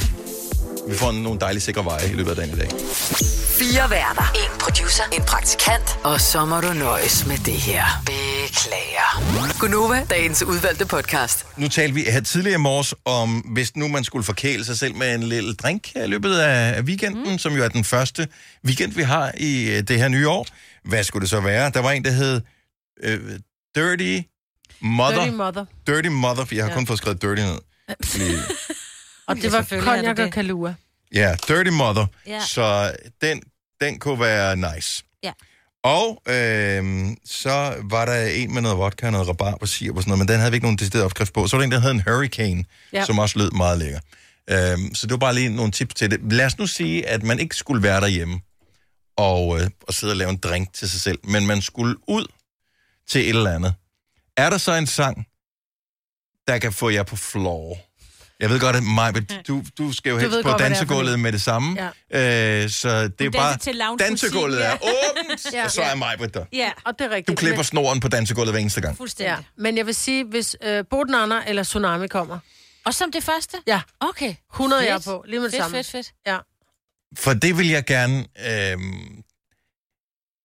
vi 0.90 0.96
får 0.96 1.12
nogle 1.12 1.40
dejlige 1.40 1.62
sikre 1.62 1.86
veje 1.86 2.10
i 2.10 2.14
løbet 2.14 2.30
af 2.30 2.36
dagen 2.36 2.52
i 2.52 2.60
dag. 2.60 2.70
Fire 3.60 3.90
værter. 3.90 4.32
En 4.36 4.60
producer. 4.60 5.04
En 5.14 5.22
praktikant. 5.22 6.00
Og 6.04 6.22
så 6.22 6.46
må 6.46 6.62
du 6.62 6.74
nøjes 6.74 7.26
med 7.28 7.38
det 7.38 7.54
her. 7.54 7.84
Beklager. 8.06 9.60
Gunova, 9.60 10.06
dagens 10.10 10.44
udvalgte 10.44 10.86
podcast. 10.86 11.46
Nu 11.58 11.68
talte 11.68 11.94
vi 11.94 12.02
her 12.02 12.22
tidligere 12.22 12.56
i 12.56 12.62
morges 12.62 12.94
om, 13.06 13.40
hvis 13.40 13.76
nu 13.76 13.88
man 13.88 14.04
skulle 14.04 14.24
forkæle 14.24 14.66
sig 14.66 14.78
selv 14.78 14.96
med 14.96 15.16
en 15.16 15.24
lille 15.24 15.54
drink 15.54 15.94
her 15.96 16.04
i 16.04 16.08
løbet 16.08 16.38
af 16.38 16.82
weekenden, 16.82 17.32
mm. 17.32 17.38
som 17.38 17.54
jo 17.54 17.64
er 17.64 17.68
den 17.68 17.84
første 17.84 18.28
weekend, 18.66 18.94
vi 18.94 19.02
har 19.04 19.32
i 19.38 19.70
øh, 19.72 19.84
det 19.84 19.98
her 20.00 20.08
nye 20.08 20.30
år. 20.30 20.48
Hvad 20.84 21.04
skulle 21.04 21.22
det 21.22 21.30
så 21.30 21.40
være? 21.40 21.70
Der 21.70 21.80
var 21.80 21.92
en, 21.92 22.06
der 22.06 22.12
hed 22.12 22.42
øh, 23.04 23.20
Dirty 23.76 24.20
Mother. 24.82 25.24
Dirty 25.24 25.36
Mother. 25.36 25.66
Dirty 25.88 26.08
Mother, 26.10 26.46
for 26.46 26.56
jeg 26.56 26.64
har 26.64 26.70
Ja. 26.70 26.76
kun 26.76 26.88
fået 26.88 27.00
skrevet 27.00 27.22
Dirty 27.22 27.42
ned. 27.42 27.58
Fordi, 28.04 28.32
Og 29.28 29.36
det 29.36 29.52
var 29.52 29.64
cognac 29.64 30.16
det 30.16 30.26
og 30.26 30.32
kalua. 30.32 30.74
Ja, 31.16 31.36
Dirty 31.48 31.70
Mother. 31.70 32.06
Ja. 32.28 32.40
Så 32.40 32.96
den, 33.22 33.42
den 33.82 34.00
kunne 34.00 34.20
være 34.20 34.56
nice. 34.56 35.04
Ja. 35.24 35.32
Og 35.84 36.22
øh, 36.28 37.08
så 37.26 37.76
var 37.84 38.06
der 38.06 38.26
en 38.26 38.54
med 38.54 38.62
noget 38.62 38.78
vodka 38.78 39.06
og 39.06 39.12
noget 39.12 39.28
rabarber 39.28 39.66
sirup 39.66 39.98
og 39.98 40.04
sådan 40.04 40.10
noget, 40.10 40.20
men 40.20 40.28
den 40.28 40.40
havde 40.40 40.52
vi 40.52 40.56
ikke 40.56 40.66
nogen 40.66 40.78
decideret 40.78 41.06
opskrift 41.06 41.34
på. 41.34 41.48
Så 41.48 41.56
var 41.56 41.62
der 41.62 41.66
en, 41.66 41.72
der 41.72 41.80
hed 41.80 41.92
en 41.92 42.04
Hurricane, 42.08 42.66
ja. 42.94 43.06
som 43.06 43.20
også 43.20 43.40
lød 43.40 43.52
meget 43.52 43.78
lækker. 43.80 44.00
Øh, 44.50 44.78
så 44.94 45.08
det 45.08 45.12
var 45.12 45.18
bare 45.18 45.36
lige 45.36 45.50
nogle 45.50 45.72
tips 45.72 45.94
til 45.94 46.12
det. 46.12 46.34
Lad 46.34 46.46
os 46.46 46.58
nu 46.58 46.68
sige, 46.68 47.08
at 47.08 47.24
man 47.24 47.40
ikke 47.40 47.56
skulle 47.56 47.84
være 47.84 48.02
derhjemme 48.02 48.42
og, 49.18 49.62
øh, 49.62 49.70
og 49.82 49.94
sidde 49.94 50.14
og 50.14 50.18
lave 50.18 50.30
en 50.30 50.38
drink 50.38 50.74
til 50.74 50.90
sig 50.90 51.02
selv, 51.02 51.20
men 51.24 51.48
man 51.48 51.62
skulle 51.62 51.96
ud 52.08 52.26
til 53.08 53.22
et 53.22 53.30
eller 53.30 53.56
andet. 53.56 53.74
Er 54.38 54.50
der 54.50 54.58
så 54.58 54.74
en 54.74 54.88
sang, 54.88 55.28
der 56.48 56.58
kan 56.58 56.74
få 56.74 56.90
jer 56.90 57.04
på 57.04 57.16
floor? 57.16 57.78
Jeg 58.40 58.50
ved 58.50 58.60
godt, 58.60 58.76
at 58.76 58.84
Maja, 58.84 59.12
du, 59.48 59.64
du 59.78 59.94
skal 59.94 60.10
jo 60.10 60.18
helst 60.18 60.38
på 60.44 60.50
godt, 60.50 60.60
dansegulvet 60.60 61.20
med 61.20 61.32
det 61.32 61.42
samme. 61.42 61.92
Ja. 62.12 62.64
Øh, 62.64 62.70
så 62.70 63.08
det 63.08 63.26
er 63.26 63.30
bare, 63.32 63.58
til 63.58 63.82
dansegulvet 64.00 64.58
ja. 64.60 64.64
er 64.66 64.78
åbent, 64.82 65.54
Ja. 65.54 65.64
og 65.64 65.72
så 65.72 65.82
er 65.82 65.96
Maja 65.96 66.16
der. 66.34 66.46
Ja, 66.54 66.72
Og 66.86 67.00
det 67.00 67.06
er 67.06 67.10
rigtigt. 67.10 67.28
Du 67.28 67.36
klipper 67.36 67.64
snoren 67.64 68.00
på 68.00 68.08
dansegulvet 68.08 68.54
hver 68.54 68.60
eneste 68.60 68.82
gang. 68.82 68.98
fuldstændig. 68.98 69.32
Ja. 69.38 69.44
Men 69.58 69.78
jeg 69.78 69.86
vil 69.86 69.96
sige, 69.96 70.24
hvis 70.26 70.56
øh, 70.64 70.84
Boden 70.90 71.16
Anna 71.16 71.42
eller 71.48 71.64
Tsunami 71.64 72.08
kommer, 72.08 72.40
Og 72.86 72.94
som 72.94 73.12
det 73.12 73.24
første? 73.24 73.58
Ja. 73.68 73.82
Okay. 74.00 74.36
100 74.54 74.82
Fedt. 74.82 74.90
jeg 74.90 74.96
er 74.96 75.00
på, 75.18 75.24
lige 75.28 75.40
med 75.40 75.46
det 75.46 75.54
fedt, 75.54 75.64
samme. 75.64 75.78
Fedt, 75.78 75.88
fedt, 75.92 76.14
Ja. 76.28 76.38
For 77.18 77.34
det 77.34 77.58
vil 77.58 77.68
jeg 77.70 77.86
gerne... 77.86 78.18
Øh, 78.20 78.78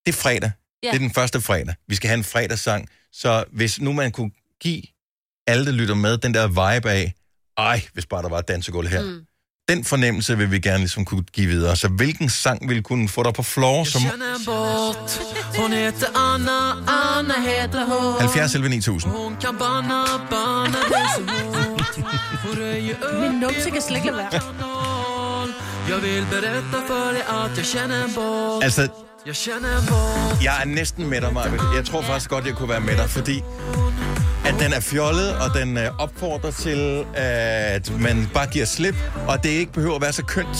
det 0.07 0.13
er 0.13 0.13
fredag. 0.13 0.51
Ja. 0.83 0.89
Det 0.89 0.95
er 0.95 0.99
den 0.99 1.15
første 1.15 1.41
fredag. 1.41 1.75
Vi 1.89 1.95
skal 1.95 2.09
have 2.09 2.19
en 2.19 2.25
fredagssang. 2.25 2.89
Så 3.13 3.45
hvis 3.53 3.81
nu 3.81 3.93
man 3.93 4.13
kunne 4.13 4.31
give 4.61 4.83
alle, 5.47 5.67
der 5.67 5.73
lytter 5.73 5.95
med, 5.95 6.19
den 6.19 6.35
der 6.35 6.49
vibe 6.49 6.91
af, 6.91 7.15
ej, 7.61 7.83
hvis 7.93 8.07
bare 8.07 8.23
der 8.23 8.29
var 8.29 8.39
et 8.39 8.49
dansegulv 8.49 8.89
her. 8.89 9.03
Mm. 9.03 9.21
Den 9.69 9.85
fornemmelse 9.85 10.39
vil 10.39 10.51
vi 10.51 10.59
gerne 10.59 10.79
ligesom 10.79 11.05
kunne 11.05 11.23
give 11.23 11.47
videre. 11.47 11.77
Så 11.77 11.89
hvilken 11.89 12.29
sang 12.29 12.69
vil 12.69 12.83
kunne 12.83 13.09
få 13.09 13.23
dig 13.23 13.35
på 13.35 13.43
floor? 13.43 13.85
Som 13.85 14.03
båt 14.47 15.23
Hon 15.57 15.73
heter 15.73 16.07
Anna, 16.17 16.59
Anna 17.19 17.35
heter 17.41 17.85
hon 17.85 18.21
70 18.21 18.55
11 18.55 18.69
9000. 18.69 19.13
Hon 19.13 19.37
kan 19.41 19.57
banna, 19.59 20.05
banna 20.31 20.79
Min 23.21 23.41
numse 23.41 23.71
kan 23.71 23.83
slet 23.83 23.97
ikke 23.97 24.17
være. 24.17 24.31
vill 26.03 26.27
berätta 26.31 26.87
för 26.87 27.13
dig 27.13 27.23
att 27.29 27.57
jag 27.57 27.67
känner 27.67 28.05
en 28.05 28.15
båt 28.15 28.65
Altså, 28.65 28.89
jeg 30.43 30.63
er 30.63 30.65
næsten 30.65 31.09
med 31.09 31.21
dig, 31.21 31.33
Marvind. 31.33 31.63
Jeg 31.77 31.85
tror 31.85 32.03
faktisk 32.03 32.31
godt, 32.31 32.47
jeg 32.47 32.55
kunne 32.55 32.69
være 32.69 32.81
med 32.81 32.97
dig, 32.97 33.11
fordi 33.11 33.43
at 34.51 34.61
den 34.61 34.73
er 34.73 34.81
fjollet, 34.81 35.37
og 35.37 35.55
den 35.55 35.79
øh, 35.79 35.91
opfordrer 35.99 36.51
til, 36.51 37.05
at 37.15 38.01
man 38.01 38.31
bare 38.35 38.47
giver 38.47 38.65
slip, 38.65 38.95
og 39.29 39.43
det 39.43 39.49
ikke 39.49 39.73
behøver 39.73 39.97
at 39.97 40.03
være 40.03 40.13
så 40.13 40.25
kønt. 40.25 40.59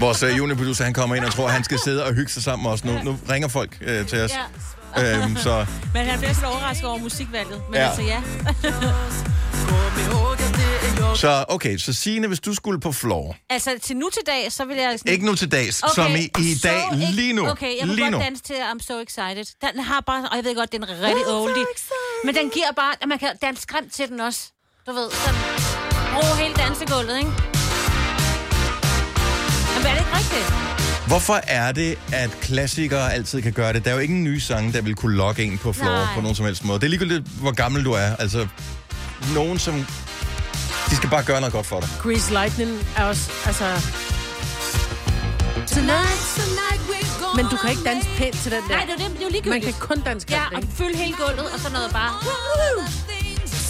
Vores 0.00 0.22
øh, 0.22 0.38
juniorproducer, 0.38 0.84
han 0.84 0.94
kommer 0.94 1.16
ind 1.16 1.24
og 1.24 1.32
tror, 1.32 1.46
at 1.46 1.52
han 1.52 1.64
skal 1.64 1.78
sidde 1.78 2.04
og 2.04 2.14
hygge 2.14 2.32
sig 2.32 2.42
sammen 2.42 2.62
med 2.62 2.70
os 2.70 2.84
nu. 2.84 2.92
Nu 3.04 3.18
ringer 3.30 3.48
folk 3.48 3.78
øh, 3.80 4.06
til 4.06 4.20
os. 4.20 4.30
Ja. 4.96 5.22
Øhm, 5.22 5.36
så 5.36 5.66
Men 5.94 6.06
han 6.06 6.18
bliver 6.18 6.32
sådan 6.34 6.48
overrasket 6.48 6.88
over 6.88 6.98
musikvalget. 6.98 7.60
Men 7.70 7.80
ja. 7.80 7.86
altså 7.86 8.02
ja. 8.02 8.22
Så 11.16 11.44
okay, 11.48 11.78
så 11.78 11.92
Signe, 11.92 12.26
hvis 12.28 12.40
du 12.40 12.54
skulle 12.54 12.80
på 12.80 12.92
floor. 12.92 13.36
altså 13.50 13.70
til 13.82 13.96
nu 13.96 14.10
til 14.12 14.22
dag, 14.26 14.52
så 14.52 14.64
vil 14.64 14.76
jeg... 14.76 14.98
Sådan... 14.98 15.12
Ikke 15.12 15.26
nu 15.26 15.34
til 15.34 15.52
dags, 15.52 15.82
okay, 15.82 15.94
som 15.94 16.12
i, 16.16 16.30
i 16.38 16.54
so 16.54 16.68
dag, 16.68 16.82
ex- 16.92 17.14
lige 17.14 17.32
nu. 17.32 17.48
Okay, 17.48 17.78
jeg 17.80 17.88
vil 17.88 17.94
lige 17.96 18.04
godt 18.10 18.12
nu. 18.12 18.18
danse 18.18 18.42
til 18.42 18.54
I'm 18.54 18.86
So 18.86 19.00
Excited. 19.00 19.44
Den 19.60 19.80
har 19.84 20.00
bare... 20.00 20.28
Og 20.30 20.36
jeg 20.36 20.44
ved 20.44 20.54
godt, 20.56 20.72
den 20.72 20.82
er 20.82 20.88
rigtig 20.88 21.26
oldie. 21.26 21.64
Men 22.24 22.34
den 22.34 22.50
giver 22.50 22.72
bare... 22.76 22.94
at 23.00 23.08
Man 23.08 23.18
kan 23.18 23.28
danse 23.42 23.66
grimt 23.66 23.92
til 23.92 24.08
den 24.08 24.20
også. 24.20 24.40
Du 24.86 24.92
ved, 24.92 25.10
sådan... 25.10 25.40
Ro 26.16 26.36
hele 26.42 26.54
dansegulvet, 26.54 27.16
ikke? 27.18 27.30
Men 29.76 29.86
er 29.86 29.94
det 29.94 30.00
ikke 30.00 30.16
rigtigt? 30.20 30.52
Hvorfor 31.06 31.40
er 31.46 31.72
det, 31.72 31.98
at 32.12 32.30
klassikere 32.40 33.12
altid 33.12 33.42
kan 33.42 33.52
gøre 33.52 33.72
det? 33.72 33.84
Der 33.84 33.90
er 33.90 33.94
jo 33.94 34.00
ingen 34.00 34.24
nye 34.24 34.40
sange, 34.40 34.72
der 34.72 34.80
vil 34.82 34.94
kunne 34.94 35.16
lokke 35.16 35.42
en 35.44 35.58
på 35.58 35.72
floor 35.72 35.90
Nej. 36.04 36.14
på 36.14 36.20
nogen 36.20 36.34
som 36.36 36.46
helst 36.46 36.64
måde. 36.64 36.78
Det 36.80 36.84
er 36.84 36.90
ligegyldigt, 36.90 37.28
hvor 37.40 37.50
gammel 37.52 37.84
du 37.84 37.92
er. 37.92 38.16
Altså, 38.18 38.46
nogen 39.34 39.58
som... 39.58 39.86
De 40.92 40.96
skal 40.96 41.10
bare 41.10 41.24
gøre 41.24 41.40
noget 41.40 41.52
godt 41.52 41.66
for 41.66 41.80
dig. 41.80 41.88
Grease 42.02 42.32
Lightning 42.32 42.70
er 42.96 43.04
også, 43.04 43.30
altså... 43.46 43.64
Men 47.36 47.46
du 47.50 47.56
kan 47.56 47.70
ikke 47.70 47.82
danse 47.84 48.08
pænt 48.16 48.36
til 48.36 48.52
den 48.52 48.62
der. 48.62 48.68
Nej, 48.68 48.84
det 48.84 49.00
er 49.00 49.04
jo 49.04 49.08
det, 49.08 49.12
det 49.16 49.20
er 49.20 49.24
jo 49.24 49.30
ligegyldigt. 49.30 49.64
Man 49.64 49.72
kan 49.72 49.72
kun 49.80 50.00
danse 50.00 50.26
Ja, 50.30 50.42
og 50.56 50.62
fylde 50.74 50.96
hele 50.96 51.14
gulvet, 51.16 51.52
og 51.54 51.60
så 51.60 51.72
noget 51.72 51.90
bare... 51.92 52.10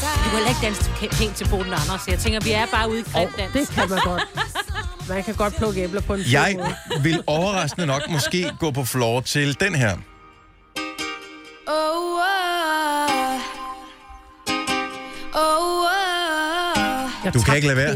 Du 0.03 0.23
kan 0.23 0.31
heller 0.33 0.49
ikke 0.49 0.61
danse 0.63 0.83
pæ- 0.91 1.17
pænt 1.19 1.37
til 1.37 1.49
Boden 1.49 1.73
Anders. 1.73 2.09
Jeg 2.09 2.19
tænker, 2.19 2.41
vi 2.41 2.53
er 2.53 2.67
bare 2.67 2.91
ude 2.91 3.01
i 3.01 3.03
grim 3.13 3.29
dans. 3.39 3.53
Det 3.53 3.69
kan 3.69 3.91
man 3.91 4.01
godt. 4.05 4.23
Man 5.09 5.25
kan 5.25 5.35
godt 5.35 5.57
plukke 5.57 5.83
æbler 5.83 6.01
på 6.01 6.15
en 6.15 6.21
Jeg 6.33 6.75
vil 7.03 7.23
overraskende 7.27 7.87
nok 7.87 8.03
måske 8.11 8.53
gå 8.61 8.71
på 8.71 8.85
floor 8.85 9.21
til 9.21 9.61
den 9.61 9.75
her. 9.75 9.97
Oh, 11.67 12.19
oh, 12.19 13.41
oh, 15.35 15.85
oh. 15.85 16.02
Du 17.35 17.41
kan 17.43 17.57
ikke 17.57 17.69
lade 17.69 17.77
være. 17.77 17.95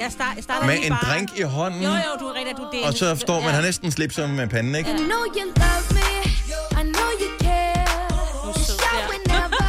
Jeg, 0.00 0.12
start, 0.12 0.34
jeg 0.36 0.44
starter 0.44 0.66
Med 0.66 0.78
en 0.82 0.90
bare... 0.92 1.12
drink 1.14 1.28
i 1.38 1.42
hånden. 1.42 1.82
Jo, 1.82 1.88
jo, 1.88 2.12
du 2.20 2.26
er 2.26 2.34
rigtig, 2.38 2.56
du 2.56 2.62
er 2.62 2.70
det. 2.70 2.80
Og 2.86 2.92
så 2.94 3.16
står 3.16 3.40
man 3.40 3.54
har 3.54 3.62
næsten 3.62 3.90
slipset 3.90 4.30
med 4.30 4.48
panden, 4.48 4.74
ikke? 4.74 4.90
I 4.90 4.92
know 4.92 5.22
you 5.36 5.44
love 5.62 5.84
me. 5.98 6.08
I 6.80 6.82
know 6.92 7.08
you 7.22 7.28
care. 7.40 7.86
It 9.16 9.26
never. 9.26 9.62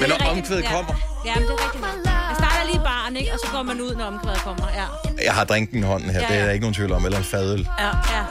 Men 0.00 0.08
når 0.08 0.30
omkvædet 0.30 0.64
kommer, 0.64 0.94
Ja, 1.24 1.34
men 1.34 1.42
det 1.42 1.50
er 1.50 1.64
rigtigt. 1.64 1.84
Jeg 2.04 2.36
starter 2.38 2.64
lige 2.66 2.76
i 2.76 2.84
baren, 2.84 3.16
ikke? 3.16 3.32
Og 3.32 3.38
så 3.44 3.48
går 3.52 3.62
man 3.62 3.80
ud, 3.80 3.94
når 3.94 4.04
omkvædet 4.04 4.38
kommer. 4.38 4.66
Ja. 4.74 4.84
jeg 5.24 5.32
har 5.34 5.44
drinken 5.44 5.78
i 5.78 5.82
hånden 5.82 6.10
her, 6.10 6.20
Ja, 6.20 6.26
det 6.26 6.34
er 6.36 6.40
ja. 6.40 6.46
der 6.46 6.52
ikke 6.52 6.62
nogen 6.62 6.74
tvivl 6.74 6.92
om, 6.92 7.04
eller 7.04 7.18
en 7.18 7.24
fadøl. 7.24 7.68
Ja, 7.78 7.86
ja. 7.86 8.22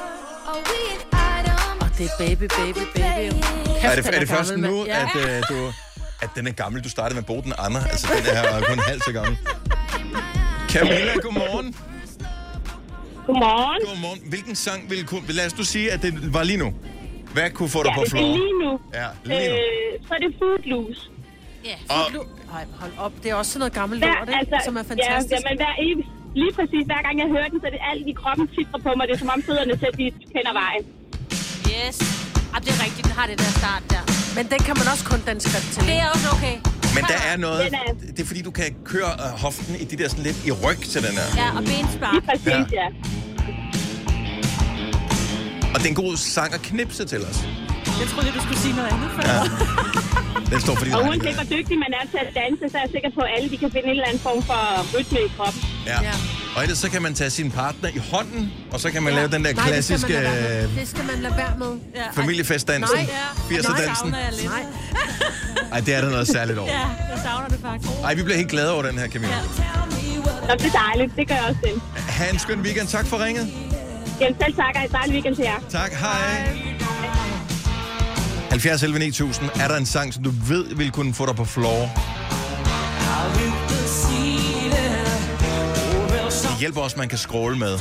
Og 1.82 1.90
det 1.98 2.06
er 2.06 2.10
baby, 2.18 2.44
baby, 2.60 2.84
baby. 2.96 3.34
Kæft, 3.82 3.84
Er 3.84 3.96
det, 3.96 4.16
er 4.16 4.20
det 4.20 4.30
først 4.30 4.58
nu. 4.58 4.86
Ja. 4.86 5.02
at, 5.02 5.16
øh, 5.16 5.44
du, 5.50 5.72
at 6.22 6.30
den 6.36 6.48
er 6.48 6.52
gammel? 6.52 6.84
Du 6.84 6.90
startede 6.90 7.16
med 7.20 7.24
Boden 7.24 7.54
Anna. 7.58 7.80
Altså, 7.92 8.08
den 8.18 8.26
er 8.36 8.52
her 8.52 8.62
kun 8.70 8.80
halvt 8.80 9.04
så 9.06 9.12
gammel. 9.12 9.38
Camilla, 10.70 11.14
godmorgen. 11.26 11.76
Godmorgen. 13.26 13.82
Godmorgen. 13.90 14.20
Hvilken 14.30 14.56
sang 14.56 14.90
ville 14.90 15.04
kunne... 15.04 15.22
Lad 15.40 15.46
os 15.46 15.58
nu 15.58 15.64
sige, 15.64 15.92
at 15.92 16.02
det 16.02 16.34
var 16.34 16.44
lige 16.44 16.58
nu. 16.58 16.74
Hvad 17.34 17.50
kunne 17.50 17.70
få 17.70 17.84
dig 17.84 17.90
Ja, 17.90 17.96
på 17.96 18.02
er 18.02 18.10
floor? 18.10 18.22
lige 18.38 18.54
nu. 18.64 18.72
Ja, 19.00 19.08
lige 19.24 19.50
nu. 19.50 19.56
Øh, 19.56 20.08
så 20.08 20.12
er 20.18 20.22
det 20.26 20.32
Footloose. 20.42 21.02
Ja, 21.66 21.78
Og, 21.96 22.04
Ej, 22.56 22.66
hold 22.82 22.92
op. 23.06 23.14
Det 23.24 23.32
er 23.32 23.36
også 23.36 23.52
sådan 23.52 23.60
noget 23.60 23.74
gammelt 23.74 24.02
lort, 24.02 24.28
ikke? 24.28 24.40
altså, 24.40 24.58
Som 24.66 24.76
er 24.82 24.84
fantastisk. 24.94 25.32
Ja, 25.32 25.38
jamen, 25.46 25.58
hver 25.64 25.74
evig, 25.88 26.06
lige 26.42 26.54
præcis. 26.58 26.84
Hver 26.92 27.02
gang 27.06 27.16
jeg 27.24 27.28
hører 27.36 27.48
den, 27.54 27.60
så 27.62 27.66
er 27.70 27.74
det 27.78 27.82
alt 27.92 28.06
i 28.12 28.14
kroppen 28.22 28.46
titrer 28.56 28.80
på 28.86 28.90
mig. 28.98 29.04
Det 29.08 29.14
er 29.18 29.22
som 29.26 29.30
om 29.36 29.42
fødderne 29.48 29.74
selv 29.84 29.96
de 30.02 30.06
kender 30.36 30.54
vejen. 30.64 30.84
Yes. 31.74 31.96
Ah, 32.54 32.60
det 32.64 32.70
er 32.76 32.80
rigtigt, 32.86 33.04
den 33.08 33.14
har 33.20 33.26
det 33.32 33.38
der 33.44 33.52
start 33.62 33.84
der. 33.94 34.04
Men 34.36 34.44
den 34.54 34.60
kan 34.68 34.76
man 34.80 34.88
også 34.94 35.06
kun 35.12 35.20
danse 35.30 35.48
grimt 35.54 35.70
til. 35.74 35.82
Det 35.92 35.98
er 36.04 36.08
også 36.16 36.28
okay. 36.36 36.56
men 36.96 37.04
der 37.14 37.20
er 37.32 37.38
noget... 37.38 37.60
Er- 37.66 37.70
Det 38.16 38.20
er 38.20 38.26
fordi, 38.32 38.42
du 38.42 38.52
kan 38.52 38.66
køre 38.86 39.12
øh, 39.26 39.32
hoften 39.46 39.76
i 39.84 39.86
de 39.92 39.96
der 40.02 40.08
sådan 40.10 40.24
lidt 40.24 40.40
i 40.50 40.52
ryg 40.52 40.80
til 40.94 41.00
den 41.08 41.14
her. 41.20 41.28
Ja, 41.42 41.48
og 41.58 41.64
benspark. 41.72 42.14
Lige 42.14 42.26
præcis, 42.30 42.46
Ja. 42.48 42.60
ja. 42.82 42.88
Og 45.74 45.78
det 45.82 45.86
er 45.90 45.94
en 45.96 46.02
god 46.06 46.18
sang 46.18 46.54
at 46.54 46.62
knipse 46.62 47.06
til 47.06 47.22
os. 47.30 47.38
Jeg 48.02 48.08
troede, 48.12 48.32
du 48.38 48.42
skulle 48.46 48.60
sige 48.66 48.76
noget 48.80 48.90
andet 48.94 49.10
før. 49.16 49.24
Ja. 49.34 49.40
Den 50.52 50.60
står 50.66 50.76
for 50.80 50.86
din 50.86 50.94
Og 50.94 51.02
uanset 51.10 51.36
hvor 51.40 51.48
dygtig 51.58 51.76
man 51.86 51.92
er 52.00 52.06
til 52.14 52.20
at 52.26 52.30
danse, 52.42 52.64
så 52.72 52.76
er 52.78 52.82
jeg 52.86 52.92
sikker 52.96 53.12
på, 53.18 53.22
at 53.28 53.32
alle 53.38 53.48
de 53.54 53.58
kan 53.64 53.70
finde 53.76 53.88
en 53.92 53.96
eller 54.00 54.08
anden 54.12 54.24
form 54.28 54.40
for 54.50 54.62
rytme 54.96 55.20
i 55.28 55.30
kroppen. 55.38 55.62
Ja. 55.86 56.02
Ja. 56.02 56.12
Og 56.56 56.64
ellers 56.64 56.78
så 56.78 56.90
kan 56.90 57.02
man 57.02 57.14
tage 57.14 57.30
sin 57.30 57.52
partner 57.52 57.90
i 57.90 57.98
hånden, 58.12 58.52
og 58.72 58.80
så 58.80 58.92
kan 58.92 59.04
man 59.04 59.14
ja. 59.14 59.20
lave 59.20 59.32
den 59.32 59.46
der 59.46 59.54
Nej, 59.54 59.70
det 59.70 59.84
skal 59.86 60.00
man 60.00 60.10
klassiske 60.10 60.18
øh, 60.18 60.80
Det 60.80 60.88
skal 60.88 61.06
man 61.06 61.20
lade 61.22 61.38
være 61.38 61.54
med. 61.58 61.80
Ja. 61.96 62.22
familiefestdansen. 62.22 62.98
Nej. 62.98 63.08
80'er-dansen. 63.52 64.10
Nej. 64.10 64.66
Ej, 65.72 65.80
det 65.80 65.94
er 65.96 66.02
der 66.02 66.10
noget 66.10 66.28
særligt 66.28 66.60
over. 66.60 66.70
Ja, 66.72 66.80
jeg 66.80 67.20
savner 67.24 67.48
det 67.48 67.60
faktisk. 67.62 67.92
Ej, 68.04 68.14
vi 68.14 68.24
bliver 68.24 68.38
helt 68.38 68.50
glade 68.50 68.72
over 68.74 68.84
den 68.84 68.98
her, 68.98 69.08
Camilla. 69.08 69.36
Nå, 70.48 70.54
det 70.54 70.66
er 70.66 70.80
dejligt. 70.94 71.16
Det 71.16 71.28
gør 71.28 71.36
jeg 71.36 71.44
også 71.44 71.60
selv. 71.66 71.82
Ha' 71.98 72.30
en 72.30 72.40
skøn 72.40 72.60
weekend. 72.60 72.88
Tak 72.88 73.06
for 73.06 73.26
ringet. 73.26 73.48
Jamen, 74.22 74.36
selv 74.42 74.56
tak, 74.56 74.76
og 74.76 74.84
en 74.84 74.92
dejlig 74.92 75.14
weekend 75.14 75.36
til 75.36 75.44
jer. 75.44 75.60
Tak, 75.70 75.92
hej. 75.94 76.58
70 78.50 78.84
11 78.84 79.00
9000. 79.00 79.50
Er 79.60 79.68
der 79.68 79.76
en 79.78 79.86
sang, 79.86 80.14
som 80.14 80.24
du 80.24 80.32
ved 80.48 80.76
vil 80.76 80.92
kunne 80.92 81.14
få 81.14 81.26
dig 81.26 81.36
på 81.36 81.46
floor? 81.46 81.90
Det 86.56 86.60
hjælper 86.62 86.82
også, 86.82 86.94
at 86.94 86.98
man 86.98 87.10
kan 87.10 87.18
scrolle 87.18 87.58
med. 87.58 87.78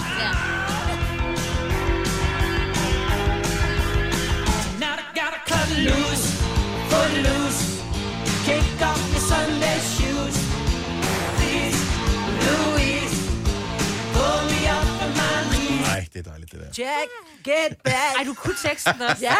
Nej, 15.80 16.06
det 16.12 16.18
er 16.18 16.22
dejligt, 16.22 16.52
det 16.52 16.60
der. 16.60 16.66
Jack, 16.78 17.10
get 17.44 17.76
back. 17.84 17.94
Ej, 18.18 18.24
du 18.26 18.34
kunne 18.34 18.54
teksten 18.62 18.92
også. 19.02 19.16
ja. 19.22 19.36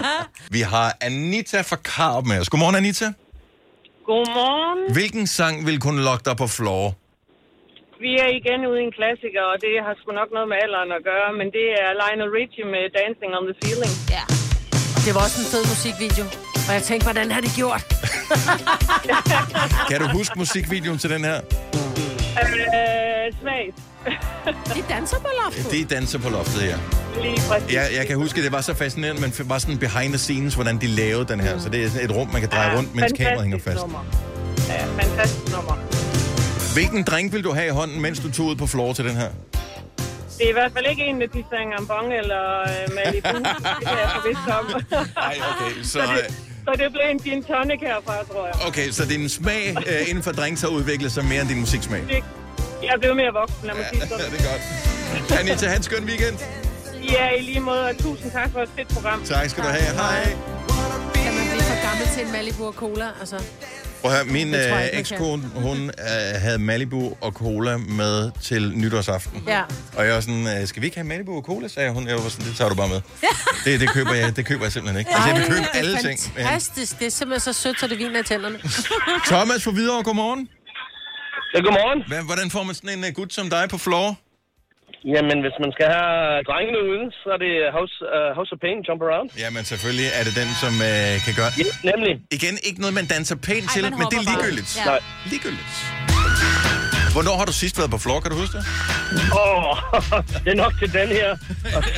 Vi 0.56 0.60
har 0.60 0.96
Anita 1.00 1.60
fra 1.60 1.76
Karup 1.76 2.26
med 2.26 2.40
os. 2.40 2.48
Godmorgen, 2.48 2.76
Anita. 2.76 3.12
Godmorgen. 4.06 4.92
Hvilken 4.92 5.26
sang 5.26 5.66
vil 5.66 5.80
kunne 5.80 6.02
lokke 6.02 6.24
dig 6.24 6.36
på 6.36 6.46
floor? 6.46 6.94
Vi 8.04 8.10
er 8.24 8.28
igen 8.40 8.60
ude 8.70 8.78
i 8.82 8.84
en 8.88 8.94
klassiker, 8.98 9.42
og 9.52 9.56
det 9.64 9.72
har 9.86 9.94
sgu 10.00 10.08
nok 10.20 10.30
noget 10.36 10.48
med 10.52 10.56
alderen 10.64 10.90
at 10.98 11.02
gøre, 11.10 11.28
men 11.40 11.46
det 11.56 11.66
er 11.82 11.90
Lionel 12.00 12.30
Richie 12.38 12.66
med 12.74 12.82
Dancing 12.98 13.30
on 13.38 13.44
the 13.48 13.54
Ceiling. 13.62 13.94
Ja. 14.16 14.24
Det 15.04 15.12
var 15.16 15.22
også 15.26 15.38
en 15.42 15.48
fed 15.54 15.64
musikvideo. 15.72 16.24
Og 16.68 16.72
jeg 16.76 16.82
tænkte, 16.88 17.04
hvordan 17.08 17.26
har 17.34 17.42
de 17.46 17.50
gjort? 17.60 17.82
Kan 19.90 19.98
du 20.02 20.06
huske 20.18 20.34
musikvideoen 20.42 20.98
til 21.02 21.10
den 21.14 21.22
her? 21.30 21.38
Øh, 22.42 23.24
svagt. 23.40 23.76
De 24.76 24.80
danser 24.94 25.18
på 25.26 25.30
loftet. 25.40 25.70
Det 25.72 25.80
er 25.84 25.88
Danser 25.96 26.18
på 26.18 26.28
loftet 26.36 26.62
her. 26.68 26.78
Lige 27.22 27.40
præcis. 27.48 27.74
Jeg, 27.76 27.84
jeg 27.98 28.06
kan 28.06 28.16
huske, 28.16 28.36
at 28.38 28.44
det 28.44 28.52
var 28.52 28.60
så 28.60 28.74
fascinerende, 28.74 29.20
men 29.24 29.30
var 29.52 29.58
sådan 29.58 29.78
behind 29.78 30.10
the 30.16 30.18
scenes, 30.18 30.54
hvordan 30.54 30.78
de 30.78 30.86
lavede 30.86 31.26
den 31.32 31.40
her. 31.40 31.58
Så 31.58 31.68
det 31.68 31.84
er 31.84 31.88
sådan 31.88 32.10
et 32.10 32.16
rum, 32.16 32.28
man 32.32 32.40
kan 32.40 32.50
dreje 32.50 32.76
rundt, 32.76 32.94
mens 32.94 33.12
kameraet 33.12 33.42
hænger 33.42 33.58
fast. 33.58 33.80
Nummer. 33.80 34.04
Ja, 34.68 34.84
fantastisk 35.02 35.56
nummer. 35.56 35.75
Hvilken 36.76 37.02
drink 37.04 37.32
vil 37.32 37.44
du 37.44 37.52
have 37.52 37.66
i 37.66 37.70
hånden, 37.70 38.00
mens 38.02 38.18
du 38.18 38.32
tog 38.32 38.46
ud 38.46 38.56
på 38.56 38.66
floor 38.66 38.92
til 38.92 39.04
den 39.04 39.16
her? 39.16 39.30
Det 40.38 40.44
er 40.46 40.48
i 40.48 40.52
hvert 40.52 40.72
fald 40.72 40.86
ikke 40.90 41.04
en 41.04 41.22
af 41.22 41.28
de 41.28 41.44
sanger 41.52 41.78
Bong 41.90 42.08
eller 42.22 42.60
øh, 42.60 42.94
Malibu. 42.96 43.28
det 43.38 43.86
kan 43.88 43.98
jeg 44.02 44.10
forvist 44.18 44.46
om. 44.58 44.64
Nej, 45.16 45.36
okay. 45.50 45.72
Så, 45.82 45.90
så, 45.90 46.00
det, 46.00 46.34
så 46.66 46.72
det 46.82 46.92
blev 46.92 47.02
en 47.10 47.18
gin 47.18 47.44
tonic 47.44 47.80
herfra, 47.80 48.14
tror 48.32 48.46
jeg. 48.46 48.54
okay, 48.68 48.90
så 48.90 49.04
din 49.04 49.28
smag 49.28 49.76
øh, 49.86 50.08
inden 50.08 50.22
for 50.24 50.32
drinks 50.32 50.60
har 50.60 50.68
udviklet 50.68 51.12
sig 51.12 51.24
mere 51.24 51.40
end 51.40 51.48
din 51.48 51.60
musiksmag? 51.60 52.00
Det, 52.00 52.24
jeg 52.82 52.90
er 52.94 52.98
blevet 52.98 53.16
mere 53.16 53.32
voksen, 53.32 53.66
lad 53.66 53.74
mig 53.74 53.86
sige 53.92 54.02
Ja, 54.02 54.08
sådan. 54.08 54.30
det 54.32 54.40
er 54.40 54.46
godt. 54.52 55.40
Anita, 55.40 55.66
have 55.66 55.76
en 55.76 55.82
skøn 55.82 56.04
weekend. 56.04 56.36
Ja, 57.12 57.28
i 57.38 57.42
lige 57.42 57.60
måde, 57.60 57.82
og 57.90 57.96
tusind 57.98 58.30
tak 58.32 58.50
for 58.52 58.60
et 58.60 58.68
fedt 58.76 58.88
program. 58.88 59.22
Tak 59.24 59.50
skal 59.50 59.62
du 59.64 59.68
have. 59.68 59.94
Hej. 60.02 60.22
Kan 61.24 61.32
man 61.38 61.44
blive 61.50 61.62
for 61.70 61.88
gammel 61.88 62.06
til 62.14 62.26
en 62.26 62.32
Malibu 62.32 62.66
og 62.66 62.72
cola? 62.72 63.08
Altså, 63.20 63.36
Prøv 64.00 64.10
at 64.10 64.16
høre, 64.16 64.26
min 64.32 64.54
øh, 64.54 64.88
ekskone, 64.92 65.42
hun 65.54 65.78
øh, 65.86 66.40
havde 66.40 66.58
Malibu 66.58 67.16
og 67.20 67.32
cola 67.32 67.76
med 67.76 68.30
til 68.42 68.72
nytårsaften. 68.76 69.42
ja. 69.46 69.62
Og 69.96 70.06
jeg 70.06 70.14
var 70.14 70.20
sådan, 70.20 70.46
øh, 70.60 70.66
skal 70.66 70.82
vi 70.82 70.86
ikke 70.86 70.96
have 70.96 71.06
Malibu 71.06 71.36
og 71.36 71.42
cola, 71.42 71.68
sagde 71.68 71.90
hun. 71.90 72.08
Jeg 72.08 72.14
var 72.14 72.28
sådan, 72.28 72.46
det 72.46 72.56
tager 72.56 72.68
du 72.68 72.74
bare 72.74 72.88
med. 72.88 73.00
Det, 73.64 73.80
det, 73.80 73.90
køber, 73.90 74.14
jeg, 74.14 74.36
det 74.36 74.46
køber 74.46 74.64
jeg 74.64 74.72
simpelthen 74.72 74.98
ikke. 74.98 75.10
Altså, 75.14 75.28
jeg 75.28 75.36
vil 75.38 75.46
købe 75.46 75.60
det 75.60 75.68
alle 75.78 75.98
ting. 75.98 76.20
Men 76.36 76.44
fantastisk. 76.44 76.98
Det 76.98 77.06
er 77.06 77.10
simpelthen 77.10 77.54
så 77.54 77.60
sødt, 77.62 77.80
så 77.80 77.86
det 77.86 77.98
viner 77.98 78.20
i 78.20 78.22
tænderne. 78.22 78.58
Thomas 79.26 79.64
fra 79.64 79.70
Hvidovre, 79.70 80.02
godmorgen. 80.02 80.48
Ja, 81.54 81.60
godmorgen. 81.60 82.02
Hvad, 82.08 82.22
hvordan 82.22 82.50
får 82.50 82.62
man 82.62 82.74
sådan 82.74 82.90
en 82.98 83.04
uh, 83.04 83.10
gut 83.14 83.32
som 83.32 83.50
dig 83.50 83.68
på 83.70 83.78
floor? 83.78 84.16
Jamen, 85.14 85.38
hvis 85.44 85.56
man 85.64 85.70
skal 85.76 85.86
have 85.96 86.18
drengene 86.48 86.78
ude, 86.90 87.04
så 87.20 87.28
er 87.36 87.40
det 87.46 87.52
House, 87.76 87.96
uh, 88.16 88.30
House 88.38 88.50
of 88.54 88.58
Pain, 88.64 88.78
Jump 88.86 89.00
Around. 89.06 89.28
Jamen, 89.42 89.62
selvfølgelig 89.72 90.08
er 90.18 90.22
det 90.28 90.34
den, 90.40 90.48
som 90.62 90.72
uh, 90.88 91.14
kan 91.26 91.34
gøre... 91.40 91.50
Ja, 91.62 91.70
nemlig. 91.90 92.12
Igen, 92.38 92.54
ikke 92.68 92.80
noget, 92.84 92.94
man 93.00 93.06
danser 93.14 93.36
pænt 93.48 93.66
til, 93.74 93.82
men 93.82 93.92
det 94.12 94.18
er 94.20 94.24
bare. 94.24 94.30
ligegyldigt. 94.30 94.70
Ja. 94.78 94.84
Nej. 94.90 95.00
Ligegyldigt. 95.32 95.72
Hvornår 97.16 97.36
har 97.40 97.46
du 97.50 97.54
sidst 97.62 97.78
været 97.80 97.90
på 97.90 97.98
floor, 98.04 98.20
kan 98.20 98.30
du 98.32 98.36
huske 98.42 98.54
det? 98.58 98.64
Åh, 99.42 99.70
oh, 99.70 99.76
det 100.44 100.50
er 100.54 100.58
nok 100.64 100.74
til 100.80 100.90
den 100.98 101.08
her. 101.18 101.30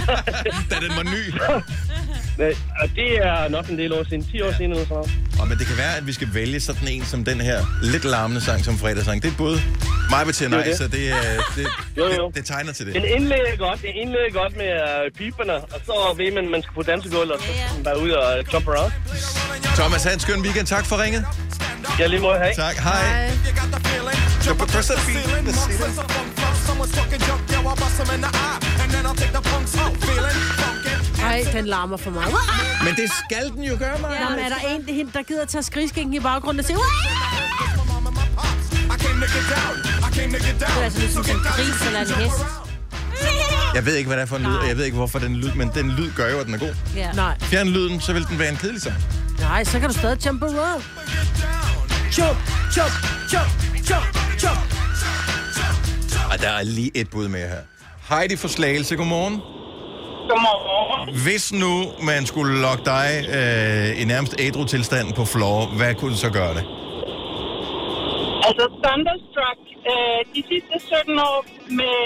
da 0.70 0.74
den 0.84 0.92
var 0.98 1.06
ny. 1.14 1.22
Men, 2.39 2.53
og 2.82 2.89
det 2.97 3.09
er 3.26 3.49
nok 3.49 3.66
en 3.68 3.78
del 3.78 3.93
år 3.93 4.05
siden. 4.09 4.24
10 4.30 4.43
år 4.43 4.53
siden 4.59 4.70
eller 4.72 4.84
sådan 4.84 4.95
noget. 4.97 5.11
Og 5.41 5.49
men 5.49 5.59
det 5.59 5.66
kan 5.66 5.76
være, 5.76 5.97
at 5.97 6.07
vi 6.07 6.12
skal 6.12 6.28
vælge 6.34 6.61
sådan 6.61 6.89
en 6.89 7.05
som 7.05 7.24
den 7.24 7.41
her 7.41 7.59
lidt 7.82 8.05
larmende 8.05 8.41
sang 8.41 8.64
som 8.64 8.78
fredagssang. 8.78 9.22
Det 9.22 9.30
er 9.32 9.36
både 9.39 9.57
mig 10.11 10.26
vil 10.26 10.34
til 10.34 10.51
nej, 10.51 10.64
det. 10.64 10.76
så 10.78 10.89
det, 10.89 11.11
er- 11.11 11.43
det, 11.57 11.66
Jo, 11.99 12.05
jo. 12.18 12.26
det, 12.26 12.34
det 12.36 12.45
tegner 12.47 12.72
til 12.72 12.86
det. 12.86 12.95
Den 12.95 13.05
indleder 13.05 13.57
godt, 13.59 13.82
det 13.82 13.91
indleder 14.03 14.30
godt 14.32 14.57
med 14.57 14.70
uh, 14.84 15.18
piberne, 15.18 15.55
og 15.55 15.80
så 15.86 16.14
ved 16.16 16.30
man, 16.34 16.49
man 16.51 16.62
skal 16.62 16.74
på 16.74 16.82
dansegulvet, 16.82 17.32
og 17.32 17.39
så 17.41 17.45
skal 17.47 17.74
man 17.76 17.84
bare 17.84 18.01
ud 18.01 18.11
og 18.11 18.45
jump 18.53 18.68
around. 18.68 18.93
Thomas, 19.78 20.03
have 20.05 20.14
en 20.14 20.20
skøn 20.20 20.41
weekend. 20.41 20.66
Tak 20.66 20.84
for 20.86 21.03
ringet. 21.03 21.24
Ja, 21.99 22.07
lige 22.07 22.20
måde, 22.20 22.39
hej. 22.39 22.53
Tak, 22.55 22.76
hej. 22.76 23.30
Så 24.41 24.55
på 24.55 24.66
første 24.66 24.93
bil. 25.07 25.18
Ej, 31.29 31.47
den 31.53 31.66
larmer 31.66 31.97
for 31.97 32.11
mig. 32.11 32.24
Men 32.85 32.95
det 32.97 33.11
skal 33.24 33.49
den 33.49 33.62
jo 33.62 33.76
gøre, 33.79 33.99
mig. 33.99 34.11
Nå, 34.20 34.37
men 34.37 34.39
er 34.45 34.49
der 34.49 34.57
en, 34.68 34.81
er 34.99 35.12
der 35.12 35.22
gider 35.22 35.45
tage 35.45 35.62
skridskinken 35.62 36.14
i 36.14 36.20
baggrunden 36.20 36.61
og 36.61 36.64
sige... 36.66 36.79
Det 40.59 40.62
er 40.62 40.83
altså 40.85 40.99
ligesom 41.01 41.24
en 41.31 41.41
gris 41.45 41.87
eller 41.87 42.01
en 42.01 42.07
hest. 42.07 42.45
Jeg 43.74 43.87
ved 43.87 43.95
ikke, 43.95 44.09
hvad 44.09 44.16
det 44.16 44.22
er 44.22 44.26
for 44.26 44.37
en 44.37 44.43
lyd, 44.43 44.57
og 44.57 44.68
jeg 44.68 44.76
ved 44.76 44.85
ikke, 44.85 44.97
hvorfor 44.97 45.18
den 45.18 45.37
lyd, 45.37 45.53
men 45.53 45.70
den 45.74 45.91
lyd 45.91 46.12
gør 46.12 46.31
jo, 46.31 46.39
at 46.39 46.47
den 46.47 46.55
er 46.55 46.59
god. 46.59 46.74
Ja. 46.97 47.12
Nej. 47.12 47.37
Fjern 47.41 47.68
lyden, 47.68 48.01
så 48.01 48.12
vil 48.12 48.26
den 48.26 48.39
være 48.39 48.49
en 48.49 48.57
kedelig 48.57 48.83
sang. 48.83 48.97
Nej, 49.41 49.64
så 49.64 49.81
kan 49.81 49.89
du 49.89 49.95
stadig 49.95 50.26
jump 50.26 50.43
around. 50.43 50.83
Jump, 52.18 52.39
jump, 52.76 52.93
jump, 53.33 53.51
jump, 53.91 54.18
jump. 54.43 54.74
Og 56.33 56.41
der 56.41 56.51
er 56.51 56.62
lige 56.62 56.91
et 56.95 57.11
bud 57.11 57.29
med 57.29 57.41
her. 57.41 57.61
Heidi 58.09 58.37
for 58.37 58.49
Slagelse, 58.49 58.97
godmorgen. 58.97 59.35
Godmorgen. 60.31 60.78
Hvis 61.12 61.52
nu 61.52 61.74
man 62.02 62.26
skulle 62.26 62.61
lokke 62.61 62.84
dig 62.84 63.09
øh, 63.38 64.00
i 64.00 64.04
nærmest 64.04 64.34
ædru 64.38 64.64
tilstand 64.64 65.06
på 65.14 65.24
floor, 65.24 65.66
hvad 65.78 65.94
kunne 65.94 66.12
du 66.12 66.16
så 66.26 66.30
gøre 66.30 66.54
det? 66.59 66.64
Altså, 68.48 68.64
Thunderstruck, 68.84 69.61
øh, 69.90 70.20
de 70.34 70.40
sidste 70.50 70.74
17 70.86 71.18
år 71.30 71.40
med 71.80 71.98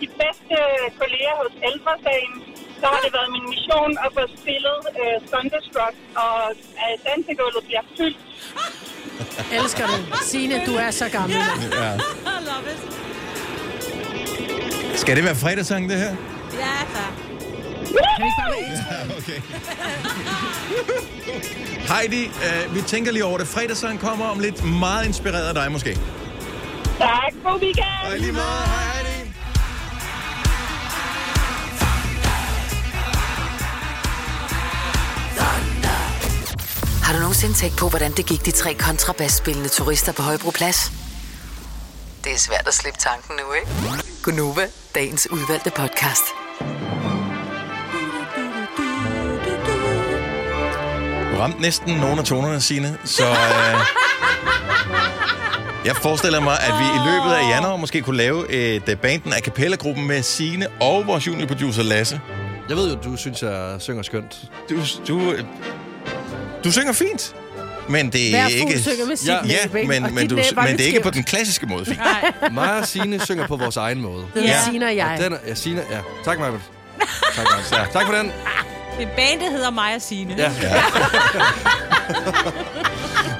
de 0.00 0.08
bedste 0.22 0.56
kolleger 1.00 1.34
hos 1.42 1.52
Ældresagen, 1.68 2.34
så 2.80 2.86
har 2.92 3.00
det 3.04 3.12
været 3.18 3.30
min 3.36 3.46
mission 3.52 3.92
at 4.04 4.10
få 4.16 4.22
spillet 4.40 4.78
øh, 5.00 5.16
Thunderstruck, 5.32 5.94
og 6.24 6.38
øh, 6.82 6.94
dansegulvet 7.06 7.62
bliver 7.68 7.84
fyldt. 7.98 8.18
Elsker 9.58 9.86
det. 9.86 9.98
Signe, 10.30 10.56
du 10.66 10.74
er 10.84 10.90
så 10.90 11.06
gammel. 11.16 11.36
Ja. 11.36 11.92
Skal 15.02 15.16
det 15.16 15.24
være 15.24 15.34
fredagssang, 15.34 15.90
det 15.90 15.98
her? 15.98 16.14
Ja, 16.62 16.76
tak. 16.94 17.25
Kan 17.96 18.26
vi 18.26 18.30
Ja, 18.90 19.16
okay. 19.18 19.40
Heidi, 21.94 22.24
øh, 22.24 22.74
vi 22.74 22.82
tænker 22.82 23.12
lige 23.12 23.24
over 23.24 23.38
det. 23.38 23.46
Fredagssang 23.46 24.00
kommer 24.00 24.26
om 24.26 24.38
lidt 24.38 24.64
meget 24.64 25.06
inspireret 25.06 25.48
af 25.48 25.54
dig 25.54 25.72
måske. 25.72 25.98
Tak, 26.98 27.32
god 27.44 27.60
weekend! 27.60 27.84
Hej 28.02 28.16
lige 28.16 28.32
meget. 28.32 28.64
Hej 28.66 29.02
Heidi. 29.02 29.32
Har 37.02 37.12
du 37.12 37.18
nogensinde 37.18 37.54
tænkt 37.54 37.76
på, 37.76 37.88
hvordan 37.88 38.12
det 38.12 38.26
gik 38.26 38.44
de 38.44 38.50
tre 38.50 38.74
kontrabasspillende 38.74 39.68
turister 39.68 40.12
på 40.12 40.22
Højbroplads? 40.22 40.92
Det 42.24 42.32
er 42.32 42.38
svært 42.38 42.64
at 42.68 42.74
slippe 42.74 42.98
tanken 42.98 43.36
nu, 43.36 43.52
ikke? 43.52 43.68
Gunova, 44.22 44.66
dagens 44.94 45.30
udvalgte 45.30 45.70
podcast. 45.70 46.22
Du 51.36 51.40
ramte 51.40 51.62
næsten 51.62 51.94
nogle 51.94 52.18
af 52.18 52.24
tonerne, 52.24 52.60
Signe, 52.60 52.98
så 53.04 53.24
øh, 53.24 53.80
jeg 55.84 55.96
forestiller 55.96 56.40
mig, 56.40 56.58
at 56.60 56.72
vi 56.78 56.84
i 56.84 57.00
løbet 57.06 57.36
af 57.36 57.50
januar 57.50 57.76
måske 57.76 58.00
kunne 58.00 58.16
lave 58.16 58.50
et 58.50 58.88
uh, 58.88 58.98
banden 58.98 59.32
a 59.32 59.40
cappella-gruppen 59.40 60.06
med 60.06 60.22
Signe 60.22 60.68
og 60.80 61.06
vores 61.06 61.26
juniorproducer 61.26 61.82
Lasse. 61.82 62.20
Jeg 62.68 62.76
ved 62.76 62.90
jo, 62.90 62.98
du 63.04 63.16
synes, 63.16 63.42
jeg 63.42 63.76
synger 63.78 64.02
skønt. 64.02 64.40
Du, 64.70 64.74
du, 65.08 65.32
du 66.64 66.72
synger 66.72 66.92
fint. 66.92 67.34
Men 67.88 68.10
det 68.10 68.36
er 68.36 68.46
ikke... 68.46 68.82
synger 68.82 69.06
med 69.06 69.16
ja, 69.26 69.78
ikke? 69.78 69.88
men, 69.88 70.02
men, 70.02 70.16
dit 70.16 70.30
du, 70.30 70.36
men 70.36 70.66
det 70.66 70.80
er 70.80 70.86
ikke 70.86 71.00
på 71.00 71.10
den 71.10 71.24
klassiske 71.24 71.66
måde. 71.66 71.96
Nej. 71.96 72.32
Mig 72.52 72.78
og 72.78 72.86
Signe 72.86 73.20
synger 73.20 73.46
på 73.46 73.56
vores 73.56 73.76
egen 73.76 74.00
måde. 74.00 74.24
Det 74.34 74.48
er 74.50 74.60
Signe 74.70 74.86
og 74.86 74.96
jeg. 74.96 75.16
Og 75.18 75.24
den 75.24 75.32
er, 75.32 75.38
ja, 75.46 75.54
Signe, 75.54 75.82
ja. 75.90 75.98
Tak, 76.24 76.38
Michael. 76.38 76.60
Tak, 77.34 77.46
Michael. 77.56 77.64
Ja. 77.72 77.98
Tak 77.98 78.06
for 78.06 78.14
den. 78.14 78.32
Det 78.98 79.08
bandet 79.16 79.50
hedder 79.52 79.70
mig 79.70 79.94
og 79.94 80.02
Signe. 80.02 80.34
Ja. 80.38 80.52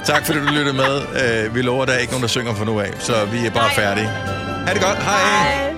Tak 0.04 0.26
fordi 0.26 0.38
du 0.38 0.44
lyttede 0.44 0.72
med. 0.72 1.00
Øh, 1.46 1.54
Vi 1.54 1.62
lover, 1.62 1.82
at 1.82 1.88
der 1.88 1.94
er 1.94 1.98
ikke 1.98 2.12
nogen, 2.12 2.22
der 2.22 2.28
synger 2.28 2.54
fra 2.54 2.64
nu 2.64 2.80
af, 2.80 2.90
så 2.98 3.24
vi 3.24 3.46
er 3.46 3.50
bare 3.50 3.70
færdige. 3.70 4.06
Ha' 4.06 4.74
det 4.74 4.82
godt. 4.82 4.98
Hej. 5.02 5.14
Hej. 5.16 5.75